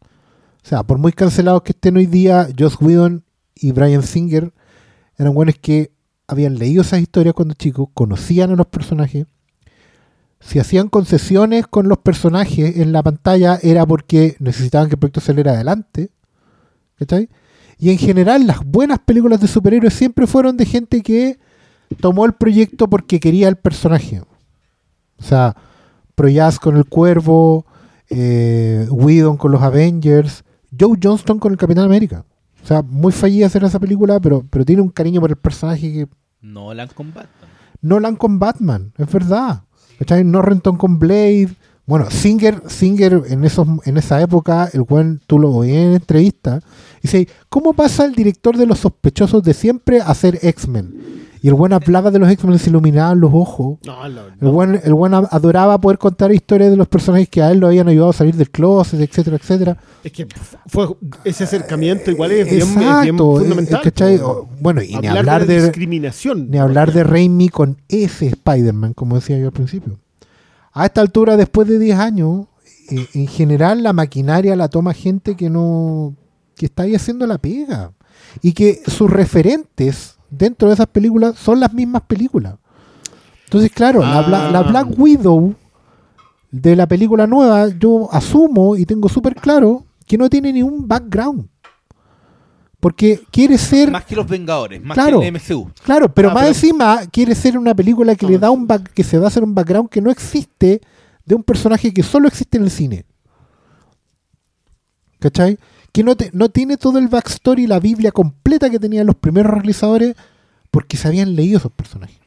O 0.00 0.68
sea, 0.68 0.84
por 0.84 0.96
muy 0.96 1.10
cancelados 1.10 1.62
que 1.62 1.72
estén 1.72 1.96
hoy 1.96 2.06
día, 2.06 2.46
Joss 2.56 2.80
Whedon 2.80 3.24
y 3.56 3.72
Brian 3.72 4.04
Singer 4.04 4.52
eran 5.18 5.34
buenos 5.34 5.56
que 5.60 5.90
habían 6.28 6.60
leído 6.60 6.82
esas 6.82 7.00
historias 7.00 7.34
cuando 7.34 7.54
chicos, 7.54 7.88
conocían 7.92 8.52
a 8.52 8.54
los 8.54 8.66
personajes. 8.66 9.26
Si 10.38 10.60
hacían 10.60 10.88
concesiones 10.88 11.66
con 11.66 11.88
los 11.88 11.98
personajes 11.98 12.76
en 12.76 12.92
la 12.92 13.02
pantalla 13.02 13.58
era 13.64 13.84
porque 13.84 14.36
necesitaban 14.38 14.88
que 14.88 14.94
el 14.94 15.00
proyecto 15.00 15.20
saliera 15.20 15.54
adelante. 15.54 16.12
¿Cachai? 17.00 17.30
Y 17.80 17.90
en 17.90 17.98
general 17.98 18.46
las 18.46 18.64
buenas 18.64 19.00
películas 19.00 19.40
de 19.40 19.48
superhéroes 19.48 19.92
siempre 19.92 20.28
fueron 20.28 20.56
de 20.56 20.66
gente 20.66 21.02
que 21.02 21.40
tomó 22.00 22.24
el 22.24 22.32
proyecto 22.32 22.88
porque 22.88 23.20
quería 23.20 23.48
el 23.48 23.56
personaje. 23.56 24.20
O 25.18 25.22
sea, 25.22 25.56
Proyas 26.14 26.58
con 26.58 26.76
el 26.76 26.86
Cuervo, 26.86 27.66
eh, 28.08 28.86
Whedon 28.90 29.36
con 29.36 29.52
los 29.52 29.62
Avengers, 29.62 30.44
Joe 30.78 30.98
Johnston 31.02 31.38
con 31.38 31.52
el 31.52 31.58
Capitán 31.58 31.84
América. 31.84 32.24
O 32.62 32.66
sea, 32.66 32.82
muy 32.82 33.12
fallida 33.12 33.46
hacer 33.46 33.62
esa 33.64 33.78
película, 33.78 34.18
pero, 34.18 34.44
pero 34.50 34.64
tiene 34.64 34.82
un 34.82 34.88
cariño 34.88 35.20
por 35.20 35.30
el 35.30 35.36
personaje 35.36 35.92
que 35.92 36.08
Nolan 36.40 36.88
con 36.88 37.12
Batman. 37.12 37.50
Nolan 37.80 38.16
con 38.16 38.38
Batman, 38.38 38.92
es 38.96 39.12
verdad. 39.12 39.62
¿Cachai? 39.98 40.24
Norrenton 40.24 40.76
con 40.76 40.98
Blade. 40.98 41.50
Bueno, 41.86 42.10
Singer, 42.10 42.62
Singer 42.68 43.22
en, 43.28 43.44
esos, 43.44 43.66
en 43.84 43.96
esa 43.96 44.20
época, 44.20 44.68
el 44.72 44.82
buen, 44.82 45.20
tú 45.26 45.38
lo 45.38 45.50
oí 45.50 45.72
en 45.72 45.94
entrevista, 45.94 46.60
dice, 47.00 47.28
¿cómo 47.48 47.74
pasa 47.74 48.04
el 48.04 48.12
director 48.12 48.56
de 48.56 48.66
los 48.66 48.80
sospechosos 48.80 49.44
de 49.44 49.54
siempre 49.54 50.00
a 50.00 50.12
ser 50.14 50.40
X-Men? 50.42 51.25
Y 51.46 51.48
el 51.48 51.54
buen 51.54 51.72
hablaba 51.72 52.10
de 52.10 52.18
los 52.18 52.28
X-Men, 52.28 52.58
se 52.58 52.70
iluminaban 52.70 53.20
los 53.20 53.30
ojos. 53.32 53.78
No, 53.86 54.08
no, 54.08 54.22
El 54.40 54.48
buen, 54.48 54.80
el 54.82 54.94
buen 54.94 55.14
adoraba 55.14 55.80
poder 55.80 55.96
contar 55.96 56.32
historias 56.32 56.72
de 56.72 56.76
los 56.76 56.88
personajes 56.88 57.28
que 57.28 57.40
a 57.40 57.52
él 57.52 57.60
lo 57.60 57.68
habían 57.68 57.86
ayudado 57.86 58.10
a 58.10 58.14
salir 58.14 58.34
del 58.34 58.50
closet, 58.50 59.00
etcétera, 59.00 59.36
etcétera. 59.36 59.76
Es 60.02 60.10
que 60.10 60.26
fue 60.66 60.88
ese 61.22 61.44
acercamiento 61.44 62.10
igual 62.10 62.32
es 62.32 62.50
bien, 62.50 62.62
es 62.62 62.74
bien 62.76 62.88
Exacto, 62.88 63.36
eh, 63.36 63.44
fundamental. 63.44 64.20
Bueno, 64.60 64.82
y 64.82 64.88
ni 64.88 64.94
Hablar 65.06 65.18
hablar 65.18 65.46
de, 65.46 65.54
de, 65.54 65.62
discriminación. 65.62 66.50
ni 66.50 66.58
hablar 66.58 66.92
de 66.92 67.04
Raimi 67.04 67.48
con 67.48 67.80
ese 67.86 68.26
Spider-Man, 68.26 68.94
como 68.94 69.14
decía 69.14 69.38
yo 69.38 69.46
al 69.46 69.52
principio. 69.52 70.00
A 70.72 70.86
esta 70.86 71.00
altura, 71.00 71.36
después 71.36 71.68
de 71.68 71.78
10 71.78 71.96
años, 71.96 72.46
eh, 72.90 73.06
en 73.14 73.28
general 73.28 73.84
la 73.84 73.92
maquinaria 73.92 74.56
la 74.56 74.68
toma 74.68 74.94
gente 74.94 75.36
que 75.36 75.48
no 75.48 76.16
que 76.56 76.66
está 76.66 76.82
ahí 76.82 76.96
haciendo 76.96 77.24
la 77.24 77.38
pega 77.38 77.92
y 78.42 78.52
que 78.52 78.82
sus 78.88 79.08
referentes 79.08 80.15
dentro 80.36 80.68
de 80.68 80.74
esas 80.74 80.86
películas 80.88 81.36
son 81.36 81.60
las 81.60 81.72
mismas 81.72 82.02
películas. 82.02 82.54
Entonces, 83.44 83.70
claro, 83.72 84.00
la, 84.00 84.22
Bla- 84.22 84.50
la 84.50 84.58
Ah. 84.60 84.62
Black 84.62 84.98
Widow 84.98 85.54
de 86.50 86.74
la 86.76 86.86
película 86.86 87.26
nueva, 87.26 87.68
yo 87.68 88.08
asumo 88.12 88.76
y 88.76 88.84
tengo 88.86 89.08
súper 89.08 89.34
claro 89.36 89.84
que 90.06 90.16
no 90.18 90.28
tiene 90.30 90.52
ni 90.52 90.62
un 90.62 90.86
background. 90.88 91.48
Porque 92.80 93.20
quiere 93.30 93.56
ser 93.58 93.90
Más 93.90 94.04
que 94.04 94.14
los 94.14 94.28
Vengadores, 94.28 94.82
más 94.82 94.94
Claro. 94.94 95.20
que 95.20 95.26
el 95.28 95.34
MCU. 95.34 95.70
Claro, 95.82 96.12
pero 96.12 96.30
Ah, 96.30 96.34
más 96.34 96.42
pero- 96.44 96.54
encima 96.54 96.98
quiere 97.10 97.34
ser 97.34 97.56
una 97.58 97.74
película 97.74 98.14
que 98.14 98.26
le 98.26 98.38
da 98.38 98.50
un 98.50 98.66
back- 98.66 98.92
que 98.92 99.02
se 99.02 99.18
va 99.18 99.24
a 99.24 99.28
hacer 99.28 99.42
un 99.42 99.54
background 99.54 99.88
que 99.88 100.00
no 100.00 100.10
existe 100.10 100.80
de 101.24 101.34
un 101.34 101.42
personaje 101.42 101.92
que 101.92 102.02
solo 102.02 102.28
existe 102.28 102.58
en 102.58 102.64
el 102.64 102.70
cine. 102.70 103.04
¿Cachai? 105.18 105.58
Que 105.96 106.04
no, 106.04 106.14
te- 106.14 106.30
no 106.34 106.50
tiene 106.50 106.76
todo 106.76 106.98
el 106.98 107.08
backstory, 107.08 107.66
la 107.66 107.80
Biblia 107.80 108.12
completa 108.12 108.68
que 108.68 108.78
tenían 108.78 109.06
los 109.06 109.14
primeros 109.16 109.50
realizadores 109.50 110.14
porque 110.70 110.98
se 110.98 111.08
habían 111.08 111.34
leído 111.34 111.56
esos 111.56 111.72
personajes. 111.72 112.18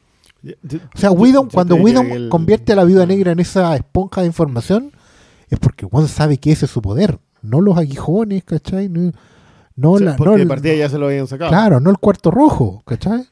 O 0.42 0.98
sea, 0.98 1.12
Whedon, 1.12 1.48
yo 1.48 1.54
cuando 1.54 1.76
Whedon 1.76 2.06
el- 2.10 2.28
convierte 2.30 2.72
a 2.72 2.76
la 2.76 2.82
viuda 2.84 3.06
negra 3.06 3.30
en 3.30 3.38
esa 3.38 3.76
esponja 3.76 4.22
de 4.22 4.26
información, 4.26 4.90
es 5.50 5.60
porque 5.60 5.86
Juan 5.86 6.08
sabe 6.08 6.38
que 6.38 6.50
ese 6.50 6.64
es 6.64 6.70
su 6.72 6.82
poder, 6.82 7.20
no 7.42 7.60
los 7.60 7.78
aguijones, 7.78 8.42
¿cachai? 8.42 8.88
No, 8.88 9.12
no 9.76 9.92
O 9.92 9.98
sea, 9.98 10.06
la- 10.08 10.16
porque 10.16 10.30
no 10.30 10.36
de 10.38 10.42
el- 10.42 10.48
partida 10.48 10.74
ya 10.74 10.88
se 10.88 10.98
lo 10.98 11.06
habían 11.06 11.28
sacado. 11.28 11.50
Claro, 11.50 11.78
no 11.78 11.90
el 11.90 11.98
cuarto 11.98 12.32
rojo, 12.32 12.82
¿cachai? 12.84 13.24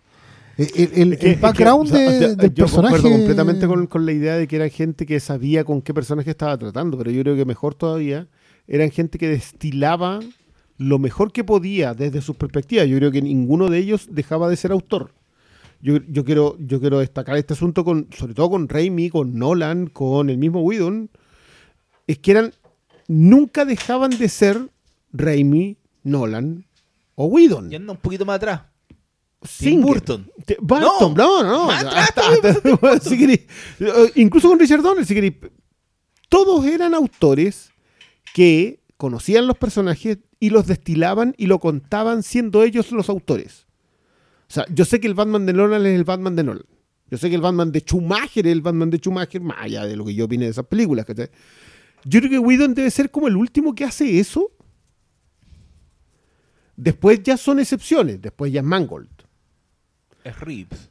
El, 0.57 0.69
el- 0.77 0.81
el- 0.83 0.91
que- 0.93 1.03
el 1.03 1.13
es 1.15 1.19
que, 1.19 1.37
background 1.37 1.89
o 1.89 1.91
sea, 1.93 1.99
de- 1.99 2.07
o 2.07 2.19
sea, 2.21 2.29
del 2.37 2.55
yo 2.55 2.65
personaje. 2.67 2.95
concuerdo 2.95 3.17
completamente 3.17 3.67
con, 3.67 3.87
con 3.89 4.07
la 4.07 4.13
idea 4.13 4.37
de 4.37 4.47
que 4.47 4.55
era 4.55 4.69
gente 4.69 5.05
que 5.05 5.19
sabía 5.19 5.65
con 5.65 5.83
qué 5.83 5.93
personaje 5.93 6.31
estaba 6.31 6.57
tratando, 6.57 6.97
pero 6.97 7.11
yo 7.11 7.23
creo 7.23 7.35
que 7.35 7.45
mejor 7.45 7.75
todavía 7.75 8.29
eran 8.69 8.91
gente 8.91 9.19
que 9.19 9.29
destilaba 9.29 10.21
lo 10.77 10.99
mejor 11.01 11.33
que 11.33 11.43
podía 11.43 11.95
desde 11.95 12.21
sus 12.21 12.37
perspectivas. 12.37 12.87
Yo 12.87 12.97
creo 12.99 13.11
que 13.11 13.23
ninguno 13.23 13.69
de 13.69 13.79
ellos 13.79 14.07
dejaba 14.11 14.49
de 14.49 14.57
ser 14.57 14.71
autor. 14.71 15.13
Yo, 15.81 15.99
yo 16.09 16.25
quiero 16.25 16.57
yo 16.59 16.81
quiero 16.81 16.99
destacar 17.01 17.37
este 17.37 17.55
asunto 17.55 17.85
con 17.85 18.09
sobre 18.17 18.35
todo 18.35 18.51
con 18.51 18.69
Raimi, 18.69 19.11
con 19.11 19.39
Nolan, 19.39 19.87
con 19.89 20.29
el 20.31 20.37
mismo 20.39 20.61
Whedon, 20.63 21.09
es 22.07 22.19
que 22.19 22.31
eran 22.33 22.53
nunca 23.07 23.65
dejaban 23.65 24.11
de 24.11 24.29
ser 24.29 24.71
Raimi, 25.13 25.77
Nolan 26.03 26.65
o 27.15 27.27
Whedon. 27.27 27.73
Y 27.73 27.77
anda 27.77 27.93
un 27.93 27.99
poquito 27.99 28.25
más 28.27 28.37
atrás. 28.37 28.63
Singer. 29.43 29.85
Burton. 29.85 30.31
Burton, 30.61 31.15
no, 31.15 31.43
no. 31.45 31.67
más 31.67 31.85
hasta- 31.85 32.33
atrás 32.33 32.57
hasta- 32.83 33.01
si 33.09 33.25
eh, 33.25 33.47
incluso 34.17 34.49
con 34.49 34.59
Richard 34.59 34.83
Donner, 34.83 35.07
si 35.07 35.15
queréis, 35.15 35.35
todos 36.29 36.65
eran 36.67 36.93
autores 36.93 37.71
que 38.35 38.81
conocían 38.97 39.47
los 39.47 39.57
personajes 39.57 40.19
y 40.41 40.51
los 40.51 40.67
destilaban 40.67 41.35
y 41.37 41.47
lo 41.47 41.59
contaban 41.59 42.23
siendo 42.23 42.63
ellos 42.63 42.93
los 42.93 43.09
autores. 43.09 43.67
O 44.49 44.53
sea, 44.53 44.67
yo 44.73 44.85
sé 44.85 45.01
que 45.01 45.07
el 45.07 45.15
Batman 45.15 45.47
de 45.47 45.53
Nolan 45.53 45.85
es 45.87 45.95
el 45.95 46.05
Batman 46.05 46.37
de 46.37 46.45
Nolan. 46.45 46.65
Yo 47.11 47.19
sé 47.19 47.29
que 47.29 47.37
el 47.37 47.41
Batman 47.41 47.73
de 47.73 47.81
Schumacher 47.81 48.47
es 48.47 48.53
el 48.53 48.61
Batman 48.61 48.91
de 48.91 48.99
Schumacher, 48.99 49.41
más 49.41 49.59
allá 49.61 49.87
de 49.87 49.97
lo 49.97 50.05
que 50.05 50.15
yo 50.15 50.27
opine 50.27 50.45
de 50.45 50.51
esas 50.51 50.67
películas. 50.67 51.07
¿cachai? 51.07 51.31
Yo 52.05 52.21
creo 52.21 52.31
que 52.31 52.39
Whedon 52.39 52.75
debe 52.75 52.91
ser 52.91 53.11
como 53.11 53.29
el 53.29 53.37
último 53.37 53.75
que 53.75 53.85
hace 53.85 54.19
eso. 54.19 54.51
Después 56.77 57.23
ya 57.23 57.37
son 57.37 57.59
excepciones. 57.59 58.21
Después 58.21 58.53
ya 58.53 58.61
es 58.61 58.67
Mangold. 58.67 59.09
Es 60.25 60.39
Reeves. 60.41 60.91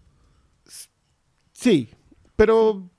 Sí, 1.53 1.89
pero. 2.35 2.89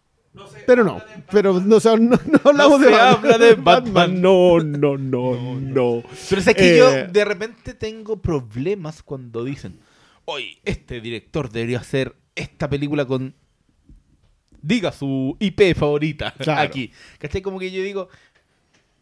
Pero 0.66 0.84
no. 0.84 1.00
Pero 1.30 1.60
no, 1.60 1.76
o 1.76 1.80
sea, 1.80 1.96
no, 1.96 2.18
no 2.26 2.40
hablamos 2.44 2.80
No 2.80 2.86
de 2.86 2.90
Batman. 2.92 3.16
habla 3.32 3.38
de 3.38 3.54
Batman. 3.54 4.20
No, 4.22 4.58
no, 4.60 4.96
no, 4.98 5.60
no. 5.60 6.02
Pero 6.28 6.40
es 6.40 6.54
que 6.54 6.74
Eh, 6.74 6.78
yo 6.78 6.90
de 7.12 7.24
repente 7.24 7.74
tengo 7.74 8.20
problemas 8.20 9.02
cuando 9.02 9.44
dicen, 9.44 9.78
oye, 10.24 10.58
este 10.64 11.00
director 11.00 11.50
debería 11.50 11.78
hacer 11.78 12.14
esta 12.34 12.68
película 12.68 13.04
con... 13.06 13.34
Diga 14.60 14.90
su 14.92 15.36
IP 15.38 15.74
favorita 15.76 16.32
Claro. 16.38 16.60
aquí. 16.62 16.90
¿Cachai? 17.18 17.42
Como 17.42 17.58
que 17.60 17.70
yo 17.70 17.82
digo, 17.82 18.08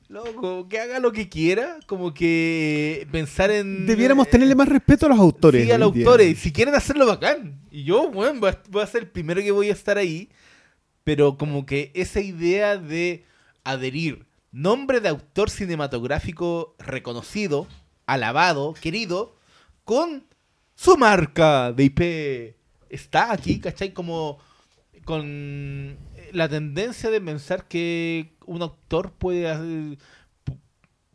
loco, 0.08 0.68
que 0.68 0.78
haga 0.78 1.00
lo 1.00 1.12
que 1.12 1.28
quiera, 1.28 1.78
como 1.86 2.12
que 2.14 3.08
pensar 3.10 3.50
en... 3.50 3.86
Debiéramos 3.86 4.26
eh, 4.26 4.30
tenerle 4.32 4.54
más 4.54 4.68
respeto 4.68 5.06
a 5.06 5.08
los 5.08 5.18
autores. 5.18 5.64
Sí, 5.64 5.72
a 5.72 5.78
los 5.78 5.88
hoy 5.88 5.94
día. 5.98 6.06
autores. 6.06 6.38
Si 6.38 6.52
quieren 6.52 6.74
hacerlo 6.74 7.06
bacán. 7.06 7.58
Y 7.70 7.84
yo, 7.84 8.10
bueno, 8.10 8.38
voy 8.38 8.50
a, 8.50 8.62
voy 8.68 8.82
a 8.82 8.86
ser 8.86 9.02
el 9.04 9.08
primero 9.08 9.40
que 9.42 9.50
voy 9.50 9.70
a 9.70 9.72
estar 9.72 9.96
ahí. 9.98 10.28
Pero 11.06 11.38
como 11.38 11.66
que 11.66 11.92
esa 11.94 12.18
idea 12.20 12.78
de 12.78 13.24
adherir 13.62 14.26
nombre 14.50 14.98
de 15.00 15.08
autor 15.08 15.50
cinematográfico 15.50 16.74
reconocido, 16.80 17.68
alabado, 18.06 18.74
querido, 18.74 19.36
con 19.84 20.24
su 20.74 20.96
marca 20.96 21.70
de 21.72 21.84
IP 21.84 22.56
está 22.90 23.30
aquí, 23.30 23.60
¿cachai? 23.60 23.92
Como 23.92 24.38
con 25.04 25.96
la 26.32 26.48
tendencia 26.48 27.08
de 27.08 27.20
pensar 27.20 27.68
que 27.68 28.32
un 28.44 28.62
autor 28.62 29.12
puede 29.12 29.48
hacer, 29.48 29.98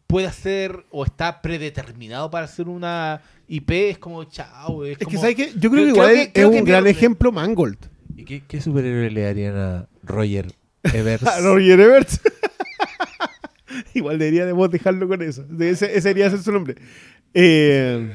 puede 0.07 0.27
hacer 0.27 0.85
o 0.89 1.03
está 1.03 1.41
predeterminado 1.41 2.31
para 2.31 2.45
hacer 2.45 2.69
una 2.69 3.21
IP, 3.49 3.89
es 3.89 3.97
como 3.97 4.23
chao. 4.23 4.85
Es, 4.85 5.01
Es 5.01 5.07
que, 5.07 5.17
¿sabes 5.17 5.35
qué? 5.35 5.51
Yo 5.57 5.69
creo 5.69 5.83
que 5.83 5.89
igual 5.89 6.11
creo 6.11 6.15
que- 6.15 6.21
es 6.27 6.31
creo 6.31 6.49
un 6.49 6.55
que 6.65 6.71
gran 6.71 6.87
ejemplo 6.87 7.31
Mangold. 7.33 7.90
¿Y 8.15 8.25
qué, 8.25 8.43
qué 8.47 8.61
superhéroe 8.61 9.09
le 9.11 9.27
harían 9.27 9.55
a 9.57 9.87
Roger 10.03 10.53
Evers? 10.83 11.23
A 11.27 11.39
Roger 11.41 11.79
Ebert. 11.79 12.09
igual 13.93 14.19
deberíamos 14.19 14.69
dejarlo 14.71 15.07
con 15.07 15.21
eso. 15.21 15.45
Ese, 15.59 15.95
ese 15.97 16.09
debería 16.09 16.29
ser 16.29 16.41
su 16.43 16.51
nombre. 16.51 16.75
Eh, 17.33 18.11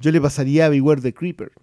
yo 0.00 0.10
le 0.10 0.20
pasaría 0.20 0.66
a 0.66 0.68
Beware 0.68 1.00
the 1.00 1.12
Creeper. 1.14 1.52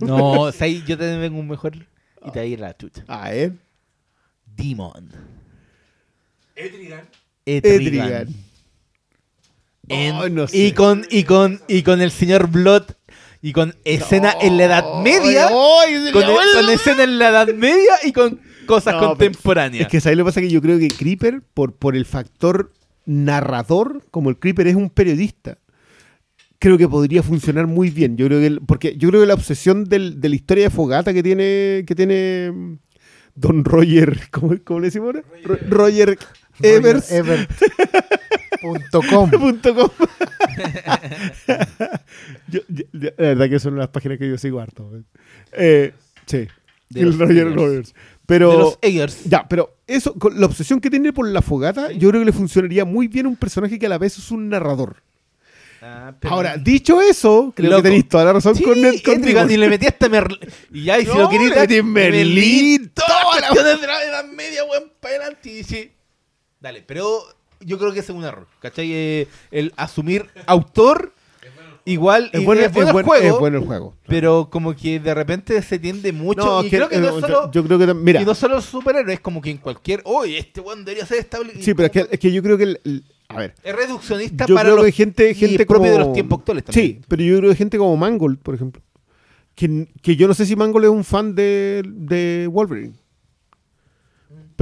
No, 0.00 0.42
o 0.42 0.52
sea, 0.52 0.66
ahí 0.66 0.82
yo 0.86 0.96
te 0.96 1.16
vengo 1.18 1.40
un 1.40 1.48
mejor 1.48 1.74
y 1.76 2.30
te 2.30 2.38
voy 2.38 2.38
a 2.38 2.44
ir 2.44 2.58
a 2.62 2.68
la 2.68 2.76
chucha. 2.76 3.02
A 3.08 3.30
ver. 3.30 3.54
Demon. 4.46 5.08
Etrigan. 6.54 7.08
Etrigan. 7.44 8.28
En- 8.28 10.14
Oh, 10.14 10.28
no 10.28 10.46
y 10.52 10.70
con 10.72 11.04
y 11.10 11.24
con 11.24 11.60
y 11.66 11.82
con 11.82 12.00
el 12.00 12.12
señor 12.12 12.46
Blood 12.46 12.84
y 13.42 13.52
con 13.52 13.74
escena 13.84 14.34
en 14.40 14.56
la 14.56 14.64
Edad 14.64 15.02
Media, 15.02 15.48
¡Ay, 15.48 15.94
ese 15.94 16.12
con, 16.12 16.22
vuelve! 16.22 16.52
con 16.54 16.70
escena 16.70 17.02
en 17.04 17.18
la 17.18 17.28
Edad 17.30 17.48
Media 17.54 17.92
y 18.04 18.12
con 18.12 18.40
cosas 18.66 18.94
No, 18.94 19.00
pero 19.00 19.08
contemporáneas. 19.10 19.82
Es 19.82 19.88
que 19.88 20.00
¿sabes 20.00 20.16
lo 20.16 20.24
que 20.24 20.28
pasa? 20.28 20.40
Que 20.40 20.48
yo 20.48 20.62
creo 20.62 20.78
que 20.78 20.88
Creeper, 20.88 21.42
por, 21.52 21.74
por 21.74 21.96
el 21.96 22.06
factor 22.06 22.72
narrador, 23.04 24.04
como 24.10 24.30
el 24.30 24.38
Creeper 24.38 24.68
es 24.68 24.76
un 24.76 24.88
periodista, 24.90 25.58
creo 26.60 26.78
que 26.78 26.88
podría 26.88 27.22
funcionar 27.24 27.66
muy 27.66 27.90
bien. 27.90 28.16
Yo 28.16 28.26
creo 28.26 28.38
que 28.38 28.46
el- 28.46 28.60
porque 28.60 28.96
yo 28.96 29.08
creo 29.08 29.22
que 29.22 29.26
la 29.26 29.34
obsesión 29.34 29.84
del- 29.84 30.20
de 30.20 30.28
la 30.28 30.34
historia 30.36 30.64
de 30.64 30.70
Fogata 30.70 31.12
que 31.12 31.22
tiene 31.22 31.84
que 31.86 31.94
tiene 31.96 32.52
mm, 32.52 32.76
Don 33.34 33.64
Roger, 33.64 34.20
¿cómo, 34.30 34.54
cómo 34.64 34.78
le 34.80 34.86
decimos 34.86 35.06
ahora? 35.08 35.22
Ro- 35.42 35.58
Roger 35.68 36.16
Evers. 36.60 37.10
Evert.com. 37.10 39.30
punto 39.40 39.74
com. 39.74 39.90
Yo- 42.48 42.60
yo- 42.68 42.84
yo- 42.92 43.10
la 43.16 43.28
verdad 43.28 43.48
que 43.48 43.58
son 43.58 43.76
las 43.78 43.88
páginas 43.88 44.18
que 44.18 44.28
yo 44.28 44.36
sigo 44.38 44.60
harto. 44.60 44.90
Eh, 45.52 45.92
sí. 46.26 46.46
De 46.90 47.00
el 47.00 47.18
Roger. 47.18 47.82
Pero, 48.26 48.50
de 48.50 48.58
los 48.58 48.78
Eggers. 48.82 49.24
ya, 49.24 49.48
pero 49.48 49.76
eso, 49.86 50.14
con 50.14 50.38
la 50.38 50.46
obsesión 50.46 50.80
que 50.80 50.90
tiene 50.90 51.12
por 51.12 51.26
la 51.26 51.42
fogata, 51.42 51.90
yo 51.92 52.10
creo 52.10 52.20
que 52.20 52.26
le 52.26 52.32
funcionaría 52.32 52.84
muy 52.84 53.08
bien 53.08 53.26
un 53.26 53.36
personaje 53.36 53.78
que 53.78 53.86
a 53.86 53.88
la 53.88 53.98
vez 53.98 54.16
es 54.18 54.30
un 54.30 54.48
narrador. 54.48 54.96
Ah, 55.82 56.14
pero- 56.20 56.34
Ahora, 56.34 56.56
dicho 56.56 57.00
eso, 57.02 57.52
creo 57.56 57.70
Loco. 57.70 57.82
que 57.82 57.88
tenéis 57.88 58.08
toda 58.08 58.24
la 58.26 58.34
razón 58.34 58.54
Sí, 58.54 58.62
con 58.62 58.80
Ned 58.80 58.94
y 59.50 59.56
le 59.56 59.68
metí 59.68 59.86
hasta 59.86 60.08
Merlín. 60.08 60.38
Y 60.72 60.84
ya, 60.84 60.98
y 61.00 61.06
si 61.06 61.08
No, 61.08 61.22
lo 61.22 61.30
metí 61.30 61.82
Merlín, 61.82 62.90
todas 62.94 63.10
toda 63.10 63.34
la- 63.34 63.40
las 63.40 63.50
cuestiones 63.50 63.80
de 63.80 63.86
la 63.88 64.04
Edad 64.04 64.24
Media, 64.26 64.64
weón, 64.64 64.84
para 65.00 65.14
adelante. 65.16 65.50
Y 65.50 65.64
sí. 65.64 65.90
Dale, 66.62 66.82
pero 66.86 67.20
yo 67.60 67.76
creo 67.78 67.92
que 67.92 67.98
ese 68.00 68.12
es 68.12 68.18
un 68.18 68.24
error. 68.24 68.46
¿Cachai? 68.60 68.90
Eh, 68.92 69.28
el 69.50 69.72
asumir 69.76 70.26
autor, 70.46 71.12
igual. 71.84 72.30
Es 72.32 72.40
y 72.40 72.44
bueno, 72.44 72.62
es 72.62 72.72
bueno 72.72 72.84
es 72.84 72.88
el 72.88 72.92
bueno- 72.92 73.08
juego, 73.08 73.34
es 73.34 73.40
bueno 73.40 73.58
el 73.58 73.64
juego. 73.66 73.94
pero 74.06 74.48
como 74.50 74.74
que 74.74 75.00
de 75.00 75.14
repente 75.14 75.60
se 75.62 75.78
tiende 75.78 76.12
mucho. 76.12 76.64
y 76.64 76.70
creo 76.70 76.88
que 76.88 76.98
no 76.98 77.08
es 77.16 77.20
solo. 77.20 77.50
yo 77.50 77.64
creo 77.64 77.78
que 77.78 77.86
tam- 77.88 78.00
mira, 78.00 78.22
y 78.22 78.24
no 78.24 78.34
solo 78.34 78.60
superhéroes, 78.62 79.20
como 79.20 79.42
que 79.42 79.50
en 79.50 79.58
cualquier. 79.58 80.00
Oye, 80.04 80.38
este 80.38 80.60
weón 80.60 80.84
debería 80.84 81.04
ser 81.06 81.18
estable. 81.18 81.52
sí, 81.60 81.74
pero 81.74 81.86
es 81.86 81.92
que, 81.92 82.06
es 82.10 82.18
que 82.20 82.32
yo 82.32 82.42
creo 82.42 82.56
que 82.56 82.64
el- 82.64 82.80
el- 82.84 83.04
a 83.28 83.36
ver, 83.38 83.54
Es 83.64 83.74
reduccionista 83.74 84.46
yo 84.46 84.54
para 84.54 84.66
creo 84.68 84.76
los. 84.76 84.84
que 84.86 84.92
gente, 84.92 85.30
y 85.36 85.58
propio 85.64 85.90
de 85.90 85.98
los 85.98 86.12
tiempos 86.12 86.40
actuales 86.40 86.64
también. 86.64 86.86
Sí, 86.86 87.00
pero 87.08 87.22
yo 87.22 87.38
creo 87.38 87.50
que 87.50 87.56
gente 87.56 87.78
como 87.78 87.96
Mangold, 87.96 88.38
por 88.38 88.54
ejemplo. 88.54 88.82
Que, 89.54 89.86
que 90.02 90.16
yo 90.16 90.28
no 90.28 90.34
sé 90.34 90.46
si 90.46 90.54
Mangold 90.56 90.84
es 90.86 90.90
un 90.90 91.02
fan 91.04 91.34
de, 91.34 91.82
de 91.86 92.46
Wolverine. 92.50 92.94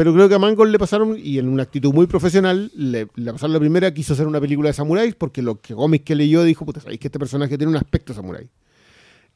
Pero 0.00 0.14
creo 0.14 0.30
que 0.30 0.34
a 0.34 0.38
Mangold 0.38 0.72
le 0.72 0.78
pasaron, 0.78 1.18
y 1.22 1.38
en 1.38 1.46
una 1.46 1.62
actitud 1.62 1.92
muy 1.92 2.06
profesional, 2.06 2.72
le, 2.74 3.06
le 3.16 3.32
pasaron 3.32 3.52
la 3.52 3.60
primera, 3.60 3.92
quiso 3.92 4.14
hacer 4.14 4.26
una 4.26 4.40
película 4.40 4.70
de 4.70 4.72
samuráis, 4.72 5.14
porque 5.14 5.42
lo 5.42 5.60
que 5.60 5.74
cómics 5.74 6.06
que 6.06 6.14
leyó 6.14 6.42
dijo, 6.42 6.64
puta, 6.64 6.80
sabéis 6.80 7.00
que 7.00 7.08
este 7.08 7.18
personaje 7.18 7.58
tiene 7.58 7.70
un 7.70 7.76
aspecto 7.76 8.14
samurái. 8.14 8.48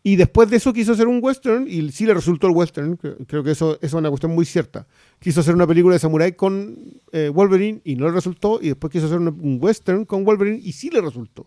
Y 0.02 0.16
después 0.16 0.48
de 0.48 0.56
eso 0.56 0.72
quiso 0.72 0.92
hacer 0.92 1.06
un 1.06 1.18
western, 1.22 1.66
y 1.68 1.92
sí 1.92 2.06
le 2.06 2.14
resultó 2.14 2.46
el 2.46 2.54
western, 2.54 2.96
creo, 2.96 3.44
que 3.44 3.50
eso, 3.50 3.78
es 3.82 3.92
una 3.92 4.08
cuestión 4.08 4.34
muy 4.34 4.46
cierta. 4.46 4.86
Quiso 5.18 5.40
hacer 5.40 5.54
una 5.54 5.66
película 5.66 5.96
de 5.96 5.98
samurái 5.98 6.32
con 6.32 6.78
eh, 7.12 7.28
Wolverine, 7.28 7.82
y 7.84 7.96
no 7.96 8.06
le 8.06 8.12
resultó, 8.12 8.58
y 8.62 8.68
después 8.68 8.90
quiso 8.90 9.04
hacer 9.04 9.18
un 9.18 9.58
western 9.60 10.06
con 10.06 10.24
Wolverine, 10.24 10.60
y 10.64 10.72
sí 10.72 10.88
le 10.88 11.02
resultó. 11.02 11.46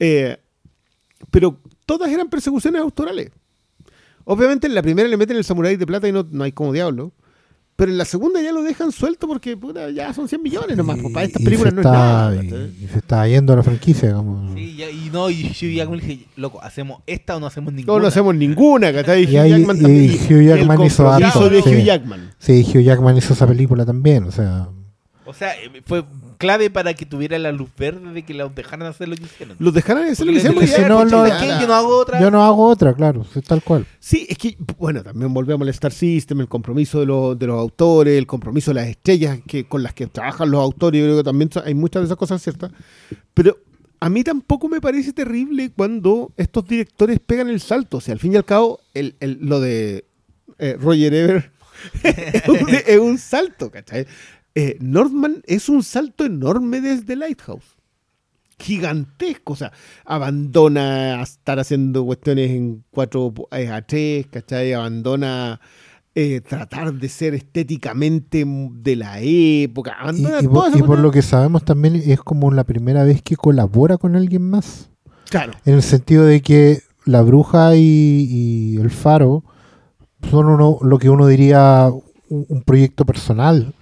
Eh, 0.00 0.38
pero 1.30 1.60
todas 1.86 2.10
eran 2.10 2.28
persecuciones 2.28 2.82
autorales. 2.82 3.30
Obviamente 4.24 4.66
en 4.66 4.74
la 4.74 4.82
primera 4.82 5.08
le 5.08 5.16
meten 5.16 5.36
el 5.36 5.44
samurái 5.44 5.76
de 5.76 5.86
plata 5.86 6.08
y 6.08 6.12
no, 6.12 6.26
no 6.28 6.42
hay 6.42 6.50
como 6.50 6.72
diablo. 6.72 7.12
Pero 7.78 7.92
en 7.92 7.98
la 7.98 8.04
segunda 8.04 8.42
ya 8.42 8.50
lo 8.50 8.64
dejan 8.64 8.90
suelto 8.90 9.28
porque 9.28 9.56
puta, 9.56 9.88
ya 9.90 10.12
son 10.12 10.26
100 10.28 10.42
millones 10.42 10.76
nomás. 10.76 10.98
pues, 11.00 11.14
para 11.14 11.24
estas 11.26 11.40
Y- 11.40 11.44
y 11.44 11.46
películas 11.46 11.74
no 11.74 11.80
es 11.80 11.86
está- 11.86 11.96
nada. 11.96 12.34
y-. 12.42 12.84
Y, 12.84 12.88
se 12.92 12.98
está 12.98 13.28
yendo 13.28 13.52
a 13.52 13.56
la 13.56 13.62
franquicia. 13.62 14.12
Como... 14.14 14.52
Sí, 14.56 14.74
ya- 14.76 14.90
y 14.90 15.10
no, 15.12 15.30
y 15.30 15.44
Hugh 15.46 15.74
Jackman 15.76 16.00
dije, 16.00 16.26
loco, 16.34 16.60
¿hacemos 16.60 17.02
esta 17.06 17.36
o 17.36 17.40
no 17.40 17.46
hacemos 17.46 17.72
ninguna? 17.72 17.92
No, 17.96 18.02
no 18.02 18.08
hacemos 18.08 18.34
ninguna, 18.34 18.92
¿cachai? 18.92 19.22
Y 19.22 19.26
Hugh 19.36 19.38
ahí- 19.40 19.50
Jackman 19.50 19.76
y 19.76 19.80
también. 19.82 20.10
Hugh 20.10 20.42
y 20.42 20.46
Jackman 20.46 20.82
hizo 20.84 21.48
de 21.50 21.62
sí. 21.62 21.68
Hugh 21.70 21.84
Jackman. 21.84 22.30
Sí, 22.40 22.66
Hugh 22.68 22.82
Jackman 22.82 23.16
hizo 23.16 23.32
esa 23.32 23.46
película 23.46 23.86
también. 23.86 24.24
O 24.24 24.32
sea, 24.32 24.68
O 25.24 25.32
sea, 25.32 25.52
eh, 25.54 25.80
fue 25.86 26.04
clave 26.38 26.70
para 26.70 26.94
que 26.94 27.04
tuviera 27.04 27.38
la 27.38 27.52
luz 27.52 27.68
verde 27.76 28.12
de 28.12 28.22
que 28.22 28.32
los 28.32 28.54
dejaran 28.54 28.86
hacer 28.88 29.08
lo 29.08 29.16
que 29.16 29.24
hicieron. 29.24 29.56
Los 29.58 29.74
dejaron 29.74 30.04
de 30.06 30.12
hacer 30.12 30.24
lo 30.26 30.32
que 30.32 30.38
hicieron, 30.38 31.08
si 31.08 31.14
no 31.14 31.26
ya. 31.26 31.60
Yo 31.60 31.66
no 31.66 31.74
hago 31.74 31.96
otra. 31.98 32.20
yo 32.20 32.30
no 32.30 32.42
hago 32.44 32.66
otra, 32.66 32.94
claro, 32.94 33.24
sí, 33.32 33.40
tal 33.42 33.62
cual. 33.62 33.84
Sí, 33.98 34.26
es 34.28 34.38
que, 34.38 34.56
bueno, 34.78 35.02
también 35.02 35.34
volvemos 35.34 35.62
al 35.66 35.68
Star 35.70 35.92
System, 35.92 36.40
el 36.40 36.48
compromiso 36.48 37.00
de 37.00 37.06
los, 37.06 37.38
de 37.38 37.46
los 37.48 37.58
autores, 37.58 38.16
el 38.16 38.26
compromiso 38.26 38.70
de 38.70 38.76
las 38.76 38.86
estrellas 38.88 39.40
que, 39.46 39.64
con 39.66 39.82
las 39.82 39.92
que 39.94 40.06
trabajan 40.06 40.50
los 40.50 40.60
autores, 40.62 41.00
yo 41.00 41.06
creo 41.06 41.16
que 41.18 41.24
también 41.24 41.50
hay 41.64 41.74
muchas 41.74 42.02
de 42.02 42.06
esas 42.06 42.16
cosas 42.16 42.40
ciertas. 42.42 42.70
Pero 43.34 43.58
a 44.00 44.08
mí 44.08 44.22
tampoco 44.22 44.68
me 44.68 44.80
parece 44.80 45.12
terrible 45.12 45.72
cuando 45.76 46.30
estos 46.36 46.66
directores 46.66 47.18
pegan 47.18 47.48
el 47.48 47.60
salto. 47.60 47.96
O 47.96 48.00
sea, 48.00 48.14
al 48.14 48.20
fin 48.20 48.32
y 48.32 48.36
al 48.36 48.44
cabo, 48.44 48.80
el, 48.94 49.16
el- 49.20 49.38
lo 49.42 49.60
de 49.60 50.04
eh, 50.58 50.76
Roger 50.80 51.12
Ever 51.14 51.50
es, 52.02 52.48
un, 52.48 52.68
es 52.68 52.98
un 52.98 53.18
salto, 53.18 53.70
¿cachai? 53.70 54.06
Eh, 54.60 54.76
Northman 54.80 55.40
es 55.46 55.68
un 55.68 55.84
salto 55.84 56.24
enorme 56.24 56.80
desde 56.80 57.14
Lighthouse 57.14 57.76
gigantesco. 58.58 59.52
O 59.52 59.56
sea, 59.56 59.70
abandona 60.04 61.20
a 61.20 61.22
estar 61.22 61.60
haciendo 61.60 62.04
cuestiones 62.04 62.50
en 62.50 62.82
4 62.90 63.34
a 63.52 63.82
3, 63.82 64.26
¿cachai? 64.26 64.72
Abandona 64.72 65.60
eh, 66.12 66.40
tratar 66.40 66.92
de 66.92 67.08
ser 67.08 67.34
estéticamente 67.34 68.44
de 68.44 68.96
la 68.96 69.20
época. 69.20 69.92
Y, 69.92 70.02
Abandona 70.02 70.40
y 70.40 70.46
toda 70.48 70.70
por, 70.72 70.80
y 70.80 70.82
por 70.82 70.98
lo 70.98 71.12
que 71.12 71.22
sabemos 71.22 71.64
también 71.64 71.94
es 71.94 72.18
como 72.18 72.50
la 72.50 72.64
primera 72.64 73.04
vez 73.04 73.22
que 73.22 73.36
colabora 73.36 73.96
con 73.96 74.16
alguien 74.16 74.42
más. 74.42 74.90
Claro. 75.30 75.52
En 75.66 75.74
el 75.74 75.84
sentido 75.84 76.24
de 76.24 76.42
que 76.42 76.80
la 77.04 77.22
bruja 77.22 77.76
y, 77.76 78.26
y 78.28 78.76
el 78.80 78.90
faro 78.90 79.44
son 80.28 80.46
uno, 80.46 80.78
lo 80.82 80.98
que 80.98 81.10
uno 81.10 81.28
diría 81.28 81.92
un, 82.28 82.44
un 82.48 82.62
proyecto 82.64 83.04
personal. 83.06 83.72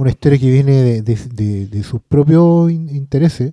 Una 0.00 0.10
historia 0.10 0.38
que 0.38 0.50
viene 0.50 0.72
de, 0.82 1.02
de- 1.02 1.18
de- 1.34 1.66
de 1.66 1.82
sus 1.82 2.00
propios 2.00 2.70
in- 2.72 2.88
intereses. 2.88 3.52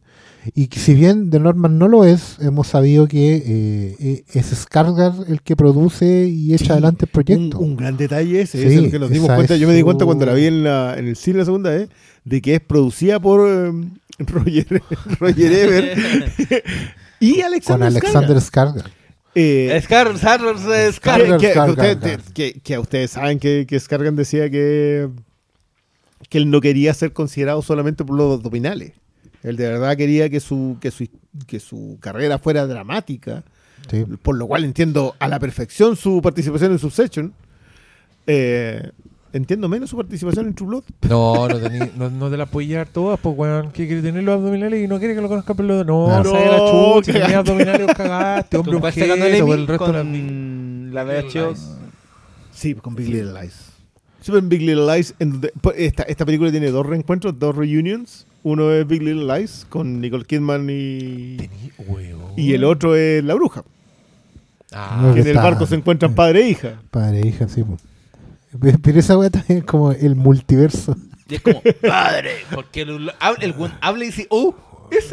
Y 0.55 0.67
que 0.67 0.79
si 0.79 0.93
bien 0.93 1.29
de 1.29 1.41
Norman 1.41 1.77
no 1.77 1.89
lo 1.89 2.05
es, 2.05 2.37
hemos 2.39 2.67
sabido 2.67 3.05
que 3.09 3.35
eh, 3.35 3.95
eh, 3.99 4.23
es 4.33 4.53
Skarsgård 4.65 5.27
el 5.29 5.41
que 5.41 5.57
produce 5.57 6.25
y 6.29 6.53
echa 6.53 6.65
Sí, 6.67 6.71
adelante 6.71 7.03
el 7.03 7.11
proyecto. 7.11 7.59
un 7.59 7.75
gran 7.75 7.97
detalle 7.97 8.41
ese, 8.41 8.59
Sí, 8.61 8.67
eso 8.67 8.77
es 8.77 8.83
lo 8.85 8.91
que 8.91 8.99
nos 8.99 9.09
dimos 9.09 9.29
cuenta. 9.29 9.57
Yo 9.57 9.67
me 9.67 9.73
di 9.73 9.81
cuenta 9.81 10.05
cuando 10.05 10.25
la 10.25 10.33
vi 10.33 10.45
en, 10.45 10.63
la, 10.63 10.95
en 10.97 11.07
el 11.07 11.17
cine 11.17 11.39
la 11.39 11.45
segunda 11.45 11.71
vez, 11.71 11.89
de 12.23 12.41
que 12.41 12.55
es 12.55 12.61
producida 12.61 13.19
por 13.19 13.41
eh, 13.49 13.71
Roger, 14.19 14.81
Roger 15.19 15.51
Ever 15.51 15.97
y 17.19 17.33
con 17.33 17.43
Alexander, 17.43 17.87
Alexander 17.87 18.37
Skarsgård. 18.37 18.85
Eh, 19.35 19.79
Scar, 19.83 20.17
Scar, 20.17 20.41
que, 21.37 22.17
que- 22.33 22.53
que 22.63 22.79
ustedes 22.79 23.11
saben 23.11 23.37
que, 23.39 23.65
que 23.67 23.75
Skarsgård 23.81 24.15
decía 24.15 24.49
que, 24.49 25.09
que 26.29 26.37
él 26.37 26.49
no 26.49 26.61
quería 26.61 26.93
ser 26.93 27.13
considerado 27.13 27.61
solamente 27.61 28.03
por 28.05 28.15
los 28.17 28.37
abdominales. 28.39 28.93
Él 29.43 29.55
de 29.55 29.67
verdad 29.69 29.95
quería 29.95 30.29
que 30.29 30.39
su, 30.39 30.77
que 30.81 30.91
su, 30.91 31.07
que 31.45 31.59
su 31.59 31.97
carrera 32.01 32.37
fuera 32.39 32.65
dramática, 32.67 33.43
Sí. 33.89 34.03
por 34.21 34.35
lo 34.35 34.47
cual 34.47 34.65
entiendo 34.65 35.15
a 35.19 35.27
la 35.27 35.39
perfección 35.39 35.95
su 35.95 36.21
participación 36.21 36.71
en 36.73 36.79
Subsection. 36.79 37.33
Eh, 38.25 38.91
entiendo 39.31 39.69
menos 39.69 39.89
su 39.91 39.95
participación 39.97 40.47
en 40.47 40.55
True 40.55 40.67
Blood. 40.67 40.83
No, 41.07 41.47
no, 41.47 41.59
tení- 41.59 41.91
no, 41.95 42.09
no 42.09 42.29
te 42.29 42.35
la 42.37 42.47
puedes 42.47 42.67
llevar 42.69 42.87
todas, 42.87 43.19
pues, 43.19 43.37
weón. 43.37 43.71
Que 43.71 43.85
quiere 43.87 44.01
tener 44.01 44.23
los 44.23 44.35
abdominales 44.35 44.83
y 44.83 44.87
no 44.87 44.99
quiere 44.99 45.15
que 45.15 45.21
lo 45.21 45.29
conozca 45.29 45.53
por 45.53 45.63
los. 45.63 45.85
No, 45.85 46.07
No, 46.07 46.23
no, 46.23 46.33
la 46.33 46.57
chucha, 47.01 47.13
tenía 47.13 47.37
abdominales, 47.39 47.87
cagaste. 47.95 48.57
Hombre, 48.57 48.71
¿Con 48.73 48.81
cuál 48.81 48.93
está 48.93 49.05
ganando 49.05 49.25
el 49.27 49.41
objeto, 49.43 49.53
el 49.61 49.67
resto 49.67 49.85
de 49.87 49.93
la 49.93 49.99
Con 49.99 50.93
la 50.93 51.03
VHO. 51.05 51.53
Sí, 52.51 52.73
con 52.75 52.95
Big 52.95 53.07
Little 53.09 53.39
Lies. 53.41 53.71
En 54.35 54.49
Big 54.49 54.61
Little 54.61 54.85
Lies, 54.95 55.13
en 55.19 55.31
donde- 55.33 55.53
pues, 55.61 55.75
esta, 55.79 56.03
esta 56.03 56.25
película 56.25 56.51
tiene 56.51 56.69
dos 56.71 56.85
reencuentros, 56.85 57.37
dos 57.39 57.55
reunions. 57.55 58.25
Uno 58.43 58.71
es 58.71 58.87
Big 58.87 59.01
Little 59.03 59.25
Lies 59.37 59.65
con 59.69 59.99
Nicole 60.01 60.25
Kidman 60.25 60.67
y, 60.69 61.37
y 62.35 62.53
el 62.53 62.63
otro 62.63 62.95
es 62.95 63.23
La 63.23 63.33
Bruja. 63.35 63.63
Ah, 64.73 65.11
Que 65.13 65.21
en 65.21 65.27
el 65.27 65.35
barco 65.37 65.65
se 65.65 65.75
encuentran 65.75 66.13
padre 66.15 66.43
e 66.45 66.49
hija. 66.49 66.81
Padre 66.91 67.21
e 67.21 67.27
hija, 67.27 67.47
sí. 67.47 67.63
Pero 68.81 68.99
esa 68.99 69.17
weá 69.17 69.29
también 69.29 69.59
es 69.59 69.65
como 69.65 69.91
el 69.91 70.15
multiverso. 70.15 70.95
Y 71.29 71.35
es 71.35 71.41
como, 71.41 71.61
padre, 71.85 72.31
porque 72.53 72.81
el, 72.81 73.11
el 73.41 73.51
weón 73.51 73.73
habla 73.81 74.03
y 74.03 74.07
dice, 74.07 74.27
oh, 74.29 74.55
¿Es. 74.91 75.11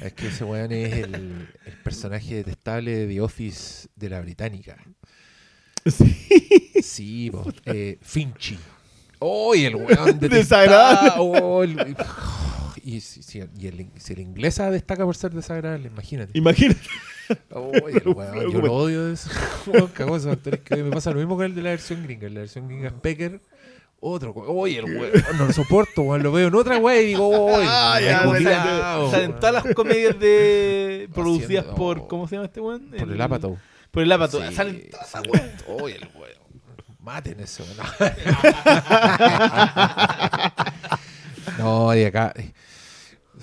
Es 0.00 0.12
que 0.14 0.28
ese 0.28 0.44
weón 0.44 0.72
es 0.72 0.92
el, 0.94 1.14
el 1.66 1.72
personaje 1.82 2.36
detestable 2.36 2.96
de 2.96 3.06
The 3.14 3.20
Office 3.20 3.88
de 3.96 4.08
la 4.10 4.20
británica. 4.20 4.76
Sí. 5.86 6.16
Sí, 6.82 7.30
po, 7.30 7.44
eh, 7.66 7.98
Finchi. 8.02 8.58
¡Uy, 9.20 9.64
el 9.66 9.76
weón 9.76 10.18
detestado! 10.20 10.62
Desagradable. 10.62 11.12
Oh, 11.18 11.62
el- 11.62 11.96
y 12.82 13.00
si, 13.00 13.22
si- 13.22 13.42
y 13.58 13.66
el, 13.66 13.86
si 13.96 14.12
el 14.12 14.18
inglesa 14.20 14.70
destaca 14.70 15.04
por 15.04 15.16
ser 15.16 15.32
desagradable, 15.32 15.88
imagínate. 15.88 16.36
Imagínate. 16.36 16.80
Uy, 17.54 17.92
el 17.94 18.08
weón, 18.08 18.52
yo 18.52 18.60
lo 18.60 18.72
odio 18.74 19.06
de 19.06 19.14
eso. 19.14 19.30
Weón, 19.66 19.86
cagó 19.88 20.16
esos 20.18 20.30
actores 20.32 20.60
que 20.60 20.76
me 20.82 20.90
pasa 20.90 21.10
lo 21.10 21.16
mismo 21.18 21.36
con 21.36 21.46
el 21.46 21.54
de 21.54 21.62
la 21.62 21.70
versión 21.70 22.02
gringa. 22.02 22.26
En 22.26 22.34
la 22.34 22.40
versión 22.40 22.68
gringa 22.68 22.88
es 22.88 22.94
Becker. 23.02 23.40
Otro, 24.06 24.32
weón. 24.32 24.50
Uy, 24.54 24.76
el 24.76 24.84
weón, 24.84 25.12
no 25.38 25.46
lo 25.46 25.52
soporto, 25.54 26.02
weón. 26.02 26.22
Lo 26.22 26.30
veo 26.30 26.48
en 26.48 26.54
otra 26.54 26.76
weón 26.76 27.02
y 27.02 27.06
digo, 27.06 27.26
uy, 27.28 27.64
Ah, 27.66 27.98
ya, 28.02 28.18
Salen 28.20 29.30
weón. 29.30 29.40
todas 29.40 29.64
las 29.64 29.74
comedias 29.74 30.18
de 30.20 31.08
producidas 31.14 31.64
por. 31.64 32.06
¿Cómo 32.06 32.28
se 32.28 32.34
llama 32.36 32.44
este 32.46 32.60
weón? 32.60 32.90
Por 32.98 33.10
el 33.10 33.20
Apatow. 33.20 33.56
Por 33.90 34.02
el 34.02 34.12
Apatow. 34.12 34.42
Sí, 34.46 34.54
Salen 34.54 34.90
salen- 35.10 35.52
Uy, 35.80 35.92
el 35.92 36.06
weón. 36.14 36.34
Maten 37.00 37.40
eso. 37.40 37.64
No, 41.58 41.90
de 41.92 42.06
acá. 42.06 42.32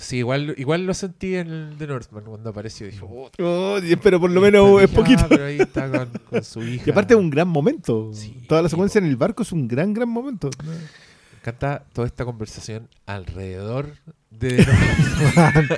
Sí, 0.02 0.16
igual, 0.18 0.54
igual 0.58 0.84
lo 0.84 0.94
sentí 0.94 1.36
en 1.36 1.48
el 1.48 1.78
de 1.78 1.86
Northman 1.86 2.24
cuando 2.24 2.50
apareció. 2.50 2.86
Dijo, 2.88 3.06
oh, 3.06 3.30
Oh, 3.40 3.78
pero 4.02 4.20
por 4.20 4.30
lo 4.30 4.40
menos 4.40 4.82
es 4.82 4.90
poquito. 4.90 5.24
Pero 5.28 5.44
ahí 5.46 5.58
está 5.60 5.88
con, 5.90 6.08
con 6.28 6.42
su 6.44 6.60
hija. 6.66 6.84
Y 6.86 6.90
aparte 6.90 7.14
es 7.14 7.20
un 7.20 7.30
gran 7.30 7.46
momento. 7.48 8.10
Sí, 8.12 8.36
Toda 8.48 8.62
la 8.62 8.68
secuencia 8.68 8.98
en 8.98 9.04
el 9.06 9.16
barco 9.16 9.42
es 9.44 9.52
un 9.52 9.68
gran, 9.68 9.92
gran 9.94 10.08
momento. 10.08 10.50
Me 10.64 11.38
encanta 11.38 11.84
toda 11.92 12.06
esta 12.08 12.24
conversación 12.24 12.88
alrededor 13.06 13.94
de 14.30 14.56
Northman. 15.36 15.68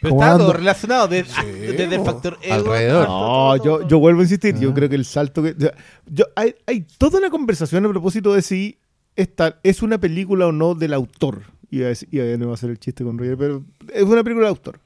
Pero 0.00 0.14
está 0.14 0.38
todo 0.38 0.52
relacionado 0.52 1.08
de- 1.08 1.24
Sí, 1.24 1.46
desde 1.50 1.94
el 1.96 2.04
factor 2.04 2.38
ego. 2.42 2.54
Alrededor. 2.54 3.08
No, 3.08 3.56
yo, 3.64 3.88
yo 3.88 3.98
vuelvo 3.98 4.20
a 4.20 4.22
insistir. 4.24 4.56
Yo 4.58 4.70
Ah. 4.70 4.74
creo 4.74 4.88
que 4.88 4.94
el 4.96 5.04
salto 5.04 5.42
que. 5.42 5.54
yo- 5.58 5.70
yo- 6.06 6.26
hay, 6.36 6.54
hay 6.66 6.86
toda 6.98 7.18
una 7.18 7.30
conversación 7.30 7.84
a 7.84 7.88
propósito 7.88 8.32
de 8.32 8.42
si 8.42 8.78
esta 9.16 9.58
es 9.64 9.82
una 9.82 9.98
película 9.98 10.46
o 10.46 10.52
no 10.52 10.74
del 10.74 10.94
autor. 10.94 11.42
Iba 11.72 11.86
a 11.86 11.88
decir, 11.88 12.08
no 12.12 12.44
iba 12.44 12.50
a 12.50 12.54
hacer 12.54 12.68
el 12.68 12.78
chiste 12.78 13.02
con 13.02 13.16
Roger, 13.16 13.38
pero 13.38 13.64
es 13.92 14.02
una 14.02 14.22
película 14.22 14.46
del 14.46 14.56
autor. 14.56 14.78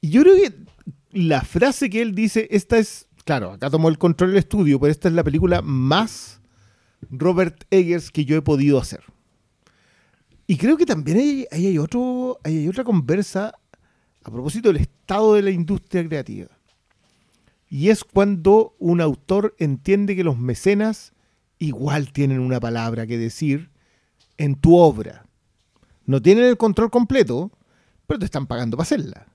Y 0.00 0.08
yo 0.08 0.22
creo 0.22 0.34
que 0.34 0.54
la 1.12 1.42
frase 1.42 1.90
que 1.90 2.00
él 2.00 2.14
dice, 2.14 2.48
esta 2.50 2.78
es. 2.78 3.06
Claro, 3.26 3.52
acá 3.52 3.68
tomó 3.68 3.90
el 3.90 3.98
control 3.98 4.30
el 4.30 4.38
estudio, 4.38 4.80
pero 4.80 4.90
esta 4.90 5.08
es 5.08 5.14
la 5.14 5.22
película 5.22 5.60
más 5.60 6.40
Robert 7.10 7.64
Eggers 7.70 8.10
que 8.10 8.24
yo 8.24 8.34
he 8.36 8.42
podido 8.42 8.78
hacer. 8.78 9.00
Y 10.46 10.56
creo 10.56 10.78
que 10.78 10.86
también 10.86 11.18
hay, 11.18 11.46
hay, 11.50 11.78
hay 12.44 12.68
otra 12.68 12.84
conversa 12.84 13.52
a 14.24 14.30
propósito 14.30 14.68
del 14.68 14.80
estado 14.80 15.34
de 15.34 15.42
la 15.42 15.50
industria 15.50 16.06
creativa. 16.06 16.48
Y 17.68 17.90
es 17.90 18.04
cuando 18.04 18.74
un 18.78 19.02
autor 19.02 19.54
entiende 19.58 20.16
que 20.16 20.24
los 20.24 20.38
mecenas 20.38 21.12
igual 21.58 22.10
tienen 22.12 22.40
una 22.40 22.58
palabra 22.58 23.06
que 23.06 23.18
decir 23.18 23.70
en 24.38 24.54
tu 24.54 24.76
obra. 24.76 25.26
No 26.06 26.22
tienen 26.22 26.44
el 26.44 26.56
control 26.56 26.90
completo, 26.90 27.50
pero 28.06 28.18
te 28.18 28.24
están 28.24 28.46
pagando 28.46 28.76
para 28.76 28.84
hacerla. 28.84 29.26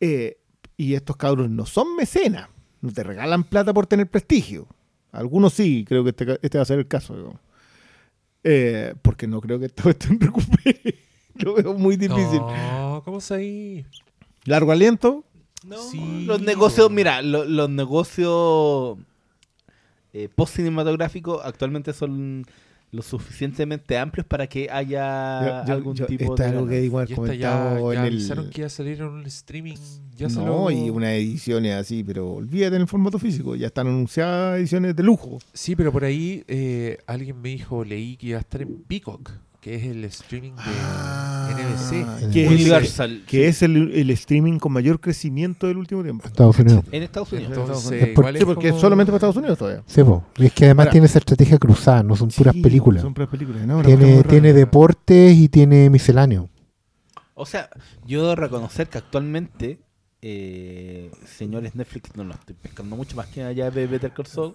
Eh, 0.00 0.38
y 0.76 0.94
estos 0.94 1.16
cabros 1.16 1.50
no 1.50 1.66
son 1.66 1.96
mecenas, 1.96 2.48
no 2.80 2.92
te 2.92 3.02
regalan 3.02 3.44
plata 3.44 3.72
por 3.74 3.86
tener 3.86 4.08
prestigio. 4.08 4.66
Algunos 5.12 5.52
sí, 5.54 5.84
creo 5.86 6.02
que 6.04 6.10
este, 6.10 6.26
ca- 6.26 6.38
este 6.42 6.58
va 6.58 6.62
a 6.62 6.66
ser 6.66 6.78
el 6.78 6.88
caso. 6.88 7.14
digamos. 7.16 7.38
Eh, 8.42 8.94
porque 9.02 9.26
no 9.26 9.40
creo 9.40 9.58
que 9.58 9.66
esta 9.66 9.82
cuestión 9.84 10.18
recupere. 10.20 10.98
Lo 11.36 11.54
veo 11.54 11.74
muy 11.74 11.96
difícil. 11.96 12.40
No, 12.40 13.02
¿cómo 13.04 13.20
se 13.20 13.34
ahí? 13.34 13.86
Largo 14.44 14.72
aliento, 14.72 15.24
No, 15.64 15.78
Sí, 15.78 16.24
los 16.26 16.40
negocios, 16.42 16.90
mira, 16.90 17.22
lo- 17.22 17.44
los 17.44 17.70
negocios 17.70 18.98
eh, 20.12 20.28
post 20.34 20.56
cinematográficos 20.56 21.40
actualmente 21.44 21.92
son 21.92 22.44
lo 22.94 23.02
suficientemente 23.02 23.98
amplios 23.98 24.26
para 24.26 24.46
que 24.46 24.68
haya 24.70 25.40
Yo- 25.62 25.66
yo- 25.66 25.72
algún 25.74 25.94
yo- 25.94 26.06
tipo 26.06 26.22
esto 26.24 26.34
de 26.36 26.48
es 26.48 26.54
algo 26.54 26.66
que 26.68 26.82
igual 26.84 27.06
ya, 27.08 27.16
comentado 27.16 27.92
ya 27.92 28.00
en 28.00 28.06
el 28.06 28.12
avisaron 28.14 28.50
que 28.50 28.60
iba 28.60 28.66
a 28.66 28.70
salir 28.70 29.00
en 29.00 29.06
un 29.06 29.26
streaming. 29.26 29.76
Ya 30.16 30.28
no, 30.28 30.44
lo- 30.46 30.70
y 30.70 30.90
unas 30.90 31.10
ediciones 31.10 31.74
así, 31.74 32.04
pero 32.04 32.30
olvídate 32.34 32.76
en 32.76 32.82
el 32.82 32.88
formato 32.88 33.18
físico, 33.18 33.56
ya 33.56 33.66
están 33.66 33.88
anunciadas 33.88 34.58
ediciones 34.60 34.94
de 34.94 35.02
lujo. 35.02 35.38
Sí, 35.52 35.74
pero 35.74 35.90
por 35.92 36.04
ahí 36.04 36.44
eh, 36.46 36.98
alguien 37.06 37.40
me 37.42 37.48
dijo, 37.48 37.84
leí 37.84 38.16
que 38.16 38.28
iba 38.28 38.38
a 38.38 38.40
estar 38.40 38.62
en 38.62 38.76
Peacock, 38.84 39.30
que 39.64 39.76
es 39.76 39.84
el 39.84 40.04
streaming 40.04 40.52
de 40.52 40.62
NBC. 41.54 42.04
Ah, 42.06 42.18
que 42.30 42.44
es, 42.44 42.50
Universal. 42.50 43.22
que 43.26 43.48
es 43.48 43.62
el, 43.62 43.92
el 43.94 44.10
streaming 44.10 44.58
con 44.58 44.72
mayor 44.72 45.00
crecimiento 45.00 45.66
del 45.66 45.78
último 45.78 46.02
tiempo. 46.02 46.26
Estados 46.26 46.58
Unidos. 46.58 46.84
En 46.92 47.02
Estados 47.02 47.32
Unidos. 47.32 47.56
Entonces, 47.56 48.02
Es 48.02 48.08
por- 48.10 48.30
Sí, 48.30 48.36
es 48.36 48.44
porque 48.44 48.68
como- 48.68 48.80
solamente 48.82 49.10
para 49.10 49.16
Estados 49.16 49.36
Unidos 49.36 49.56
todavía. 49.56 49.82
Sí, 49.86 50.02
po. 50.04 50.22
Y 50.36 50.44
es 50.44 50.52
que 50.52 50.66
además 50.66 50.84
Ahora- 50.84 50.92
tiene 50.92 51.06
esa 51.06 51.18
estrategia 51.18 51.56
cruzada, 51.56 52.02
no 52.02 52.14
son 52.14 52.28
puras 52.28 52.52
Sí, 52.54 52.60
películas. 52.60 53.00
Son 53.02 53.14
puras 53.14 53.30
películas. 53.30 53.66
No, 53.66 53.80
tiene 53.82 54.22
tiene 54.24 54.52
deportes 54.52 55.34
y 55.34 55.48
tiene 55.48 55.88
misceláneo. 55.88 56.50
O 57.32 57.46
sea, 57.46 57.70
yo 58.06 58.20
debo 58.20 58.34
reconocer 58.36 58.88
que 58.88 58.98
actualmente, 58.98 59.80
eh, 60.20 61.10
señores 61.26 61.74
Netflix, 61.74 62.14
no 62.16 62.24
lo 62.24 62.34
estoy 62.34 62.54
pescando 62.54 62.96
mucho 62.96 63.16
más 63.16 63.28
que 63.28 63.42
allá 63.42 63.70
de 63.70 63.86
Better 63.86 64.12
Call 64.12 64.26
Saul. 64.26 64.54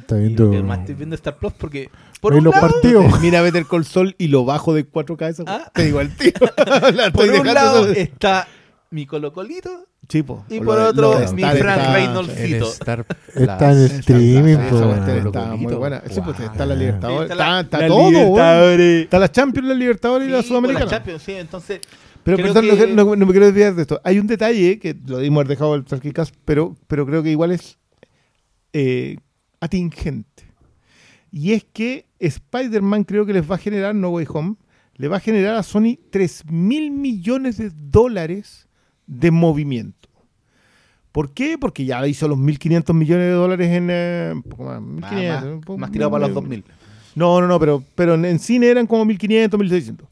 Está 0.00 0.16
viendo. 0.16 0.44
lo 0.44 0.50
que 0.52 0.62
más 0.62 0.80
estoy 0.80 0.94
viendo 0.94 1.14
Star 1.16 1.36
Plus 1.36 1.52
porque, 1.54 1.90
por 2.20 2.34
un 2.34 2.44
los 2.44 2.54
lado, 2.54 2.68
partidos. 2.68 3.04
Mira 3.20 3.42
Better 3.42 3.66
Call 3.66 3.84
Saul 3.84 4.14
y 4.18 4.28
lo 4.28 4.44
bajo 4.44 4.72
de 4.74 4.88
4K 4.88 5.28
esa 5.30 5.42
Ah. 5.46 5.70
Te 5.74 5.84
digo 5.86 5.98
al 5.98 6.14
tiro. 6.16 6.46
La 6.94 7.10
por 7.10 7.28
un 7.28 7.46
lado 7.46 7.86
eso- 7.88 8.00
está 8.00 8.46
mi 8.90 9.06
Colocolito 9.06 9.86
Chipo. 10.08 10.44
y 10.48 10.58
por 10.60 10.76
otro, 10.78 11.18
de 11.20 11.32
mi 11.32 11.42
Star 11.42 11.58
Frank 11.58 11.78
está- 11.80 11.92
Reynolds. 11.94 12.38
En 12.38 12.46
Cito. 12.46 12.66
Star 12.66 13.06
Está 13.34 13.72
en 13.72 13.78
el 13.78 13.84
streaming, 13.86 14.56
está 14.58 14.74
muy 15.54 15.64
colito. 15.64 15.78
buena. 15.78 16.02
Sí, 16.10 16.20
pues 16.24 16.40
está 16.40 16.66
la. 16.66 16.74
Libertadores. 16.74 17.30
Está 17.30 17.34
la- 17.36 17.60
Está, 17.60 17.76
está 17.76 17.78
la 17.78 17.88
todo. 17.88 18.78
Está 18.80 19.18
la 19.20 19.30
Champions, 19.32 19.68
la 19.68 19.74
Libertadores 19.74 20.28
y 20.28 20.30
la 20.32 20.42
Sí, 20.42 20.48
Sudamericana. 20.48 20.84
la 20.86 20.90
Champions, 20.90 21.22
sí, 21.22 21.32
entonces, 21.32 21.80
Pero 22.24 22.36
perdón, 22.38 22.66
no, 22.68 22.76
que- 22.76 22.86
no- 22.88 23.16
no 23.16 23.26
me 23.26 23.30
quiero 23.32 23.46
desviar 23.46 23.74
de 23.74 23.82
esto. 23.82 24.00
Hay 24.02 24.18
un 24.18 24.26
detalle 24.26 24.78
que 24.80 24.96
lo 25.06 25.18
dimos 25.18 25.46
dejado 25.46 25.74
el 25.76 25.84
Talkicast, 25.84 26.34
pero, 26.44 26.76
pero 26.88 27.06
creo 27.06 27.22
que 27.22 27.30
igual 27.30 27.52
es 27.52 27.78
eh, 28.72 29.16
atingente. 29.60 30.44
Y 31.32 31.52
es 31.52 31.64
que 31.72 32.06
Spider-Man 32.18 33.04
creo 33.04 33.24
que 33.26 33.32
les 33.32 33.48
va 33.48 33.54
a 33.54 33.58
generar, 33.58 33.94
No 33.94 34.10
Way 34.10 34.26
Home, 34.30 34.56
le 34.96 35.08
va 35.08 35.18
a 35.18 35.20
generar 35.20 35.54
a 35.54 35.62
Sony 35.62 35.96
3 36.10 36.44
mil 36.50 36.90
millones 36.90 37.56
de 37.56 37.70
dólares 37.74 38.68
de 39.06 39.30
movimiento. 39.30 40.08
¿Por 41.12 41.32
qué? 41.32 41.56
Porque 41.58 41.84
ya 41.84 42.06
hizo 42.06 42.28
los 42.28 42.38
1.500 42.38 42.94
millones 42.94 43.26
de 43.26 43.32
dólares 43.32 43.68
en... 43.68 43.88
eh, 43.90 44.30
un 44.34 44.42
poco 44.42 44.64
más, 44.64 44.80
1.500, 44.80 45.28
más, 45.34 45.44
un 45.44 45.60
poco- 45.60 45.78
más 45.78 45.90
tirado 45.90 46.10
para 46.10 46.26
los 46.26 46.34
2000. 46.34 46.64
No, 47.16 47.40
no, 47.40 47.48
no, 47.48 47.58
pero, 47.58 47.82
pero 47.96 48.14
en, 48.14 48.24
en 48.24 48.38
cine 48.38 48.68
eran 48.68 48.86
como 48.86 49.04
1.500, 49.04 49.48
1.600. 49.50 50.04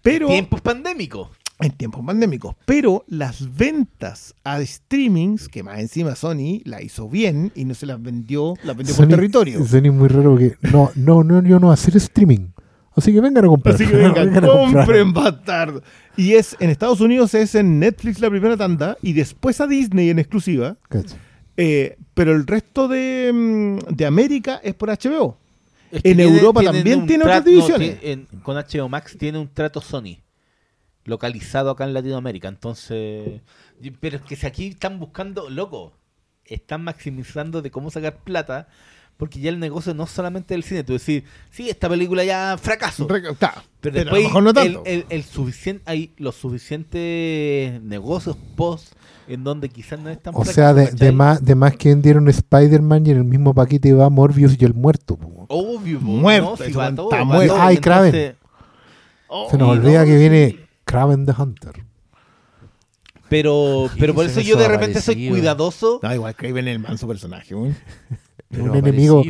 Pero 0.00 0.28
Tiempos 0.28 0.60
pandémicos. 0.62 1.28
En 1.64 1.72
tiempos 1.72 2.04
pandémicos. 2.04 2.54
Pero 2.66 3.04
las 3.08 3.56
ventas 3.56 4.34
a 4.44 4.64
streamings, 4.64 5.48
que 5.48 5.62
más 5.62 5.78
encima 5.80 6.14
Sony 6.14 6.60
la 6.64 6.82
hizo 6.82 7.08
bien 7.08 7.50
y 7.54 7.64
no 7.64 7.74
se 7.74 7.86
las 7.86 8.00
vendió, 8.02 8.54
las 8.64 8.76
vendió 8.76 8.94
por 8.94 9.08
territorio. 9.08 9.64
Sony 9.66 9.86
es 9.86 9.92
muy 9.92 10.08
raro 10.08 10.36
que. 10.36 10.56
No, 10.72 10.90
no, 10.94 11.24
no, 11.24 11.42
yo 11.42 11.58
no 11.60 11.72
hacer 11.72 11.96
streaming. 11.96 12.48
Así 12.96 13.12
que 13.12 13.20
vengan 13.20 13.44
a 13.44 13.48
comprar. 13.48 13.74
Así 13.74 13.86
que 13.86 13.96
vengan, 13.96 14.14
Vengan 14.32 14.44
a 14.44 14.48
comprar. 14.48 14.84
compren 14.86 15.12
bastardo. 15.12 15.82
Y 16.16 16.34
es 16.34 16.56
en 16.60 16.70
Estados 16.70 17.00
Unidos 17.00 17.34
es 17.34 17.54
en 17.56 17.80
Netflix 17.80 18.20
la 18.20 18.30
primera 18.30 18.56
tanda 18.56 18.96
y 19.02 19.14
después 19.14 19.60
a 19.60 19.66
Disney 19.66 20.10
en 20.10 20.20
exclusiva. 20.20 20.76
Eh, 21.56 21.96
pero 22.14 22.32
el 22.34 22.46
resto 22.46 22.88
de, 22.88 23.30
mm, 23.32 23.94
de 23.94 24.06
América 24.06 24.60
es 24.62 24.74
por 24.74 24.90
HBO. 24.90 25.36
Es 25.90 26.02
que 26.02 26.10
En 26.10 26.20
Europa 26.20 26.62
también 26.62 27.06
tiene 27.06 27.24
otras 27.24 27.44
no, 27.44 27.50
divisiones. 27.50 28.00
tiene- 28.00 28.12
en- 28.32 28.40
con 28.42 28.56
HBO 28.56 28.88
Max 28.88 29.16
tiene 29.18 29.38
un 29.38 29.48
trato 29.48 29.80
Sony 29.80 30.18
localizado 31.04 31.70
acá 31.70 31.84
en 31.84 31.94
Latinoamérica. 31.94 32.48
Entonces, 32.48 33.40
pero 34.00 34.16
es 34.16 34.22
que 34.22 34.36
si 34.36 34.46
aquí 34.46 34.68
están 34.68 34.98
buscando, 34.98 35.48
loco, 35.50 35.92
están 36.44 36.82
maximizando 36.84 37.62
de 37.62 37.70
cómo 37.70 37.90
sacar 37.90 38.16
plata, 38.24 38.68
porque 39.16 39.38
ya 39.38 39.48
el 39.50 39.60
negocio 39.60 39.94
no 39.94 40.04
es 40.04 40.10
solamente 40.10 40.54
el 40.54 40.64
cine. 40.64 40.82
Tú 40.82 40.94
decís, 40.94 41.22
sí, 41.50 41.68
esta 41.70 41.88
película 41.88 42.24
ya 42.24 42.56
fracaso. 42.60 43.06
Re- 43.06 43.30
está, 43.30 43.62
Pero 43.80 43.94
pero 43.94 43.98
a 43.98 44.02
después 44.04 44.22
lo 44.22 44.28
mejor 44.28 44.42
no 44.42 44.48
el, 44.50 44.54
tanto. 44.54 44.82
el- 44.86 45.06
el 45.08 45.24
suficien- 45.24 45.82
hay 45.84 46.12
los 46.16 46.34
suficientes 46.34 47.80
negocios 47.82 48.36
post 48.56 48.92
en 49.28 49.42
donde 49.44 49.68
quizás 49.70 49.98
no 50.00 50.10
es 50.10 50.20
tan 50.22 50.34
O 50.36 50.44
sea, 50.44 50.74
de, 50.74 50.90
de 50.90 51.12
más, 51.12 51.42
de 51.44 51.54
más 51.54 51.76
que 51.76 51.88
vendieron 51.90 52.28
Spider-Man 52.28 53.06
y 53.06 53.10
en 53.12 53.16
el 53.18 53.24
mismo 53.24 53.54
paquete 53.54 53.92
va 53.92 54.10
Morbius 54.10 54.56
y 54.60 54.64
el 54.64 54.74
muerto. 54.74 55.16
po. 55.16 55.46
Obvio, 55.48 55.98
po, 56.00 56.06
Muerto, 56.06 56.50
no, 56.50 56.56
si 56.56 56.64
está 56.64 56.90
va 57.04 57.24
muerto. 57.24 57.56
Ay, 57.58 57.76
Kraven. 57.78 58.36
Se 59.50 59.58
nos 59.58 59.68
y 59.68 59.78
olvida 59.78 60.00
no, 60.00 60.04
que 60.06 60.12
sí. 60.12 60.18
viene 60.18 60.63
Kraven 60.94 61.26
the 61.26 61.32
Hunter. 61.36 61.84
Pero, 63.28 63.90
¿Qué 63.94 64.00
pero 64.00 64.14
por 64.14 64.26
es 64.26 64.32
eso 64.32 64.40
eso 64.40 64.48
yo 64.50 64.56
de 64.56 64.68
repente 64.68 65.00
soy 65.00 65.28
cuidadoso. 65.28 65.98
No, 66.02 66.14
igual 66.14 66.34
Craven 66.36 66.68
es 66.68 66.74
el 66.74 66.80
manso 66.80 67.08
personaje. 67.08 67.54
Pero 68.48 68.64
un 68.64 68.76
enemigo-. 68.76 69.24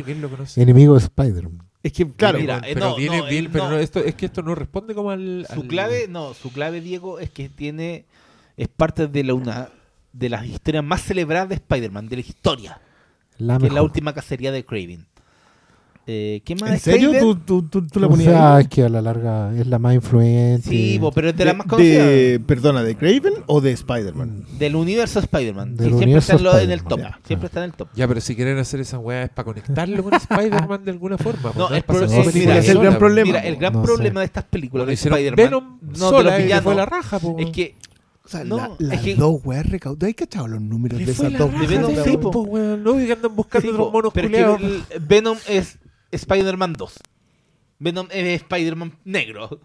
Enemigo 0.55 0.93
de 0.93 0.99
Spider-Man. 0.99 1.65
Es 1.81 1.93
que, 1.93 2.11
claro, 2.11 2.39
Mira, 2.39 2.61
pero 2.61 2.71
eh, 2.71 2.75
no, 2.79 2.95
viene 2.95 3.17
no, 3.19 3.25
bien, 3.25 3.45
él 3.45 3.49
pero 3.51 3.69
no. 3.69 3.77
esto, 3.77 3.99
es 3.99 4.15
que 4.15 4.25
esto 4.25 4.41
no 4.41 4.55
responde 4.55 4.95
como 4.95 5.11
al... 5.11 5.45
Su 5.53 5.61
al- 5.61 5.67
clave, 5.67 6.07
no, 6.09 6.33
su 6.33 6.51
clave, 6.51 6.81
Diego, 6.81 7.19
es 7.19 7.29
que 7.29 7.47
tiene. 7.47 8.05
Es 8.57 8.67
parte 8.69 9.07
de 9.07 9.23
la 9.23 9.35
una 9.35 9.69
de 10.11 10.29
las 10.29 10.45
historias 10.45 10.83
más 10.83 11.01
celebradas 11.03 11.49
de 11.49 11.55
Spider-Man, 11.55 12.07
de 12.07 12.15
la 12.15 12.21
historia. 12.21 12.81
La 13.37 13.59
que 13.59 13.67
es 13.67 13.73
la 13.73 13.83
última 13.83 14.13
cacería 14.13 14.51
de 14.51 14.65
Craven. 14.65 15.05
Eh, 16.07 16.41
¿Qué 16.45 16.55
más? 16.55 16.69
¿En 16.69 16.79
serio? 16.79 17.11
¿Tú, 17.19 17.35
tú, 17.37 17.63
tú, 17.63 17.87
tú 17.87 17.99
la 17.99 18.05
O 18.05 18.11
ponías 18.11 18.29
sea, 18.31 18.55
ahí? 18.57 18.63
es 18.63 18.69
que 18.69 18.83
a 18.83 18.89
la 18.89 19.01
larga 19.01 19.51
es 19.57 19.65
la 19.65 19.79
más 19.79 19.95
influente. 19.95 20.69
Sí, 20.69 20.99
bo, 20.99 21.11
pero 21.11 21.29
es 21.29 21.35
de, 21.37 21.45
las 21.45 21.57
más 21.57 21.65
de, 21.65 21.69
conocidas. 21.69 22.39
perdona, 22.45 22.83
¿de 22.83 22.95
Craven 22.95 23.33
o 23.47 23.59
de 23.59 23.71
Spider-Man? 23.71 24.45
Del 24.59 24.75
universo 24.75 25.17
Spider-Man. 25.19 25.75
Del 25.75 25.91
Sí, 25.93 25.97
siempre 25.97 26.19
está 26.19 26.33
en, 26.35 26.43
lo- 26.43 26.59
en 26.59 26.69
el 26.71 26.83
top. 26.83 26.99
Ya. 26.99 27.19
Siempre 27.25 27.47
está 27.47 27.59
en 27.61 27.65
el 27.65 27.73
top. 27.73 27.87
Ya, 27.95 28.07
pero 28.07 28.21
si 28.21 28.35
quieren 28.35 28.57
hacer 28.59 28.79
esa 28.81 28.99
weá 28.99 29.23
es 29.23 29.29
para 29.31 29.45
conectarlo 29.45 30.03
con 30.03 30.13
Spider-Man 30.29 30.85
de 30.85 30.91
alguna 30.91 31.17
forma. 31.17 31.41
pues, 31.51 31.55
No, 31.55 31.65
es 31.69 31.77
el 31.77 31.83
para 31.83 31.99
pro- 31.99 32.11
eh, 32.11 32.31
mira, 32.35 32.57
es 32.59 32.69
el 32.69 32.77
gran 32.79 32.97
problema. 32.99 33.25
Mira, 33.25 33.39
el 33.39 33.55
gran 33.55 33.73
No 33.73 33.81
problema 33.81 34.13
sé. 34.15 34.19
de 34.19 34.25
estas 34.25 34.43
películas 34.43 34.85
de 34.85 34.93
Spider-Man 34.93 35.35
Venom 35.35 35.79
no, 35.97 36.11
de 36.11 36.23
le 36.23 36.37
villanos, 36.43 36.63
fue 36.65 36.75
la 36.75 36.85
raja, 36.85 37.17
po. 37.17 37.35
es 37.39 37.49
que 37.49 37.75
O 38.23 38.27
sea, 38.27 38.43
No, 38.43 38.57
la- 38.57 38.65
es 38.79 38.87
las 38.87 39.01
que- 39.01 39.15
dos 39.15 39.41
weas 39.43 39.65
recaudadas. 39.67 40.07
¿Hay 40.07 40.13
cachado 40.13 40.47
los 40.47 40.61
números 40.61 40.99
de 40.99 41.11
esas 41.11 41.31
la 41.31 41.39
dos 41.39 41.51
de 41.51 41.67
de 41.67 42.15
weón. 42.17 42.83
No, 42.83 42.93
que 42.95 43.11
andan 43.11 43.35
buscando 43.35 43.67
Sí, 43.71 43.73
po, 43.75 43.91
monos 43.91 44.11
pero 44.13 44.27
es 44.27 44.57
que 44.59 44.65
el- 44.65 44.83
Venom 45.07 45.37
es 45.47 45.79
Spider-Man 46.15 46.73
2. 46.73 46.99
Venom 47.79 48.07
es 48.11 48.41
Spider-Man 48.41 48.97
negro. 49.03 49.61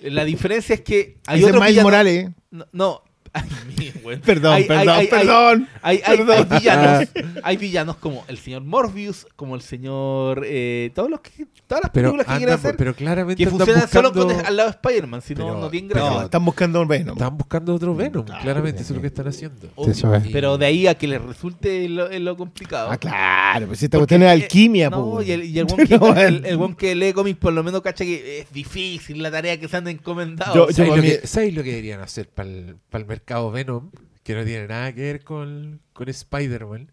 La 0.00 0.24
diferencia 0.24 0.74
es 0.74 0.80
que 0.82 1.18
hay 1.26 1.40
es 1.40 1.46
otros 1.46 1.60
Miles 1.60 1.70
villanos- 1.76 1.84
Morales. 1.84 2.30
No, 2.50 2.66
no. 2.72 3.03
Ay, 3.34 3.42
mi 3.76 3.90
güey. 4.02 4.20
Perdón, 4.20 4.54
Hay- 4.54 4.64
perdón, 4.64 4.88
hay- 4.90 5.06
perdón. 5.08 5.68
Hay, 5.82 5.98
Perdón. 5.98 6.48
villanos, 6.50 7.08
hay 7.42 7.56
villanos 7.56 7.96
como 7.96 8.24
el 8.28 8.38
señor 8.38 8.62
Morbius, 8.62 9.26
como 9.36 9.54
el 9.56 9.60
señor 9.60 10.42
eh, 10.46 10.90
todos 10.94 11.10
los 11.10 11.20
que, 11.20 11.46
todas 11.66 11.82
las 11.84 11.90
Pero, 11.92 12.10
películas 12.12 12.26
que 12.26 12.32
andan- 12.32 12.38
quieren 12.38 12.54
hacer 12.54 12.76
pero 12.76 12.94
claramente 12.94 13.42
que 13.44 13.50
funcionan 13.50 13.88
solo 13.88 14.12
buscando- 14.12 14.34
con, 14.36 14.46
al 14.46 14.56
lado 14.56 14.70
de 14.70 14.76
Spider-Man, 14.76 15.20
si 15.22 15.34
no, 15.34 15.46
Pero- 15.46 15.60
no 15.60 15.68
tienen 15.70 15.88
gracia. 15.90 16.10
No, 16.10 16.22
están 16.22 16.44
buscando 16.44 16.86
Venom. 16.86 17.16
Están 17.16 17.36
buscando 17.36 17.74
otro 17.74 17.94
Venom, 17.94 18.24
Claro. 18.24 18.42
claramente 18.42 18.82
eso 18.82 18.92
es 18.92 18.96
lo 18.96 19.00
que 19.00 19.08
están 19.08 19.26
haciendo. 19.28 19.68
Obvio. 19.74 19.92
Eso 19.92 20.14
es. 20.14 20.26
Y- 20.26 20.30
Pero 20.30 20.56
de 20.56 20.66
ahí 20.66 20.86
a 20.86 20.94
que 20.94 21.08
les 21.08 21.20
resulte 21.20 21.88
lo, 21.88 22.36
complicado. 22.36 22.88
Ah, 22.90 22.96
claro, 22.96 23.66
pues 23.66 23.78
si 23.80 23.86
esta 23.86 23.98
cuestión 23.98 24.22
es 24.22 24.30
alquimia, 24.30 24.90
No, 24.90 25.02
po. 25.04 25.22
y 25.22 25.32
el, 25.32 25.44
y 25.44 25.58
el 25.58 25.66
que, 25.66 25.98
No, 25.98 26.16
el, 26.16 26.44
el 26.46 26.56
weón 26.56 26.74
que 26.76 26.94
lee 26.94 27.12
cómics 27.12 27.38
por 27.38 27.52
lo 27.52 27.62
menos 27.64 27.80
cacha 27.82 28.04
que 28.04 28.40
es 28.40 28.52
difícil 28.52 29.20
la 29.22 29.30
tarea 29.30 29.58
que 29.58 29.66
se 29.68 29.76
han 29.76 29.88
encomendado. 29.88 30.54
Yo- 30.54 30.66
yo- 30.68 30.72
¿Sabéis 30.72 30.90
pa' 30.90 30.96
lo, 30.96 31.02
que, 31.02 31.26
sabéis 31.26 31.54
lo 31.54 31.62
que 31.64 31.70
deberían 31.70 32.00
hacer 32.00 32.28
para 32.28 32.48
el, 32.48 32.76
mercado 33.06 33.23
Venom? 33.52 33.90
Que 34.22 34.34
no 34.34 34.44
tiene 34.44 34.66
nada 34.68 34.92
que 34.94 35.02
ver 35.02 35.24
con, 35.24 35.80
con 35.92 36.08
Spider-Man. 36.08 36.90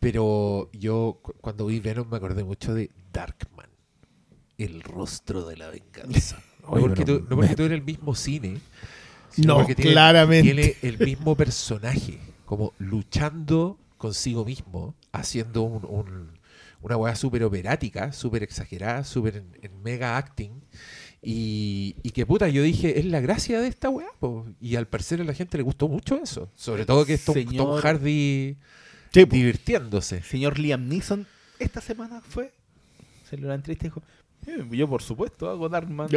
Pero 0.00 0.70
yo 0.72 1.18
cu- 1.22 1.34
cuando 1.40 1.66
vi 1.66 1.80
Venom 1.80 2.08
me 2.10 2.16
acordé 2.16 2.44
mucho 2.44 2.74
de 2.74 2.90
Darkman. 3.12 3.68
El 4.58 4.82
rostro 4.82 5.46
de 5.46 5.56
la 5.56 5.68
venganza. 5.70 6.42
No 6.62 6.68
porque, 6.78 7.04
tú, 7.04 7.18
no 7.28 7.34
porque 7.34 7.50
me- 7.50 7.56
tú 7.56 7.62
eres 7.64 7.78
el 7.80 7.84
mismo 7.84 8.14
cine. 8.14 8.60
sino 9.30 9.48
No, 9.54 9.58
porque 9.58 9.74
tiene- 9.74 9.90
claramente. 9.90 10.42
Tiene 10.54 10.76
el 10.82 10.96
mismo 11.04 11.36
personaje. 11.36 12.20
Como 12.44 12.72
luchando 12.78 13.78
consigo 13.98 14.44
mismo. 14.44 14.94
Haciendo 15.10 15.62
un, 15.62 15.84
un- 15.84 16.38
una 16.80 16.96
weá 16.96 17.16
súper 17.16 17.42
operática, 17.42 18.12
súper 18.12 18.44
exagerada, 18.44 19.02
súper 19.02 19.38
en, 19.38 19.58
en 19.60 19.82
mega 19.82 20.16
acting. 20.16 20.52
Y, 21.24 21.94
y 22.02 22.10
que 22.10 22.26
puta, 22.26 22.48
yo 22.48 22.62
dije, 22.62 22.98
es 22.98 23.04
la 23.06 23.20
gracia 23.20 23.60
de 23.60 23.68
esta 23.68 23.88
weá. 23.88 24.08
po. 24.18 24.44
Y 24.60 24.74
al 24.76 24.86
parecer 24.88 25.20
a 25.20 25.24
la 25.24 25.34
gente 25.34 25.56
le 25.56 25.62
gustó 25.62 25.88
mucho 25.88 26.16
eso. 26.20 26.48
Sobre 26.56 26.84
todo 26.84 27.04
que 27.06 27.14
es 27.14 27.24
Tom, 27.24 27.34
Señor- 27.34 27.56
Tom 27.64 27.80
Hardy 27.80 28.56
Sí, 29.14 29.24
divirtiéndose. 29.26 30.22
Señor 30.22 30.58
Liam 30.58 30.88
Neeson, 30.88 31.26
esta 31.58 31.80
semana 31.80 32.20
fue. 32.28 32.52
Se 33.28 33.36
lo 33.36 33.52
entrevista 33.52 33.86
y 33.86 33.88
dijo: 33.90 34.02
"Eh, 34.46 34.66
Yo, 34.76 34.88
por 34.88 35.02
supuesto, 35.02 35.48
hago 35.50 35.68
Darkman. 35.68 36.08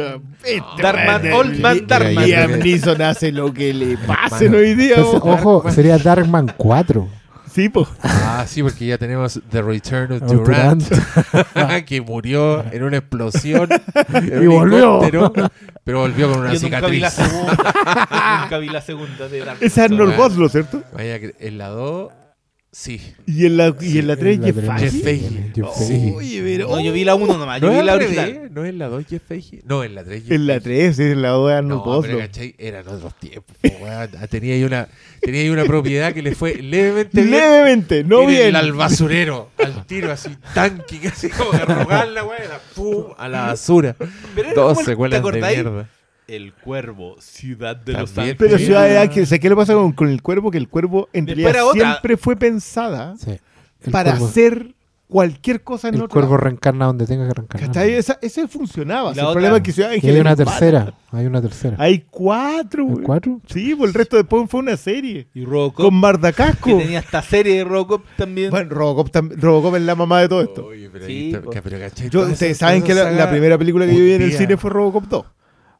Este 0.42 0.62
Darkman, 0.82 1.22
weón, 1.24 1.34
Old 1.50 1.60
Man 1.60 1.76
Liam- 1.78 1.86
Darkman. 1.86 2.24
Liam 2.26 2.58
Neeson 2.58 3.02
hace 3.02 3.30
lo 3.32 3.52
que 3.54 3.72
le 3.74 3.96
pasen 3.98 4.46
Hermano. 4.54 4.58
hoy 4.62 4.74
día. 4.74 4.96
Entonces, 4.96 5.20
ojo. 5.22 5.56
ojo, 5.58 5.70
sería 5.70 5.98
Darkman 5.98 6.52
4. 6.56 7.08
Sí, 7.56 7.70
po. 7.70 7.88
Ah, 8.02 8.44
sí, 8.46 8.62
porque 8.62 8.84
ya 8.84 8.98
tenemos 8.98 9.40
The 9.50 9.62
Return 9.62 10.12
of 10.12 10.30
Durant, 10.30 10.84
que 11.86 12.02
murió 12.02 12.62
en 12.70 12.82
una 12.82 12.98
explosión 12.98 13.66
en 14.12 14.42
Y 14.42 14.46
un 14.46 14.54
volvió. 14.70 15.00
pero 15.82 16.00
volvió 16.00 16.30
con 16.30 16.40
una 16.40 16.52
Yo 16.52 16.60
nunca 16.60 16.86
vi 16.86 17.00
la 17.00 17.10
cicatriz. 17.10 17.32
segunda. 17.32 17.52
nunca 18.42 18.58
vi 18.58 18.68
la 18.68 18.80
segunda 18.82 19.28
de. 19.28 19.42
Es 19.62 19.78
Arnold 19.78 20.10
Esa 20.12 20.18
weá. 20.20 20.28
Boslo, 20.28 20.48
¿cierto? 20.50 20.82
Vaya 20.92 21.18
en 21.40 21.56
la 21.56 21.68
2, 21.68 22.12
sí. 22.76 23.00
Y 23.26 23.46
en 23.46 23.56
la, 23.56 23.74
y 23.80 23.98
en 23.98 24.06
la 24.06 24.16
3, 24.16 24.38
La 24.38 24.46
Jeff 24.46 24.56
tres, 24.56 24.66
Fahey. 24.68 24.80
Jeff 24.90 25.02
Fahey. 25.02 25.52
Jeff 25.54 25.66
Fahey. 25.88 26.12
Oye, 26.14 26.42
pero. 26.42 26.68
No, 26.68 26.80
yo 26.80 26.92
vi 26.92 27.04
la 27.04 27.14
1 27.14 27.38
nomás. 27.38 27.60
Yo 27.60 27.66
¿No 27.68 27.72
vi 27.72 27.78
es 27.80 27.84
la 27.84 27.92
al 27.92 27.98
original. 28.02 28.50
¿No 28.52 28.64
es 28.64 28.70
en 28.70 28.78
la 28.78 28.88
2 28.88 29.04
Jeff 29.08 29.22
Fahey? 29.26 29.60
No, 29.64 29.82
en 29.84 29.94
la 29.94 30.04
3 30.04 30.22
Jeff 30.22 30.32
En 30.32 30.46
la 30.46 30.52
Fahey. 30.60 30.62
3, 30.62 30.98
en 31.00 31.22
la 31.22 31.28
2 31.30 31.48
de 31.48 31.54
Arnold 31.56 31.84
No, 31.86 32.02
pero. 32.02 32.18
¿cachai? 32.18 32.54
Eran 32.58 32.86
otros 32.88 33.18
tiempos. 33.18 33.56
po, 33.60 33.68
weón. 33.82 34.10
Tenía 34.30 34.54
ahí 34.54 34.64
una, 34.64 34.88
tenía 35.20 35.40
ahí 35.40 35.48
una 35.48 35.64
propiedad 35.64 36.12
que 36.12 36.22
le 36.22 36.34
fue 36.34 36.54
levemente 36.56 37.20
bien. 37.22 37.30
Levemente, 37.30 38.04
no 38.04 38.26
bien. 38.26 38.54
Al 38.56 38.72
basurero, 38.72 39.50
al 39.58 39.86
tiro 39.86 40.12
así, 40.12 40.30
tanque, 40.54 40.98
casi 41.02 41.28
como 41.30 41.52
de 41.52 41.64
rogarla, 41.64 42.24
weón, 42.24 42.40
pum, 42.74 43.04
a 43.16 43.28
la 43.28 43.46
basura. 43.48 43.96
Pero 44.34 44.48
era 44.48 44.54
Dos 44.54 44.68
como 44.74 44.80
el- 44.80 44.86
secuelas 44.86 45.22
¿te 45.22 45.32
de 45.32 45.40
mierda. 45.40 45.88
El 46.28 46.52
Cuervo, 46.54 47.16
Ciudad 47.20 47.76
de 47.76 47.92
Los 47.92 48.16
Ángeles. 48.18 48.36
Pero. 48.38 48.58
Ciudad 48.58 48.84
de 48.84 48.98
Ángeles, 48.98 49.28
¿sabes 49.28 49.40
qué 49.40 49.48
le 49.48 49.56
pasa 49.56 49.74
con, 49.74 49.92
con 49.92 50.08
el 50.08 50.22
cuervo? 50.22 50.50
Que 50.50 50.58
el 50.58 50.68
cuervo 50.68 51.08
en 51.12 51.24
Después 51.26 51.44
realidad 51.44 51.62
era 51.62 51.66
otra. 51.66 51.90
siempre 51.92 52.16
fue 52.16 52.36
pensada 52.36 53.14
Sí. 53.16 53.38
Para 53.90 54.12
cuervo, 54.12 54.26
hacer 54.26 54.74
cualquier 55.08 55.62
cosa 55.62 55.86
en 55.86 55.94
el 55.94 56.00
otro 56.02 56.14
cuervo 56.14 56.30
lado. 56.32 56.44
reencarna 56.44 56.86
donde 56.86 57.06
tenga 57.06 57.28
que 57.28 57.34
reencarnar. 57.34 57.68
¿Cachai? 57.68 57.92
Esa- 57.94 58.18
ese 58.20 58.48
funcionaba. 58.48 59.12
El 59.12 59.20
otra- 59.20 59.32
problema 59.34 59.56
es 59.58 59.62
que 59.62 59.70
Ciudad 59.72 59.90
de 59.90 59.94
Y 59.94 59.98
Ángeles. 59.98 60.14
hay 60.16 60.20
una 60.20 60.34
tercera. 60.36 60.94
Hay 61.12 61.26
una 61.26 61.40
tercera. 61.42 61.76
Hay 61.78 62.04
cuatro, 62.10 62.88
¿Hay 62.88 63.04
cuatro? 63.04 63.40
Sí, 63.46 63.74
pues 63.76 63.88
el 63.90 63.94
resto 63.94 64.16
después 64.16 64.50
fue 64.50 64.58
una 64.60 64.76
serie. 64.76 65.28
Y 65.32 65.44
Robocop, 65.44 65.84
Con 65.84 65.94
Mardacasco. 65.94 66.70
que 66.76 66.82
tenía 66.84 66.98
esta 66.98 67.22
serie 67.22 67.58
de 67.58 67.64
Robocop 67.64 68.02
también. 68.16 68.50
Bueno, 68.50 68.68
Robocop, 68.70 69.10
tam- 69.14 69.30
Robocop 69.36 69.76
es 69.76 69.82
la 69.82 69.94
mamá 69.94 70.22
de 70.22 70.28
todo 70.28 70.42
esto. 70.42 70.66
Oye, 70.66 70.90
pero, 70.92 71.06
Sí, 71.06 71.12
ahí 71.12 71.26
está- 71.34 71.42
po. 71.42 71.50
que- 71.50 71.62
pero 71.62 71.78
¿cachai? 71.78 72.06
Yo, 72.10 72.20
Todas 72.20 72.32
ustedes 72.32 72.58
saben 72.58 72.82
que 72.82 72.94
la, 72.94 73.12
la 73.12 73.30
primera 73.30 73.56
película 73.56 73.86
que 73.86 73.92
yo 73.96 74.02
vi 74.02 74.12
en 74.14 74.22
el 74.22 74.32
cine 74.32 74.56
fue 74.56 74.70
Robocop 74.70 75.04
2. 75.04 75.24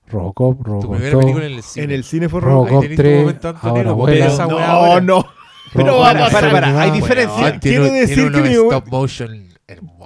Robocop, 0.08 0.58
Tu 0.58 0.64
Robocop. 0.64 0.90
primera 0.92 1.12
2. 1.14 1.20
película 1.24 1.46
en 1.46 1.52
el 1.54 1.62
cine. 1.62 1.84
En 1.84 1.90
el 1.90 2.04
cine 2.04 2.28
fue 2.28 2.40
Robocop. 2.40 2.68
Robocop 2.68 2.82
Ahí 2.90 2.96
tenés 2.96 2.96
tu 2.96 3.02
3. 3.02 3.20
momento 3.20 3.48
antonero, 3.48 3.76
Ahora 3.76 3.90
po, 3.90 3.96
vuela. 3.96 4.16
pero 4.24 4.32
esa 4.34 4.46
weá 4.46 4.66
No, 4.66 4.72
ahora- 4.72 5.00
no. 5.00 5.26
Pero 5.74 5.98
para, 6.00 6.30
para, 6.30 6.50
para, 6.52 6.80
hay 6.80 6.90
diferencia. 6.92 7.42
Weón, 7.42 7.58
Quiero 7.58 7.82
tiene, 7.84 8.00
decir 8.00 8.16
tiene 8.16 8.42
que 8.42 8.48
mi- 8.48 8.54
stop 8.54 8.88
motion. 8.88 9.46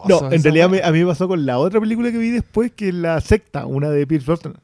No, 0.09 0.33
en 0.33 0.43
realidad 0.43 0.71
me- 0.71 0.83
a 0.83 0.91
mí 0.91 1.01
me 1.01 1.07
pasó 1.07 1.29
con 1.29 1.45
la 1.45 1.59
otra 1.59 1.79
película 1.81 2.11
que 2.11 2.17
vi 2.19 2.31
después, 2.31 2.73
que 2.73 2.89
es 2.89 2.95
La 2.95 3.21
Secta, 3.21 3.67
una 3.67 3.91
de 3.91 4.07
Pierce 4.07 4.25
Brosnan. 4.27 4.55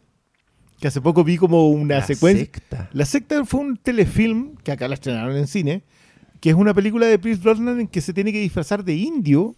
Que 0.80 0.88
hace 0.88 1.00
poco 1.02 1.22
vi 1.22 1.36
como 1.36 1.68
una 1.70 1.96
La 1.96 2.06
secuencia. 2.06 2.44
secta. 2.46 2.88
La 2.92 3.04
Secta 3.04 3.44
fue 3.44 3.60
un 3.60 3.76
telefilm, 3.76 4.56
que 4.64 4.72
acá 4.72 4.88
la 4.88 4.94
estrenaron 4.94 5.36
en 5.36 5.46
cine, 5.46 5.82
que 6.40 6.48
es 6.50 6.56
una 6.56 6.72
película 6.74 7.06
de 7.06 7.18
Pierce 7.18 7.42
Brosnan 7.42 7.80
en 7.80 7.88
que 7.88 8.00
se 8.00 8.12
tiene 8.14 8.32
que 8.32 8.40
disfrazar 8.40 8.82
de 8.84 8.94
indio 8.94 9.54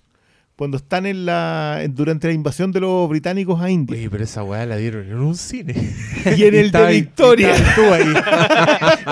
cuando 0.58 0.76
están 0.76 1.06
en 1.06 1.24
la 1.24 1.80
durante 1.88 2.26
la 2.26 2.32
invasión 2.32 2.72
de 2.72 2.80
los 2.80 3.08
británicos 3.08 3.62
a 3.62 3.70
India. 3.70 3.96
Oye, 3.96 4.10
pero 4.10 4.24
esa 4.24 4.42
weá 4.42 4.66
la 4.66 4.76
dieron 4.76 5.06
en 5.06 5.18
un 5.20 5.36
cine. 5.36 5.72
Y 6.36 6.42
en 6.42 6.54
el 6.56 6.70
de 6.72 6.78
ahí- 6.78 7.00
Victoria. 7.02 7.54
tú 7.76 7.82
ahí. 7.94 8.12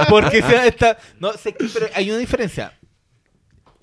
Porque 0.10 0.42
sea 0.42 0.66
esta. 0.66 0.98
No, 1.20 1.32
sé 1.34 1.54
pero 1.72 1.86
hay 1.94 2.10
una 2.10 2.18
diferencia. 2.18 2.72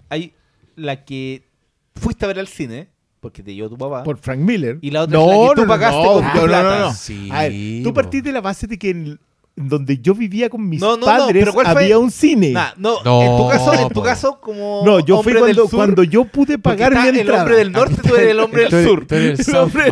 Hay 0.09 0.33
la 0.75 1.05
que 1.05 1.47
fuiste 1.95 2.25
a 2.25 2.27
ver 2.27 2.39
al 2.39 2.47
cine, 2.49 2.89
porque 3.21 3.41
te 3.41 3.55
llevó 3.55 3.69
tu 3.69 3.77
papá. 3.77 4.03
Por 4.03 4.17
Frank 4.17 4.39
Miller. 4.39 4.79
Y 4.81 4.91
la 4.91 5.03
otra 5.03 5.17
es 5.21 5.25
la 5.25 5.33
que 5.55 5.61
tú 5.61 5.67
pagaste 5.67 6.03
con 6.05 6.31
tu 6.33 6.39
no, 6.39 6.43
plata. 6.45 6.63
no, 6.63 6.79
no. 6.87 6.93
Sí, 6.93 7.29
A 7.31 7.43
ver, 7.43 7.53
tú 7.83 7.93
partís 7.93 8.23
de 8.23 8.31
la 8.33 8.41
base 8.41 8.67
de 8.67 8.77
que 8.77 8.89
en 8.89 9.19
donde 9.55 9.99
yo 9.99 10.15
vivía 10.15 10.49
con 10.49 10.67
mis 10.67 10.81
No, 10.81 10.97
no, 10.97 11.05
padres 11.05 11.47
había 11.65 11.99
un 11.99 12.09
cine. 12.09 12.51
Nah, 12.51 12.71
no, 12.75 13.03
No, 13.03 13.21
en 13.21 13.37
tu 13.37 13.49
caso, 13.49 13.73
en 13.73 13.89
tu 13.89 14.01
caso 14.01 14.39
como 14.41 14.81
no, 14.83 14.99
yo 14.99 15.21
fui 15.21 15.33
cuando, 15.33 15.45
del 15.47 15.55
sur, 15.57 15.69
cuando 15.69 16.03
yo 16.03 16.25
pude 16.25 16.57
pagar 16.57 16.91
mi 16.95 17.07
el 17.09 17.19
entrada. 17.19 17.43
hombre 17.43 17.57
del 17.57 17.71
norte, 17.71 17.95
tú 18.01 18.15
eres 18.15 18.29
el 18.29 18.39
hombre 18.39 18.67
del 18.69 18.85
sur. 18.87 19.05
Tú 19.05 19.15
eres 19.15 19.47
el 19.47 19.55
hombre-. 19.55 19.91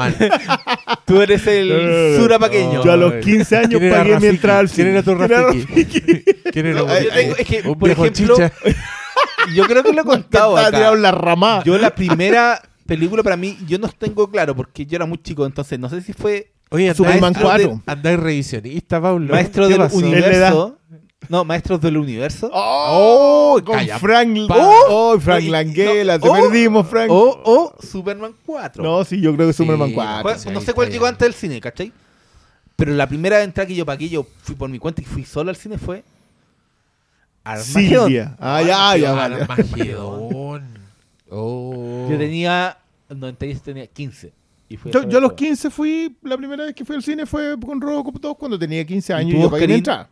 Tú 1.05 1.21
eres 1.21 1.47
el 1.47 2.17
surapaqueño. 2.19 2.83
Yo 2.83 2.91
a 2.91 2.97
los 2.97 3.13
15 3.23 3.57
años 3.57 3.69
¿Quién 3.69 3.83
era 3.83 3.97
pagué 3.99 4.19
mi 4.19 4.27
entrada 4.27 4.59
al 4.59 4.69
¿Quién 4.69 4.87
cine. 4.87 4.89
era 4.91 5.03
tu 5.03 5.15
¿Quién 5.15 5.31
era 5.31 5.41
Rafiki? 5.43 6.01
¿Quién 6.51 6.65
era 6.65 6.99
es 7.37 7.47
que, 7.47 7.63
por 7.63 7.89
ejemplo, 7.89 8.35
chicha? 8.35 8.51
Yo 9.55 9.65
creo 9.65 9.83
que 9.83 9.93
lo 9.93 10.01
he 10.01 10.05
contado 10.05 10.57
Estaba 10.57 10.69
tirado 10.71 10.87
acá. 10.87 10.95
en 10.97 11.01
la 11.01 11.11
ramada. 11.11 11.63
Yo 11.63 11.77
la 11.77 11.93
primera 11.93 12.61
película 12.85 13.23
para 13.23 13.37
mí, 13.37 13.57
yo 13.67 13.77
no 13.79 13.87
tengo 13.89 14.29
claro 14.29 14.55
porque 14.55 14.85
yo 14.85 14.97
era 14.97 15.05
muy 15.05 15.17
chico, 15.17 15.45
entonces 15.45 15.79
no 15.79 15.87
sé 15.89 16.01
si 16.01 16.11
fue 16.13 16.51
Oye, 16.73 16.93
Superman 16.95 17.33
Maestro 17.33 17.43
4. 17.43 17.81
Andáis 17.85 18.19
revisionista, 18.19 19.01
Pablo. 19.01 19.33
Maestro 19.33 19.67
¿Qué 19.67 19.73
del 19.73 19.81
pasó? 19.81 19.97
Universo. 19.97 20.77
No, 21.27 21.45
Maestros 21.45 21.81
del 21.81 21.97
Universo. 21.97 22.49
¡Oh! 22.53 23.59
con 23.63 23.75
calla, 23.75 23.99
Frank, 23.99 24.47
pa. 24.47 24.55
oh, 24.89 25.19
Frank 25.19 25.43
No, 25.43 26.19
te 26.19 26.29
oh, 26.29 26.33
perdimos, 26.33 26.87
Frank. 26.87 27.11
O, 27.11 27.41
o 27.43 27.75
Superman 27.85 28.33
4. 28.45 28.81
no, 28.83 29.03
sí, 29.03 29.19
yo 29.21 29.35
creo 29.35 29.47
que 29.47 29.53
Sí, 29.53 29.63
Superman 29.63 29.89
no, 29.89 29.95
4. 29.95 30.21
Fue- 30.21 30.39
sí, 30.39 30.49
no 30.49 30.61
sé 30.61 30.73
cuál 30.73 30.89
llegó 30.89 31.05
antes 31.05 31.25
del 31.25 31.33
cine, 31.33 31.59
¿cachai? 31.61 31.91
Pero 32.77 32.93
la 32.93 33.07
primera 33.07 33.43
entrada 33.43 33.67
que 33.67 33.75
yo 33.75 33.85
pagué, 33.85 34.09
yo 34.09 34.25
fui 34.41 34.55
por 34.55 34.69
mi 34.69 34.79
cuenta 34.79 35.01
y 35.01 35.05
fui 35.05 35.23
solo 35.25 35.49
al 35.49 35.55
cine 35.57 35.77
fue. 35.77 36.03
Armagedón. 37.43 38.07
Silvia. 38.07 38.35
Ah, 38.39 38.61
ya, 38.61 38.95
ya, 38.97 39.11
vale. 39.13 39.35
Armagedón. 39.41 40.65
Oh. 41.29 42.07
Yo 42.09 42.17
tenía. 42.17 42.77
En 43.09 43.19
96 43.19 43.61
tenía 43.61 43.87
15. 43.87 44.33
Y 44.71 44.77
fui 44.77 44.91
Yo, 44.91 44.99
a 45.01 45.03
los 45.03 45.11
todo. 45.11 45.35
15 45.35 45.69
fui, 45.69 46.17
la 46.23 46.37
primera 46.37 46.63
vez 46.63 46.73
que 46.73 46.85
fui 46.85 46.95
al 46.95 47.03
cine 47.03 47.25
fue 47.25 47.55
con 47.59 47.81
Robocop 47.81 48.15
2 48.21 48.37
cuando 48.37 48.57
tenía 48.57 48.85
15 48.85 49.11
¿Y 49.11 49.15
años 49.15 49.31
tú, 49.31 49.37
y 49.37 49.41
yo 49.41 49.49
pagué 49.49 49.67
mi 49.67 49.73
Oscarín? 49.73 49.77
entrada. 49.79 50.09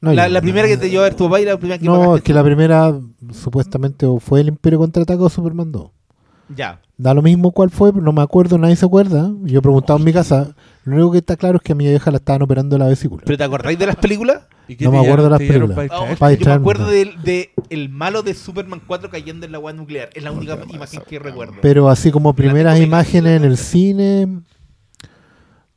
No, 0.00 0.12
La, 0.12 0.40
primera 0.42 0.68
que 0.68 0.76
te 0.76 0.90
llevó 0.90 1.00
a 1.00 1.04
ver 1.04 1.14
tu 1.14 1.24
papá 1.24 1.40
y 1.40 1.46
la 1.46 1.56
primera 1.56 1.78
que 1.78 1.86
No, 1.86 1.92
pagaste 1.94 2.16
es 2.18 2.22
que 2.24 2.32
tú. 2.32 2.36
la 2.38 2.44
primera 2.44 3.00
supuestamente 3.32 4.06
fue 4.20 4.40
el 4.42 4.48
Imperio 4.48 4.78
Contraataca 4.80 5.22
o 5.22 5.30
Superman 5.30 5.72
2. 5.72 5.90
Ya. 6.54 6.80
Da 6.98 7.14
lo 7.14 7.22
mismo 7.22 7.52
cuál 7.52 7.70
fue, 7.70 7.90
no 7.92 8.12
me 8.12 8.20
acuerdo, 8.20 8.58
nadie 8.58 8.76
se 8.76 8.84
acuerda. 8.84 9.32
Yo 9.44 9.60
he 9.60 9.62
preguntado 9.62 9.98
en 9.98 10.04
mi 10.04 10.12
casa. 10.12 10.54
Lo 10.84 10.96
único 10.96 11.12
que 11.12 11.18
está 11.18 11.36
claro 11.36 11.56
es 11.56 11.62
que 11.62 11.72
a 11.72 11.74
mi 11.74 11.86
vieja 11.88 12.10
la 12.10 12.18
estaban 12.18 12.42
operando 12.42 12.76
la 12.76 12.86
vesícula. 12.86 13.22
¿Pero 13.24 13.38
te 13.38 13.44
acordáis 13.44 13.78
de 13.78 13.86
las 13.86 13.96
películas? 13.96 14.42
¿Y 14.66 14.76
qué 14.76 14.84
No 14.84 14.92
me 14.92 14.98
acuerdo 14.98 15.24
de 15.24 15.30
las 15.30 15.38
películas. 15.38 15.78
Oh, 15.92 16.30
yo 16.30 16.46
me 16.46 16.52
acuerdo 16.52 16.84
no. 16.84 16.90
del 16.90 17.22
de 17.22 17.50
el 17.70 17.88
malo 17.88 18.22
de 18.22 18.34
Superman 18.34 18.80
4 18.86 19.10
cayendo 19.10 19.44
en 19.46 19.52
la 19.52 19.58
agua 19.58 19.72
nuclear. 19.72 20.10
Es 20.14 20.22
la 20.22 20.32
única 20.32 20.58
imagen 20.68 21.02
que 21.06 21.18
recuerdo. 21.18 21.54
Pero 21.60 21.88
así 21.88 22.10
como 22.10 22.32
primeras 22.34 22.80
imágenes 22.80 23.36
en 23.36 23.44
el 23.44 23.56
cine, 23.58 24.42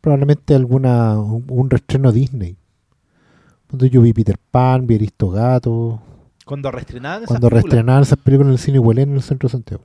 probablemente 0.01 0.55
alguna 0.55 1.19
un, 1.19 1.45
un 1.49 1.69
reestreno 1.69 2.11
Disney. 2.11 2.57
Cuando 3.69 3.85
yo 3.85 4.01
vi 4.01 4.13
Peter 4.13 4.37
Pan, 4.51 4.87
vi 4.87 4.95
Aristogato, 4.95 6.01
Cuando 6.45 6.71
reestrenaban 6.71 7.23
esas 7.23 7.27
cuando 7.27 7.49
películas. 7.49 7.63
reestrenaban 7.63 8.03
esas 8.03 8.19
películas 8.19 8.47
en 8.47 8.53
el 8.53 8.59
cine 8.59 8.79
Huelén 8.79 9.09
en 9.09 9.15
el 9.15 9.21
centro 9.21 9.47
de 9.47 9.51
Santiago. 9.51 9.83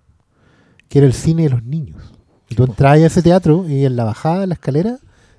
Que 0.88 0.98
era 0.98 1.06
el 1.08 1.12
cine 1.14 1.44
de 1.44 1.50
los 1.50 1.64
niños. 1.64 2.12
Y 2.48 2.54
tú 2.54 2.64
entrabas 2.64 3.00
a 3.00 3.06
ese 3.06 3.22
teatro 3.22 3.66
y 3.68 3.84
en 3.84 3.96
la 3.96 4.04
bajada 4.04 4.40
de 4.42 4.46
la 4.46 4.54
escalera 4.54 4.98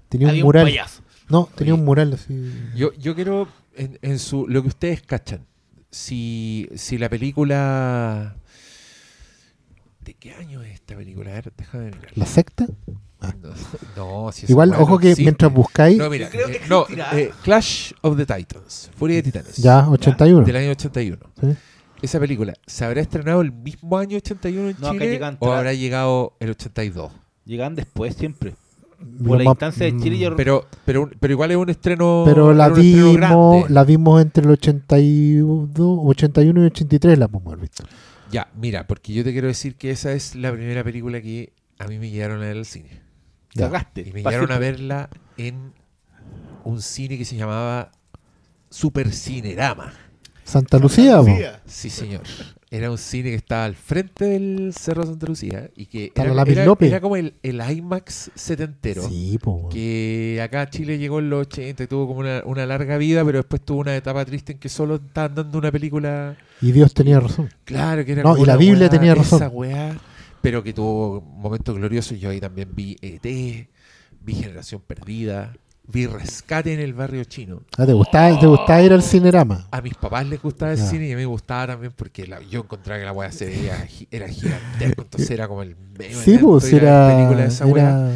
tenía 0.10 0.30
Había 0.30 0.44
un 0.44 0.48
mural. 0.48 0.64
payaso. 0.65 1.02
No, 1.30 1.50
tenía 1.56 1.74
Oye, 1.74 1.80
un 1.82 1.86
mural 1.86 2.14
así. 2.14 2.52
Yo, 2.76 2.94
yo 2.94 3.16
quiero, 3.16 3.48
en, 3.76 3.98
en 4.02 4.20
su, 4.20 4.48
lo 4.48 4.62
que 4.62 4.68
ustedes 4.70 5.02
cachan, 5.02 5.45
si, 5.90 6.70
si 6.76 6.98
la 6.98 7.10
película... 7.10 8.36
¿De 10.02 10.14
qué 10.16 10.34
año 10.34 10.62
es 10.62 10.74
esta 10.74 10.95
película? 10.98 11.32
A 11.32 11.34
ver, 11.36 11.54
déjame 11.56 11.86
mirar. 11.86 12.12
¿La 12.16 12.26
secta? 12.26 12.68
No, 13.22 14.26
no, 14.26 14.32
si 14.34 14.45
Igual, 14.52 14.74
ojo 14.74 15.00
que 15.00 15.12
existe. 15.12 15.24
mientras 15.24 15.54
buscáis, 15.54 15.98
No, 15.98 16.10
mira, 16.10 16.30
Creo 16.30 16.48
que 16.48 16.58
eh, 16.58 16.62
no, 16.68 16.82
existirá. 16.82 17.18
eh, 17.18 17.32
Clash 17.41 17.94
of 18.02 18.18
the 18.18 18.26
Titans, 18.26 18.91
Furia 18.98 19.16
de 19.18 19.24
Titanes. 19.24 19.56
ya, 19.56 19.88
81. 19.90 20.45
Del 20.45 20.56
año 20.58 20.72
81. 20.72 21.18
Sí. 21.40 21.48
Esa 22.02 22.20
película, 22.20 22.54
¿se 22.68 22.84
habrá 22.84 23.00
estrenado 23.00 23.40
el 23.40 23.54
mismo 23.54 23.98
año 23.98 24.18
81 24.18 24.70
en 24.72 24.76
No, 24.78 24.91
Chile 24.91 25.10
llegan 25.10 25.38
o 25.40 25.54
habrá 25.54 25.72
llegado 25.74 26.36
el 26.41 26.50
82? 26.50 27.14
Llegaban 27.45 27.76
después 27.76 28.14
siempre. 28.14 28.56
Por 29.03 29.38
la 29.38 29.43
instancia 29.43 29.85
de 29.85 29.97
Chile, 29.97 30.17
yo 30.17 30.35
Pero, 30.35 30.65
pero, 30.85 31.09
pero 31.19 31.34
igual 31.34 31.51
es 31.51 31.57
un 31.57 31.69
estreno. 31.69 32.23
Pero 32.25 32.53
la 32.53 32.69
vimos, 32.69 33.69
la 33.69 33.84
vimos 33.84 34.21
entre 34.21 34.43
el 34.43 34.51
82, 34.51 35.99
81 36.03 36.63
y 36.63 36.65
83 36.65 37.19
la 37.19 37.27
podemos 37.27 37.53
haber 37.53 37.61
visto. 37.61 37.84
Ya, 38.31 38.49
mira, 38.55 38.88
porque 38.88 39.13
yo 39.13 39.23
te 39.23 39.31
quiero 39.31 39.47
decir 39.47 39.75
que 39.75 39.91
esa 39.91 40.11
es 40.13 40.35
la 40.35 40.51
primera 40.51 40.84
película 40.84 41.21
que 41.21 41.53
a 41.77 41.88
mí 41.88 41.99
me 41.99 42.09
llegaron 42.09 42.38
a 42.38 42.45
ver 42.45 42.57
al 42.57 42.65
cine. 42.65 43.01
Ya. 43.53 43.65
cagaste. 43.65 44.01
Y 44.01 44.11
me 44.11 44.23
llegaron 44.23 44.51
a 44.51 44.57
verla 44.57 45.09
en 45.38 45.73
un 46.63 46.81
cine 46.81 47.17
que 47.17 47.25
se 47.25 47.35
llamaba 47.35 47.91
Super 48.69 49.11
Cinerama. 49.11 49.93
Santa 50.43 50.77
Lucía, 50.80 51.17
po. 51.17 51.27
Sí, 51.65 51.89
señor. 51.89 52.23
Era 52.74 52.90
un 52.90 52.98
cine 52.98 53.30
que 53.30 53.36
estaba 53.36 53.66
al 53.66 53.76
frente 53.76 54.26
del 54.26 54.74
Cerro 54.76 55.06
Santa 55.06 55.28
Lucía 55.28 55.70
y 55.76 55.86
que 55.86 56.12
era, 56.16 57.00
como 57.02 57.16
el, 57.16 57.36
el 57.44 57.62
IMAX 57.62 58.32
setentero. 58.34 59.08
Sí, 59.08 59.38
po. 59.38 59.70
Que 59.70 60.41
acá 60.44 60.62
a 60.62 60.70
Chile 60.72 60.98
llegó 60.98 61.20
en 61.20 61.30
los 61.30 61.41
80 61.45 61.84
y 61.84 61.86
tuvo 61.86 62.08
como 62.08 62.22
una, 62.22 62.41
una 62.45 62.66
larga 62.66 62.98
vida, 62.98 63.24
pero 63.24 63.38
después 63.38 63.62
tuvo 63.62 63.82
una 63.82 63.95
etapa 63.95 64.26
triste 64.26 64.54
en 64.54 64.58
que 64.58 64.70
solo 64.70 64.95
estaban 64.95 65.36
dando 65.36 65.60
una 65.60 65.72
película. 65.72 66.36
Y 66.62 66.72
Dios 66.72 66.95
tenía 66.95 67.20
razón. 67.20 67.52
Claro, 67.64 68.04
que 68.06 68.14
era 68.14 68.24
No, 68.24 68.32
como 68.32 68.44
y 68.44 68.48
la 68.48 68.58
Biblia 68.58 68.88
weá, 68.88 68.90
tenía 68.90 69.14
razón. 69.14 69.38
Esa 69.44 69.50
weá, 69.50 69.95
pero 70.41 70.64
que 70.64 70.74
tuvo 70.74 71.22
momentos 71.22 71.76
gloriosos. 71.76 72.20
Yo 72.20 72.32
ahí 72.32 72.40
también 72.40 72.70
vi 72.74 72.98
ET, 73.04 73.22
vi 73.22 74.34
Generación 74.34 74.82
Perdida, 74.82 75.54
vi 75.88 76.07
Rescate 76.07 76.73
en 76.73 76.80
el 76.80 76.93
Barrio 76.93 77.23
Chino. 77.26 77.61
Ah, 77.77 77.85
¿te, 77.85 77.93
gustaba, 77.93 78.39
¿Te 78.39 78.47
gustaba 78.47 78.81
ir 78.81 78.93
al 78.93 79.03
cinerama? 79.03 79.68
A 79.72 79.81
mis 79.81 79.93
papás 79.95 80.26
les 80.27 80.41
gustaba 80.41 80.72
el 80.72 80.77
cine 80.77 81.07
y 81.07 81.11
a 81.11 81.15
mí 81.15 81.22
me 81.22 81.26
gustaba 81.26 81.68
también 81.68 81.91
porque 81.95 82.26
la- 82.26 82.41
yo 82.41 82.61
encontraba 82.61 82.99
que 82.99 83.05
la 83.05 83.11
weá 83.11 83.31
se 83.31 83.45
veía, 83.47 83.88
era 84.11 84.27
gigantesco, 84.27 85.01
entonces 85.03 85.30
era 85.31 85.47
como 85.47 85.61
el 85.61 85.76
medio 85.97 86.18
Sí, 86.22 86.38
pues 86.38 86.72
era, 86.72 87.07
películas 87.10 87.38
de 87.39 87.47
esa 87.47 87.68
era- 87.69 88.15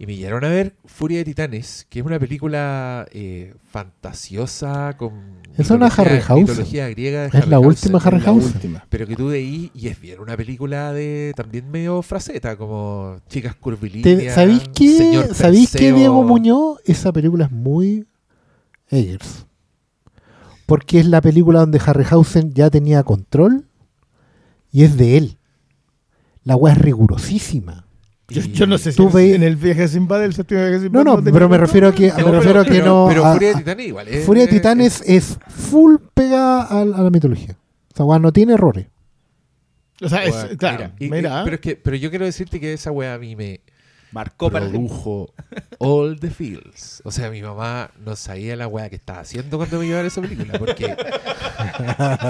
Y 0.00 0.06
me 0.06 0.14
llegaron 0.14 0.44
a 0.44 0.48
ver 0.48 0.74
Furia 0.84 1.18
de 1.18 1.24
Titanes, 1.24 1.84
que 1.90 1.98
es 1.98 2.06
una 2.06 2.20
película 2.20 3.04
eh, 3.10 3.54
fantasiosa 3.72 4.94
con 4.96 5.12
Es 5.58 5.70
una 5.70 5.90
mitología 6.52 6.88
griega 6.88 7.22
de 7.28 7.38
Es 7.38 7.48
la 7.48 7.58
última 7.58 7.98
Harryhausen. 7.98 8.80
Pero 8.88 9.06
que 9.08 9.16
tú 9.16 9.30
ahí, 9.30 9.70
y 9.74 9.88
es 9.88 10.00
bien 10.00 10.20
una 10.20 10.36
película 10.36 10.92
de 10.92 11.32
también 11.36 11.68
medio 11.70 12.00
fraceta, 12.02 12.56
como 12.56 13.16
chicas 13.28 13.56
curvilíneas. 13.56 14.18
¿Te- 14.18 14.30
¿Sabéis 14.30 14.62
qué? 14.72 15.28
¿Sabéis 15.34 15.72
qué. 15.72 15.92
Diego 15.92 16.22
Muñoz? 16.22 16.78
Esa 16.84 17.12
película 17.12 17.46
es 17.46 17.50
muy 17.50 18.06
Eggers. 18.88 19.46
Porque 20.66 21.00
es 21.00 21.06
la 21.06 21.20
película 21.20 21.60
donde 21.60 21.80
Harryhausen 21.84 22.52
ya 22.54 22.70
tenía 22.70 23.02
control 23.02 23.66
y 24.70 24.84
es 24.84 24.96
de 24.96 25.16
él. 25.16 25.38
La 26.44 26.54
weá 26.54 26.72
es 26.74 26.78
rigurosísima. 26.78 27.87
Yo, 28.30 28.66
no 28.66 28.76
sé 28.76 28.92
si 28.92 28.96
Tú 28.98 29.04
en- 29.06 29.12
veis- 29.14 29.34
en 29.36 29.42
el 29.42 29.56
viaje 29.56 29.84
a 29.84 29.88
Sinbad, 29.88 30.22
el 30.24 30.34
séptimo 30.34 30.60
viaje 30.60 30.76
No, 30.76 30.82
Sinbad. 30.82 31.04
no, 31.04 31.16
tenía 31.16 31.32
pero 31.32 31.48
me 31.48 31.56
refiero 31.58 31.88
a 31.88 31.92
que, 31.94 32.08
No, 32.08 32.14
me 32.16 32.22
pero- 32.24 32.32
refiero 32.32 32.60
a 32.60 32.64
que 32.64 32.70
pero- 32.70 32.84
no. 32.84 33.06
Pero 33.08 33.24
a- 33.24 33.32
Furia 33.32 33.48
de 33.48 33.54
Titanes 33.56 33.86
igual. 33.86 34.08
es- 34.08 34.26
Furia 34.26 34.42
de 34.42 34.48
es- 34.50 34.54
Titanes 34.54 35.02
es 35.06 35.38
full 35.48 35.94
pegada 36.12 36.62
a, 36.64 36.80
a 36.82 36.84
la 36.84 37.10
mitología. 37.10 37.56
O 37.92 37.96
sea, 37.96 38.04
weá, 38.04 38.18
no 38.18 38.30
tiene 38.32 38.52
errores. 38.52 38.86
O 40.02 40.08
sea, 40.10 40.24
es, 40.24 40.30
Bueno, 40.32 40.56
claro, 40.58 40.76
mira, 40.78 40.92
y- 40.98 41.10
mira. 41.10 41.40
y- 41.40 41.44
pero, 41.44 41.54
es 41.54 41.60
que, 41.60 41.76
pero 41.76 41.96
yo 41.96 42.10
quiero 42.10 42.24
decirte 42.26 42.60
que 42.60 42.72
esa 42.74 42.90
wea 42.92 43.14
a 43.14 43.18
mí 43.18 43.34
me 43.34 43.60
Marcó 44.12 44.50
para 44.50 44.64
el 44.64 44.70
produjo 44.70 45.32
all 45.78 46.18
the 46.18 46.30
feels. 46.30 47.02
O 47.04 47.10
sea, 47.10 47.30
mi 47.30 47.42
mamá 47.42 47.90
no 48.04 48.16
sabía 48.16 48.56
la 48.56 48.66
wea 48.66 48.88
que 48.88 48.96
estaba 48.96 49.20
haciendo 49.20 49.58
cuando 49.58 49.78
me 49.78 49.86
llevaba 49.86 50.06
esa 50.06 50.22
película. 50.22 50.58
Porque 50.58 50.96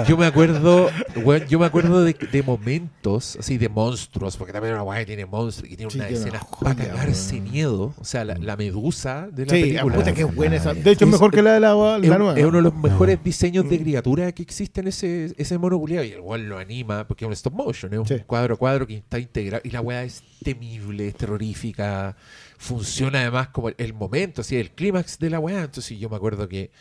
yo 0.07 0.17
me 0.17 0.25
acuerdo, 0.25 0.89
weón, 1.23 1.45
yo 1.47 1.59
me 1.59 1.65
acuerdo 1.65 2.03
de, 2.03 2.13
de 2.13 2.43
momentos 2.43 3.37
así 3.39 3.57
de 3.57 3.69
monstruos, 3.69 4.37
porque 4.37 4.53
también 4.53 4.73
una 4.73 4.83
wea 4.83 4.99
que 4.99 5.05
tiene 5.05 5.25
monstruos 5.25 5.71
y 5.71 5.77
tiene 5.77 5.91
Sí, 5.91 5.97
una 5.99 6.07
escena 6.09 6.41
para 6.61 6.75
cagarse 6.75 7.39
miedo. 7.39 7.93
O 7.97 8.03
sea, 8.03 8.25
la, 8.25 8.35
la 8.35 8.55
medusa 8.57 9.27
de 9.31 9.45
la 9.45 9.53
sí, 9.53 9.61
película. 9.61 9.93
ah, 9.95 9.97
puta 9.99 10.13
que 10.13 10.23
buena 10.25 10.55
esa. 10.57 10.73
De 10.73 10.91
hecho, 10.91 11.05
es 11.05 11.11
mejor 11.11 11.31
que 11.31 11.41
la 11.41 11.53
de 11.53 11.59
la, 11.59 11.73
la 11.73 11.97
Es, 11.97 12.09
nueva. 12.09 12.37
es 12.37 12.45
uno 12.45 12.57
de 12.57 12.63
los 12.63 12.75
mejores 12.75 13.17
No. 13.17 13.23
diseños 13.23 13.69
de 13.69 13.79
criatura 13.79 14.31
que 14.31 14.43
existe 14.43 14.81
en 14.81 14.87
ese, 14.89 15.33
ese 15.37 15.57
mono. 15.57 15.81
Y 15.87 15.93
el 15.95 16.19
weón 16.21 16.49
lo 16.49 16.57
anima, 16.57 17.07
porque 17.07 17.25
es 17.25 17.27
un 17.27 17.33
stop 17.33 17.53
motion, 17.53 17.93
es 17.93 17.99
un 17.99 18.05
Sí. 18.07 18.15
cuadro 18.25 18.55
a 18.55 18.57
cuadro 18.57 18.85
que 18.87 18.95
está 18.97 19.17
integrado. 19.19 19.61
Y 19.65 19.69
la 19.71 19.81
weá 19.81 20.03
es 20.03 20.21
temible, 20.43 21.07
es 21.09 21.15
terrorífica. 21.15 22.15
Funciona 22.57 23.21
además 23.21 23.49
como 23.49 23.69
el, 23.69 23.93
momento, 23.93 24.41
así, 24.41 24.55
el 24.57 24.71
clímax 24.71 25.19
de 25.19 25.29
la 25.29 25.39
weá. 25.39 25.63
Entonces 25.63 25.97
yo 25.99 26.09
me 26.09 26.15
acuerdo 26.17 26.47
que, 26.47 26.71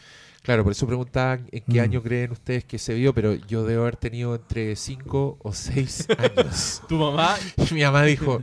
claro, 0.43 0.63
por 0.65 0.73
eso 0.73 0.87
preguntaban 0.87 1.49
en 1.53 1.63
qué 1.71 1.81
Mm. 1.81 1.85
año 1.85 2.03
creen 2.03 2.33
ustedes 2.33 2.65
que 2.65 2.79
se 2.79 2.95
vio, 2.95 3.15
pero 3.15 3.35
yo 3.35 3.65
debo 3.65 3.83
haber 3.83 3.97
tenido 3.97 4.35
entre 4.35 4.75
5 4.77 5.39
o 5.43 5.53
6 5.53 6.07
años. 6.19 6.83
Tu 6.89 6.97
mamá. 6.97 7.37
Y 7.71 7.75
mi 7.75 7.83
mamá 7.83 8.03
dijo, 8.05 8.43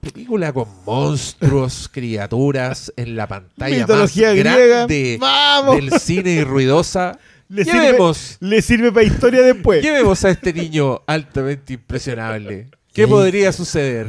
película 0.00 0.52
con 0.52 0.68
monstruos, 0.86 1.88
criaturas 1.92 2.92
en 2.96 3.16
la 3.16 3.26
pantalla 3.26 3.78
Mitología 3.78 4.28
más 4.28 4.36
griega. 4.36 4.66
grande 4.66 5.16
¡Vamos! 5.20 5.76
del 5.76 6.00
cine 6.00 6.30
y 6.32 6.44
ruidosa. 6.44 7.18
Le 7.48 7.62
sirve, 7.64 7.80
Llevemos, 7.82 8.36
le 8.40 8.62
sirve 8.62 8.90
para 8.90 9.04
historia 9.06 9.42
después. 9.42 9.82
llevemos 9.82 10.24
a 10.24 10.30
este 10.30 10.52
niño 10.52 11.02
altamente 11.06 11.74
impresionable. 11.74 12.68
¿Qué 12.94 13.08
podría 13.08 13.52
suceder? 13.52 14.06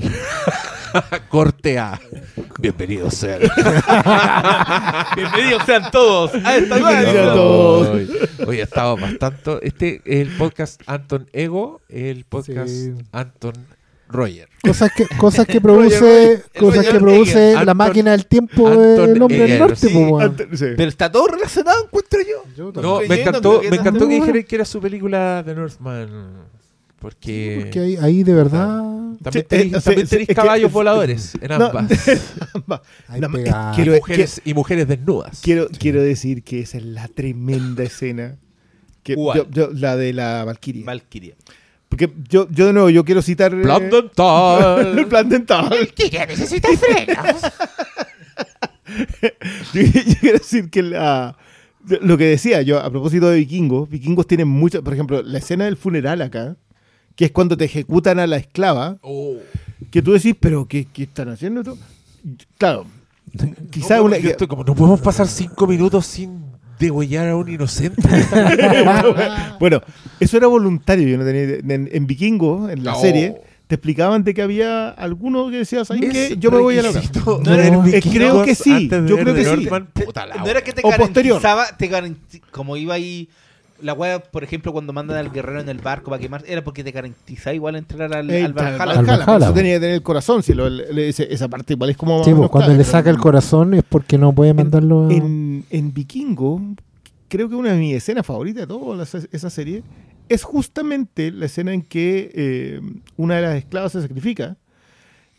Corte 1.30 1.78
A. 1.80 2.00
Bienvenido 2.60 3.10
ser. 3.12 3.42
Bienvenidos 5.16 5.64
sean 5.66 5.90
todos 5.92 6.32
a 6.36 6.56
esta 6.56 6.80
nueva 6.80 6.92
Bienvenidos 7.02 7.28
a 7.30 7.34
todos. 7.34 7.88
Hoy, 7.90 8.10
hoy 8.48 8.60
estamos 8.60 9.02
bastante. 9.02 9.60
Este 9.64 10.02
es 10.06 10.28
el 10.28 10.38
podcast 10.38 10.82
Anton 10.86 11.28
Ego, 11.34 11.82
el 11.90 12.26
podcast 12.26 12.70
Sí. 12.70 12.94
Anton 13.12 13.54
Roger. 14.08 14.48
Cosas 14.64 14.92
que, 14.96 15.08
cosas 15.18 15.48
que 15.48 15.60
produce, 15.60 16.00
Roger 16.00 16.46
cosas 16.60 16.86
que 16.86 17.00
produce 17.00 17.54
la 17.54 17.62
Anton- 17.62 17.78
máquina 17.78 18.12
del 18.12 18.28
tiempo 18.28 18.68
Anton 18.68 19.14
del 19.14 19.22
hombre 19.24 19.40
del 19.48 19.60
norte, 19.60 19.76
Sí, 19.88 19.90
po, 19.90 20.00
weón. 20.00 20.22
Ante- 20.22 20.56
sí. 20.56 20.66
Pero 20.78 20.90
está 20.90 21.12
todo 21.12 21.26
relacionado, 21.28 21.86
encuentro 21.86 22.20
yo. 22.56 22.72
No, 22.82 23.00
me 23.02 23.20
encantó, 23.22 23.62
que 23.62 23.70
me 23.72 23.78
encantó 23.78 24.08
que 24.08 24.18
no. 24.20 24.26
dijeran 24.26 24.44
que 24.44 24.56
era 24.56 24.64
su 24.66 24.80
película 24.80 25.42
The 25.44 25.56
Northman. 25.56 26.55
Porque, 27.00 27.60
Porque 27.64 27.80
ahí, 27.80 27.98
ahí 28.02 28.24
de 28.24 28.34
verdad 28.34 28.82
también 29.22 29.46
tenéis, 29.48 29.74
eh, 29.76 29.82
sí, 29.82 30.18
sí, 30.20 30.26
que- 30.26 30.34
caballos 30.36 30.72
voladores 30.72 31.34
en 31.42 31.48
No, 31.58 31.66
ambas. 31.68 31.92
No, 33.20 33.30
quiero- 33.76 33.94
y, 33.96 34.00
mujeres, 34.00 34.42
y 34.44 34.54
mujeres 34.54 34.88
desnudas. 34.88 35.42
Quiero, 35.44 35.68
quiero 35.78 36.02
decir 36.02 36.44
que 36.44 36.62
esa 36.62 36.78
es 36.78 36.84
la 36.86 37.08
tremenda 37.08 37.84
escena. 37.84 38.38
Que 39.04 39.16
¿Cuál? 39.16 39.38
yo- 39.38 39.50
yo- 39.52 39.70
la 39.74 39.96
de 39.98 40.14
la 40.14 40.44
Valkyria. 40.46 40.86
Valkyria. 40.86 41.36
Porque 41.90 42.12
yo, 42.28 42.48
yo 42.50 42.66
de 42.68 42.74
nuevo, 42.74 42.90
yo 42.90 43.06
quiero 43.06 43.22
citar. 43.22 43.54
eh, 43.54 43.62
el 43.62 43.90
dental. 43.92 45.06
plan 45.10 45.30
dental. 45.30 45.70
Valkyria 45.70 46.26
necesita 46.26 46.70
frenos. 46.76 47.42
yo, 49.74 49.82
yo 49.82 50.16
quiero 50.20 50.38
decir 50.40 50.70
que 50.70 50.82
la, 50.82 51.38
lo 52.02 52.18
que 52.18 52.26
decía 52.26 52.62
yo 52.64 52.80
a 52.80 52.90
propósito 52.90 53.30
de 53.30 53.38
vikingos, 53.38 53.90
vikingos 53.90 54.28
tienen 54.28 54.48
muchas, 54.48 54.82
por 54.82 54.94
ejemplo, 54.94 55.22
la 55.22 55.38
escena 55.38 55.66
del 55.66 55.78
funeral 55.78 56.22
acá, 56.22 56.56
que 57.16 57.26
es 57.26 57.32
cuando 57.32 57.56
te 57.58 57.66
ejecutan 57.66 58.20
a 58.20 58.28
la 58.28 58.38
esclava, 58.38 58.98
Oh. 59.02 59.36
que 59.92 60.02
tú 60.02 60.14
decís, 60.14 60.36
pero 60.40 60.68
¿qué, 60.68 60.86
qué 60.92 61.04
están 61.04 61.30
haciendo 61.30 61.62
esto? 61.62 61.78
Claro, 62.58 62.86
quizás 63.72 64.00
No, 64.00 64.06
una... 64.06 64.18
como, 64.48 64.64
no 64.64 64.76
podemos 64.76 65.02
pasar 65.02 65.28
cinco 65.28 65.68
minutos 65.68 66.06
sin 66.06 66.44
degollar 66.80 67.30
a 67.30 67.36
un 67.36 67.48
inocente. 67.50 68.02
bueno, 69.60 69.82
eso 70.20 70.38
era 70.38 70.48
voluntario, 70.48 71.08
yo 71.08 71.18
no 71.18 71.26
tenía 71.26 71.44
idea. 71.44 71.60
en, 71.76 71.90
en 71.92 72.08
vikingos, 72.08 72.70
en 72.72 72.84
la 72.84 72.92
No. 72.94 73.00
serie, 73.00 73.42
te 73.68 73.76
explicaban 73.76 74.24
de 74.24 74.34
que 74.34 74.42
había 74.42 74.90
alguno 74.90 75.50
que 75.50 75.58
decía, 75.58 75.84
¿sabes 75.86 76.04
Es 76.04 76.12
qué? 76.30 76.38
Yo 76.38 76.52
me 76.52 76.60
voy 76.60 76.78
a 76.78 76.84
la 76.84 76.92
No, 76.92 77.40
ver 77.44 77.96
eh, 77.96 78.02
creo 78.02 78.44
que 78.44 78.56
sí, 78.56 78.90
yo 78.90 79.18
creo 79.18 79.34
que 79.34 79.44
sí. 79.44 79.50
Northman. 79.50 79.88
Te- 79.94 80.06
Puta 80.06 80.26
la 80.26 80.36
no 80.36 80.48
era 80.48 80.62
que 80.62 80.74
te 80.74 80.82
O 80.84 80.92
posterior. 80.92 81.42
garantizaba, 81.42 81.78
te 81.78 82.42
como 82.52 82.78
iba 82.78 82.94
ahí 82.94 83.28
la 83.82 83.94
wea, 83.94 84.20
por 84.20 84.44
ejemplo, 84.44 84.72
cuando 84.72 84.94
mandan 84.94 85.18
al 85.18 85.32
guerrero 85.32 85.60
en 85.60 85.70
el 85.70 85.80
barco 85.80 86.10
para 86.12 86.22
quemar, 86.22 86.44
era 86.48 86.64
porque 86.64 86.84
te 86.84 86.92
garantizaba 86.92 87.54
igual 87.54 87.76
entrar 87.76 88.14
al, 88.14 88.30
Eh, 88.30 88.44
al 88.44 88.54
Valhalla. 88.54 88.78
Valhalla, 88.78 89.00
Al 89.14 89.20
Valhalla, 89.20 89.46
eso 89.46 89.54
tenía 89.54 89.74
que 89.76 89.80
tener 89.82 89.96
el 89.96 90.02
corazón, 90.04 90.44
si 90.44 90.54
lo- 90.54 90.70
le- 90.70 91.10
ese- 91.10 91.32
esa 91.34 91.48
parte 91.48 91.74
igual 91.74 91.90
es 91.90 91.98
como... 91.98 92.24
Sí, 92.24 92.32
pues, 92.34 92.50
cuando 92.50 92.68
clave, 92.68 92.74
le 92.78 92.84
pero 92.84 92.92
saca 92.92 93.10
el 93.10 93.16
en- 93.18 93.22
corazón 93.22 93.74
es 93.74 93.84
porque 93.84 94.18
no 94.18 94.34
puede 94.34 94.54
mandarlo 94.54 95.08
a... 95.10 95.14
En, 95.14 95.66
en 95.70 95.94
Vikingo, 95.94 96.62
creo 97.28 97.50
que 97.50 97.56
una 97.56 97.74
de 97.74 97.80
mis 97.80 97.96
escenas 97.96 98.26
favoritas 98.26 98.62
de 98.62 98.68
toda 98.68 98.96
la- 98.96 99.04
esa 99.32 99.50
serie 99.50 99.84
es 100.30 100.44
justamente 100.44 101.32
la 101.32 101.46
escena 101.46 101.74
en 101.74 101.82
que 101.82 102.32
eh, 102.34 102.82
una 103.18 103.36
de 103.36 103.42
las 103.44 103.56
esclavas 103.56 103.92
se 103.92 104.02
sacrifica 104.02 104.58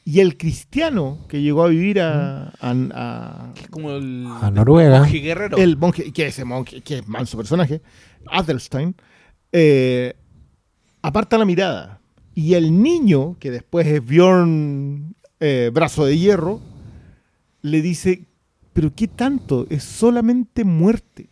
y 0.08 0.20
el 0.20 0.36
cristiano 0.38 1.18
que 1.28 1.42
llegó 1.42 1.64
a 1.64 1.68
vivir 1.68 2.00
a, 2.00 2.50
a- 2.60 2.74
a- 2.94 3.52
Que 3.54 3.62
es 3.62 3.68
como 3.68 3.90
el 3.90 4.24
A 4.40 4.50
Noruega. 4.52 5.00
monje 5.00 5.18
guerrero. 5.18 5.56
el 5.58 5.76
monje, 5.76 6.12
que 6.12 6.26
ese 6.28 6.44
monje, 6.44 6.80
que 6.80 6.98
es 6.98 7.08
manso 7.08 7.36
personaje, 7.36 7.82
Adelstein, 8.30 8.94
eh, 9.50 10.14
aparta 11.02 11.36
la 11.36 11.44
mirada. 11.44 12.00
Y 12.34 12.54
el 12.54 12.80
niño, 12.82 13.36
que 13.40 13.50
después 13.50 13.86
es 13.88 14.04
Bjorn 14.06 15.16
eh, 15.40 15.70
Brazo 15.74 16.04
de 16.04 16.16
Hierro, 16.16 16.60
le 17.62 17.82
dice, 17.82 18.26
pero 18.72 18.94
¿qué 18.94 19.08
tanto? 19.08 19.66
Es 19.70 19.82
solamente 19.82 20.62
muerte. 20.64 21.28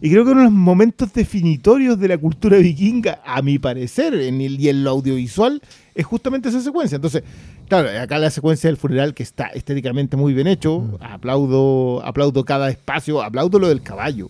Y 0.00 0.10
creo 0.10 0.24
que 0.24 0.30
uno 0.32 0.40
de 0.40 0.44
los 0.46 0.52
momentos 0.52 1.12
definitorios 1.12 1.98
de 1.98 2.08
la 2.08 2.18
cultura 2.18 2.58
vikinga, 2.58 3.20
a 3.24 3.40
mi 3.40 3.58
parecer, 3.58 4.12
en 4.14 4.40
el, 4.42 4.60
y 4.60 4.68
en 4.68 4.84
lo 4.84 4.90
audiovisual, 4.90 5.62
es 5.94 6.04
justamente 6.04 6.50
esa 6.50 6.60
secuencia. 6.60 6.96
Entonces, 6.96 7.22
claro, 7.68 7.88
acá 8.00 8.18
la 8.18 8.30
secuencia 8.30 8.68
del 8.68 8.76
funeral 8.76 9.14
que 9.14 9.22
está 9.22 9.46
estéticamente 9.46 10.16
muy 10.16 10.34
bien 10.34 10.48
hecho, 10.48 10.98
aplaudo, 11.00 12.04
aplaudo 12.04 12.44
cada 12.44 12.68
espacio, 12.70 13.22
aplaudo 13.22 13.58
lo 13.58 13.68
del 13.68 13.82
caballo. 13.82 14.28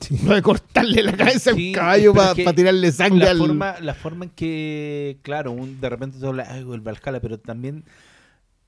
Sí. 0.00 0.18
Lo 0.26 0.34
de 0.34 0.42
cortarle 0.42 1.02
la 1.02 1.12
cabeza 1.16 1.52
a 1.52 1.54
un 1.54 1.72
caballo 1.72 2.12
para 2.12 2.34
tirarle 2.52 2.92
sangre 2.92 3.24
la 3.24 3.30
al... 3.30 3.38
forma, 3.38 3.80
la 3.80 3.94
forma 3.94 4.24
en 4.26 4.30
que, 4.32 5.16
claro, 5.22 5.52
un- 5.52 5.80
de 5.80 5.88
repente 5.88 6.18
hablas, 6.26 6.48
"Ay, 6.50 6.66
el 6.70 6.80
Valhalla, 6.80 7.20
pero 7.20 7.38
también 7.38 7.84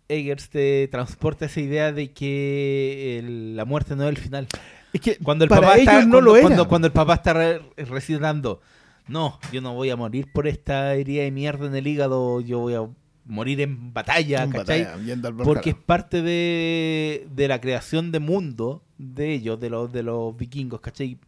Eggers 0.09 0.49
te 0.49 0.89
transporta 0.89 1.45
esa 1.47 1.61
idea 1.61 1.93
de 1.93 2.13
que 2.13 3.19
el- 3.19 3.57
la 3.57 3.67
muerte 3.67 3.95
no 3.95 4.05
es 4.05 4.09
el 4.11 4.17
final. 4.17 4.47
Es 4.93 5.01
que 5.01 5.17
Cuando 5.19 5.45
el 5.45 5.49
para 5.51 5.63
papá 5.63 5.75
ellos 5.75 5.87
está, 5.89 5.93
no 6.05 6.11
cuando, 6.13 6.21
lo 6.21 6.37
era. 6.37 6.67
cuando- 6.67 6.87
el 6.87 6.93
papá 6.93 7.15
está 7.15 7.33
re- 7.35 7.61
recitando, 7.77 8.61
no, 9.07 9.39
yo 9.53 9.61
no 9.61 9.75
voy 9.75 9.91
a 9.91 9.97
morir 9.97 10.29
por 10.33 10.47
esta 10.49 10.95
herida 10.95 11.23
de 11.25 11.31
mierda 11.31 11.67
en 11.67 11.75
el 11.77 11.87
hígado, 11.87 12.41
yo 12.41 12.59
voy 12.61 12.75
a 12.75 12.87
morir 13.27 13.61
en 13.61 13.93
batalla, 13.93 14.45
En 14.45 14.51
¿cachai? 14.51 14.85
batalla, 14.85 15.05
yendo 15.05 15.29
al 15.29 15.35
Porque 15.37 15.71
es 15.71 15.77
parte 15.77 16.23
de, 16.23 17.27
de 17.35 17.49
la 17.49 17.61
creación 17.61 18.11
de 18.13 18.19
mundo 18.21 18.83
de 18.97 19.35
ellos, 19.35 19.61
de 19.61 19.69
los, 19.71 19.93
de 19.93 20.03
los 20.03 20.35
vikingos, 20.37 20.81
¿cachai? 20.81 21.19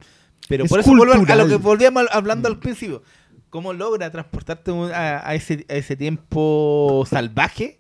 Pero 0.48 0.64
Es 0.64 0.70
por 0.70 0.80
eso 0.80 0.90
a- 0.92 0.94
lo 1.36 1.46
que 1.48 1.56
volvíamos 1.56 2.04
hablando 2.10 2.48
al 2.48 2.58
principio. 2.58 3.02
¿Cómo 3.50 3.72
logra 3.72 4.10
transportarte 4.10 4.70
a, 4.94 5.28
a 5.28 5.34
ese, 5.34 5.66
a 5.68 5.74
ese 5.74 5.96
tiempo 5.96 7.04
salvaje? 7.08 7.78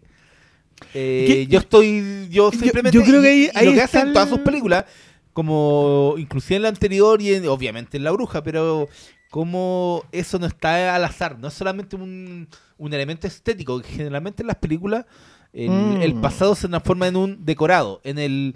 Eh, 0.94 1.46
yo 1.48 1.58
estoy, 1.60 2.28
yo 2.30 2.50
simplemente, 2.50 2.96
yo 2.98 3.04
creo 3.04 3.20
que 3.22 3.36
y- 3.36 3.50
ahí- 3.54 3.62
y 3.62 3.66
lo 3.66 3.72
que 3.74 3.82
hacen 3.82 4.08
el- 4.08 4.12
todas 4.12 4.28
sus 4.28 4.38
películas, 4.40 4.84
como 5.32 6.14
inclusive 6.18 6.56
en 6.56 6.62
la 6.62 6.68
anterior 6.68 7.20
y 7.22 7.34
en- 7.34 7.46
obviamente 7.48 7.96
en 7.96 8.04
La 8.04 8.10
Bruja, 8.12 8.42
pero 8.42 8.88
como 9.30 10.04
eso 10.12 10.38
no 10.38 10.46
está 10.46 10.94
al 10.94 11.04
azar, 11.04 11.38
no 11.38 11.48
es 11.48 11.54
solamente 11.54 11.94
un, 11.96 12.48
un 12.78 12.92
elemento 12.94 13.26
estético, 13.26 13.80
que 13.80 13.88
generalmente 13.88 14.42
en 14.42 14.48
las 14.48 14.56
películas 14.56 15.04
el, 15.52 15.70
Mm. 15.70 16.02
el 16.02 16.14
pasado 16.20 16.54
se 16.54 16.68
transforma 16.68 17.08
en 17.08 17.16
un 17.16 17.44
decorado, 17.44 18.00
en 18.04 18.18
el, 18.18 18.54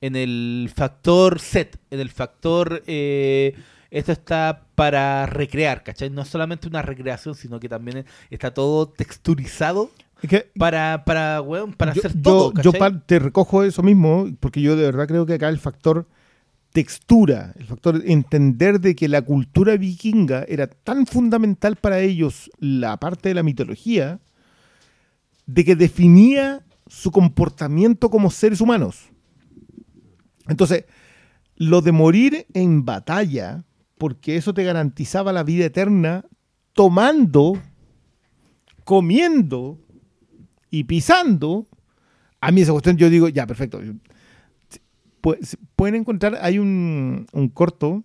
en 0.00 0.16
el 0.16 0.70
factor 0.74 1.38
set, 1.40 1.78
en 1.90 2.00
el 2.00 2.10
factor 2.10 2.82
eh, 2.86 3.54
esto 3.90 4.10
está 4.12 4.64
para 4.74 5.26
recrear, 5.26 5.82
¿cachai? 5.84 6.08
No 6.10 6.22
es 6.22 6.28
solamente 6.28 6.66
una 6.66 6.82
recreación, 6.82 7.34
sino 7.34 7.60
que 7.60 7.68
también 7.68 8.04
está 8.30 8.52
todo 8.54 8.88
texturizado 8.88 9.90
Es 10.22 10.28
que 10.30 10.50
para, 10.56 11.04
para, 11.04 11.40
weón, 11.42 11.72
para 11.72 11.92
yo, 11.94 12.00
hacer 12.00 12.14
yo- 12.14 12.22
todo, 12.22 12.52
yo 12.62 12.72
pa- 12.72 13.00
te 13.04 13.18
recojo 13.18 13.64
eso 13.64 13.82
mismo, 13.82 14.28
porque 14.40 14.60
yo 14.62 14.76
de 14.76 14.84
verdad 14.84 15.08
creo 15.08 15.26
que 15.26 15.34
acá 15.34 15.48
el 15.48 15.58
factor 15.58 16.06
textura, 16.72 17.52
el 17.58 17.66
factor 17.66 18.00
entender 18.06 18.80
de 18.80 18.94
que 18.94 19.08
la 19.08 19.20
cultura 19.22 19.76
vikinga 19.76 20.44
era 20.48 20.66
tan 20.68 21.06
fundamental 21.06 21.76
para 21.76 21.98
ellos, 22.00 22.50
la 22.58 22.96
parte 22.98 23.28
de 23.28 23.34
la 23.34 23.42
mitología, 23.42 24.20
de 25.46 25.64
que 25.64 25.76
definía 25.76 26.64
su 26.86 27.10
comportamiento 27.10 28.08
como 28.10 28.30
seres 28.30 28.60
humanos. 28.60 29.08
Entonces, 30.48 30.84
lo 31.56 31.82
de 31.82 31.92
morir 31.92 32.46
en 32.54 32.84
batalla, 32.84 33.64
porque 33.98 34.36
eso 34.36 34.54
te 34.54 34.64
garantizaba 34.64 35.32
la 35.32 35.42
vida 35.42 35.64
eterna, 35.66 36.24
tomando, 36.72 37.60
comiendo 38.84 39.78
y 40.72 40.84
pisando, 40.84 41.68
a 42.40 42.50
mí 42.50 42.62
esa 42.62 42.72
cuestión 42.72 42.96
yo 42.96 43.10
digo, 43.10 43.28
ya, 43.28 43.46
perfecto. 43.46 43.78
Pues, 45.20 45.58
pueden 45.76 45.96
encontrar, 45.96 46.38
hay 46.40 46.58
un, 46.58 47.26
un 47.32 47.48
corto, 47.50 48.02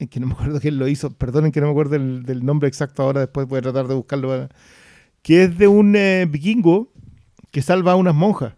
eh, 0.00 0.08
que 0.08 0.18
no 0.18 0.26
me 0.26 0.32
acuerdo 0.32 0.60
quién 0.60 0.76
lo 0.76 0.88
hizo, 0.88 1.10
perdonen 1.10 1.52
que 1.52 1.60
no 1.60 1.66
me 1.66 1.70
acuerdo 1.70 1.92
del, 1.92 2.44
nombre 2.44 2.68
exacto 2.68 3.04
ahora, 3.04 3.20
después 3.20 3.46
voy 3.46 3.60
a 3.60 3.62
tratar 3.62 3.86
de 3.86 3.94
buscarlo, 3.94 4.48
que 5.22 5.44
es 5.44 5.56
de 5.56 5.68
un 5.68 5.94
eh, 5.94 6.26
vikingo 6.28 6.92
que 7.52 7.62
salva 7.62 7.92
a 7.92 7.96
unas 7.96 8.14
monjas. 8.14 8.54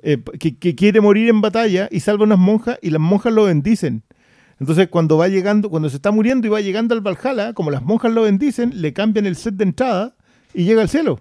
Eh, 0.00 0.22
que, 0.38 0.56
que 0.56 0.76
quiere 0.76 1.00
morir 1.00 1.28
en 1.28 1.40
batalla 1.40 1.88
y 1.90 1.98
salva 1.98 2.22
a 2.22 2.26
unas 2.26 2.38
monjas 2.38 2.78
y 2.80 2.90
las 2.90 3.00
monjas 3.00 3.32
lo 3.32 3.44
bendicen. 3.44 4.04
Entonces, 4.60 4.86
cuando 4.86 5.16
va 5.16 5.26
llegando, 5.26 5.68
cuando 5.68 5.90
se 5.90 5.96
está 5.96 6.12
muriendo 6.12 6.46
y 6.46 6.50
va 6.50 6.60
llegando 6.60 6.94
al 6.94 7.00
Valhalla, 7.00 7.54
como 7.54 7.72
las 7.72 7.82
monjas 7.82 8.12
lo 8.12 8.22
bendicen, 8.22 8.80
le 8.80 8.92
cambian 8.92 9.26
el 9.26 9.34
set 9.34 9.54
de 9.54 9.64
entrada 9.64 10.16
y 10.52 10.62
llega 10.62 10.80
al 10.80 10.88
cielo. 10.88 11.20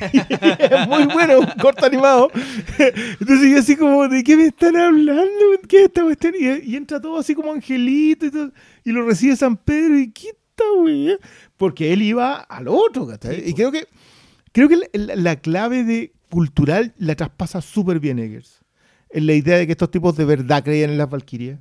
es 0.12 0.88
muy 0.88 1.04
bueno, 1.06 1.40
un 1.40 1.46
corto 1.60 1.86
animado. 1.86 2.30
Entonces 2.78 3.50
yo 3.50 3.58
así 3.58 3.76
como, 3.76 4.08
¿de 4.08 4.22
qué 4.24 4.36
me 4.36 4.46
están 4.46 4.76
hablando? 4.76 5.30
¿Qué 5.68 5.78
es 5.78 5.84
esta 5.84 6.02
cuestión? 6.02 6.34
Y, 6.38 6.70
y 6.70 6.76
entra 6.76 7.00
todo 7.00 7.18
así 7.18 7.34
como 7.34 7.52
angelito 7.52 8.26
y, 8.26 8.30
todo, 8.30 8.52
y 8.84 8.92
lo 8.92 9.06
recibe 9.06 9.36
San 9.36 9.56
Pedro 9.56 9.98
y 9.98 10.10
¿qué 10.10 10.28
esta 10.28 10.64
wea? 10.80 11.16
Porque 11.56 11.92
él 11.92 12.02
iba 12.02 12.34
al 12.34 12.68
otro, 12.68 13.06
¿cachai? 13.06 13.48
y 13.48 13.54
creo 13.54 13.72
que 13.72 13.86
creo 14.52 14.68
que 14.68 14.78
la 14.94 15.36
clave 15.36 15.84
de 15.84 16.12
cultural 16.30 16.94
la 16.98 17.14
traspasa 17.14 17.60
súper 17.60 18.00
bien 18.00 18.18
Eggers. 18.18 18.62
En 19.10 19.26
la 19.26 19.34
idea 19.34 19.58
de 19.58 19.66
que 19.66 19.72
estos 19.72 19.90
tipos 19.90 20.16
de 20.16 20.24
verdad 20.24 20.64
creían 20.64 20.90
en 20.90 20.98
las 20.98 21.10
Valquirias. 21.10 21.60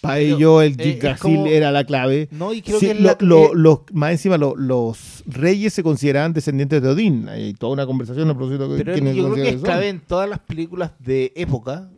Para 0.00 0.20
ellos 0.20 0.62
el 0.62 0.80
eh, 0.80 0.98
es 1.02 1.18
como- 1.20 1.46
era 1.46 1.72
la 1.72 1.82
clave. 1.84 2.28
No, 2.30 2.52
y 2.52 2.62
creo 2.62 2.78
Sí, 2.78 2.86
que 2.88 2.94
lo- 2.94 3.08
la- 3.10 3.16
lo- 3.54 3.84
eh, 3.88 3.92
más 3.94 4.12
encima, 4.12 4.38
lo- 4.38 4.54
los 4.54 5.24
reyes 5.26 5.72
se 5.74 5.82
consideraban 5.82 6.32
descendientes 6.32 6.80
de 6.80 6.88
Odín. 6.88 7.28
Hay 7.28 7.52
toda 7.54 7.72
una 7.72 7.84
conversación 7.86 8.30
a 8.30 8.34
propósito 8.36 8.68
Pero 8.76 8.96
yo 8.96 9.02
creo 9.12 9.34
que 9.34 9.48
es 9.48 9.60
clave 9.62 9.88
en 9.88 10.00
todas 10.00 10.28
las 10.28 10.38
películas 10.38 10.92
de 11.00 11.32
época 11.34 11.90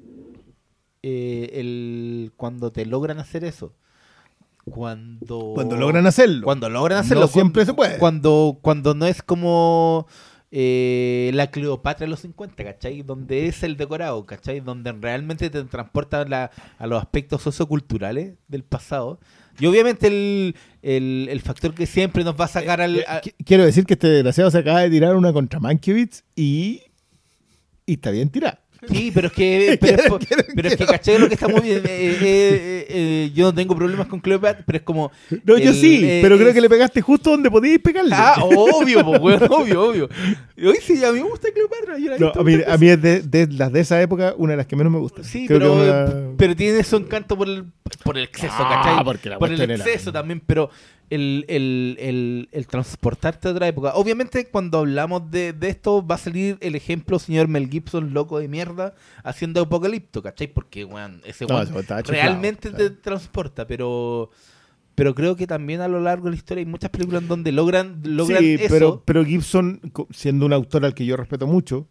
eh, 1.03 1.51
el, 1.55 2.33
cuando 2.37 2.73
te 2.73 2.85
logran 2.87 3.19
hacer 3.19 3.45
eso. 3.45 3.75
Cuando, 4.65 5.53
Cuando 5.55 5.77
logran 5.77 6.07
hacerlo. 6.07 6.45
Cuando 6.45 6.69
logran 6.69 6.99
hacerlo. 6.99 7.23
No 7.23 7.29
siempre 7.29 7.65
cuando- 7.65 7.73
se 7.73 7.77
puede. 7.89 7.99
Cuando, 7.99 8.59
cuando 8.63 8.95
no 8.95 9.07
es 9.07 9.23
como 9.23 10.07
eh, 10.53 11.31
la 11.35 11.51
Cleopatra 11.51 12.05
de 12.07 12.11
los 12.11 12.21
50, 12.21 12.65
¿cachai? 12.65 13.03
Donde 13.03 13.47
es 13.47 13.63
el 13.63 13.77
decorado, 13.77 14.27
¿cachai? 14.27 14.61
Donde 14.61 14.93
realmente 14.93 15.49
te 15.51 15.63
transporta 15.65 16.25
la- 16.25 16.51
a 16.79 16.87
los 16.87 17.01
aspectos 17.01 17.43
socioculturales 17.43 18.35
del 18.49 18.65
pasado. 18.65 19.21
Y 19.59 19.67
obviamente 19.67 20.07
el, 20.09 20.57
el, 20.83 21.29
el 21.31 21.41
factor 21.41 21.75
que 21.75 21.87
siempre 21.87 22.25
nos 22.25 22.39
va 22.39 22.47
a 22.47 22.49
sacar 22.49 22.81
al... 22.81 22.97
Eh, 23.01 23.05
a- 23.07 23.21
qui- 23.21 23.35
Quiero 23.45 23.65
decir 23.65 23.85
que 23.85 23.95
este 23.95 24.09
desgraciado 24.09 24.51
se 24.51 24.59
acaba 24.59 24.81
de 24.81 24.91
tirar 24.91 25.15
una 25.17 25.33
contra 25.33 25.61
Mankiewicz 25.61 26.25
y, 26.35 26.83
y 27.87 27.93
está 27.95 28.11
bien 28.11 28.29
tirado. 28.31 28.59
Sí, 28.89 29.11
pero 29.15 29.27
es 29.27 29.33
que, 29.33 29.79
pero 29.81 30.03
es, 30.03 30.09
po- 30.09 30.19
pero 30.55 30.69
es 30.69 30.77
que 30.77 30.87
¿cachai? 30.87 31.19
Lo 31.19 31.29
que 31.29 31.35
estamos 31.35 31.63
viendo, 31.63 31.89
eh, 31.89 32.17
eh, 32.23 32.87
eh, 32.89 33.31
yo 33.35 33.45
no 33.47 33.55
tengo 33.55 33.77
problemas 33.77 34.07
con 34.07 34.21
Cleopatra, 34.21 34.63
pero 34.67 34.79
es 34.79 34.83
como... 34.85 35.13
No, 35.45 35.59
yo 35.59 35.73
sí, 35.73 36.01
eh, 36.03 36.21
pero 36.23 36.37
creo 36.37 36.49
es- 36.49 36.55
que 36.55 36.61
le 36.61 36.69
pegaste 36.71 37.01
justo 37.03 37.31
donde 37.31 37.51
podías 37.51 37.79
pegarle. 37.81 38.15
Ah, 38.15 38.37
obvio, 38.43 39.01
weón, 39.01 39.43
obvio, 39.51 39.83
obvio. 39.85 40.09
Y 40.57 40.67
hoy 40.67 40.79
sí, 40.83 41.05
a 41.05 41.13
mí 41.13 41.23
me 41.23 41.29
gusta 41.29 41.49
Cleopatra. 41.53 41.99
yo 41.99 42.11
la 42.11 42.17
he 42.17 42.19
No, 42.19 42.27
visto 42.27 42.41
a 42.41 42.45
mí, 42.45 42.59
a 42.67 42.77
mí 42.79 42.89
es 42.89 43.03
de, 43.03 43.21
de 43.23 43.47
las 43.49 43.73
de 43.73 43.81
esa 43.81 44.01
época 44.01 44.35
una 44.37 44.53
de 44.53 44.57
las 44.59 44.67
que 44.67 44.77
menos 44.77 44.93
me 44.93 44.99
gusta. 44.99 45.23
Sí, 45.25 45.47
Creo 45.47 45.59
pero, 45.59 45.75
que 45.75 45.81
una- 45.91 46.37
pero 46.37 46.57
tiene 46.57 46.83
su 46.85 46.97
encanto 46.97 47.37
por 47.37 47.49
el, 47.49 47.65
por 48.03 48.17
el 48.17 48.25
exceso, 48.25 48.55
Ah, 48.59 48.83
¿cachai? 48.85 49.05
porque 49.05 49.29
la 49.29 49.39
por 49.39 49.51
el 49.53 49.61
exceso 49.71 50.11
también, 50.13 50.41
pero 50.45 50.71
el, 51.11 51.45
el, 51.49 51.97
el, 52.01 52.49
el 52.53 52.67
transportarte 52.67 53.49
a 53.49 53.51
otra 53.51 53.67
época. 53.69 53.93
Obviamente, 53.95 54.47
cuando 54.47 54.79
hablamos 54.79 55.31
de, 55.31 55.53
de 55.53 55.69
esto, 55.69 56.07
va 56.07 56.15
a 56.15 56.19
salir 56.19 56.57
el 56.61 56.75
ejemplo, 56.77 57.19
señor 57.19 57.49
Mel 57.49 57.69
Gibson, 57.69 58.15
loco 58.15 58.39
de 58.39 58.49
mierda, 58.49 58.95
haciendo 59.25 59.61
Apocalipto, 59.61 60.23
¿cachai? 60.23 60.47
Porque, 60.47 60.85
weón, 60.85 61.21
ese 61.25 61.45
weón 61.47 61.67
chiflado, 61.67 62.03
realmente 62.07 62.71
te 62.71 62.77
claro. 62.77 62.95
transporta, 63.03 63.67
pero. 63.67 64.31
Pero 64.97 65.15
creo 65.15 65.35
que 65.35 65.47
también 65.47 65.81
a 65.81 65.89
lo 65.89 65.99
largo 66.01 66.25
de 66.27 66.31
la 66.33 66.37
historia 66.37 66.61
hay 66.61 66.67
muchas 66.67 66.91
películas 66.91 67.27
donde 67.27 67.53
logran, 67.53 68.01
logran 68.05 68.41
Sí, 68.43 68.55
eso. 68.61 68.67
pero, 68.69 69.03
pero 69.07 69.25
Gibson, 69.25 69.81
siendo 70.11 70.45
un 70.45 70.53
autor 70.53 70.85
al 70.85 70.93
que 70.95 71.07
yo 71.07 71.17
respeto 71.17 71.47
mucho, 71.47 71.87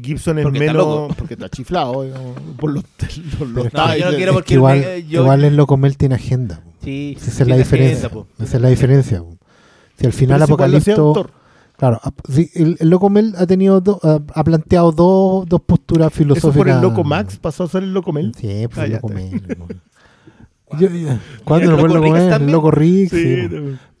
Gibson 0.00 0.38
es 0.38 0.44
Porque 0.44 0.58
está 0.60 0.72
menos. 0.72 0.86
loco. 0.86 1.14
Porque 1.18 1.34
está 1.34 1.48
chiflado. 1.48 2.04
digamos, 2.04 2.36
por 2.58 2.72
los, 2.72 2.84
los, 3.40 3.72
No, 3.72 3.96
yo 3.96 4.10
no 4.10 4.16
quiero 4.16 4.30
Es 4.30 4.34
porque 4.34 4.48
que 4.48 4.54
igual, 4.54 4.78
me- 4.78 5.04
yo- 5.08 5.22
igual 5.22 5.44
en 5.44 5.56
Locomel 5.56 5.96
tiene 5.96 6.14
agenda. 6.14 6.62
Sí, 6.82 7.14
Esa 7.16 7.26
es 7.30 7.34
sí, 7.36 7.44
la 7.44 7.50
la 7.50 7.56
diferencia. 7.56 8.06
agenda. 8.08 8.26
Esa 8.38 8.56
es 8.56 8.62
la 8.62 8.68
diferencia. 8.68 9.22
Si 9.98 10.06
al 10.06 10.12
final 10.12 10.42
Apocalipto. 10.42 11.30
Claro, 11.76 12.00
sí, 12.28 12.50
el, 12.54 12.76
el 12.80 12.88
Locomel 12.90 13.34
ha 13.38 13.46
tenido 13.46 13.80
do- 13.80 14.00
ha, 14.34 14.42
planteado 14.44 14.90
dos, 14.90 15.46
dos 15.48 15.60
posturas 15.60 16.08
Eso 16.08 16.16
filosóficas. 16.18 16.56
por 16.56 16.68
el 16.68 16.80
Loco 16.80 17.04
Max 17.04 17.36
pasó 17.36 17.64
a 17.64 17.68
ser 17.68 17.84
el 17.84 17.94
Loco 17.94 18.12
Mel. 18.12 18.32
Sí, 18.36 18.66
pues 18.72 18.78
Ah, 18.78 18.84
el. 19.16 19.40
Yo- 20.78 20.88
yo- 20.90 21.18
¿Cuándo 21.44 21.66
¿Y 21.66 21.74
el 21.74 21.76
lo 21.80 21.86
Loco 21.86 22.00
Ricks 22.00 22.18
Locomel? 22.18 22.42
El? 22.42 22.52
Loco 22.52 22.70
Rick, 22.72 23.10
Sí. 23.10 23.48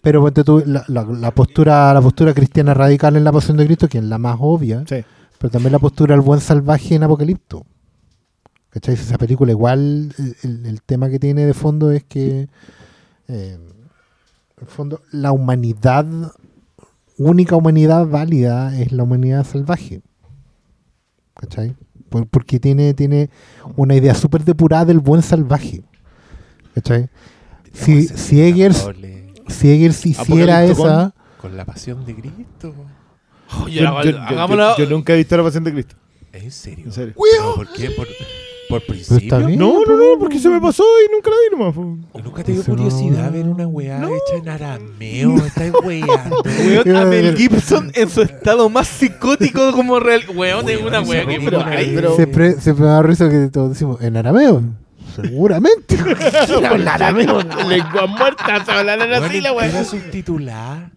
Pero 0.00 0.20
ponte 0.22 0.44
tú, 0.44 0.62
la, 0.66 0.84
la- 0.88 1.04
la 1.04 1.30
postura, 1.32 1.92
la 1.94 2.00
postura 2.00 2.32
cristiana 2.34 2.74
radical 2.74 3.16
en 3.16 3.24
la 3.24 3.32
pasión 3.32 3.56
de 3.56 3.66
Cristo, 3.66 3.88
que 3.88 3.98
es 3.98 4.04
la 4.04 4.18
más 4.18 4.36
obvia, 4.40 4.82
Sí. 4.88 4.96
pero 5.38 5.50
también 5.50 5.72
la 5.72 5.78
postura 5.78 6.14
del 6.14 6.20
buen 6.22 6.40
salvaje 6.40 6.94
en 6.96 7.02
Apocalipto. 7.04 7.64
¿Cachai? 8.70 8.94
Esa 8.94 9.16
película 9.18 9.50
igual, 9.52 10.14
el, 10.42 10.82
tema 10.82 11.08
que 11.08 11.18
tiene 11.18 11.46
de 11.46 11.54
fondo 11.54 11.90
es 11.90 12.04
que, 12.04 12.48
eh, 13.28 13.58
en 13.58 13.62
el 14.60 14.66
fondo, 14.66 15.00
la 15.10 15.32
humanidad, 15.32 16.06
única 17.16 17.56
humanidad 17.56 18.06
válida 18.06 18.78
es 18.78 18.92
la 18.92 19.04
humanidad 19.04 19.44
salvaje. 19.46 20.02
¿Cachai? 21.34 21.74
Por- 22.10 22.26
porque 22.26 22.58
tiene, 22.60 22.92
tiene 22.94 23.30
una 23.76 23.94
idea 23.94 24.14
súper 24.14 24.44
depurada 24.44 24.84
del 24.86 24.98
buen 24.98 25.22
salvaje. 25.22 25.82
¿Cachai? 26.74 27.08
Si, 27.72 28.06
si 28.06 28.42
Eggers, 28.42 28.86
si 29.48 29.70
Eggers 29.70 30.04
hiciera 30.04 30.62
con- 30.62 30.70
esa... 30.72 31.14
Con 31.40 31.56
la 31.56 31.64
pasión 31.64 32.04
de 32.04 32.14
Cristo. 32.16 32.74
Oye, 33.64 33.80
Yo, 33.80 34.02
yo- 34.02 34.10
yo- 34.10 34.18
hagámoslo. 34.20 34.76
yo- 34.76 34.84
yo 34.84 34.90
nunca 34.90 35.14
he 35.14 35.16
visto 35.16 35.36
la 35.36 35.42
pasión 35.44 35.64
de 35.64 35.72
Cristo. 35.72 35.96
¿En 36.32 36.50
serio? 36.50 36.84
En 36.86 36.92
serio. 36.92 37.14
¿Pero 37.16 37.54
¿Por 37.54 37.72
qué? 37.72 37.90
¿Por, 37.92 38.06
por 38.68 38.82
principio? 38.84 39.46
bien. 39.46 39.58
No, 39.58 39.82
no, 39.86 39.96
no, 39.96 40.18
porque 40.18 40.38
se 40.38 40.48
me 40.48 40.60
pasó 40.60 40.84
y 41.06 41.12
nunca 41.14 41.30
la 41.30 41.36
vi 41.36 41.56
nomás. 41.58 41.74
po. 41.74 42.18
¿Y 42.18 42.22
¿Nunca 42.22 42.44
te 42.44 42.52
dio 42.52 42.60
Eso 42.62 42.70
no. 42.72 42.76
curiosidad 42.76 43.32
ver 43.32 43.46
una 43.46 43.66
weá 43.66 43.98
hecha 43.98 44.36
en 44.36 44.48
arameo? 44.48 45.36
Estás 45.46 45.72
weando. 45.84 46.42
Weón, 46.44 46.96
a 46.96 47.04
Mel 47.04 47.36
Gibson 47.36 47.90
en 47.94 48.08
su 48.10 48.22
estado 48.22 48.68
más 48.68 48.88
psicótico 48.88 49.72
como 49.72 49.98
real. 50.00 50.22
Weón, 50.34 50.68
es 50.68 50.80
una 50.80 51.00
weá 51.00 51.26
que 51.26 51.40
pero, 51.40 51.64
pero- 51.94 52.16
Siempre, 52.16 52.60
siempre 52.60 52.84
me 52.84 52.90
da 52.90 53.02
risa 53.02 53.28
que 53.28 53.48
todos 53.48 53.70
decimos, 53.70 54.00
en 54.02 54.16
arameo. 54.16 54.62
Seguramente. 55.16 55.96
en 56.62 56.88
arameo. 56.88 57.40
Lengua 57.68 58.06
muerta, 58.06 58.64
se 58.64 58.70
hablan 58.70 59.00
así 59.12 59.40
la 59.40 59.52
weá. 59.52 59.84
subtitulada. 59.84 60.90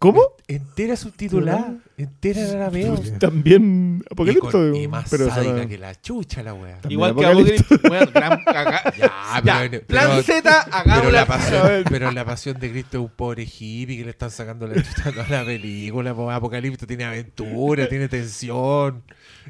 ¿Cómo? 0.00 0.22
Entera 0.48 0.96
subtitulada. 0.96 1.74
Entera 1.98 2.40
en 2.40 2.56
arameo. 2.56 2.98
También 3.18 4.00
Y, 4.02 4.12
Apocalipto. 4.12 4.50
con- 4.50 4.74
y 4.74 4.88
más 4.88 5.10
pero 5.10 5.28
sádica 5.28 5.68
que 5.68 5.76
la 5.76 5.94
chucha 6.00 6.42
la 6.42 6.54
weá. 6.54 6.80
También 6.80 6.92
Igual 6.98 7.14
que 7.14 7.26
Apocalipto. 7.26 7.74
Apocalipto. 7.74 7.90
Weón, 7.90 8.10
gran 8.14 8.44
caga- 8.46 8.94
Ya, 8.96 9.42
Ya, 9.44 9.68
pero, 9.70 9.86
plan 9.86 10.08
pero- 10.08 10.22
Z, 10.22 10.42
pero 10.42 10.74
hagámosla. 10.76 11.10
la, 11.12 11.26
pasión, 11.26 11.84
pero 11.90 12.10
la 12.12 12.24
pasión 12.24 12.58
de 12.58 12.70
Cristo 12.70 12.96
es 12.96 13.02
un 13.04 13.10
pobre 13.14 13.42
hippie 13.42 13.98
que 13.98 14.04
le 14.04 14.10
están 14.10 14.30
sacando 14.30 14.66
la 14.66 14.76
chucha 14.82 15.10
a 15.10 15.12
toda 15.12 15.28
la 15.28 15.44
película. 15.44 16.14
po. 16.14 16.30
Apocalipto 16.30 16.86
tiene 16.86 17.04
aventura, 17.04 17.86
tiene 17.86 18.08
tensión, 18.08 19.02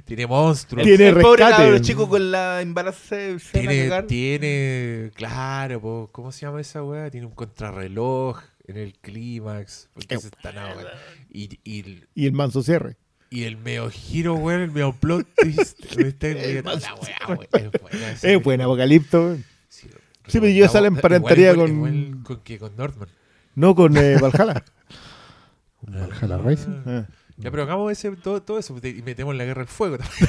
tiene 0.05 0.27
monstruos. 0.27 0.85
Tiene 0.85 1.11
el 1.11 1.21
pobre 1.21 1.45
rescate. 1.45 1.63
cabro 1.63 1.79
chico 1.79 2.09
con 2.09 2.29
la 2.33 2.61
embarazo 2.61 2.99
se, 3.09 3.39
se 3.39 3.59
va 3.59 3.65
a 3.65 3.69
Tiene, 3.69 3.89
cagar. 3.89 4.07
tiene, 4.09 5.11
claro, 5.15 5.81
po, 5.81 6.09
¿cómo 6.11 6.33
se 6.33 6.41
llama 6.45 6.61
esa 6.61 6.83
weá? 6.83 7.09
Tiene 7.09 7.27
un 7.29 7.35
contrarreloj 7.35 8.41
en 8.71 8.79
el 8.79 8.95
clímax. 9.01 9.89
Porque 9.95 10.19
se 10.19 10.29
están 10.29 10.59
ahogando. 10.59 10.91
y, 11.31 11.59
y, 11.65 12.05
Y 12.15 12.27
el 12.27 12.33
manso 12.33 12.63
cierre. 12.63 12.97
y 13.31 13.45
el 13.45 13.57
meo 13.57 13.91
giro, 13.91 14.35
weón, 14.35 14.61
el 14.63 14.71
meo 14.71 14.93
plot 14.93 15.27
twist. 15.37 15.97
me 15.97 16.09
está 16.09 16.29
riendo. 16.29 16.75
La 16.77 16.95
weá, 16.95 17.17
weón, 17.29 17.49
es 17.53 17.81
buena. 17.83 18.13
Es 18.23 18.43
buen 18.43 18.61
Apocalipto. 18.61 19.21
weón. 19.21 19.45
Sí, 19.69 19.89
Sí, 20.27 20.39
pero 20.41 20.53
yo 20.53 20.65
esa 20.65 20.81
la 20.81 20.89
emparentaría 20.89 21.55
con- 21.55 21.71
igual 21.71 22.23
con 22.23 22.41
que 22.43 22.59
con 22.59 22.77
Northman. 22.77 23.09
No 23.57 23.75
con 23.75 23.97
eh, 23.97 24.17
Valhalla. 24.21 24.65
Valhalla 25.83 26.39
Rising. 26.39 26.83
Ah. 26.87 27.07
Ya, 27.37 27.51
pero 27.51 27.63
hagamos 27.63 27.91
ese, 27.91 28.11
todo, 28.17 28.43
todo 28.43 28.59
eso 28.59 28.77
y 28.83 29.01
metemos 29.03 29.35
la 29.35 29.45
guerra 29.45 29.61
del 29.63 29.69
fuego 29.69 29.97
también. 29.97 30.29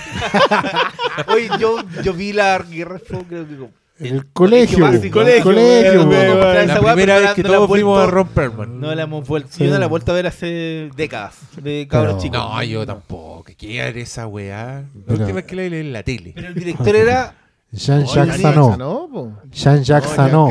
Oye, 1.27 1.49
yo, 1.59 1.83
yo 2.03 2.13
vi 2.13 2.31
la 2.31 2.57
Guerra 2.59 2.93
del 2.97 3.01
Fuego, 3.05 3.25
creo 3.27 3.47
que 3.47 3.55
como- 3.57 3.71
En 4.01 4.15
el 4.15 4.25
colegio. 4.31 4.79
básico. 4.79 5.19
Colegio, 5.19 6.05
La 6.05 6.79
primera 6.81 7.19
vez 7.19 7.29
no 7.29 7.35
que 7.35 7.43
no 7.43 7.49
todos 7.49 7.67
fuimos 7.69 7.93
vuelto- 7.97 8.07
a 8.07 8.11
Ron 8.11 8.27
Perlman. 8.29 8.79
No 8.79 8.95
la 8.95 9.03
hemos 9.03 9.27
vuelto. 9.27 9.49
Sí. 9.51 9.63
Yo 9.65 9.71
no 9.71 9.79
la 9.79 9.85
he 9.85 9.89
vuelto 9.89 10.11
a 10.11 10.15
ver 10.15 10.27
hace 10.27 10.89
décadas 10.95 11.35
de 11.61 11.87
cabros 11.89 12.13
Pero- 12.15 12.23
chicos. 12.23 12.37
No, 12.39 12.63
yo 12.63 12.85
tampoco. 12.85 13.45
¿Qué 13.57 13.77
era 13.77 13.89
esa 13.99 14.27
weá? 14.27 14.81
La 14.81 14.83
Pero- 15.05 15.19
última 15.19 15.35
vez 15.37 15.45
que 15.45 15.55
la 15.55 15.61
vi 15.63 15.75
en 15.77 15.93
la 15.93 16.03
tele. 16.03 16.31
Pero 16.35 16.47
el 16.47 16.53
director 16.55 16.95
era. 16.95 17.35
Jean-Jacques 17.73 18.41
po. 18.41 19.31
Jean-Jacques 19.49 20.17
no. 20.31 20.49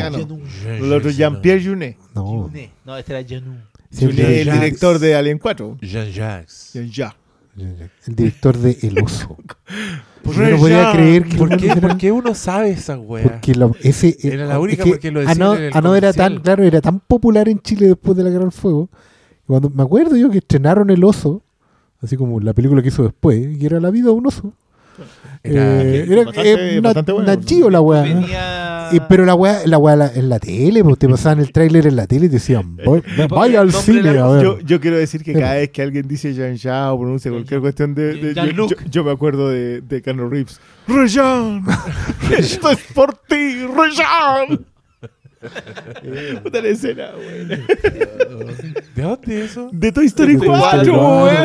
El 0.67 0.93
otro 0.93 1.11
Jean-Pierre 1.11 1.63
Junet. 1.63 1.97
No. 2.15 2.51
No, 2.85 2.97
este 2.97 3.13
era 3.19 3.29
siempre- 3.29 3.53
Junet, 3.93 4.19
el 4.19 4.25
Jean-Jacques. 4.47 4.61
director 4.61 4.99
de 4.99 5.15
Alien 5.17 5.39
4. 5.39 5.77
Jean-Jacques. 5.83 6.73
Ya. 6.91 7.15
El 7.57 8.17
director 8.17 8.57
de 8.57 8.79
El 8.83 9.03
Oso. 9.03 9.37
¿Por 10.23 10.35
Yo 10.35 10.51
no 10.51 10.57
podía 10.59 10.93
creer 10.93 11.25
que 11.25 11.37
¿Por 11.39 11.49
qué, 11.51 11.57
dijera- 11.57 11.81
¿Por 11.81 11.97
qué 11.97 12.13
uno 12.13 12.35
sabe 12.35 12.71
esa 12.71 12.99
weá? 12.99 13.23
Porque 13.25 13.55
lo- 13.55 13.75
ese, 13.83 14.17
Era 14.23 14.47
la 14.47 14.55
es 14.55 14.61
única 14.61 14.85
que 14.85 14.91
porque 14.91 15.11
lo 15.11 15.21
decían 15.21 15.43
Ano- 15.43 15.55
en 15.57 15.63
el 15.65 15.71
Ano 15.75 15.95
era 15.97 16.13
tan, 16.13 16.41
claro, 16.41 16.63
era 16.63 16.81
tan 16.81 17.01
popular 17.01 17.49
en 17.49 17.59
Chile 17.61 17.87
después 17.89 18.17
de 18.17 18.25
la 18.25 18.31
Guerra 18.31 18.45
del 18.45 18.53
Fuego. 18.53 18.89
Cuando 19.47 19.71
me 19.71 19.83
acuerdo 19.83 20.17
yo 20.17 20.31
que 20.31 20.39
estrenaron 20.39 20.91
El 20.91 21.03
Oso, 21.05 21.43
así 22.03 22.17
como 22.17 22.39
la 22.41 22.53
película 22.53 22.83
que 22.83 22.89
hizo 22.89 23.03
después, 23.03 23.39
y 23.59 23.65
era 23.67 23.81
La 23.81 23.91
vida 23.91 24.07
de 24.07 24.11
un 24.13 24.27
oso. 24.27 24.53
Era- 25.43 25.83
Eh, 25.83 26.05
era 26.09 26.25
bastante- 26.25 26.51
eh, 26.77 26.81
bueno. 27.13 27.71
La 27.71 27.81
weá. 27.81 28.03
Venía. 28.03 28.89
Pero 29.09 29.25
la 29.25 29.35
weá, 29.35 29.61
la 29.67 29.79
weá 29.79 29.95
la- 29.97 30.13
en 30.13 30.29
la 30.29 30.39
tele, 30.41 30.83
pues 30.83 30.99
te 30.99 31.09
pasaban 31.09 31.39
el 31.39 31.53
tráiler 31.53 31.87
en 31.87 31.95
la 31.97 32.07
tele 32.09 32.27
y 32.27 32.29
te 32.29 32.35
decían, 32.35 32.77
"Voy- 32.85 33.03
vaya 33.29 33.61
al 33.61 33.69
el 33.69 33.73
nombre 33.73 33.81
cine 33.95 34.13
la- 34.15 34.25
a 34.25 34.29
ver. 34.33 34.43
Yo, 34.43 34.59
yo 34.61 34.81
quiero 34.81 34.97
decir 34.99 35.23
que 35.23 35.33
cada 35.33 35.55
vez 35.55 35.71
que 35.71 35.83
alguien 35.83 36.09
dice 36.09 36.35
Jean 36.35 36.57
Jean 36.57 36.89
o 36.89 36.99
pronuncia 36.99 37.31
cualquier 37.31 37.61
cuestión 37.61 37.95
de. 37.95 38.15
de- 38.15 38.21
yo, 38.35 38.43
Jean-Luc. 38.43 38.71
yo- 38.71 38.77
yo 38.91 39.05
me 39.05 39.13
acuerdo 39.13 39.49
de, 39.49 39.81
de 39.81 40.03
Keanu 40.03 40.29
Reeves. 40.29 40.61
¡Rejan! 40.89 41.65
¡Esto 42.39 42.71
es 42.71 42.79
por 42.95 43.15
ti! 43.29 43.65
¡Rejan! 43.77 44.67
Puta 46.43 46.61
la 46.61 46.69
escena, 46.69 47.11
güey. 47.15 47.47
¿De 47.47 49.03
dónde 49.03 49.45
es 49.45 49.51
eso? 49.53 49.71
De 49.73 49.91
Toy 49.93 50.07
Story 50.07 50.37
Toy 50.37 50.49
4, 50.49 50.83
Story 50.83 50.91
güey. 50.91 51.37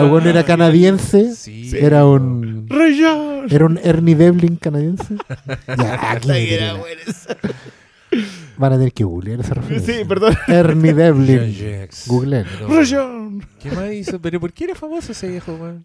El 0.00 0.10
weón 0.10 0.26
era 0.26 0.42
canadiense, 0.44 1.34
Sí. 1.34 1.70
era 1.76 2.04
un 2.06 2.66
¡Rejan! 2.68 3.46
era 3.50 3.66
un 3.66 3.78
Ernie 3.82 4.14
Devlin 4.16 4.56
canadiense. 4.56 5.14
Ya, 5.78 6.12
aquí 6.12 6.30
era. 6.54 6.74
Van 8.56 8.72
a 8.72 8.76
tener 8.76 8.92
que 8.92 9.04
googlear 9.04 9.40
esa 9.40 9.54
referencia. 9.54 9.94
Sí, 9.98 10.04
perdón. 10.04 10.34
Ernie 10.48 10.92
Devlin. 10.94 11.56
No. 12.08 12.68
¡Rejan! 12.68 13.40
¿Qué 13.60 13.70
más 13.72 13.92
hizo? 13.92 14.20
¿Pero 14.20 14.40
por 14.40 14.52
qué 14.52 14.64
era 14.64 14.74
famoso 14.74 15.12
ese 15.12 15.28
viejo, 15.28 15.54
weón? 15.54 15.84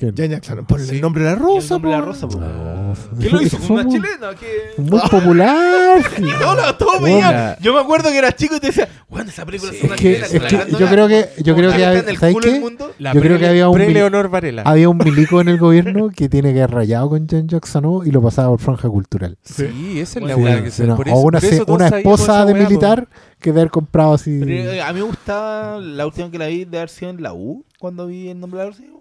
¿Quién? 0.00 0.14
Jean 0.16 0.30
Jackson, 0.30 0.64
ponle 0.66 0.84
Sí. 0.86 0.94
el 0.96 1.00
nombre 1.02 1.22
de 1.24 1.30
la 1.30 1.32
Y 1.32 1.36
el 1.36 1.42
rosa, 1.42 1.74
nombre 1.74 1.90
de 1.90 1.96
la 1.96 2.02
po. 2.02 2.08
rosa, 2.10 2.28
po. 2.28 2.38
No, 2.40 2.94
¿Qué 3.20 3.28
lo 3.30 3.42
hizo? 3.42 3.58
¿Con 3.58 3.70
una 3.72 3.84
chilena? 3.88 4.30
¿Qué? 4.38 4.80
Muy 4.82 5.00
popular. 5.10 6.00
No, 6.20 6.54
no. 6.54 7.56
Yo 7.60 7.74
me 7.74 7.80
acuerdo 7.80 8.10
que 8.10 8.18
eras 8.18 8.34
chico 8.36 8.56
y 8.56 8.60
te 8.60 8.68
decía, 8.68 8.88
bueno, 9.08 9.30
esa 9.30 9.44
película 9.44 9.72
Sí. 9.72 9.78
es 9.78 9.84
una 9.84 9.94
Es 9.94 10.00
que, 10.00 10.08
chilena. 10.14 10.26
es 10.26 10.64
que 10.64 10.70
yo 10.80 10.88
creo 10.88 11.08
que, 11.08 11.28
yo 11.42 11.54
creo 11.56 11.70
que, 11.72 11.78
¿sabes 12.16 12.36
qué? 12.42 12.60
mundo. 12.60 12.92
La 12.98 13.12
Yo 13.12 13.20
creo 13.20 13.38
que 13.38 13.46
había 13.46 13.68
un 13.68 13.76
mil- 13.76 13.86
Pre-Leonor 13.86 14.28
Varela. 14.28 14.62
Había 14.64 14.88
un 14.88 14.98
milico 14.98 15.40
en 15.40 15.48
el 15.48 15.58
gobierno 15.58 16.10
que 16.10 16.28
tiene 16.28 16.52
que 16.52 16.62
haber 16.62 16.74
rayado 16.74 17.08
con 17.10 17.26
Jean 17.26 17.46
Jacques 17.48 17.70
Sanó 17.70 18.02
y 18.04 18.10
lo 18.10 18.22
pasaba 18.22 18.48
por 18.48 18.60
franja 18.60 18.88
cultural. 18.88 19.36
Sí, 19.42 20.00
esa 20.00 20.18
es 20.20 20.24
la 20.26 20.34
Sí, 20.34 20.40
weá 20.40 20.62
que 20.64 20.70
se 20.70 20.86
no. 20.86 20.96
por 20.96 21.08
o 21.08 21.12
una, 21.18 21.38
por 21.40 21.44
eso 21.44 21.48
se- 21.60 21.64
todos 21.66 21.76
una 21.80 21.88
sabíamos 21.90 22.20
esposa 22.20 22.32
esa 22.38 22.46
de 22.46 22.52
weá, 22.52 22.62
po. 22.64 22.68
militar 22.70 23.08
que 23.40 23.52
de 23.52 23.60
haber 23.60 23.70
comprado 23.70 24.14
así. 24.14 24.40
Pero, 24.44 24.72
eh, 24.72 24.82
a 24.82 24.92
mí 24.92 25.00
me 25.00 25.06
gustaba 25.06 25.78
la 25.78 26.06
última 26.06 26.30
que 26.30 26.38
la 26.38 26.46
vi 26.46 26.64
de 26.64 26.76
haber 26.78 26.88
sido 26.90 27.10
en 27.10 27.22
la 27.22 27.32
U, 27.34 27.64
cuando 27.78 28.06
vi 28.06 28.28
el 28.28 28.38
nombre 28.40 28.58
de 28.60 28.64
la 28.66 28.70
rosa. 28.70 28.82
digo, 28.82 28.99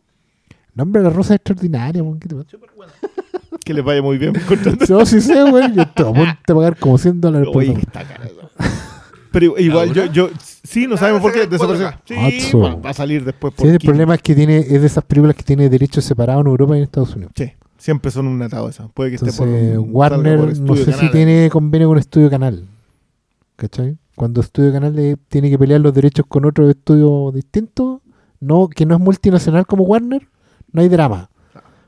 Nombre 0.79 1.03
la 1.03 1.09
rosa 1.09 1.33
es 1.33 1.37
extraordinaria, 1.37 2.01
weón, 2.01 2.19
¿qué 2.19 2.27
te 2.29 2.35
pasa? 2.35 2.57
Que 3.65 3.73
les 3.73 3.83
vaya 3.83 4.01
muy 4.01 4.17
bien. 4.17 4.33
No, 4.89 5.05
sí 5.05 5.19
sé, 5.21 5.43
güey. 5.49 5.73
Yo 5.73 5.81
estoy 5.83 6.05
a 6.05 6.13
punto 6.13 6.31
de 6.47 6.55
pagar 6.55 6.77
como 6.77 6.97
100 6.97 7.21
dólares 7.21 7.49
por 7.51 7.57
Oye, 7.61 7.73
está 7.73 8.03
cara 8.07 8.25
esa. 8.25 8.71
Pero 9.31 9.59
igual, 9.59 9.93
yo, 9.93 10.05
yo, 10.05 10.29
sí, 10.63 10.87
no 10.87 10.97
sabemos 10.97 11.21
por 11.21 11.33
qué 11.33 11.45
desapareció. 11.45 11.91
Sí, 12.05 12.15
Atso. 12.47 12.59
va, 12.81 12.89
a 12.89 12.93
salir 12.93 13.23
después 13.25 13.53
por 13.53 13.65
Sí, 13.67 13.71
el 13.73 13.77
King. 13.77 13.87
problema 13.89 14.15
es 14.15 14.21
que 14.23 14.33
tiene, 14.33 14.57
es 14.59 14.81
de 14.81 14.85
esas 14.87 15.03
películas 15.03 15.35
que 15.35 15.43
tiene 15.43 15.69
derechos 15.69 16.03
separados 16.05 16.41
en 16.41 16.47
Europa 16.47 16.73
y 16.75 16.77
en 16.77 16.83
Estados 16.85 17.15
Unidos. 17.15 17.33
Sí, 17.35 17.51
siempre 17.77 18.09
son 18.11 18.25
un 18.27 18.41
atado 18.41 18.69
esas. 18.69 18.89
Puede 18.91 19.11
que 19.11 19.15
esté 19.17 19.29
Entonces, 19.29 19.75
por 19.75 19.83
salga 19.83 19.91
Warner, 19.91 20.37
por 20.37 20.45
no 20.47 20.51
Estudio 20.53 20.85
sé 20.85 20.91
si 20.93 20.97
Canal. 20.97 21.11
tiene 21.11 21.49
convenio 21.51 21.87
con 21.89 21.97
Estudio 21.99 22.29
Canal. 22.29 22.65
¿Cachai? 23.55 23.97
Cuando 24.15 24.41
Estudio 24.41 24.71
Canal 24.71 24.95
le- 24.95 25.17
tiene 25.27 25.49
que 25.49 25.59
pelear 25.59 25.81
los 25.81 25.93
derechos 25.93 26.25
con 26.27 26.45
otro 26.45 26.67
estudio 26.69 27.31
distinto, 27.33 28.01
no, 28.39 28.67
que 28.67 28.85
no 28.85 28.95
es 28.95 29.01
multinacional 29.01 29.65
como 29.67 29.83
Warner, 29.83 30.27
no 30.71 30.81
hay 30.81 30.89
drama. 30.89 31.29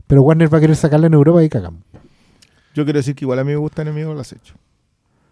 Pero 0.08 0.24
Warner 0.24 0.54
va 0.54 0.58
a 0.58 0.62
querer 0.62 0.76
sacarla 0.76 1.08
en 1.08 1.14
Europa 1.14 1.44
y 1.44 1.50
cagamos. 1.50 1.82
Yo 2.74 2.84
quiero 2.84 3.00
decir 3.00 3.16
que 3.16 3.26
igual 3.26 3.40
a 3.40 3.44
mí 3.44 3.52
me 3.52 3.58
gusta 3.58 3.82
Enemigos 3.82 4.12
del 4.14 4.22
Acecho. 4.22 4.56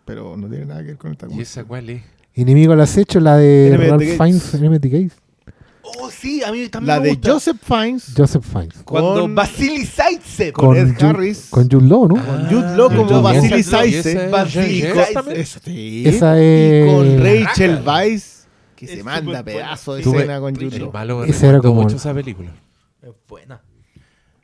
pero 0.05 0.35
no 0.37 0.47
tiene 0.47 0.65
nada 0.65 0.81
que 0.81 0.87
ver 0.87 0.97
con 0.97 1.11
esta 1.11 1.27
¿Y 1.29 1.41
esa 1.41 1.63
cuál 1.63 1.89
es? 1.89 2.01
Enemigo 2.33 2.73
al 2.73 2.81
acecho, 2.81 3.19
la 3.19 3.35
de 3.37 3.73
at 3.75 3.89
Ralph. 3.89 4.01
Fiennes, 4.17 4.51
Gates. 4.81 5.13
Oh, 5.81 6.09
sí, 6.11 6.41
a 6.43 6.51
mí 6.51 6.67
también 6.69 6.87
La 6.95 6.99
me 7.01 7.07
de 7.07 7.13
gusta. 7.15 7.31
Joseph 7.33 7.57
Fiennes 7.61 8.13
Joseph 8.15 8.43
Fiennes. 8.45 8.77
Cuando 8.85 9.21
con- 9.21 9.35
Vasily 9.35 9.85
Zaitsev. 9.85 10.53
con 10.53 10.77
Ed 10.77 10.95
Harris. 11.03 11.47
Con 11.49 11.69
Jude 11.69 11.87
Law, 11.87 12.07
¿no? 12.07 12.15
Con 12.15 12.45
Jude 12.47 12.77
Law 12.77 12.89
como 12.89 13.07
Jude 13.07 13.21
Vasily. 13.21 13.63
Zaitsev. 13.63 13.89
¿Y 13.89 13.97
esa 13.97 14.25
es 14.25 14.31
Vasily 14.31 14.81
Zaitsev. 14.81 15.73
Y 15.73 16.07
es- 16.07 16.93
con 16.93 17.23
Rachel. 17.23 17.81
Weisz, 17.85 18.45
que 18.75 18.87
se 18.87 19.03
manda 19.03 19.43
pedazo 19.43 19.95
de 19.95 20.01
escena 20.01 20.39
con 20.39 20.55
Jude 20.55 20.79
Law. 20.79 21.23
Esa 21.23 21.47
era 21.47 21.59
como- 21.59 21.81
mucho 21.81 21.95
esa 21.97 22.13
película. 22.13 22.51
Es 23.11 23.15
buena. 23.27 23.61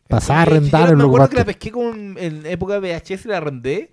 Pasaba 0.07 0.43
a 0.43 0.49
yo 0.49 0.55
en 0.55 0.97
Me 0.97 1.03
acuerdo 1.03 1.29
que 1.29 1.37
la 1.37 1.45
pesqué 1.45 1.71
con, 1.71 2.17
en 2.17 2.45
época 2.45 2.79
de 2.79 2.93
VHS 2.93 3.25
y 3.25 3.27
la 3.27 3.37
arrendé. 3.37 3.89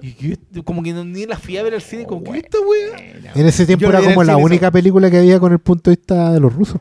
Y 0.00 0.14
yo, 0.14 0.64
como 0.64 0.82
que 0.82 0.92
no, 0.92 1.04
ni 1.04 1.26
la 1.26 1.36
fui 1.36 1.56
a 1.58 1.62
ver 1.62 1.74
al 1.74 1.82
cine, 1.82 2.06
como 2.06 2.22
que 2.22 2.38
esta 2.38 2.58
wea. 2.60 3.32
En 3.34 3.46
ese 3.46 3.66
tiempo 3.66 3.82
Yo 3.82 3.90
era 3.90 4.02
como 4.02 4.22
el 4.22 4.28
la 4.28 4.36
única 4.36 4.70
película 4.70 5.10
que 5.10 5.18
había 5.18 5.38
con 5.38 5.52
el 5.52 5.58
punto 5.58 5.90
de 5.90 5.96
vista 5.96 6.32
de 6.32 6.40
los 6.40 6.54
rusos. 6.54 6.80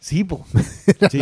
Sí, 0.00 0.22
po. 0.24 0.46
Sí. 1.10 1.18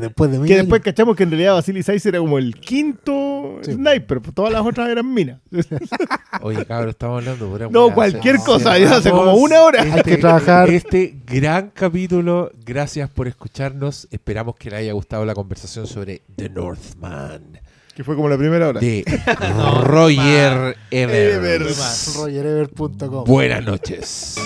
después 0.00 0.30
de 0.30 0.46
Que 0.46 0.56
después 0.56 0.80
cachamos 0.82 1.16
que 1.16 1.24
en 1.24 1.30
realidad 1.30 1.54
Vasily 1.54 1.82
Zaitsev 1.82 2.10
era 2.14 2.18
como 2.20 2.38
el 2.38 2.54
quinto 2.54 3.58
Sí. 3.62 3.72
sniper, 3.72 4.20
pues 4.20 4.34
todas 4.34 4.52
las 4.52 4.64
otras 4.64 4.88
eran 4.88 5.12
minas. 5.12 5.40
Oye, 6.42 6.64
cabrón, 6.64 6.90
estamos 6.90 7.18
hablando 7.18 7.44
de 7.46 7.50
pura 7.52 7.68
No, 7.70 7.92
cualquier 7.92 8.36
cosa, 8.36 8.78
ya 8.78 8.96
hace 8.96 9.10
como 9.10 9.34
una 9.34 9.60
hora. 9.62 9.82
Hay 9.82 10.02
que 10.02 10.16
trabajar. 10.16 10.70
Este 10.70 11.16
gran 11.26 11.70
capítulo. 11.70 12.52
Gracias 12.64 13.10
por 13.10 13.26
escucharnos. 13.28 14.06
Esperamos 14.10 14.54
que 14.56 14.70
le 14.70 14.76
haya 14.76 14.92
gustado 14.92 15.24
la 15.24 15.34
conversación 15.34 15.86
sobre 15.86 16.22
The 16.36 16.48
Northman 16.50 17.60
Que 17.94 18.04
fue 18.04 18.14
como 18.16 18.28
la 18.28 18.38
primera 18.38 18.68
hora. 18.68 18.80
de 18.80 19.04
Roger 19.82 20.76
Ebert. 20.90 21.34
Ebert. 21.36 21.70
RogerEver.com. 22.16 23.24
Buenas 23.24 23.64
noches. 23.64 24.36